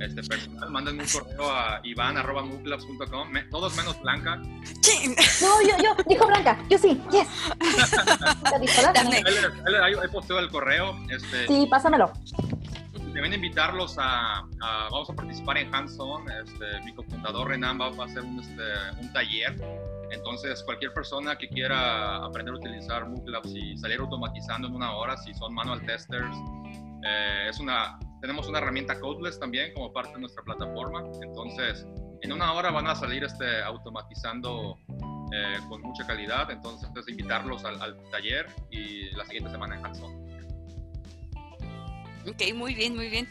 este 0.00 0.22
personal, 0.22 0.70
manden 0.70 1.00
un 1.00 1.06
correo 1.06 1.50
a 1.50 1.80
ivan.muclabs.com, 1.84 3.28
todos 3.50 3.76
menos 3.76 4.00
Blanca. 4.00 4.36
No, 4.36 5.62
yo, 5.62 5.76
yo, 5.82 5.96
dijo 6.08 6.26
Blanca, 6.26 6.58
yo 6.70 6.78
sí, 6.78 6.98
yes. 7.10 7.28
ahí, 9.82 9.94
ahí 9.94 10.08
posteo 10.10 10.38
el 10.38 10.48
correo. 10.48 10.98
Este, 11.10 11.46
sí, 11.46 11.66
pásamelo 11.70 12.10
deben 13.20 13.34
invitarlos 13.34 13.96
a, 13.98 14.48
vamos 14.90 15.10
a 15.10 15.12
participar 15.12 15.58
en 15.58 15.74
Hands-On, 15.74 16.24
este, 16.30 16.80
mi 16.86 16.94
cofundador 16.94 17.48
Renan 17.48 17.78
va, 17.78 17.88
a 17.88 18.06
hacer 18.06 18.22
un, 18.22 18.40
este, 18.40 18.62
un, 18.98 19.12
taller, 19.12 19.54
entonces 20.10 20.62
cualquier 20.62 20.94
persona 20.94 21.36
que 21.36 21.46
quiera 21.48 22.24
aprender 22.24 22.54
a 22.54 22.56
utilizar 22.56 23.06
MOOC 23.06 23.28
y 23.54 23.76
salir 23.76 24.00
automatizando 24.00 24.68
en 24.68 24.74
una 24.74 24.96
hora, 24.96 25.18
si 25.18 25.34
son 25.34 25.52
manual 25.52 25.84
testers, 25.84 26.34
eh, 27.04 27.48
es 27.50 27.60
una, 27.60 27.98
tenemos 28.22 28.48
una 28.48 28.58
herramienta 28.58 28.98
codeless 28.98 29.38
también 29.38 29.74
como 29.74 29.92
parte 29.92 30.14
de 30.14 30.20
nuestra 30.20 30.42
plataforma, 30.42 31.02
entonces 31.22 31.86
en 32.22 32.32
una 32.32 32.54
hora 32.54 32.70
van 32.70 32.86
a 32.86 32.94
salir 32.94 33.22
este, 33.22 33.62
automatizando 33.62 34.78
eh, 35.32 35.58
con 35.68 35.82
mucha 35.82 36.06
calidad, 36.06 36.50
entonces 36.50 36.88
invitarlos 37.06 37.66
al, 37.66 37.82
al, 37.82 37.98
taller 38.10 38.46
y 38.70 39.10
la 39.14 39.26
siguiente 39.26 39.50
semana 39.50 39.76
en 39.76 39.84
Hands-On. 39.84 40.29
Ok, 42.30 42.54
muy 42.54 42.74
bien, 42.74 42.94
muy 42.94 43.08
bien. 43.08 43.26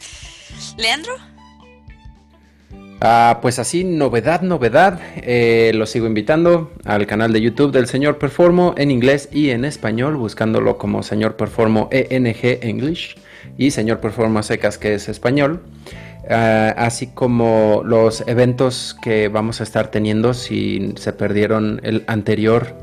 ¿Leandro? 0.76 1.14
Ah, 3.00 3.38
pues 3.40 3.58
así, 3.58 3.82
novedad, 3.82 4.42
novedad. 4.42 5.00
Eh, 5.16 5.72
lo 5.74 5.86
sigo 5.86 6.06
invitando 6.06 6.70
al 6.84 7.06
canal 7.06 7.32
de 7.32 7.40
YouTube 7.40 7.72
del 7.72 7.86
señor 7.86 8.18
Performo 8.18 8.74
en 8.76 8.90
inglés 8.90 9.30
y 9.32 9.50
en 9.50 9.64
español, 9.64 10.16
buscándolo 10.16 10.76
como 10.76 11.02
señor 11.02 11.36
Performo 11.36 11.88
ENG 11.92 12.62
English 12.62 13.16
y 13.56 13.70
señor 13.70 14.00
Performo 14.00 14.42
secas 14.42 14.76
que 14.76 14.92
es 14.92 15.08
español. 15.08 15.62
Ah, 16.28 16.74
así 16.76 17.06
como 17.06 17.80
los 17.82 18.22
eventos 18.26 18.94
que 19.00 19.28
vamos 19.28 19.60
a 19.60 19.64
estar 19.64 19.90
teniendo 19.90 20.34
si 20.34 20.92
se 20.96 21.14
perdieron 21.14 21.80
el 21.84 22.04
anterior 22.06 22.76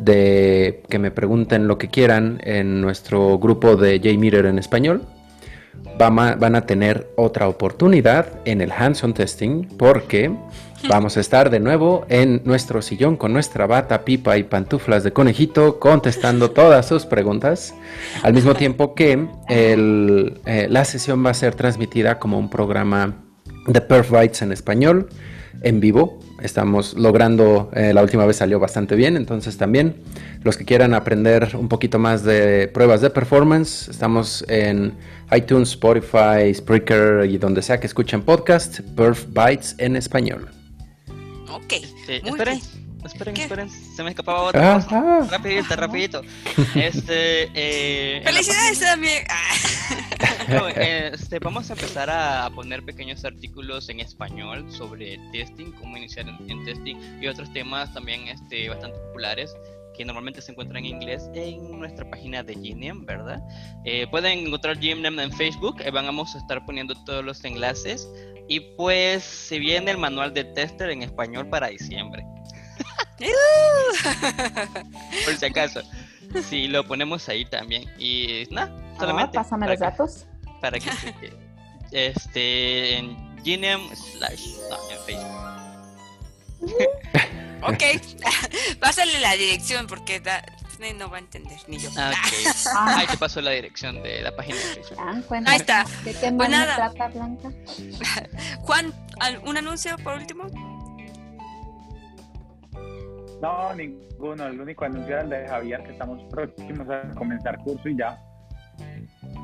de 0.00 0.82
que 0.90 0.98
me 0.98 1.10
pregunten 1.10 1.66
lo 1.66 1.78
que 1.78 1.88
quieran 1.88 2.40
en 2.44 2.82
nuestro 2.82 3.38
grupo 3.38 3.76
de 3.76 4.00
JMeter 4.00 4.44
en 4.44 4.58
español 4.58 5.06
van 5.98 6.54
a 6.56 6.66
tener 6.66 7.08
otra 7.16 7.48
oportunidad 7.48 8.26
en 8.44 8.60
el 8.60 8.72
hands-on 8.72 9.14
testing 9.14 9.66
porque 9.76 10.34
vamos 10.88 11.16
a 11.16 11.20
estar 11.20 11.50
de 11.50 11.60
nuevo 11.60 12.04
en 12.08 12.42
nuestro 12.44 12.82
sillón 12.82 13.16
con 13.16 13.32
nuestra 13.32 13.66
bata, 13.66 14.04
pipa 14.04 14.36
y 14.36 14.42
pantuflas 14.42 15.04
de 15.04 15.12
conejito 15.12 15.78
contestando 15.78 16.50
todas 16.50 16.86
sus 16.88 17.06
preguntas 17.06 17.74
al 18.22 18.34
mismo 18.34 18.54
tiempo 18.54 18.94
que 18.94 19.28
eh, 19.48 20.66
la 20.68 20.84
sesión 20.84 21.24
va 21.24 21.30
a 21.30 21.34
ser 21.34 21.54
transmitida 21.54 22.18
como 22.18 22.38
un 22.38 22.50
programa 22.50 23.14
de 23.66 23.80
Perf 23.80 24.10
Bytes 24.10 24.42
en 24.42 24.52
español 24.52 25.08
en 25.62 25.80
vivo. 25.80 26.18
Estamos 26.42 26.94
logrando, 26.94 27.70
eh, 27.72 27.92
la 27.94 28.02
última 28.02 28.26
vez 28.26 28.36
salió 28.36 28.58
bastante 28.58 28.96
bien, 28.96 29.16
entonces 29.16 29.56
también 29.58 30.02
los 30.42 30.56
que 30.56 30.64
quieran 30.64 30.92
aprender 30.92 31.50
un 31.54 31.68
poquito 31.68 32.00
más 32.00 32.24
de 32.24 32.66
pruebas 32.66 33.00
de 33.00 33.10
performance, 33.10 33.88
estamos 33.88 34.44
en 34.48 34.94
iTunes, 35.34 35.70
Spotify, 35.70 36.52
Spreaker 36.54 37.24
y 37.28 37.38
donde 37.38 37.62
sea 37.62 37.80
que 37.80 37.86
escuchen 37.86 38.22
podcast, 38.22 38.80
Perf 38.96 39.26
Bytes 39.28 39.74
en 39.78 39.96
español. 39.96 40.50
Ok. 41.50 41.72
esperen, 42.08 42.60
esperen, 43.04 43.36
esperen, 43.36 43.70
se 43.70 44.02
me 44.02 44.10
escapaba 44.10 44.42
otra 44.42 44.74
cosa. 44.74 45.28
Rapidito, 45.30 45.76
rapidito. 45.76 46.22
Este, 46.74 47.50
eh, 47.54 48.22
Felicidades 48.24 48.80
también. 48.80 49.24
este, 50.76 51.38
vamos 51.38 51.70
a 51.70 51.74
empezar 51.74 52.10
a 52.10 52.50
poner 52.54 52.82
pequeños 52.82 53.24
artículos 53.24 53.88
en 53.88 54.00
español 54.00 54.66
sobre 54.70 55.18
testing, 55.32 55.72
cómo 55.72 55.96
iniciar 55.96 56.26
en, 56.28 56.64
testing 56.64 56.96
y 57.20 57.26
otros 57.26 57.52
temas 57.52 57.92
también 57.94 58.28
este, 58.28 58.68
bastante 58.68 58.98
populares 58.98 59.54
que 59.96 60.04
normalmente 60.04 60.40
se 60.40 60.52
encuentran 60.52 60.84
en 60.84 60.96
inglés 60.96 61.28
en 61.34 61.78
nuestra 61.78 62.08
página 62.08 62.42
de 62.42 62.54
Genium, 62.54 63.04
¿verdad? 63.04 63.40
Eh, 63.84 64.06
pueden 64.10 64.46
encontrar 64.46 64.78
Genium 64.78 65.18
en 65.18 65.32
Facebook, 65.32 65.80
eh, 65.80 65.90
vamos 65.90 66.34
a 66.34 66.38
estar 66.38 66.64
poniendo 66.64 66.94
todos 67.04 67.24
los 67.24 67.44
enlaces 67.44 68.08
y 68.48 68.60
pues 68.76 69.22
se 69.22 69.58
viene 69.58 69.90
el 69.90 69.98
manual 69.98 70.32
de 70.34 70.44
tester 70.44 70.90
en 70.90 71.02
español 71.02 71.48
para 71.48 71.68
diciembre. 71.68 72.24
Por 75.24 75.36
si 75.36 75.46
acaso. 75.46 75.82
Sí, 76.48 76.66
lo 76.66 76.84
ponemos 76.84 77.28
ahí 77.28 77.44
también. 77.44 77.84
Y 77.98 78.48
nada, 78.50 78.72
ah, 78.94 78.96
solamente. 78.98 79.34
pásame 79.34 79.68
los 79.68 79.78
datos. 79.78 80.26
Para 80.60 80.78
que 80.78 80.90
este 81.92 82.98
en 82.98 83.16
Genium 83.44 83.82
slash 83.94 84.56
no, 84.70 84.76
en 84.90 84.98
Facebook. 85.06 85.52
Ok, 87.62 87.82
pásale 88.80 89.20
la 89.20 89.32
dirección 89.32 89.86
porque 89.86 90.20
no 90.98 91.08
va 91.08 91.16
a 91.16 91.20
entender, 91.20 91.58
ni 91.68 91.78
yo. 91.78 91.90
Ah, 91.96 92.12
ah. 92.74 92.96
Ahí 92.98 93.06
te 93.06 93.16
pasó 93.16 93.40
la 93.40 93.52
dirección 93.52 94.02
de 94.02 94.22
la 94.22 94.34
página 94.34 94.56
de 94.56 94.62
Facebook. 94.62 94.98
Ah, 95.00 95.22
Ahí 95.46 95.56
está. 95.56 95.84
¿De 96.04 96.12
qué 96.12 96.32
pues 96.32 96.48
nada. 96.50 96.74
trata, 96.74 97.08
Blanca? 97.08 97.50
Juan, 98.62 98.92
¿un 99.44 99.56
anuncio 99.56 99.96
por 99.98 100.14
último? 100.14 100.46
No, 103.40 103.74
ninguno. 103.74 104.46
El 104.46 104.60
único 104.60 104.84
anuncio 104.84 105.16
es 105.18 105.24
el 105.24 105.30
de 105.30 105.48
Javier, 105.48 105.82
que 105.84 105.92
estamos 105.92 106.22
próximos 106.30 106.88
a 106.88 107.14
comenzar 107.14 107.58
curso 107.58 107.88
y 107.88 107.96
ya 107.96 108.18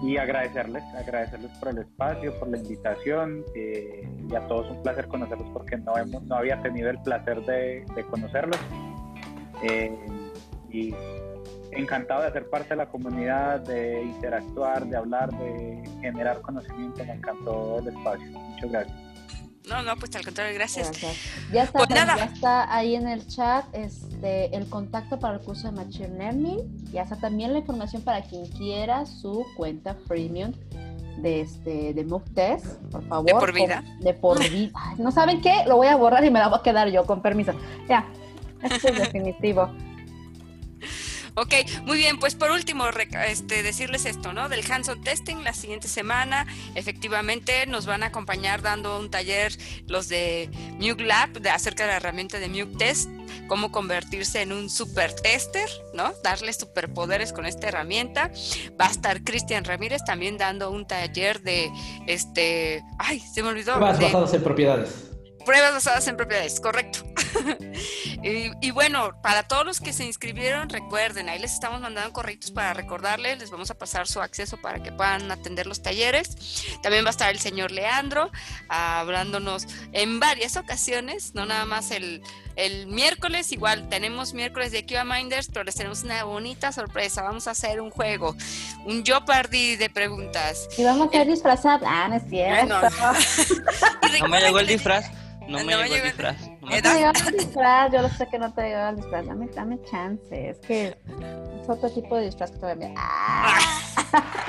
y 0.02 0.16
agradecerles, 0.16 0.82
agradecerles 0.94 1.50
por 1.59 1.70
el 1.70 1.78
espacio, 1.78 2.38
por 2.38 2.48
la 2.48 2.59
invitación 2.59 3.44
eh, 3.55 4.09
y 4.28 4.34
a 4.34 4.46
todos 4.46 4.70
un 4.70 4.82
placer 4.82 5.09
conocerlos 5.09 5.48
porque 5.52 5.76
no, 5.76 5.96
hemos, 5.96 6.22
no 6.24 6.36
había 6.36 6.60
tenido 6.62 6.90
el 6.90 7.00
placer 7.02 7.40
de, 7.44 7.84
conocerlos 8.10 8.59
eh, 9.62 9.96
y 10.70 10.94
encantado 11.72 12.22
de 12.22 12.32
ser 12.32 12.48
parte 12.48 12.70
de 12.70 12.76
la 12.76 12.86
comunidad, 12.86 13.60
de 13.60 14.02
interactuar, 14.02 14.86
de 14.86 14.96
hablar, 14.96 15.30
de 15.30 15.82
generar 16.00 16.40
conocimiento, 16.42 17.05
me 17.05 17.14
encantó 17.14 17.78
el 17.80 17.88
espacio. 17.88 18.26
Muchas 18.30 18.70
gracias. 18.70 19.07
No, 19.69 19.82
no, 19.82 19.97
pues 19.97 20.15
al 20.16 20.24
contrario, 20.24 20.55
gracias. 20.55 20.90
Ya 21.53 21.65
está, 21.65 21.86
pues 21.86 21.89
ya 21.89 22.24
está 22.24 22.74
ahí 22.74 22.95
en 22.95 23.07
el 23.07 23.27
chat 23.27 23.65
este, 23.73 24.55
el 24.57 24.69
contacto 24.69 25.19
para 25.19 25.35
el 25.35 25.40
curso 25.40 25.70
de 25.70 25.73
Machine 25.73 26.16
Learning. 26.16 26.90
Ya 26.90 27.03
está 27.03 27.16
también 27.16 27.53
la 27.53 27.59
información 27.59 28.03
para 28.03 28.23
quien 28.23 28.47
quiera 28.47 29.05
su 29.07 29.47
cuenta 29.57 29.95
freemium 30.07 30.53
de 31.19 31.40
este 31.43 31.95
de 31.95 32.05
MOOC 32.05 32.24
Test, 32.35 32.66
por 32.90 33.07
favor. 33.09 33.27
De 33.27 33.35
por 33.35 33.53
vida. 33.53 33.85
De 34.01 34.15
por 34.15 34.51
vida. 34.51 34.73
¿No 34.97 35.11
saben 35.11 35.40
qué? 35.40 35.65
Lo 35.66 35.77
voy 35.77 35.89
a 35.89 35.97
borrar 35.97 36.24
y 36.24 36.31
me 36.31 36.39
la 36.39 36.49
voy 36.49 36.59
a 36.61 36.62
quedar 36.62 36.89
yo, 36.90 37.05
con 37.05 37.20
permiso. 37.20 37.53
Ya, 37.89 38.07
esto 38.62 38.89
es 38.89 38.99
definitivo. 38.99 39.70
Ok, 41.40 41.55
muy 41.85 41.98
bien, 41.98 42.19
pues 42.19 42.35
por 42.35 42.51
último, 42.51 42.85
este, 43.28 43.62
decirles 43.62 44.06
esto, 44.06 44.32
¿no? 44.32 44.48
Del 44.48 44.65
hands-on 44.69 45.02
testing, 45.02 45.36
la 45.44 45.52
siguiente 45.52 45.86
semana, 45.86 46.47
efectivamente, 46.74 47.65
nos 47.66 47.86
van 47.86 48.02
a 48.02 48.06
acompañar 48.06 48.60
dando 48.60 48.98
un 48.98 49.09
taller 49.09 49.52
los 49.86 50.09
de 50.09 50.51
Muke 50.81 51.05
Lab 51.05 51.40
de, 51.40 51.51
acerca 51.51 51.85
de 51.85 51.90
la 51.90 51.97
herramienta 51.98 52.40
de 52.40 52.48
Muke 52.48 52.77
Test, 52.77 53.09
cómo 53.47 53.70
convertirse 53.70 54.43
en 54.43 54.52
un 54.52 54.69
super 54.69 55.15
tester, 55.15 55.69
¿no? 55.94 56.12
Darle 56.24 56.52
superpoderes 56.52 57.32
con 57.32 57.47
esta 57.47 57.69
herramienta. 57.69 58.32
Va 58.81 58.86
a 58.86 58.90
estar 58.90 59.23
Cristian 59.23 59.65
Ramírez 59.65 60.02
también 60.05 60.39
dando 60.39 60.73
un 60.73 60.89
taller 60.89 61.40
de, 61.43 61.70
este, 62.09 62.82
ay, 62.98 63.20
se 63.20 63.44
me 63.44 63.51
olvidó. 63.51 63.78
Más 63.78 64.01
basadas 64.01 64.35
en 64.35 64.43
propiedades 64.43 65.09
pruebas 65.49 65.73
basadas 65.73 66.07
en 66.09 66.19
propiedades, 66.19 66.61
correcto. 66.61 66.99
y, 68.23 68.70
bueno, 68.73 69.19
para 69.23 69.45
todos 69.45 69.65
los 69.65 69.81
que 69.81 69.95
se 69.95 70.05
inscribieron, 70.05 70.69
recuerden, 70.69 71.31
ahí 71.31 71.39
les 71.39 71.55
estamos 71.55 71.81
mandando 71.81 72.12
correctos 72.12 72.51
para 72.51 72.75
recordarles, 72.75 73.39
les 73.39 73.51
vamos 73.51 73.70
a 73.70 73.75
pasar 73.75 74.07
su 74.07 74.20
acceso 74.20 74.59
para 74.59 74.83
que 74.83 74.93
puedan 74.93 75.31
atender 75.31 75.66
los 75.66 75.81
talleres. 75.81 76.77
También 76.83 77.03
va 77.03 77.09
a 77.09 77.12
estar 77.12 77.31
el 77.31 77.39
señor 77.39 77.70
Leandro 77.70 78.31
hablándonos 78.69 79.66
en 79.93 80.20
varias 80.20 80.59
ocasiones, 80.59 81.35
no 81.35 81.47
nada 81.47 81.65
más 81.65 81.93
el, 81.93 82.20
el 82.57 82.87
miércoles, 82.87 83.51
igual 83.51 83.89
tenemos 83.89 84.35
miércoles 84.35 84.70
de 84.70 84.85
QA 84.85 85.05
Minders, 85.05 85.49
pero 85.51 85.65
les 85.65 85.77
tenemos 85.77 86.03
una 86.03 86.25
bonita 86.25 86.73
sorpresa. 86.73 87.23
Vamos 87.23 87.49
a 87.49 87.53
hacer 87.53 87.81
un 87.81 87.89
juego, 87.89 88.37
un 88.85 89.03
Jeopardy 89.03 89.77
de 89.77 89.89
preguntas. 89.89 90.69
Y 90.77 90.85
vamos 90.85 91.09
a 91.09 91.12
ser 91.12 91.27
disfrazados. 91.27 91.89
Ah, 91.91 92.07
no 92.11 92.16
es 92.16 92.25
cierto. 92.29 92.81
no 94.20 94.29
me 94.29 94.41
llegó 94.43 94.59
el 94.59 94.66
disfraz. 94.66 95.07
No 95.49 95.65
me, 95.65 95.65
llegó 95.65 95.83
el 95.83 96.03
disfraz. 96.03 96.49
No 96.61 96.69
me, 96.69 96.81
llegó 96.81 97.11
el 97.27 97.37
disfraz. 97.37 97.93
Yo 97.93 98.03
lo 98.03 98.09
sé 98.11 98.29
que 98.29 98.39
no 98.39 98.53
te 98.53 98.62
llegó 98.62 98.89
el 98.89 98.97
disfraz. 98.97 99.27
Dame, 99.27 99.49
dame 99.55 99.79
chance. 99.91 100.51
Es 100.51 100.59
que 100.59 100.89
es 100.89 100.97
otro 101.69 101.91
tipo 101.91 102.16
de 102.16 102.27
disfraz 102.27 102.51
que 102.51 102.59
te 102.59 102.62
voy 102.62 102.70
a 102.70 102.75
enviar. 102.75 102.93
¡Ah! 102.97 103.59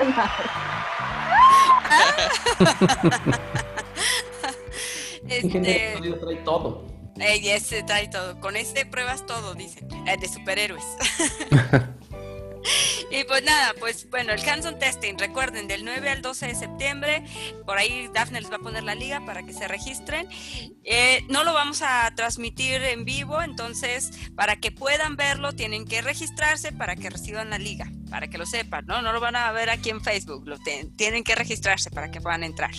este... 5.28 5.96
trae 6.20 6.36
todo. 6.44 6.84
Ey, 7.18 7.48
ese 7.48 7.82
trae 7.82 8.08
todo. 8.08 8.38
Con 8.40 8.56
este 8.56 8.84
pruebas 8.84 9.24
todo, 9.24 9.54
dicen. 9.54 9.88
Eh, 10.06 10.18
de 10.20 10.28
superhéroes. 10.28 10.84
Y 13.10 13.24
pues 13.24 13.42
nada, 13.42 13.74
pues 13.80 14.08
bueno, 14.08 14.32
el 14.32 14.48
hands-on 14.48 14.78
testing, 14.78 15.18
recuerden, 15.18 15.66
del 15.66 15.84
9 15.84 16.08
al 16.10 16.22
12 16.22 16.46
de 16.46 16.54
septiembre, 16.54 17.24
por 17.66 17.76
ahí 17.76 18.08
Dafne 18.14 18.40
les 18.40 18.50
va 18.52 18.56
a 18.56 18.60
poner 18.60 18.84
la 18.84 18.94
liga 18.94 19.24
para 19.26 19.42
que 19.42 19.52
se 19.52 19.66
registren. 19.66 20.28
Eh, 20.84 21.24
no 21.28 21.42
lo 21.42 21.52
vamos 21.52 21.82
a 21.82 22.12
transmitir 22.14 22.82
en 22.82 23.04
vivo, 23.04 23.42
entonces 23.42 24.12
para 24.36 24.56
que 24.56 24.70
puedan 24.70 25.16
verlo 25.16 25.52
tienen 25.52 25.86
que 25.86 26.02
registrarse 26.02 26.70
para 26.70 26.94
que 26.94 27.10
reciban 27.10 27.50
la 27.50 27.58
liga, 27.58 27.90
para 28.10 28.28
que 28.28 28.38
lo 28.38 28.46
sepan, 28.46 28.86
¿no? 28.86 29.02
No 29.02 29.12
lo 29.12 29.18
van 29.18 29.34
a 29.34 29.50
ver 29.50 29.70
aquí 29.70 29.90
en 29.90 30.02
Facebook, 30.02 30.46
lo 30.46 30.56
tienen 30.96 31.24
que 31.24 31.34
registrarse 31.34 31.90
para 31.90 32.10
que 32.12 32.20
puedan 32.20 32.44
entrar. 32.44 32.70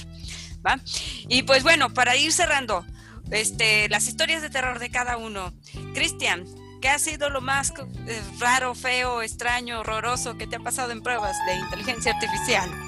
¿Va? 0.65 0.79
Y 1.27 1.43
pues 1.43 1.63
bueno, 1.63 1.93
para 1.93 2.15
ir 2.15 2.31
cerrando, 2.31 2.85
este, 3.31 3.89
las 3.89 4.07
historias 4.07 4.41
de 4.41 4.49
terror 4.49 4.79
de 4.79 4.89
cada 4.89 5.17
uno. 5.17 5.53
Cristian, 5.93 6.45
¿Qué 6.81 6.89
ha 6.89 6.97
sido 6.97 7.29
lo 7.29 7.41
más 7.41 7.71
eh, 8.07 8.19
raro, 8.39 8.73
feo, 8.73 9.21
extraño, 9.21 9.81
horroroso 9.81 10.37
que 10.37 10.47
te 10.47 10.55
ha 10.55 10.59
pasado 10.59 10.91
en 10.91 11.01
pruebas 11.01 11.37
de 11.45 11.55
inteligencia 11.55 12.13
artificial? 12.13 12.69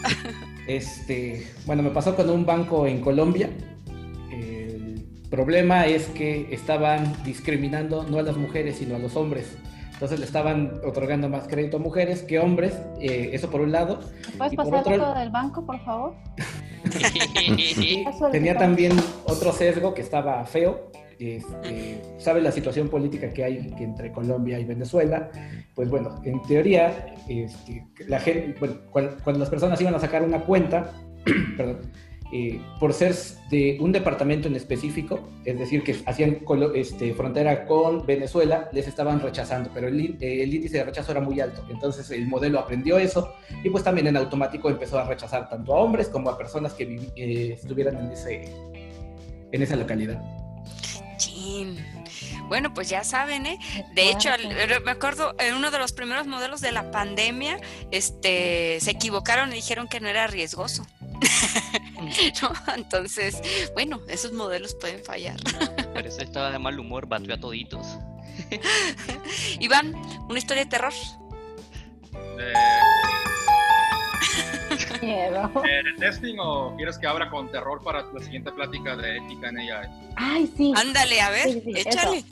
Este, 0.65 1.45
bueno, 1.65 1.84
me 1.84 1.90
pasó 1.90 2.15
con 2.15 2.30
un 2.30 2.45
banco 2.45 2.88
en 2.88 3.02
Colombia. 3.02 3.49
El 4.32 5.06
problema 5.30 5.88
es 5.88 6.06
que 6.06 6.48
estaban 6.52 7.22
discriminando 7.26 8.03
no 8.03 8.20
a 8.20 8.22
las 8.22 8.38
mujeres, 8.38 8.78
sino 8.78 8.95
a 8.95 8.99
los 8.99 9.18
hombres. 9.18 9.57
Entonces 9.91 10.20
le 10.20 10.26
estaban 10.26 10.80
otorgando 10.86 11.28
más 11.28 11.48
crédito 11.48 11.78
a 11.78 11.80
mujeres 11.82 12.22
que 12.22 12.40
hombres, 12.40 12.74
eh, 13.02 13.32
eso 13.34 13.49
por 13.49 13.60
un 13.61 13.72
lado. 13.72 13.99
¿Puedes 14.38 14.56
pasar 14.56 14.76
otro... 14.76 14.98
todo 14.98 15.15
del 15.15 15.32
banco, 15.32 15.65
por 15.65 15.84
favor? 15.84 16.14
Tenía 18.32 18.57
también 18.57 18.94
otro 19.26 19.52
sesgo 19.52 19.94
que 19.94 20.02
estaba 20.02 20.45
feo, 20.45 20.91
este, 21.19 22.02
sabe 22.18 22.41
la 22.41 22.52
situación 22.52 22.90
política 22.90 23.30
que 23.31 23.44
hay 23.44 23.73
entre 23.80 24.11
Colombia 24.11 24.60
y 24.60 24.65
Venezuela, 24.65 25.30
pues 25.76 25.90
bueno, 25.90 26.22
en 26.23 26.41
teoría, 26.44 27.15
este, 27.27 27.85
la 28.07 28.19
gente, 28.19 28.56
cuando, 28.91 29.40
las 29.40 29.49
personas 29.49 29.80
iban 29.81 29.95
a 29.95 29.99
sacar 29.99 30.23
una 30.23 30.41
cuenta, 30.41 30.91
perdón, 31.57 31.80
eh, 32.35 32.60
por 32.80 32.94
ser 32.94 33.14
de 33.52 33.77
un 33.80 33.91
departamento 33.91 34.48
en 34.48 34.56
específico, 34.56 35.30
es 35.45 35.60
decir, 35.60 35.84
que 35.84 35.95
hacían 36.07 36.40
este, 36.73 37.14
frontera 37.14 37.68
con 37.68 38.07
Venezuela, 38.07 38.69
les 38.73 38.88
estaban 38.88 39.19
rechazando, 39.19 39.69
pero 39.72 39.88
el, 39.88 39.99
índice 40.02 40.80
de 40.80 40.84
rechazo 40.84 41.11
era 41.11 41.22
muy 41.22 41.40
alto. 41.40 41.64
Entonces 41.69 42.10
el 42.10 42.27
modelo 42.27 42.57
aprendió 42.57 42.98
eso 42.98 43.35
y 43.64 43.69
pues 43.69 43.84
también 43.84 44.07
en 44.07 44.18
automático 44.18 44.68
empezó 44.68 44.98
a 44.98 45.07
rechazar 45.07 45.48
tanto 45.48 45.76
a 45.76 45.80
hombres 45.81 46.07
como 46.07 46.27
a 46.31 46.35
personas 46.35 46.73
que 46.73 47.11
eh, 47.15 47.53
estuvieran 47.53 47.98
en, 47.98 48.11
ese, 48.11 48.45
en 49.52 49.61
esa 49.61 49.76
localidad. 49.76 50.43
Bueno, 52.48 52.74
pues 52.74 52.90
ya 52.90 53.03
saben, 53.03 53.45
¿eh? 53.45 53.60
De 53.94 54.10
hecho, 54.10 54.30
me 54.84 54.91
acuerdo, 54.91 55.36
en 55.40 55.56
uno 55.56 55.72
de 55.72 55.80
los 55.80 55.91
primeros 55.91 56.28
modelos 56.28 56.61
de 56.61 56.72
la 56.72 56.91
pandemia, 56.91 57.60
este, 57.91 58.80
se 58.82 58.91
equivocaron 58.91 59.52
y 59.52 59.56
dijeron 59.56 59.88
que 59.88 59.99
no 59.99 60.07
era 60.07 60.28
riesgoso. 60.28 60.86
Entonces, 62.76 63.41
bueno, 63.74 64.02
esos 64.07 64.34
modelos 64.34 64.76
pueden 64.76 65.03
fallar. 65.03 65.38
Pero 65.94 66.07
ese 66.07 66.24
estaba 66.24 66.52
de 66.52 66.60
mal 66.60 66.80
humor, 66.80 67.07
batió 67.07 67.34
a 67.34 67.40
toditos. 67.40 67.88
Iván, 69.60 69.94
¿una 70.30 70.38
historia 70.38 70.64
de 70.64 70.70
terror? 70.70 70.94
¿De 75.04 75.94
testing 76.00 76.38
o 76.40 76.76
quieres 76.76 76.98
que 76.98 77.08
abra 77.08 77.30
con 77.30 77.52
terror 77.52 77.82
para 77.84 78.04
la 78.14 78.20
siguiente 78.20 78.52
plática 78.52 78.96
de 78.96 79.18
ética 79.18 79.50
en 79.50 79.58
AI? 79.58 79.90
Ay, 80.16 80.52
sí. 80.56 80.74
Ándale, 80.76 81.22
a 81.22 81.30
ver, 81.30 81.62
échale. 81.68 82.24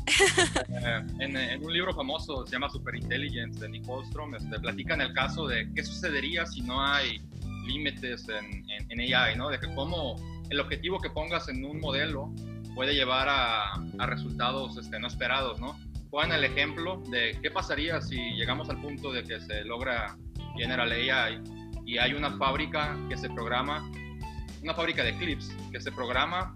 Eh, 0.70 1.02
en, 1.20 1.64
un 1.64 1.74
libro 1.74 1.94
famoso, 1.94 2.46
se 2.46 2.54
llama 2.54 2.70
Superintelligence, 2.70 3.60
de 3.60 3.70
Nick 3.70 3.88
Ostrom, 3.88 4.36
este, 4.36 4.60
platican 4.60 5.02
el 5.02 5.14
caso 5.14 5.48
de 5.48 5.70
qué 5.74 5.84
sucedería 5.84 6.46
si 6.46 6.62
no 6.62 6.84
hay 6.84 7.22
límites 7.66 8.28
en, 8.30 8.66
en, 8.90 9.14
AI, 9.14 9.36
¿no? 9.36 9.50
De 9.50 9.60
que 9.60 9.74
cómo 9.76 10.16
el 10.50 10.60
objetivo 10.60 11.00
que 11.00 11.10
pongas 11.10 11.48
en 11.50 11.64
un 11.66 11.80
modelo 11.80 12.32
puede 12.76 12.94
llevar 12.94 13.28
a, 13.30 13.74
a 13.74 14.06
resultados 14.06 14.78
este, 14.78 15.00
no 15.00 15.08
esperados, 15.08 15.60
¿no? 15.60 15.78
Ponen 16.10 16.34
el 16.34 16.44
ejemplo 16.44 17.02
de 17.10 17.38
qué 17.42 17.52
pasaría 17.52 18.02
si 18.02 18.18
llegamos 18.36 18.70
al 18.70 18.82
punto 18.82 19.12
de 19.12 19.24
que 19.24 19.40
se 19.40 19.64
logra 19.64 20.18
General 20.58 20.92
AI 20.92 21.42
y 21.86 21.98
hay 21.98 22.14
una 22.14 22.38
fábrica 22.38 22.98
que 23.10 23.18
se 23.18 23.30
programa, 23.30 23.90
una 24.62 24.74
fábrica 24.74 25.04
de 25.04 25.18
clips 25.18 25.56
que 25.72 25.80
se 25.82 25.92
programa 25.92 26.56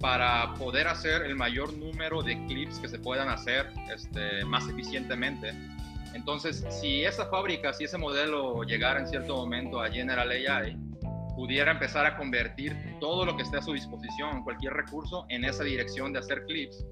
para 0.00 0.54
poder 0.54 0.86
hacer 0.86 1.22
el 1.22 1.34
mayor 1.34 1.72
número 1.72 2.22
de 2.22 2.36
clips 2.46 2.78
que 2.78 2.88
se 2.88 2.98
puedan 2.98 3.28
hacer 3.28 3.72
este, 3.92 4.44
más 4.44 4.68
eficientemente. 4.68 5.52
Entonces, 6.14 6.64
si 6.70 7.04
esa 7.04 7.26
fábrica, 7.26 7.72
si 7.72 7.84
ese 7.84 7.98
modelo 7.98 8.62
llegara 8.62 9.00
en 9.00 9.08
cierto 9.08 9.36
momento 9.36 9.80
a 9.80 9.90
General 9.90 10.28
AI, 10.30 10.76
pudiera 11.36 11.70
empezar 11.70 12.06
a 12.06 12.16
convertir 12.16 12.76
todo 13.00 13.24
lo 13.24 13.36
que 13.36 13.42
esté 13.42 13.58
a 13.58 13.62
su 13.62 13.72
disposición, 13.72 14.42
cualquier 14.42 14.72
recurso, 14.72 15.26
en 15.28 15.44
esa 15.44 15.64
dirección 15.64 16.12
de 16.12 16.20
hacer 16.20 16.44
clips. 16.46 16.84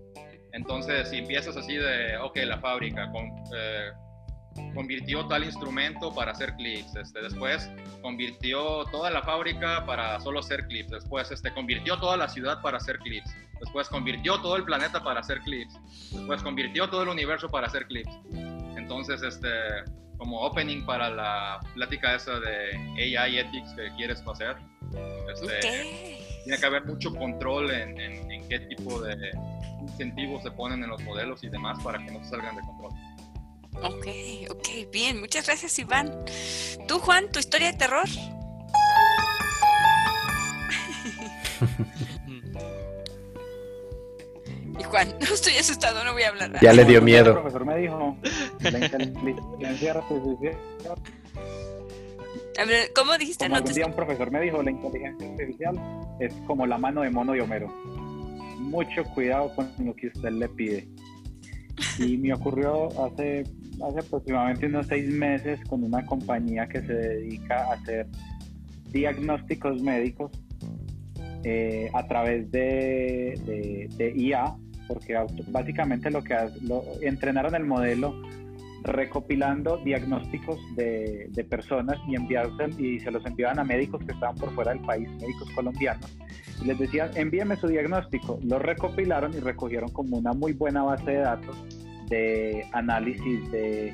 Entonces, 0.52 1.09
si 1.10 1.18
empiezas 1.18 1.56
así 1.56 1.76
de, 1.76 2.16
ok, 2.18 2.36
la 2.44 2.59
fábrica, 2.59 3.10
con, 3.10 3.24
eh, 3.55 3.90
convirtió 4.74 5.27
tal 5.27 5.45
instrumento 5.45 6.15
para 6.15 6.33
hacer 6.33 6.55
clips, 6.57 6.97
este, 6.97 7.23
después 7.23 7.70
convirtió 8.03 8.85
toda 8.87 9.11
la 9.11 9.23
fábrica 9.23 9.85
para 9.87 10.20
solo 10.20 10.41
hacer 10.41 10.66
clips, 10.66 10.91
después 10.91 11.31
este, 11.31 11.53
convirtió 11.53 11.99
toda 11.99 12.16
la 12.16 12.28
ciudad 12.28 12.61
para 12.62 12.78
hacer 12.78 12.99
clips, 12.99 13.31
después 13.61 13.89
convirtió 13.89 14.41
todo 14.41 14.57
el 14.57 14.65
planeta 14.65 15.03
para 15.03 15.20
hacer 15.20 15.41
clips, 15.41 15.74
después 16.12 16.43
convirtió 16.43 16.89
todo 16.89 17.03
el 17.03 17.09
universo 17.09 17.49
para 17.49 17.66
hacer 17.66 17.87
clips. 17.87 18.12
Entonces, 18.77 19.23
este, 19.23 19.49
como 20.19 20.41
opening 20.41 20.85
para 20.85 21.11
la 21.11 21.61
plática 21.74 22.15
esa 22.15 22.39
de 22.39 23.16
AI 23.16 23.39
Ethics 23.39 23.73
que 23.74 23.91
quieres 23.97 24.23
hacer, 24.27 24.57
este, 25.33 26.20
tiene 26.45 26.59
que 26.59 26.66
haber 26.66 26.85
mucho 26.85 27.15
control 27.15 27.70
en, 27.70 28.01
en, 28.01 28.31
en 28.31 28.49
qué 28.49 28.61
tipo 28.61 29.01
de 29.01 29.16
incentivos 29.81 30.43
se 30.43 30.51
ponen 30.51 30.83
en 30.83 30.91
los 30.91 31.03
modelos 31.03 31.43
y 31.45 31.49
demás 31.49 31.83
para 31.83 31.99
que 32.05 32.11
no 32.11 32.23
salgan 32.24 32.57
de 32.57 32.62
control. 32.62 32.93
Ok, 33.82 34.07
ok, 34.51 34.69
bien, 34.90 35.20
muchas 35.20 35.47
gracias 35.47 35.78
Iván. 35.78 36.12
¿Tú, 36.89 36.98
Juan, 36.98 37.31
tu 37.31 37.39
historia 37.39 37.70
de 37.73 37.78
terror? 37.78 38.07
y 44.78 44.85
Juan, 44.85 45.15
no 45.20 45.27
estoy 45.35 45.57
asustado, 45.57 46.05
no 46.05 46.12
voy 46.12 46.23
a 46.23 46.28
hablar. 46.28 46.53
Ya 46.61 46.73
le 46.73 46.85
dio 46.85 47.03
miedo. 47.03 47.28
El 47.28 47.35
profesor 47.35 47.65
me 47.65 47.78
dijo, 47.78 48.16
la 48.61 48.78
inteligencia 48.78 49.93
artificial 49.93 50.57
¿Cómo 52.94 53.19
dijiste? 53.19 53.48
Como 53.48 53.61
día 53.61 53.86
un 53.86 53.93
profesor 53.93 54.31
me 54.31 54.40
dijo, 54.40 54.62
la 54.62 54.70
inteligencia 54.70 55.28
artificial 55.28 55.78
es 56.20 56.32
como 56.47 56.66
la 56.66 56.78
mano 56.78 57.03
de 57.03 57.11
mono 57.11 57.32
de 57.32 57.43
Homero. 57.43 57.69
Mucho 58.59 59.05
cuidado 59.15 59.55
con 59.55 59.70
lo 59.78 59.94
que 59.94 60.09
usted 60.09 60.31
le 60.31 60.48
pide. 60.48 60.89
Y 61.98 62.16
me 62.16 62.32
ocurrió 62.32 62.89
hace, 63.05 63.44
hace 63.85 64.01
aproximadamente 64.01 64.66
unos 64.66 64.86
seis 64.86 65.09
meses 65.09 65.61
con 65.69 65.85
una 65.85 66.05
compañía 66.07 66.66
que 66.69 66.81
se 66.82 66.94
dedica 66.94 67.70
a 67.70 67.74
hacer 67.74 68.07
diagnósticos 68.90 69.82
médicos 69.82 70.31
eh, 71.44 71.90
a 71.94 72.07
través 72.07 72.51
de, 72.51 73.89
de, 73.97 74.12
IA, 74.16 74.57
porque 74.89 75.16
básicamente 75.48 76.11
lo 76.11 76.23
que 76.23 76.35
lo, 76.62 76.82
entrenaron 77.03 77.55
el 77.55 77.65
modelo 77.65 78.15
recopilando 78.82 79.78
diagnósticos 79.78 80.59
de, 80.77 81.28
de 81.31 81.44
personas 81.44 81.98
y, 82.09 82.15
enviarse, 82.15 82.70
y 82.78 83.01
se 83.01 83.11
los 83.11 83.24
enviaban 83.27 83.59
a 83.59 83.65
médicos 83.65 84.05
que 84.05 84.12
estaban 84.12 84.36
por 84.36 84.55
fuera 84.55 84.73
del 84.73 84.81
país, 84.85 85.09
médicos 85.20 85.51
colombianos, 85.55 86.16
y 86.62 86.66
les 86.66 86.78
decían, 86.78 87.11
envíeme 87.15 87.57
su 87.57 87.66
diagnóstico. 87.66 88.39
Lo 88.44 88.59
recopilaron 88.59 89.35
y 89.35 89.40
recogieron 89.40 89.90
como 89.90 90.16
una 90.16 90.32
muy 90.32 90.53
buena 90.53 90.82
base 90.82 91.11
de 91.11 91.19
datos 91.19 91.57
de 92.07 92.65
análisis 92.73 93.51
de, 93.51 93.93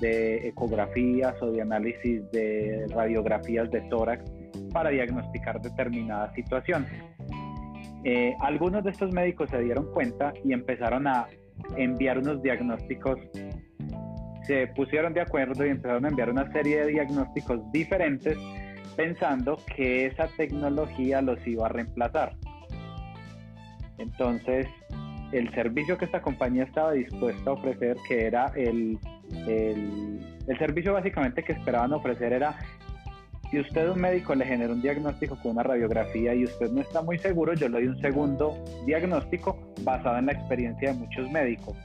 de 0.00 0.48
ecografías 0.48 1.34
o 1.42 1.50
de 1.52 1.62
análisis 1.62 2.30
de 2.30 2.86
radiografías 2.90 3.70
de 3.70 3.80
tórax 3.82 4.24
para 4.72 4.90
diagnosticar 4.90 5.60
determinadas 5.60 6.34
situaciones. 6.34 6.90
Eh, 8.04 8.36
algunos 8.40 8.84
de 8.84 8.90
estos 8.90 9.12
médicos 9.12 9.50
se 9.50 9.60
dieron 9.60 9.90
cuenta 9.92 10.32
y 10.44 10.52
empezaron 10.52 11.06
a 11.06 11.26
enviar 11.76 12.18
unos 12.18 12.42
diagnósticos, 12.42 13.18
se 14.42 14.68
pusieron 14.68 15.12
de 15.12 15.22
acuerdo 15.22 15.66
y 15.66 15.70
empezaron 15.70 16.04
a 16.04 16.08
enviar 16.08 16.30
una 16.30 16.50
serie 16.52 16.84
de 16.84 16.92
diagnósticos 16.92 17.60
diferentes 17.72 18.38
pensando 18.96 19.58
que 19.74 20.06
esa 20.06 20.28
tecnología 20.36 21.20
los 21.20 21.44
iba 21.46 21.66
a 21.66 21.68
reemplazar. 21.68 22.36
Entonces, 23.98 24.66
el 25.32 25.52
servicio 25.54 25.98
que 25.98 26.04
esta 26.04 26.22
compañía 26.22 26.64
estaba 26.64 26.92
dispuesta 26.92 27.50
a 27.50 27.52
ofrecer, 27.54 27.96
que 28.06 28.26
era 28.26 28.52
el, 28.56 28.98
el, 29.46 30.58
servicio 30.58 30.92
básicamente 30.92 31.42
que 31.42 31.52
esperaban 31.52 31.92
ofrecer 31.92 32.32
era 32.32 32.56
si 33.50 33.60
usted 33.60 33.88
un 33.90 34.00
médico 34.00 34.34
le 34.34 34.44
genera 34.44 34.72
un 34.72 34.82
diagnóstico 34.82 35.36
con 35.40 35.52
una 35.52 35.62
radiografía 35.62 36.34
y 36.34 36.44
usted 36.44 36.70
no 36.70 36.80
está 36.80 37.02
muy 37.02 37.18
seguro, 37.18 37.54
yo 37.54 37.68
le 37.68 37.78
doy 37.78 37.88
un 37.88 38.00
segundo 38.00 38.56
diagnóstico 38.86 39.56
basado 39.82 40.18
en 40.18 40.26
la 40.26 40.32
experiencia 40.32 40.92
de 40.92 40.98
muchos 40.98 41.30
médicos. 41.30 41.76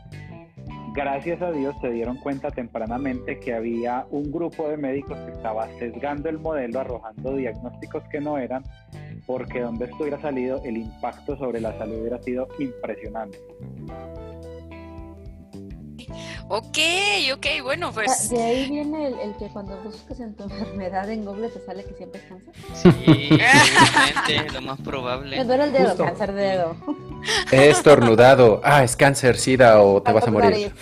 Gracias 0.94 1.42
a 1.42 1.52
Dios 1.52 1.74
se 1.80 1.90
dieron 1.90 2.18
cuenta 2.18 2.52
tempranamente 2.52 3.40
que 3.40 3.54
había 3.54 4.06
un 4.12 4.30
grupo 4.30 4.68
de 4.68 4.76
médicos 4.76 5.18
que 5.20 5.32
estaba 5.32 5.68
sesgando 5.80 6.28
el 6.30 6.40
modelo, 6.40 6.82
arrojando 6.82 7.36
diagnósticos 7.38 8.04
que 8.12 8.20
no 8.20 8.38
eran, 8.38 8.64
porque 9.26 9.62
donde 9.62 9.86
esto 9.86 9.98
hubiera 10.02 10.20
salido 10.22 10.62
el 10.64 10.78
impacto 10.78 11.38
sobre 11.38 11.62
la 11.62 11.78
salud 11.78 12.00
hubiera 12.02 12.22
sido 12.22 12.48
impresionante. 12.60 13.40
Ok, 16.54 16.78
ok, 17.34 17.46
bueno, 17.64 17.94
pues. 17.94 18.30
De 18.30 18.42
ahí 18.42 18.70
viene 18.70 19.08
el, 19.08 19.34
que 19.38 19.48
cuando 19.48 19.78
buscas 19.84 20.20
en 20.20 20.36
tu 20.36 20.44
enfermedad 20.50 21.10
en 21.10 21.24
Google 21.24 21.48
te 21.48 21.62
sale 21.62 21.86
que 21.86 21.94
siempre 21.94 22.22
es 22.22 22.28
cáncer. 22.28 22.54
Sí, 22.74 24.44
lo 24.54 24.62
más 24.62 24.82
probable. 24.82 25.38
Me 25.38 25.46
duele 25.46 25.64
el 25.64 25.72
dedo, 25.72 25.96
cáncer 25.96 26.34
de 26.34 26.42
dedo. 26.42 26.76
He 27.54 27.70
estornudado. 27.70 28.60
Ah, 28.66 28.84
es 28.84 28.98
cáncer, 28.98 29.38
sida 29.38 29.82
o 29.82 30.02
te 30.02 30.12
vas 30.12 30.28
a 30.28 30.32
morir. 30.32 30.74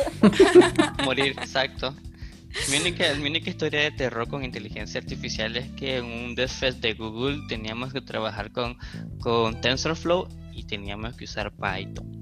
morir, 1.05 1.35
exacto. 1.37 1.93
Mi 2.69 2.77
única, 2.77 3.13
mi 3.15 3.29
única 3.29 3.49
historia 3.49 3.81
de 3.81 3.91
terror 3.91 4.27
con 4.27 4.43
inteligencia 4.43 4.99
artificial 4.99 5.55
es 5.55 5.69
que 5.71 5.97
en 5.97 6.05
un 6.05 6.35
Death 6.35 6.79
de 6.79 6.93
Google 6.93 7.41
teníamos 7.47 7.93
que 7.93 8.01
trabajar 8.01 8.51
con, 8.51 8.77
con 9.19 9.61
TensorFlow 9.61 10.27
y 10.53 10.63
teníamos 10.63 11.15
que 11.15 11.25
usar 11.25 11.51
Python. 11.51 12.19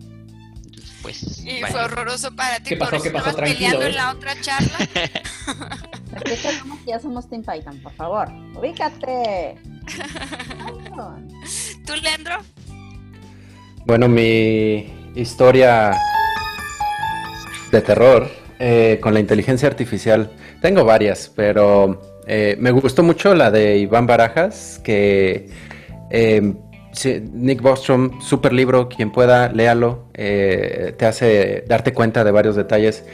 Pues, 1.01 1.45
y 1.45 1.61
fue 1.61 1.81
horroroso 1.81 2.35
para 2.35 2.59
ti. 2.59 2.69
¿Qué 2.69 2.77
pasó? 2.77 3.01
¿Qué 3.01 3.11
pasó? 3.11 3.37
peleando 3.37 3.83
¿eh? 3.83 3.89
en 3.89 3.95
la 3.95 4.11
otra 4.11 4.39
charla. 4.41 4.77
¿Por 6.11 6.23
qué 6.23 6.37
ya 6.85 6.99
somos 6.99 7.29
Team 7.29 7.43
Python? 7.43 7.79
Por 7.79 7.93
favor, 7.93 8.29
ubícate. 8.55 9.57
¿Tú, 11.85 11.95
Leandro? 12.01 12.39
Bueno, 13.85 14.09
mi 14.09 15.11
historia 15.15 15.97
de 17.71 17.81
terror 17.81 18.46
eh, 18.59 18.99
con 19.01 19.13
la 19.13 19.19
inteligencia 19.19 19.67
artificial. 19.67 20.31
Tengo 20.61 20.83
varias, 20.83 21.31
pero 21.35 22.01
eh, 22.27 22.57
me 22.59 22.71
gustó 22.71 23.03
mucho 23.03 23.33
la 23.33 23.51
de 23.51 23.77
Iván 23.77 24.05
Barajas, 24.05 24.81
que 24.83 25.49
eh, 26.11 26.53
Nick 27.33 27.61
Bostrom, 27.61 28.19
super 28.21 28.51
libro, 28.51 28.89
quien 28.89 29.11
pueda, 29.11 29.49
léalo, 29.49 30.09
eh, 30.13 30.93
te 30.97 31.05
hace 31.05 31.63
darte 31.67 31.93
cuenta 31.93 32.23
de 32.25 32.31
varios 32.31 32.55
detalles. 32.55 33.05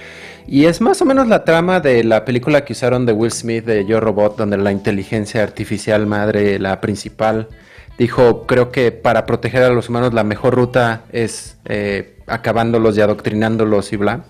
Y 0.47 0.65
es 0.65 0.81
más 0.81 1.01
o 1.01 1.05
menos 1.05 1.27
la 1.27 1.45
trama 1.45 1.79
de 1.79 2.03
la 2.03 2.25
película 2.25 2.65
que 2.65 2.73
usaron 2.73 3.05
de 3.05 3.13
Will 3.13 3.31
Smith 3.31 3.65
de 3.65 3.85
Yo 3.85 3.99
Robot, 3.99 4.35
donde 4.35 4.57
la 4.57 4.71
inteligencia 4.71 5.43
artificial 5.43 6.07
madre, 6.07 6.57
la 6.59 6.81
principal, 6.81 7.49
dijo, 7.97 8.47
creo 8.47 8.71
que 8.71 8.91
para 8.91 9.25
proteger 9.25 9.63
a 9.63 9.69
los 9.69 9.89
humanos 9.89 10.13
la 10.13 10.23
mejor 10.23 10.55
ruta 10.55 11.03
es 11.11 11.57
acabándolos 12.27 12.97
y 12.97 13.01
adoctrinándolos 13.01 13.93
y 13.93 13.97
bla. 13.97 14.25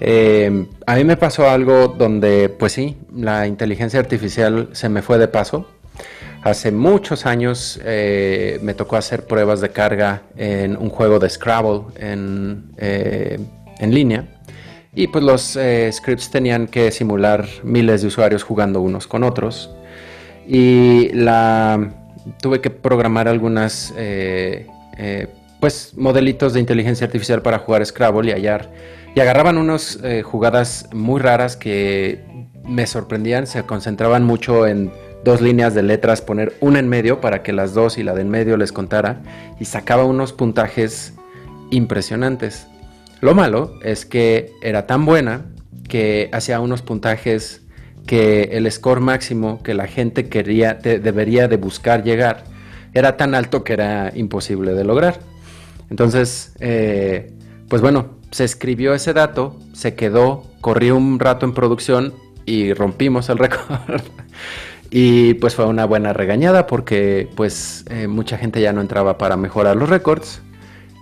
Eh, 0.00 0.66
a 0.86 0.94
mí 0.96 1.04
me 1.04 1.16
pasó 1.16 1.48
algo 1.48 1.88
donde, 1.88 2.48
pues 2.48 2.72
sí, 2.72 2.96
la 3.14 3.46
inteligencia 3.46 3.98
artificial 4.00 4.68
se 4.72 4.88
me 4.88 5.02
fue 5.02 5.18
de 5.18 5.28
paso 5.28 5.66
Hace 6.42 6.70
muchos 6.70 7.26
años 7.26 7.80
eh, 7.84 8.60
me 8.62 8.72
tocó 8.72 8.96
hacer 8.96 9.26
pruebas 9.26 9.60
de 9.60 9.70
carga 9.70 10.22
en 10.36 10.76
un 10.76 10.88
juego 10.88 11.18
de 11.18 11.28
Scrabble 11.28 11.82
en, 11.96 12.70
eh, 12.78 13.40
en 13.78 13.94
línea. 13.94 14.24
Y 14.94 15.08
pues 15.08 15.24
los 15.24 15.56
eh, 15.56 15.90
scripts 15.92 16.30
tenían 16.30 16.68
que 16.68 16.92
simular 16.92 17.46
miles 17.64 18.02
de 18.02 18.08
usuarios 18.08 18.44
jugando 18.44 18.80
unos 18.80 19.08
con 19.08 19.24
otros. 19.24 19.70
Y 20.46 21.08
la, 21.12 21.92
tuve 22.40 22.60
que 22.60 22.70
programar 22.70 23.28
algunas 23.28 23.92
pues 25.60 25.92
modelitos 25.96 26.52
de 26.52 26.60
inteligencia 26.60 27.06
artificial 27.06 27.42
para 27.42 27.58
jugar 27.58 27.84
Scrabble 27.84 28.30
y 28.30 28.32
hallar. 28.32 28.70
Y 29.14 29.20
agarraban 29.20 29.58
unas 29.58 29.98
jugadas 30.22 30.88
muy 30.92 31.20
raras 31.20 31.56
que 31.56 32.24
me 32.64 32.86
sorprendían, 32.86 33.46
se 33.46 33.62
concentraban 33.64 34.24
mucho 34.24 34.66
en 34.66 34.92
dos 35.24 35.40
líneas 35.40 35.74
de 35.74 35.82
letras, 35.82 36.20
poner 36.20 36.54
una 36.60 36.78
en 36.78 36.88
medio 36.88 37.20
para 37.20 37.42
que 37.42 37.52
las 37.52 37.74
dos 37.74 37.98
y 37.98 38.02
la 38.02 38.14
de 38.14 38.22
en 38.22 38.28
medio 38.28 38.56
les 38.56 38.72
contara 38.72 39.22
y 39.58 39.64
sacaba 39.64 40.04
unos 40.04 40.32
puntajes 40.32 41.14
impresionantes. 41.70 42.68
Lo 43.20 43.34
malo 43.34 43.74
es 43.82 44.06
que 44.06 44.52
era 44.62 44.86
tan 44.86 45.04
buena 45.04 45.46
que 45.88 46.28
hacía 46.32 46.60
unos 46.60 46.82
puntajes 46.82 47.62
que 48.06 48.50
el 48.52 48.70
score 48.70 49.00
máximo 49.00 49.62
que 49.62 49.74
la 49.74 49.86
gente 49.86 50.28
quería, 50.28 50.74
debería 50.74 51.48
de 51.48 51.56
buscar 51.56 52.04
llegar 52.04 52.44
era 52.94 53.16
tan 53.16 53.34
alto 53.34 53.64
que 53.64 53.72
era 53.74 54.12
imposible 54.14 54.72
de 54.72 54.84
lograr. 54.84 55.18
Entonces, 55.90 56.54
eh, 56.60 57.32
pues 57.68 57.82
bueno, 57.82 58.17
se 58.30 58.44
escribió 58.44 58.94
ese 58.94 59.12
dato, 59.12 59.56
se 59.72 59.94
quedó, 59.94 60.44
corrió 60.60 60.96
un 60.96 61.18
rato 61.18 61.46
en 61.46 61.54
producción 61.54 62.14
y 62.46 62.72
rompimos 62.72 63.28
el 63.28 63.38
récord. 63.38 64.02
Y 64.90 65.34
pues 65.34 65.54
fue 65.54 65.66
una 65.66 65.84
buena 65.84 66.12
regañada 66.12 66.66
porque 66.66 67.28
pues 67.36 67.84
eh, 67.90 68.06
mucha 68.06 68.38
gente 68.38 68.60
ya 68.60 68.72
no 68.72 68.80
entraba 68.80 69.18
para 69.18 69.36
mejorar 69.36 69.76
los 69.76 69.88
récords. 69.88 70.40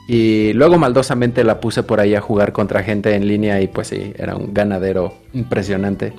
Y 0.09 0.53
luego 0.53 0.79
maldosamente 0.79 1.43
la 1.43 1.61
puse 1.61 1.83
por 1.83 2.01
ahí 2.01 2.15
a 2.15 2.21
jugar 2.21 2.53
contra 2.53 2.83
gente 2.83 3.15
en 3.15 3.27
línea 3.27 3.61
y 3.61 3.67
pues 3.67 3.89
sí, 3.89 4.13
era 4.17 4.37
un 4.37 4.55
ganadero 4.55 5.15
impresionante. 5.33 6.13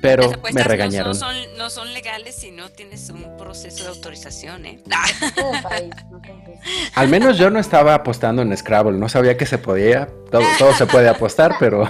Pero 0.00 0.30
me 0.52 0.62
regañaron. 0.62 1.08
No 1.08 1.14
son, 1.14 1.34
no 1.58 1.70
son, 1.70 1.92
legales 1.92 2.34
si 2.34 2.50
no 2.50 2.70
tienes 2.70 3.10
un 3.10 3.36
proceso 3.36 3.84
de 3.84 3.90
autorización, 3.90 4.66
¿eh? 4.66 4.82
Al 6.94 7.08
menos 7.08 7.38
yo 7.38 7.50
no 7.50 7.58
estaba 7.58 7.94
apostando 7.94 8.42
en 8.42 8.56
Scrabble, 8.56 8.98
no 8.98 9.08
sabía 9.08 9.36
que 9.36 9.46
se 9.46 9.58
podía. 9.58 10.08
Todo, 10.30 10.42
todo 10.58 10.72
se 10.74 10.86
puede 10.86 11.08
apostar, 11.08 11.56
pero... 11.58 11.88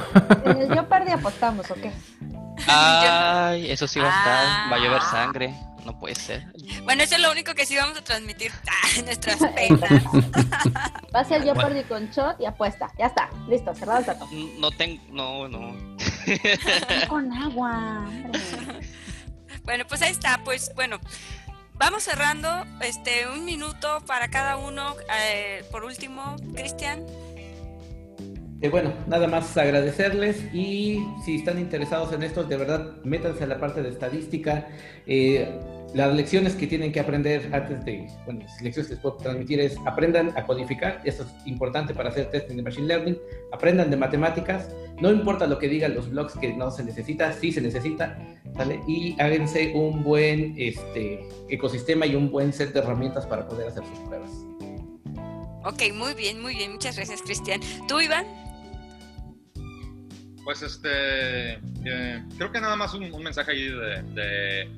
yo 0.75 0.89
perdí 0.89 1.13
apostamos, 1.13 1.71
¿o 1.71 1.75
qué? 1.75 1.93
Ay, 2.67 3.71
eso 3.71 3.87
sí 3.87 4.01
va 4.01 4.07
a 4.07 4.19
estar. 4.19 4.73
Va 4.73 4.77
a 4.77 4.79
llover 4.79 5.03
ah. 5.03 5.11
sangre. 5.11 5.55
No 5.85 5.99
puede 5.99 6.15
ser. 6.15 6.45
Bueno, 6.85 7.03
eso 7.03 7.15
es 7.15 7.23
lo 7.23 7.31
único 7.31 7.55
que 7.55 7.65
sí 7.65 7.77
vamos 7.77 7.97
a 7.99 8.05
transmitir. 8.05 8.53
Ah, 8.69 9.03
nuestras 9.05 9.39
penas. 9.55 9.91
Va 11.15 11.21
a 11.21 11.25
ser 11.25 11.45
yo 11.45 11.55
perdí 11.55 11.85
con 11.85 12.11
shot 12.11 12.41
y 12.41 12.47
apuesta. 12.47 12.91
Ya 12.99 13.07
está. 13.07 13.31
Listo, 13.49 13.75
cerrado 13.75 14.01
el 14.01 14.05
trato. 14.05 14.29
No 14.59 14.71
tengo. 14.73 15.03
No, 15.11 15.49
no. 15.49 15.75
con 17.09 17.33
agua. 17.33 18.07
Bueno, 19.63 19.85
pues 19.87 20.03
ahí 20.03 20.11
está. 20.11 20.41
Pues 20.43 20.73
bueno. 20.75 20.99
Vamos 21.75 22.03
cerrando 22.03 22.67
este 22.83 23.27
un 23.27 23.47
minuto 23.47 24.03
para 24.07 24.29
cada 24.29 24.57
uno. 24.59 24.97
Eh, 25.19 25.65
por 25.71 25.85
último, 25.85 26.37
Cristian. 26.55 27.07
Eh, 28.63 28.69
bueno, 28.69 28.93
nada 29.07 29.27
más 29.27 29.57
agradecerles 29.57 30.43
y 30.53 31.03
si 31.25 31.37
están 31.37 31.59
interesados 31.59 32.13
en 32.13 32.23
esto, 32.23 32.45
de 32.45 32.57
verdad, 32.59 32.93
métanse 33.05 33.45
a 33.45 33.47
la 33.47 33.59
parte 33.59 33.83
de 33.83 33.89
estadística. 33.89 34.69
Eh, 35.07 35.49
las 35.95 36.15
lecciones 36.15 36.55
que 36.55 36.67
tienen 36.67 36.93
que 36.93 37.01
aprender 37.01 37.49
antes 37.53 37.85
de, 37.85 38.07
bueno, 38.25 38.41
las 38.43 38.61
lecciones 38.61 38.89
que 38.89 38.95
les 38.95 39.03
puedo 39.03 39.17
transmitir 39.17 39.61
es 39.61 39.77
aprendan 39.87 40.33
a 40.37 40.45
codificar, 40.45 41.01
eso 41.05 41.25
es 41.25 41.47
importante 41.47 41.95
para 41.95 42.11
hacer 42.11 42.31
testing 42.31 42.57
de 42.57 42.63
Machine 42.63 42.87
Learning, 42.87 43.19
aprendan 43.51 43.91
de 43.91 43.97
matemáticas, 43.97 44.69
no 45.01 45.11
importa 45.11 45.47
lo 45.47 45.59
que 45.59 45.69
digan 45.69 45.95
los 45.95 46.11
blogs 46.11 46.35
que 46.35 46.53
no 46.53 46.71
se 46.71 46.85
necesita, 46.85 47.33
sí 47.33 47.51
se 47.51 47.61
necesita, 47.61 48.19
¿vale? 48.55 48.81
Y 48.87 49.21
háganse 49.21 49.73
un 49.75 50.05
buen 50.05 50.55
este, 50.59 51.27
ecosistema 51.49 52.07
y 52.07 52.15
un 52.15 52.31
buen 52.31 52.53
set 52.53 52.73
de 52.73 52.81
herramientas 52.81 53.27
para 53.27 53.49
poder 53.49 53.69
hacer 53.69 53.83
sus 53.85 53.99
pruebas. 54.01 54.31
Ok, 55.65 55.93
muy 55.95 56.15
bien, 56.15 56.41
muy 56.41 56.55
bien, 56.55 56.73
muchas 56.73 56.95
gracias 56.97 57.21
Cristian. 57.23 57.61
¿Tú, 57.89 58.01
Iván? 58.01 58.50
Pues 60.45 60.63
este, 60.63 61.55
eh, 61.85 62.25
creo 62.37 62.51
que 62.51 62.61
nada 62.61 62.77
más 62.77 62.95
un, 62.95 63.13
un 63.13 63.23
mensaje 63.23 63.53
ahí 63.53 63.69
de, 63.69 64.03
de 64.15 64.71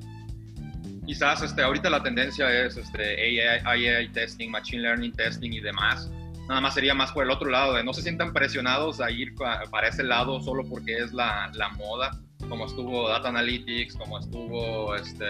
quizás 1.05 1.41
este, 1.41 1.61
ahorita 1.61 1.89
la 1.89 2.01
tendencia 2.01 2.49
es 2.65 2.77
este, 2.77 3.41
AI, 3.41 3.85
AI, 3.85 4.07
testing, 4.09 4.49
machine 4.49 4.81
learning 4.81 5.13
testing 5.13 5.51
y 5.51 5.59
demás. 5.59 6.09
Nada 6.47 6.59
más 6.59 6.73
sería 6.73 6.93
más 6.93 7.11
por 7.11 7.23
el 7.23 7.31
otro 7.31 7.49
lado, 7.49 7.73
de 7.73 7.83
no 7.83 7.93
se 7.93 8.01
sientan 8.01 8.33
presionados 8.33 8.99
a 8.99 9.09
ir 9.09 9.33
para 9.35 9.87
ese 9.87 10.03
lado 10.03 10.41
solo 10.41 10.63
porque 10.67 10.97
es 10.97 11.13
la, 11.13 11.49
la 11.53 11.69
moda, 11.69 12.19
como 12.49 12.65
estuvo 12.65 13.07
Data 13.07 13.29
Analytics, 13.29 13.95
como 13.95 14.19
estuvo, 14.19 14.93
este, 14.95 15.25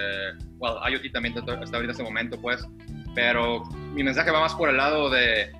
well, 0.57 0.75
IoT 0.91 1.11
también 1.11 1.37
está 1.37 1.53
ahorita 1.53 1.77
en 1.77 1.89
este 1.89 2.03
momento, 2.03 2.39
pues. 2.41 2.65
Pero 3.13 3.63
mi 3.93 4.03
mensaje 4.03 4.31
va 4.31 4.39
más 4.39 4.55
por 4.55 4.69
el 4.69 4.77
lado 4.77 5.11
de, 5.11 5.51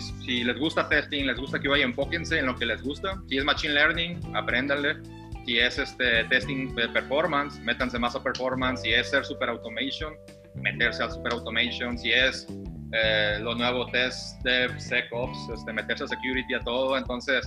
si, 0.00 0.24
si 0.24 0.44
les 0.44 0.58
gusta 0.58 0.88
testing, 0.88 1.26
les 1.26 1.38
gusta 1.38 1.58
que 1.58 1.68
vaya, 1.68 1.84
enfóquense 1.84 2.38
en 2.38 2.46
lo 2.46 2.56
que 2.56 2.66
les 2.66 2.82
gusta. 2.82 3.20
Si 3.28 3.38
es 3.38 3.44
Machine 3.44 3.74
Learning, 3.74 4.20
apréndanle 4.34 4.96
si 5.44 5.58
es 5.58 5.78
este 5.78 6.24
testing 6.24 6.74
de 6.74 6.88
performance, 6.88 7.58
métanse 7.60 7.98
más 7.98 8.14
a 8.14 8.22
performance, 8.22 8.80
si 8.82 8.92
es 8.92 9.10
ser 9.10 9.24
super 9.24 9.48
automation, 9.50 10.14
meterse 10.54 11.02
al 11.02 11.10
super 11.10 11.32
automation, 11.32 11.98
si 11.98 12.12
es 12.12 12.46
eh, 12.92 13.38
los 13.40 13.56
nuevos 13.56 13.90
test 13.92 14.42
de 14.42 14.68
SecOps, 14.80 15.50
este, 15.52 15.72
meterse 15.72 16.04
a 16.04 16.08
security 16.08 16.54
a 16.54 16.60
todo. 16.60 16.96
Entonces, 16.96 17.46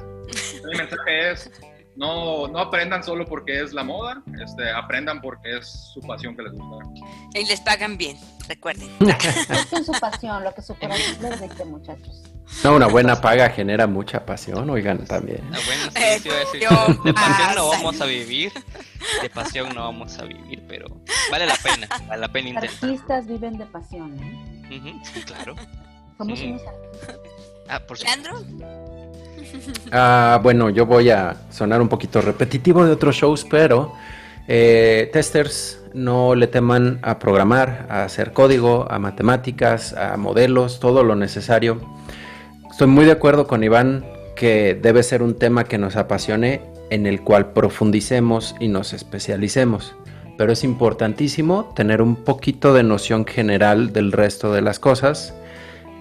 mi 0.65 0.77
mensaje 0.77 1.31
es, 1.31 1.51
no, 1.95 2.47
no 2.47 2.59
aprendan 2.59 3.03
solo 3.03 3.25
porque 3.25 3.61
es 3.61 3.73
la 3.73 3.83
moda, 3.83 4.21
este, 4.43 4.69
aprendan 4.69 5.19
porque 5.19 5.57
es 5.57 5.67
su 5.93 6.01
pasión 6.01 6.35
que 6.35 6.43
les 6.43 6.53
gusta. 6.53 6.85
Y 7.33 7.45
les 7.45 7.61
pagan 7.61 7.97
bien, 7.97 8.17
recuerden. 8.47 8.89
es 8.99 9.85
su 9.85 9.91
pasión, 9.93 10.43
lo 10.43 10.53
que 10.53 10.61
su 10.61 10.75
corazón 10.75 11.17
les 11.21 11.41
dicte, 11.41 11.65
muchachos. 11.65 12.36
No, 12.63 12.75
una 12.75 12.87
buena 12.87 13.19
paga 13.21 13.49
genera 13.49 13.87
mucha 13.87 14.25
pasión, 14.25 14.69
oigan, 14.69 15.05
también. 15.05 15.41
Bueno, 15.49 15.91
sí, 15.95 16.29
decir, 16.29 16.67
de 17.03 17.13
pasión 17.13 17.55
no 17.55 17.67
vamos 17.67 18.01
a 18.01 18.05
vivir, 18.05 18.51
de 19.21 19.29
pasión 19.29 19.75
no 19.75 19.83
vamos 19.83 20.17
a 20.17 20.23
vivir, 20.23 20.63
pero 20.67 20.87
vale 21.29 21.45
la 21.45 21.55
pena, 21.55 21.87
vale 22.07 22.21
la 22.21 22.31
pena 22.31 22.49
intentar. 22.49 22.89
Artistas 22.89 23.27
viven 23.27 23.57
de 23.57 23.65
pasión, 23.65 24.17
¿eh? 24.19 25.01
sí, 25.03 25.21
claro. 25.21 25.55
¿Cómo 26.17 26.35
sí. 26.35 26.43
somos 26.43 26.61
artistas? 26.61 27.15
Ah, 27.69 27.79
por 27.79 27.99
¿Leandro? 27.99 28.43
Ah, 29.91 30.39
bueno, 30.41 30.69
yo 30.69 30.85
voy 30.85 31.09
a 31.09 31.35
sonar 31.51 31.81
un 31.81 31.89
poquito 31.89 32.21
repetitivo 32.21 32.85
de 32.85 32.91
otros 32.91 33.15
shows, 33.15 33.45
pero 33.49 33.93
eh, 34.47 35.09
testers 35.11 35.79
no 35.93 36.33
le 36.33 36.47
teman 36.47 36.99
a 37.01 37.19
programar, 37.19 37.85
a 37.89 38.03
hacer 38.03 38.31
código, 38.31 38.89
a 38.89 38.99
matemáticas, 38.99 39.93
a 39.93 40.15
modelos, 40.17 40.79
todo 40.79 41.03
lo 41.03 41.15
necesario 41.15 41.97
Estoy 42.77 42.89
muy 42.89 43.05
de 43.05 43.11
acuerdo 43.11 43.47
con 43.47 43.63
Iván 43.63 44.05
que 44.35 44.77
debe 44.79 45.01
ser 45.01 45.23
un 45.23 45.33
tema 45.33 45.63
que 45.63 45.79
nos 45.79 45.95
apasione, 45.95 46.61
en 46.91 47.07
el 47.07 47.21
cual 47.21 47.51
profundicemos 47.51 48.55
y 48.59 48.67
nos 48.67 48.93
especialicemos. 48.93 49.95
Pero 50.37 50.51
es 50.51 50.63
importantísimo 50.63 51.73
tener 51.75 52.03
un 52.03 52.17
poquito 52.17 52.75
de 52.75 52.83
noción 52.83 53.25
general 53.25 53.93
del 53.93 54.11
resto 54.11 54.53
de 54.53 54.61
las 54.61 54.77
cosas. 54.77 55.33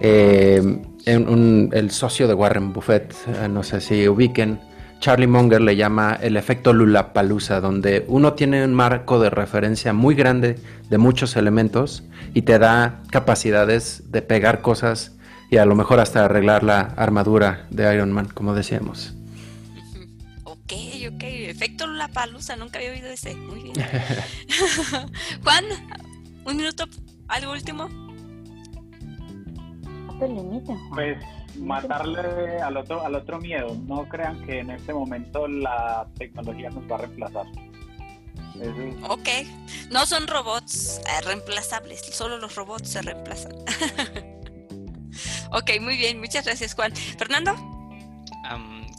Eh, 0.01 0.61
el 1.07 1.89
socio 1.89 2.27
de 2.27 2.35
Warren 2.35 2.73
Buffett, 2.73 3.11
eh, 3.25 3.47
no 3.49 3.63
sé 3.63 3.81
si 3.81 4.07
ubiquen, 4.07 4.59
Charlie 4.99 5.25
Munger 5.25 5.61
le 5.61 5.75
llama 5.75 6.19
el 6.21 6.37
efecto 6.37 6.73
Lulapalooza, 6.73 7.59
donde 7.59 8.05
uno 8.07 8.33
tiene 8.33 8.63
un 8.63 8.75
marco 8.75 9.19
de 9.19 9.31
referencia 9.31 9.93
muy 9.93 10.13
grande 10.13 10.57
de 10.91 10.97
muchos 10.99 11.37
elementos 11.37 12.03
y 12.35 12.43
te 12.43 12.59
da 12.59 13.01
capacidades 13.09 14.11
de 14.11 14.21
pegar 14.21 14.61
cosas 14.61 15.16
y 15.49 15.57
a 15.57 15.65
lo 15.65 15.75
mejor 15.75 15.99
hasta 15.99 16.25
arreglar 16.25 16.63
la 16.63 16.79
armadura 16.79 17.67
de 17.69 17.93
Iron 17.93 18.11
Man, 18.11 18.27
como 18.27 18.53
decíamos. 18.53 19.13
Ok, 20.43 20.73
ok, 21.13 21.23
efecto 21.23 21.87
la 21.87 22.09
palusa, 22.09 22.57
nunca 22.57 22.79
había 22.79 22.91
oído 22.91 23.07
ese. 23.07 23.33
Muy 23.35 23.63
bien. 23.63 23.75
Juan, 25.43 25.63
un 26.43 26.57
minuto, 26.57 26.83
algo 27.29 27.53
último. 27.53 27.87
Pues 30.93 31.17
matarle 31.57 32.59
al 32.61 32.75
otro, 32.75 33.05
al 33.05 33.15
otro 33.15 33.39
miedo. 33.39 33.77
No 33.85 34.07
crean 34.09 34.45
que 34.45 34.59
en 34.59 34.71
este 34.71 34.93
momento 34.93 35.47
la 35.47 36.07
tecnología 36.17 36.69
nos 36.69 36.83
va 36.91 36.95
a 36.95 36.99
reemplazar. 36.99 37.45
Ok, 39.07 39.29
no 39.91 40.05
son 40.05 40.27
robots 40.27 40.99
eh, 40.99 41.21
reemplazables, 41.23 42.01
solo 42.11 42.37
los 42.39 42.55
robots 42.55 42.89
se 42.89 43.01
reemplazan. 43.03 43.53
Ok, 45.51 45.71
muy 45.81 45.97
bien, 45.97 46.19
muchas 46.19 46.45
gracias 46.45 46.73
Juan. 46.73 46.93
Fernando. 46.95 47.55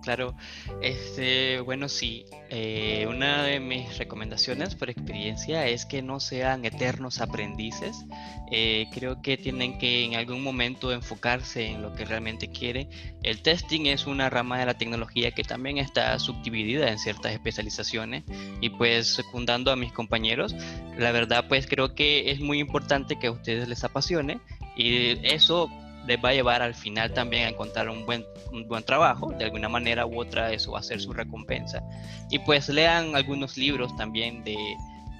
claro, 0.02 0.34
este, 0.80 1.60
bueno, 1.60 1.88
sí, 1.88 2.24
eh, 2.48 3.06
una 3.08 3.42
de 3.42 3.60
mis 3.60 3.98
recomendaciones 3.98 4.74
por 4.74 4.88
experiencia 4.88 5.66
es 5.66 5.84
que 5.84 6.00
no 6.00 6.20
sean 6.20 6.64
eternos 6.64 7.20
aprendices. 7.20 8.06
Eh, 8.50 8.86
creo 8.94 9.20
que 9.20 9.36
tienen 9.36 9.78
que 9.78 10.04
en 10.04 10.14
algún 10.14 10.42
momento 10.42 10.90
enfocarse 10.92 11.66
en 11.66 11.82
lo 11.82 11.94
que 11.94 12.06
realmente 12.06 12.48
quieren. 12.48 12.88
El 13.22 13.42
testing 13.42 13.86
es 13.86 14.06
una 14.06 14.30
rama 14.30 14.58
de 14.58 14.64
la 14.64 14.78
tecnología 14.78 15.32
que 15.32 15.44
también 15.44 15.76
está 15.76 16.18
subdividida 16.18 16.90
en 16.90 16.98
ciertas 16.98 17.32
especializaciones 17.32 18.24
y 18.62 18.70
pues 18.70 19.14
secundando 19.14 19.70
a 19.70 19.76
mis 19.76 19.92
compañeros, 19.92 20.54
la 20.96 21.12
verdad 21.12 21.44
pues 21.48 21.66
creo 21.66 21.94
que 21.94 22.30
es 22.30 22.40
muy 22.40 22.58
importante 22.58 23.18
que 23.18 23.26
a 23.26 23.32
ustedes 23.32 23.68
les 23.68 23.84
apasione 23.84 24.40
y 24.74 25.18
eso 25.26 25.70
les 26.08 26.18
va 26.24 26.30
a 26.30 26.32
llevar 26.32 26.62
al 26.62 26.74
final 26.74 27.12
también 27.12 27.44
a 27.44 27.48
encontrar 27.50 27.88
un 27.88 28.06
buen, 28.06 28.24
un 28.50 28.66
buen 28.66 28.82
trabajo, 28.82 29.30
de 29.32 29.44
alguna 29.44 29.68
manera 29.68 30.06
u 30.06 30.18
otra 30.18 30.52
eso 30.52 30.72
va 30.72 30.80
a 30.80 30.82
ser 30.82 31.00
su 31.00 31.12
recompensa. 31.12 31.82
Y 32.30 32.38
pues 32.40 32.68
lean 32.68 33.14
algunos 33.14 33.56
libros 33.58 33.94
también 33.96 34.42
de, 34.42 34.56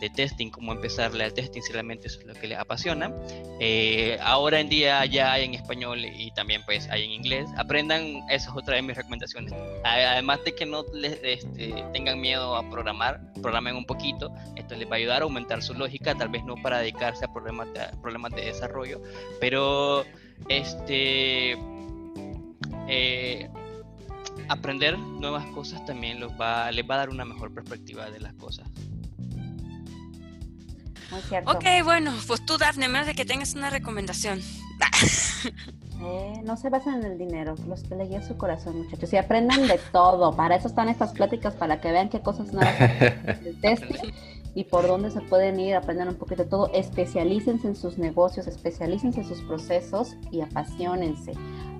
de 0.01 0.09
testing, 0.10 0.51
cómo 0.51 0.73
empezarle 0.73 1.24
al 1.24 1.35
testing 1.35 1.60
si 1.60 1.73
realmente 1.73 2.06
eso 2.06 2.20
es 2.20 2.27
lo 2.27 2.35
que 2.35 2.47
les 2.48 2.59
apasiona. 2.59 3.12
Eh, 3.60 4.19
ahora 4.23 4.60
en 4.60 4.69
día 4.69 5.05
ya 5.05 5.32
hay 5.32 5.44
en 5.44 5.55
español 5.55 6.05
y 6.05 6.31
también 6.32 6.62
pues 6.65 6.89
hay 6.89 7.05
en 7.05 7.10
inglés. 7.10 7.48
Aprendan, 7.56 8.23
esa 8.31 8.51
es 8.51 8.56
otra 8.56 8.77
de 8.77 8.82
mis 8.82 8.97
recomendaciones. 8.97 9.52
Además 9.85 10.43
de 10.44 10.55
que 10.55 10.66
no 10.66 10.85
les, 10.94 11.19
este, 11.23 11.85
tengan 11.93 12.20
miedo 12.20 12.56
a 12.56 12.69
programar, 12.70 13.20
programen 13.43 13.77
un 13.77 13.85
poquito. 13.85 14.32
Esto 14.56 14.77
les 14.77 14.89
va 14.89 14.93
a 14.94 14.98
ayudar 14.98 15.23
a 15.23 15.24
aumentar 15.24 15.62
su 15.62 15.74
lógica, 15.74 16.15
tal 16.15 16.28
vez 16.28 16.44
no 16.44 16.55
para 16.56 16.78
dedicarse 16.78 17.24
a 17.24 17.32
problemas 17.32 17.73
de, 17.74 17.81
problemas 18.01 18.32
de 18.32 18.47
desarrollo, 18.47 19.02
pero 19.40 20.05
este 20.48 21.59
eh, 22.89 23.51
aprender 24.48 24.98
nuevas 24.98 25.44
cosas 25.47 25.85
también 25.85 26.20
los 26.20 26.32
va, 26.32 26.70
les 26.73 26.89
va 26.89 26.94
a 26.94 26.98
dar 26.98 27.10
una 27.10 27.24
mejor 27.24 27.52
perspectiva 27.52 28.10
de 28.10 28.20
las 28.20 28.35
cosas. 28.35 28.69
Ok, 31.47 31.65
bueno, 31.85 32.12
pues 32.27 32.44
tú, 32.44 32.59
Dafne, 32.59 32.89
menos 32.89 33.06
de 33.06 33.15
que 33.15 33.24
tengas 33.24 33.55
una 33.55 33.70
recomendación. 33.70 34.40
Eh, 36.01 36.43
no 36.44 36.56
se 36.56 36.70
basen 36.70 36.94
en 36.94 37.05
el 37.05 37.19
dinero, 37.19 37.56
los 37.66 37.82
guíen 37.82 38.23
su 38.23 38.36
corazón, 38.36 38.85
muchachos. 38.85 39.12
Y 39.12 39.16
aprendan 39.16 39.66
de 39.66 39.81
todo. 39.90 40.36
Para 40.36 40.55
eso 40.55 40.69
están 40.69 40.89
estas 40.89 41.10
pláticas, 41.10 41.56
para 41.56 41.81
que 41.81 41.90
vean 41.90 42.09
qué 42.09 42.20
cosas 42.20 42.52
nuevas 42.52 42.73
y 44.59 44.64
por 44.64 44.89
dónde 44.89 45.12
se 45.12 45.20
pueden 45.20 45.60
ir, 45.60 45.76
aprendan 45.76 46.09
un 46.09 46.16
poquito 46.16 46.43
de 46.43 46.51
todo. 46.51 46.68
Especialícense 46.74 47.68
en 47.68 47.76
sus 47.76 47.97
negocios, 47.97 48.48
especialícense 48.48 49.20
en 49.20 49.28
sus 49.28 49.40
procesos 49.43 50.16
y 50.32 50.40
apasionense. 50.40 51.32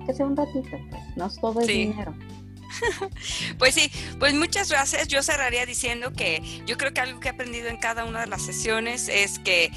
Que 0.05 0.13
sea 0.13 0.25
un 0.25 0.37
ratito, 0.37 0.77
pues. 0.89 1.03
No 1.17 1.29
todo 1.29 1.59
es 1.59 1.67
dinero. 1.67 2.15
Pues 3.57 3.75
sí, 3.75 3.91
pues 4.19 4.33
muchas 4.33 4.69
gracias. 4.69 5.09
Yo 5.09 5.21
cerraría 5.23 5.65
diciendo 5.65 6.13
que 6.13 6.41
yo 6.65 6.77
creo 6.77 6.93
que 6.93 7.01
algo 7.01 7.19
que 7.19 7.27
he 7.27 7.31
aprendido 7.31 7.67
en 7.67 7.77
cada 7.77 8.05
una 8.05 8.21
de 8.21 8.27
las 8.27 8.43
sesiones 8.43 9.09
es 9.09 9.39
que 9.39 9.71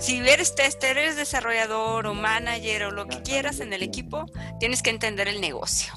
si 0.00 0.16
eres 0.16 0.56
tester, 0.56 0.98
eres 0.98 1.14
desarrollador 1.14 2.08
o 2.08 2.14
manager 2.14 2.84
o 2.84 2.90
lo 2.90 3.06
que 3.06 3.22
quieras 3.22 3.60
en 3.60 3.72
el 3.72 3.84
equipo, 3.84 4.26
tienes 4.58 4.82
que 4.82 4.90
entender 4.90 5.28
el 5.28 5.40
negocio. 5.40 5.92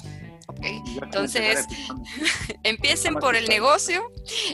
Entonces, 0.62 1.66
empiecen 2.62 3.14
por 3.14 3.36
el 3.36 3.48
negocio, 3.48 4.10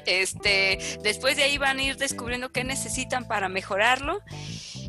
este, 0.06 0.78
después 1.02 1.36
de 1.36 1.44
ahí 1.44 1.58
van 1.58 1.78
a 1.78 1.82
ir 1.82 1.96
descubriendo 1.96 2.50
qué 2.50 2.64
necesitan 2.64 3.26
para 3.26 3.48
mejorarlo 3.48 4.22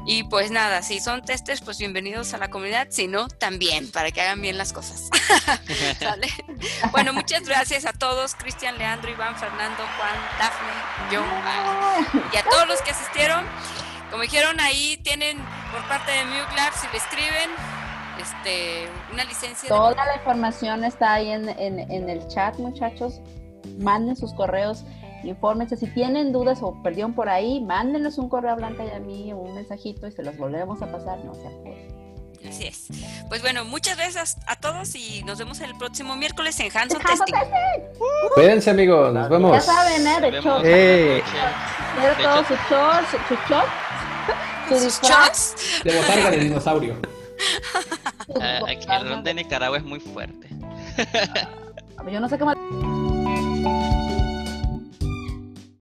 Y 0.06 0.24
pues 0.24 0.50
nada, 0.50 0.82
si 0.82 1.00
son 1.00 1.22
testers, 1.24 1.62
pues 1.62 1.78
bienvenidos 1.78 2.34
a 2.34 2.38
la 2.38 2.50
comunidad, 2.50 2.88
si 2.90 3.08
no, 3.08 3.28
también, 3.28 3.92
para 3.92 4.12
que 4.12 4.22
hagan 4.22 4.42
bien 4.42 4.58
las 4.58 4.74
cosas. 4.74 5.10
¿Sale? 6.00 6.30
Bueno, 6.92 7.14
muchas 7.14 7.44
gracias 7.44 7.86
a 7.86 7.94
todos, 7.94 8.36
Cristian, 8.36 8.78
Leandro, 8.78 9.12
Iván, 9.12 9.38
Fernando, 9.38 9.84
Juan, 9.98 10.16
Dafne, 10.40 11.12
yo, 11.12 11.24
y 12.34 12.38
a 12.38 12.44
todos 12.44 12.68
los 12.68 12.82
que 12.82 12.92
asistieron. 12.92 13.46
Como 14.10 14.24
dijeron, 14.24 14.60
ahí 14.60 14.98
tienen 15.04 15.38
por 15.72 15.88
parte 15.88 16.12
de 16.12 16.26
MuGlab, 16.26 16.74
si 16.74 16.88
le 16.92 16.98
escriben, 16.98 17.52
este, 18.20 18.88
una 19.14 19.24
licencia. 19.26 19.70
Toda 19.70 20.06
la 20.06 20.16
información 20.16 20.84
está 20.84 21.14
ahí 21.14 21.30
en, 21.30 21.50
en, 21.50 22.10
el 22.10 22.28
chat, 22.28 22.58
muchachos. 22.58 23.22
Manden 23.80 24.16
sus 24.16 24.34
correos, 24.34 24.84
infórmense. 25.24 25.78
Si 25.78 25.88
tienen 25.88 26.32
dudas 26.32 26.60
o 26.62 26.82
perdieron 26.84 27.14
por 27.14 27.30
ahí, 27.30 27.62
mándenos 27.62 28.18
un 28.18 28.30
correo 28.30 28.52
a 28.52 28.56
Blanca 28.56 28.84
y 28.86 28.92
a 28.92 29.00
mí, 29.00 29.34
un 29.34 29.56
mensajito 29.56 30.08
y 30.08 30.12
se 30.12 30.24
los 30.24 30.38
volvemos 30.38 30.82
a 30.82 30.92
pasar. 30.92 31.24
No 31.26 31.34
se 31.34 31.50
Así 32.48 32.68
es. 32.68 32.88
Pues 33.28 33.42
bueno, 33.42 33.66
muchas 33.66 33.98
gracias 33.98 34.38
a 34.48 34.56
todos 34.56 34.96
y 34.96 35.24
nos 35.24 35.40
vemos 35.40 35.60
el 35.60 35.76
próximo 35.78 36.16
miércoles 36.16 36.58
en 36.62 36.72
Hanson 36.76 37.02
Testing. 37.02 37.36
Cuídense 38.34 38.70
amigos, 38.70 39.14
nos 39.14 39.30
vemos. 39.30 39.52
Ya 39.52 39.62
saben, 39.62 40.08
¿eh? 40.08 40.22
De 40.22 40.38
hecho, 40.38 40.62
eh. 40.64 41.24
todos 42.22 42.48
sus 42.48 42.58
shorts, 42.70 43.10
sus 43.28 43.40
shorts, 43.50 44.84
sus 44.84 45.02
shots. 45.02 45.84
De 45.84 45.98
botarga 45.98 46.32
de 46.32 46.38
dinosaurio. 46.38 47.19
Uh, 48.28 48.66
aquí 48.68 48.88
el 48.90 49.10
ron 49.10 49.24
de 49.24 49.34
Nicaragua 49.34 49.78
es 49.78 49.84
muy 49.84 50.00
fuerte. 50.00 50.48
Yo 52.12 52.20
no 52.20 52.30
sé. 52.30 52.38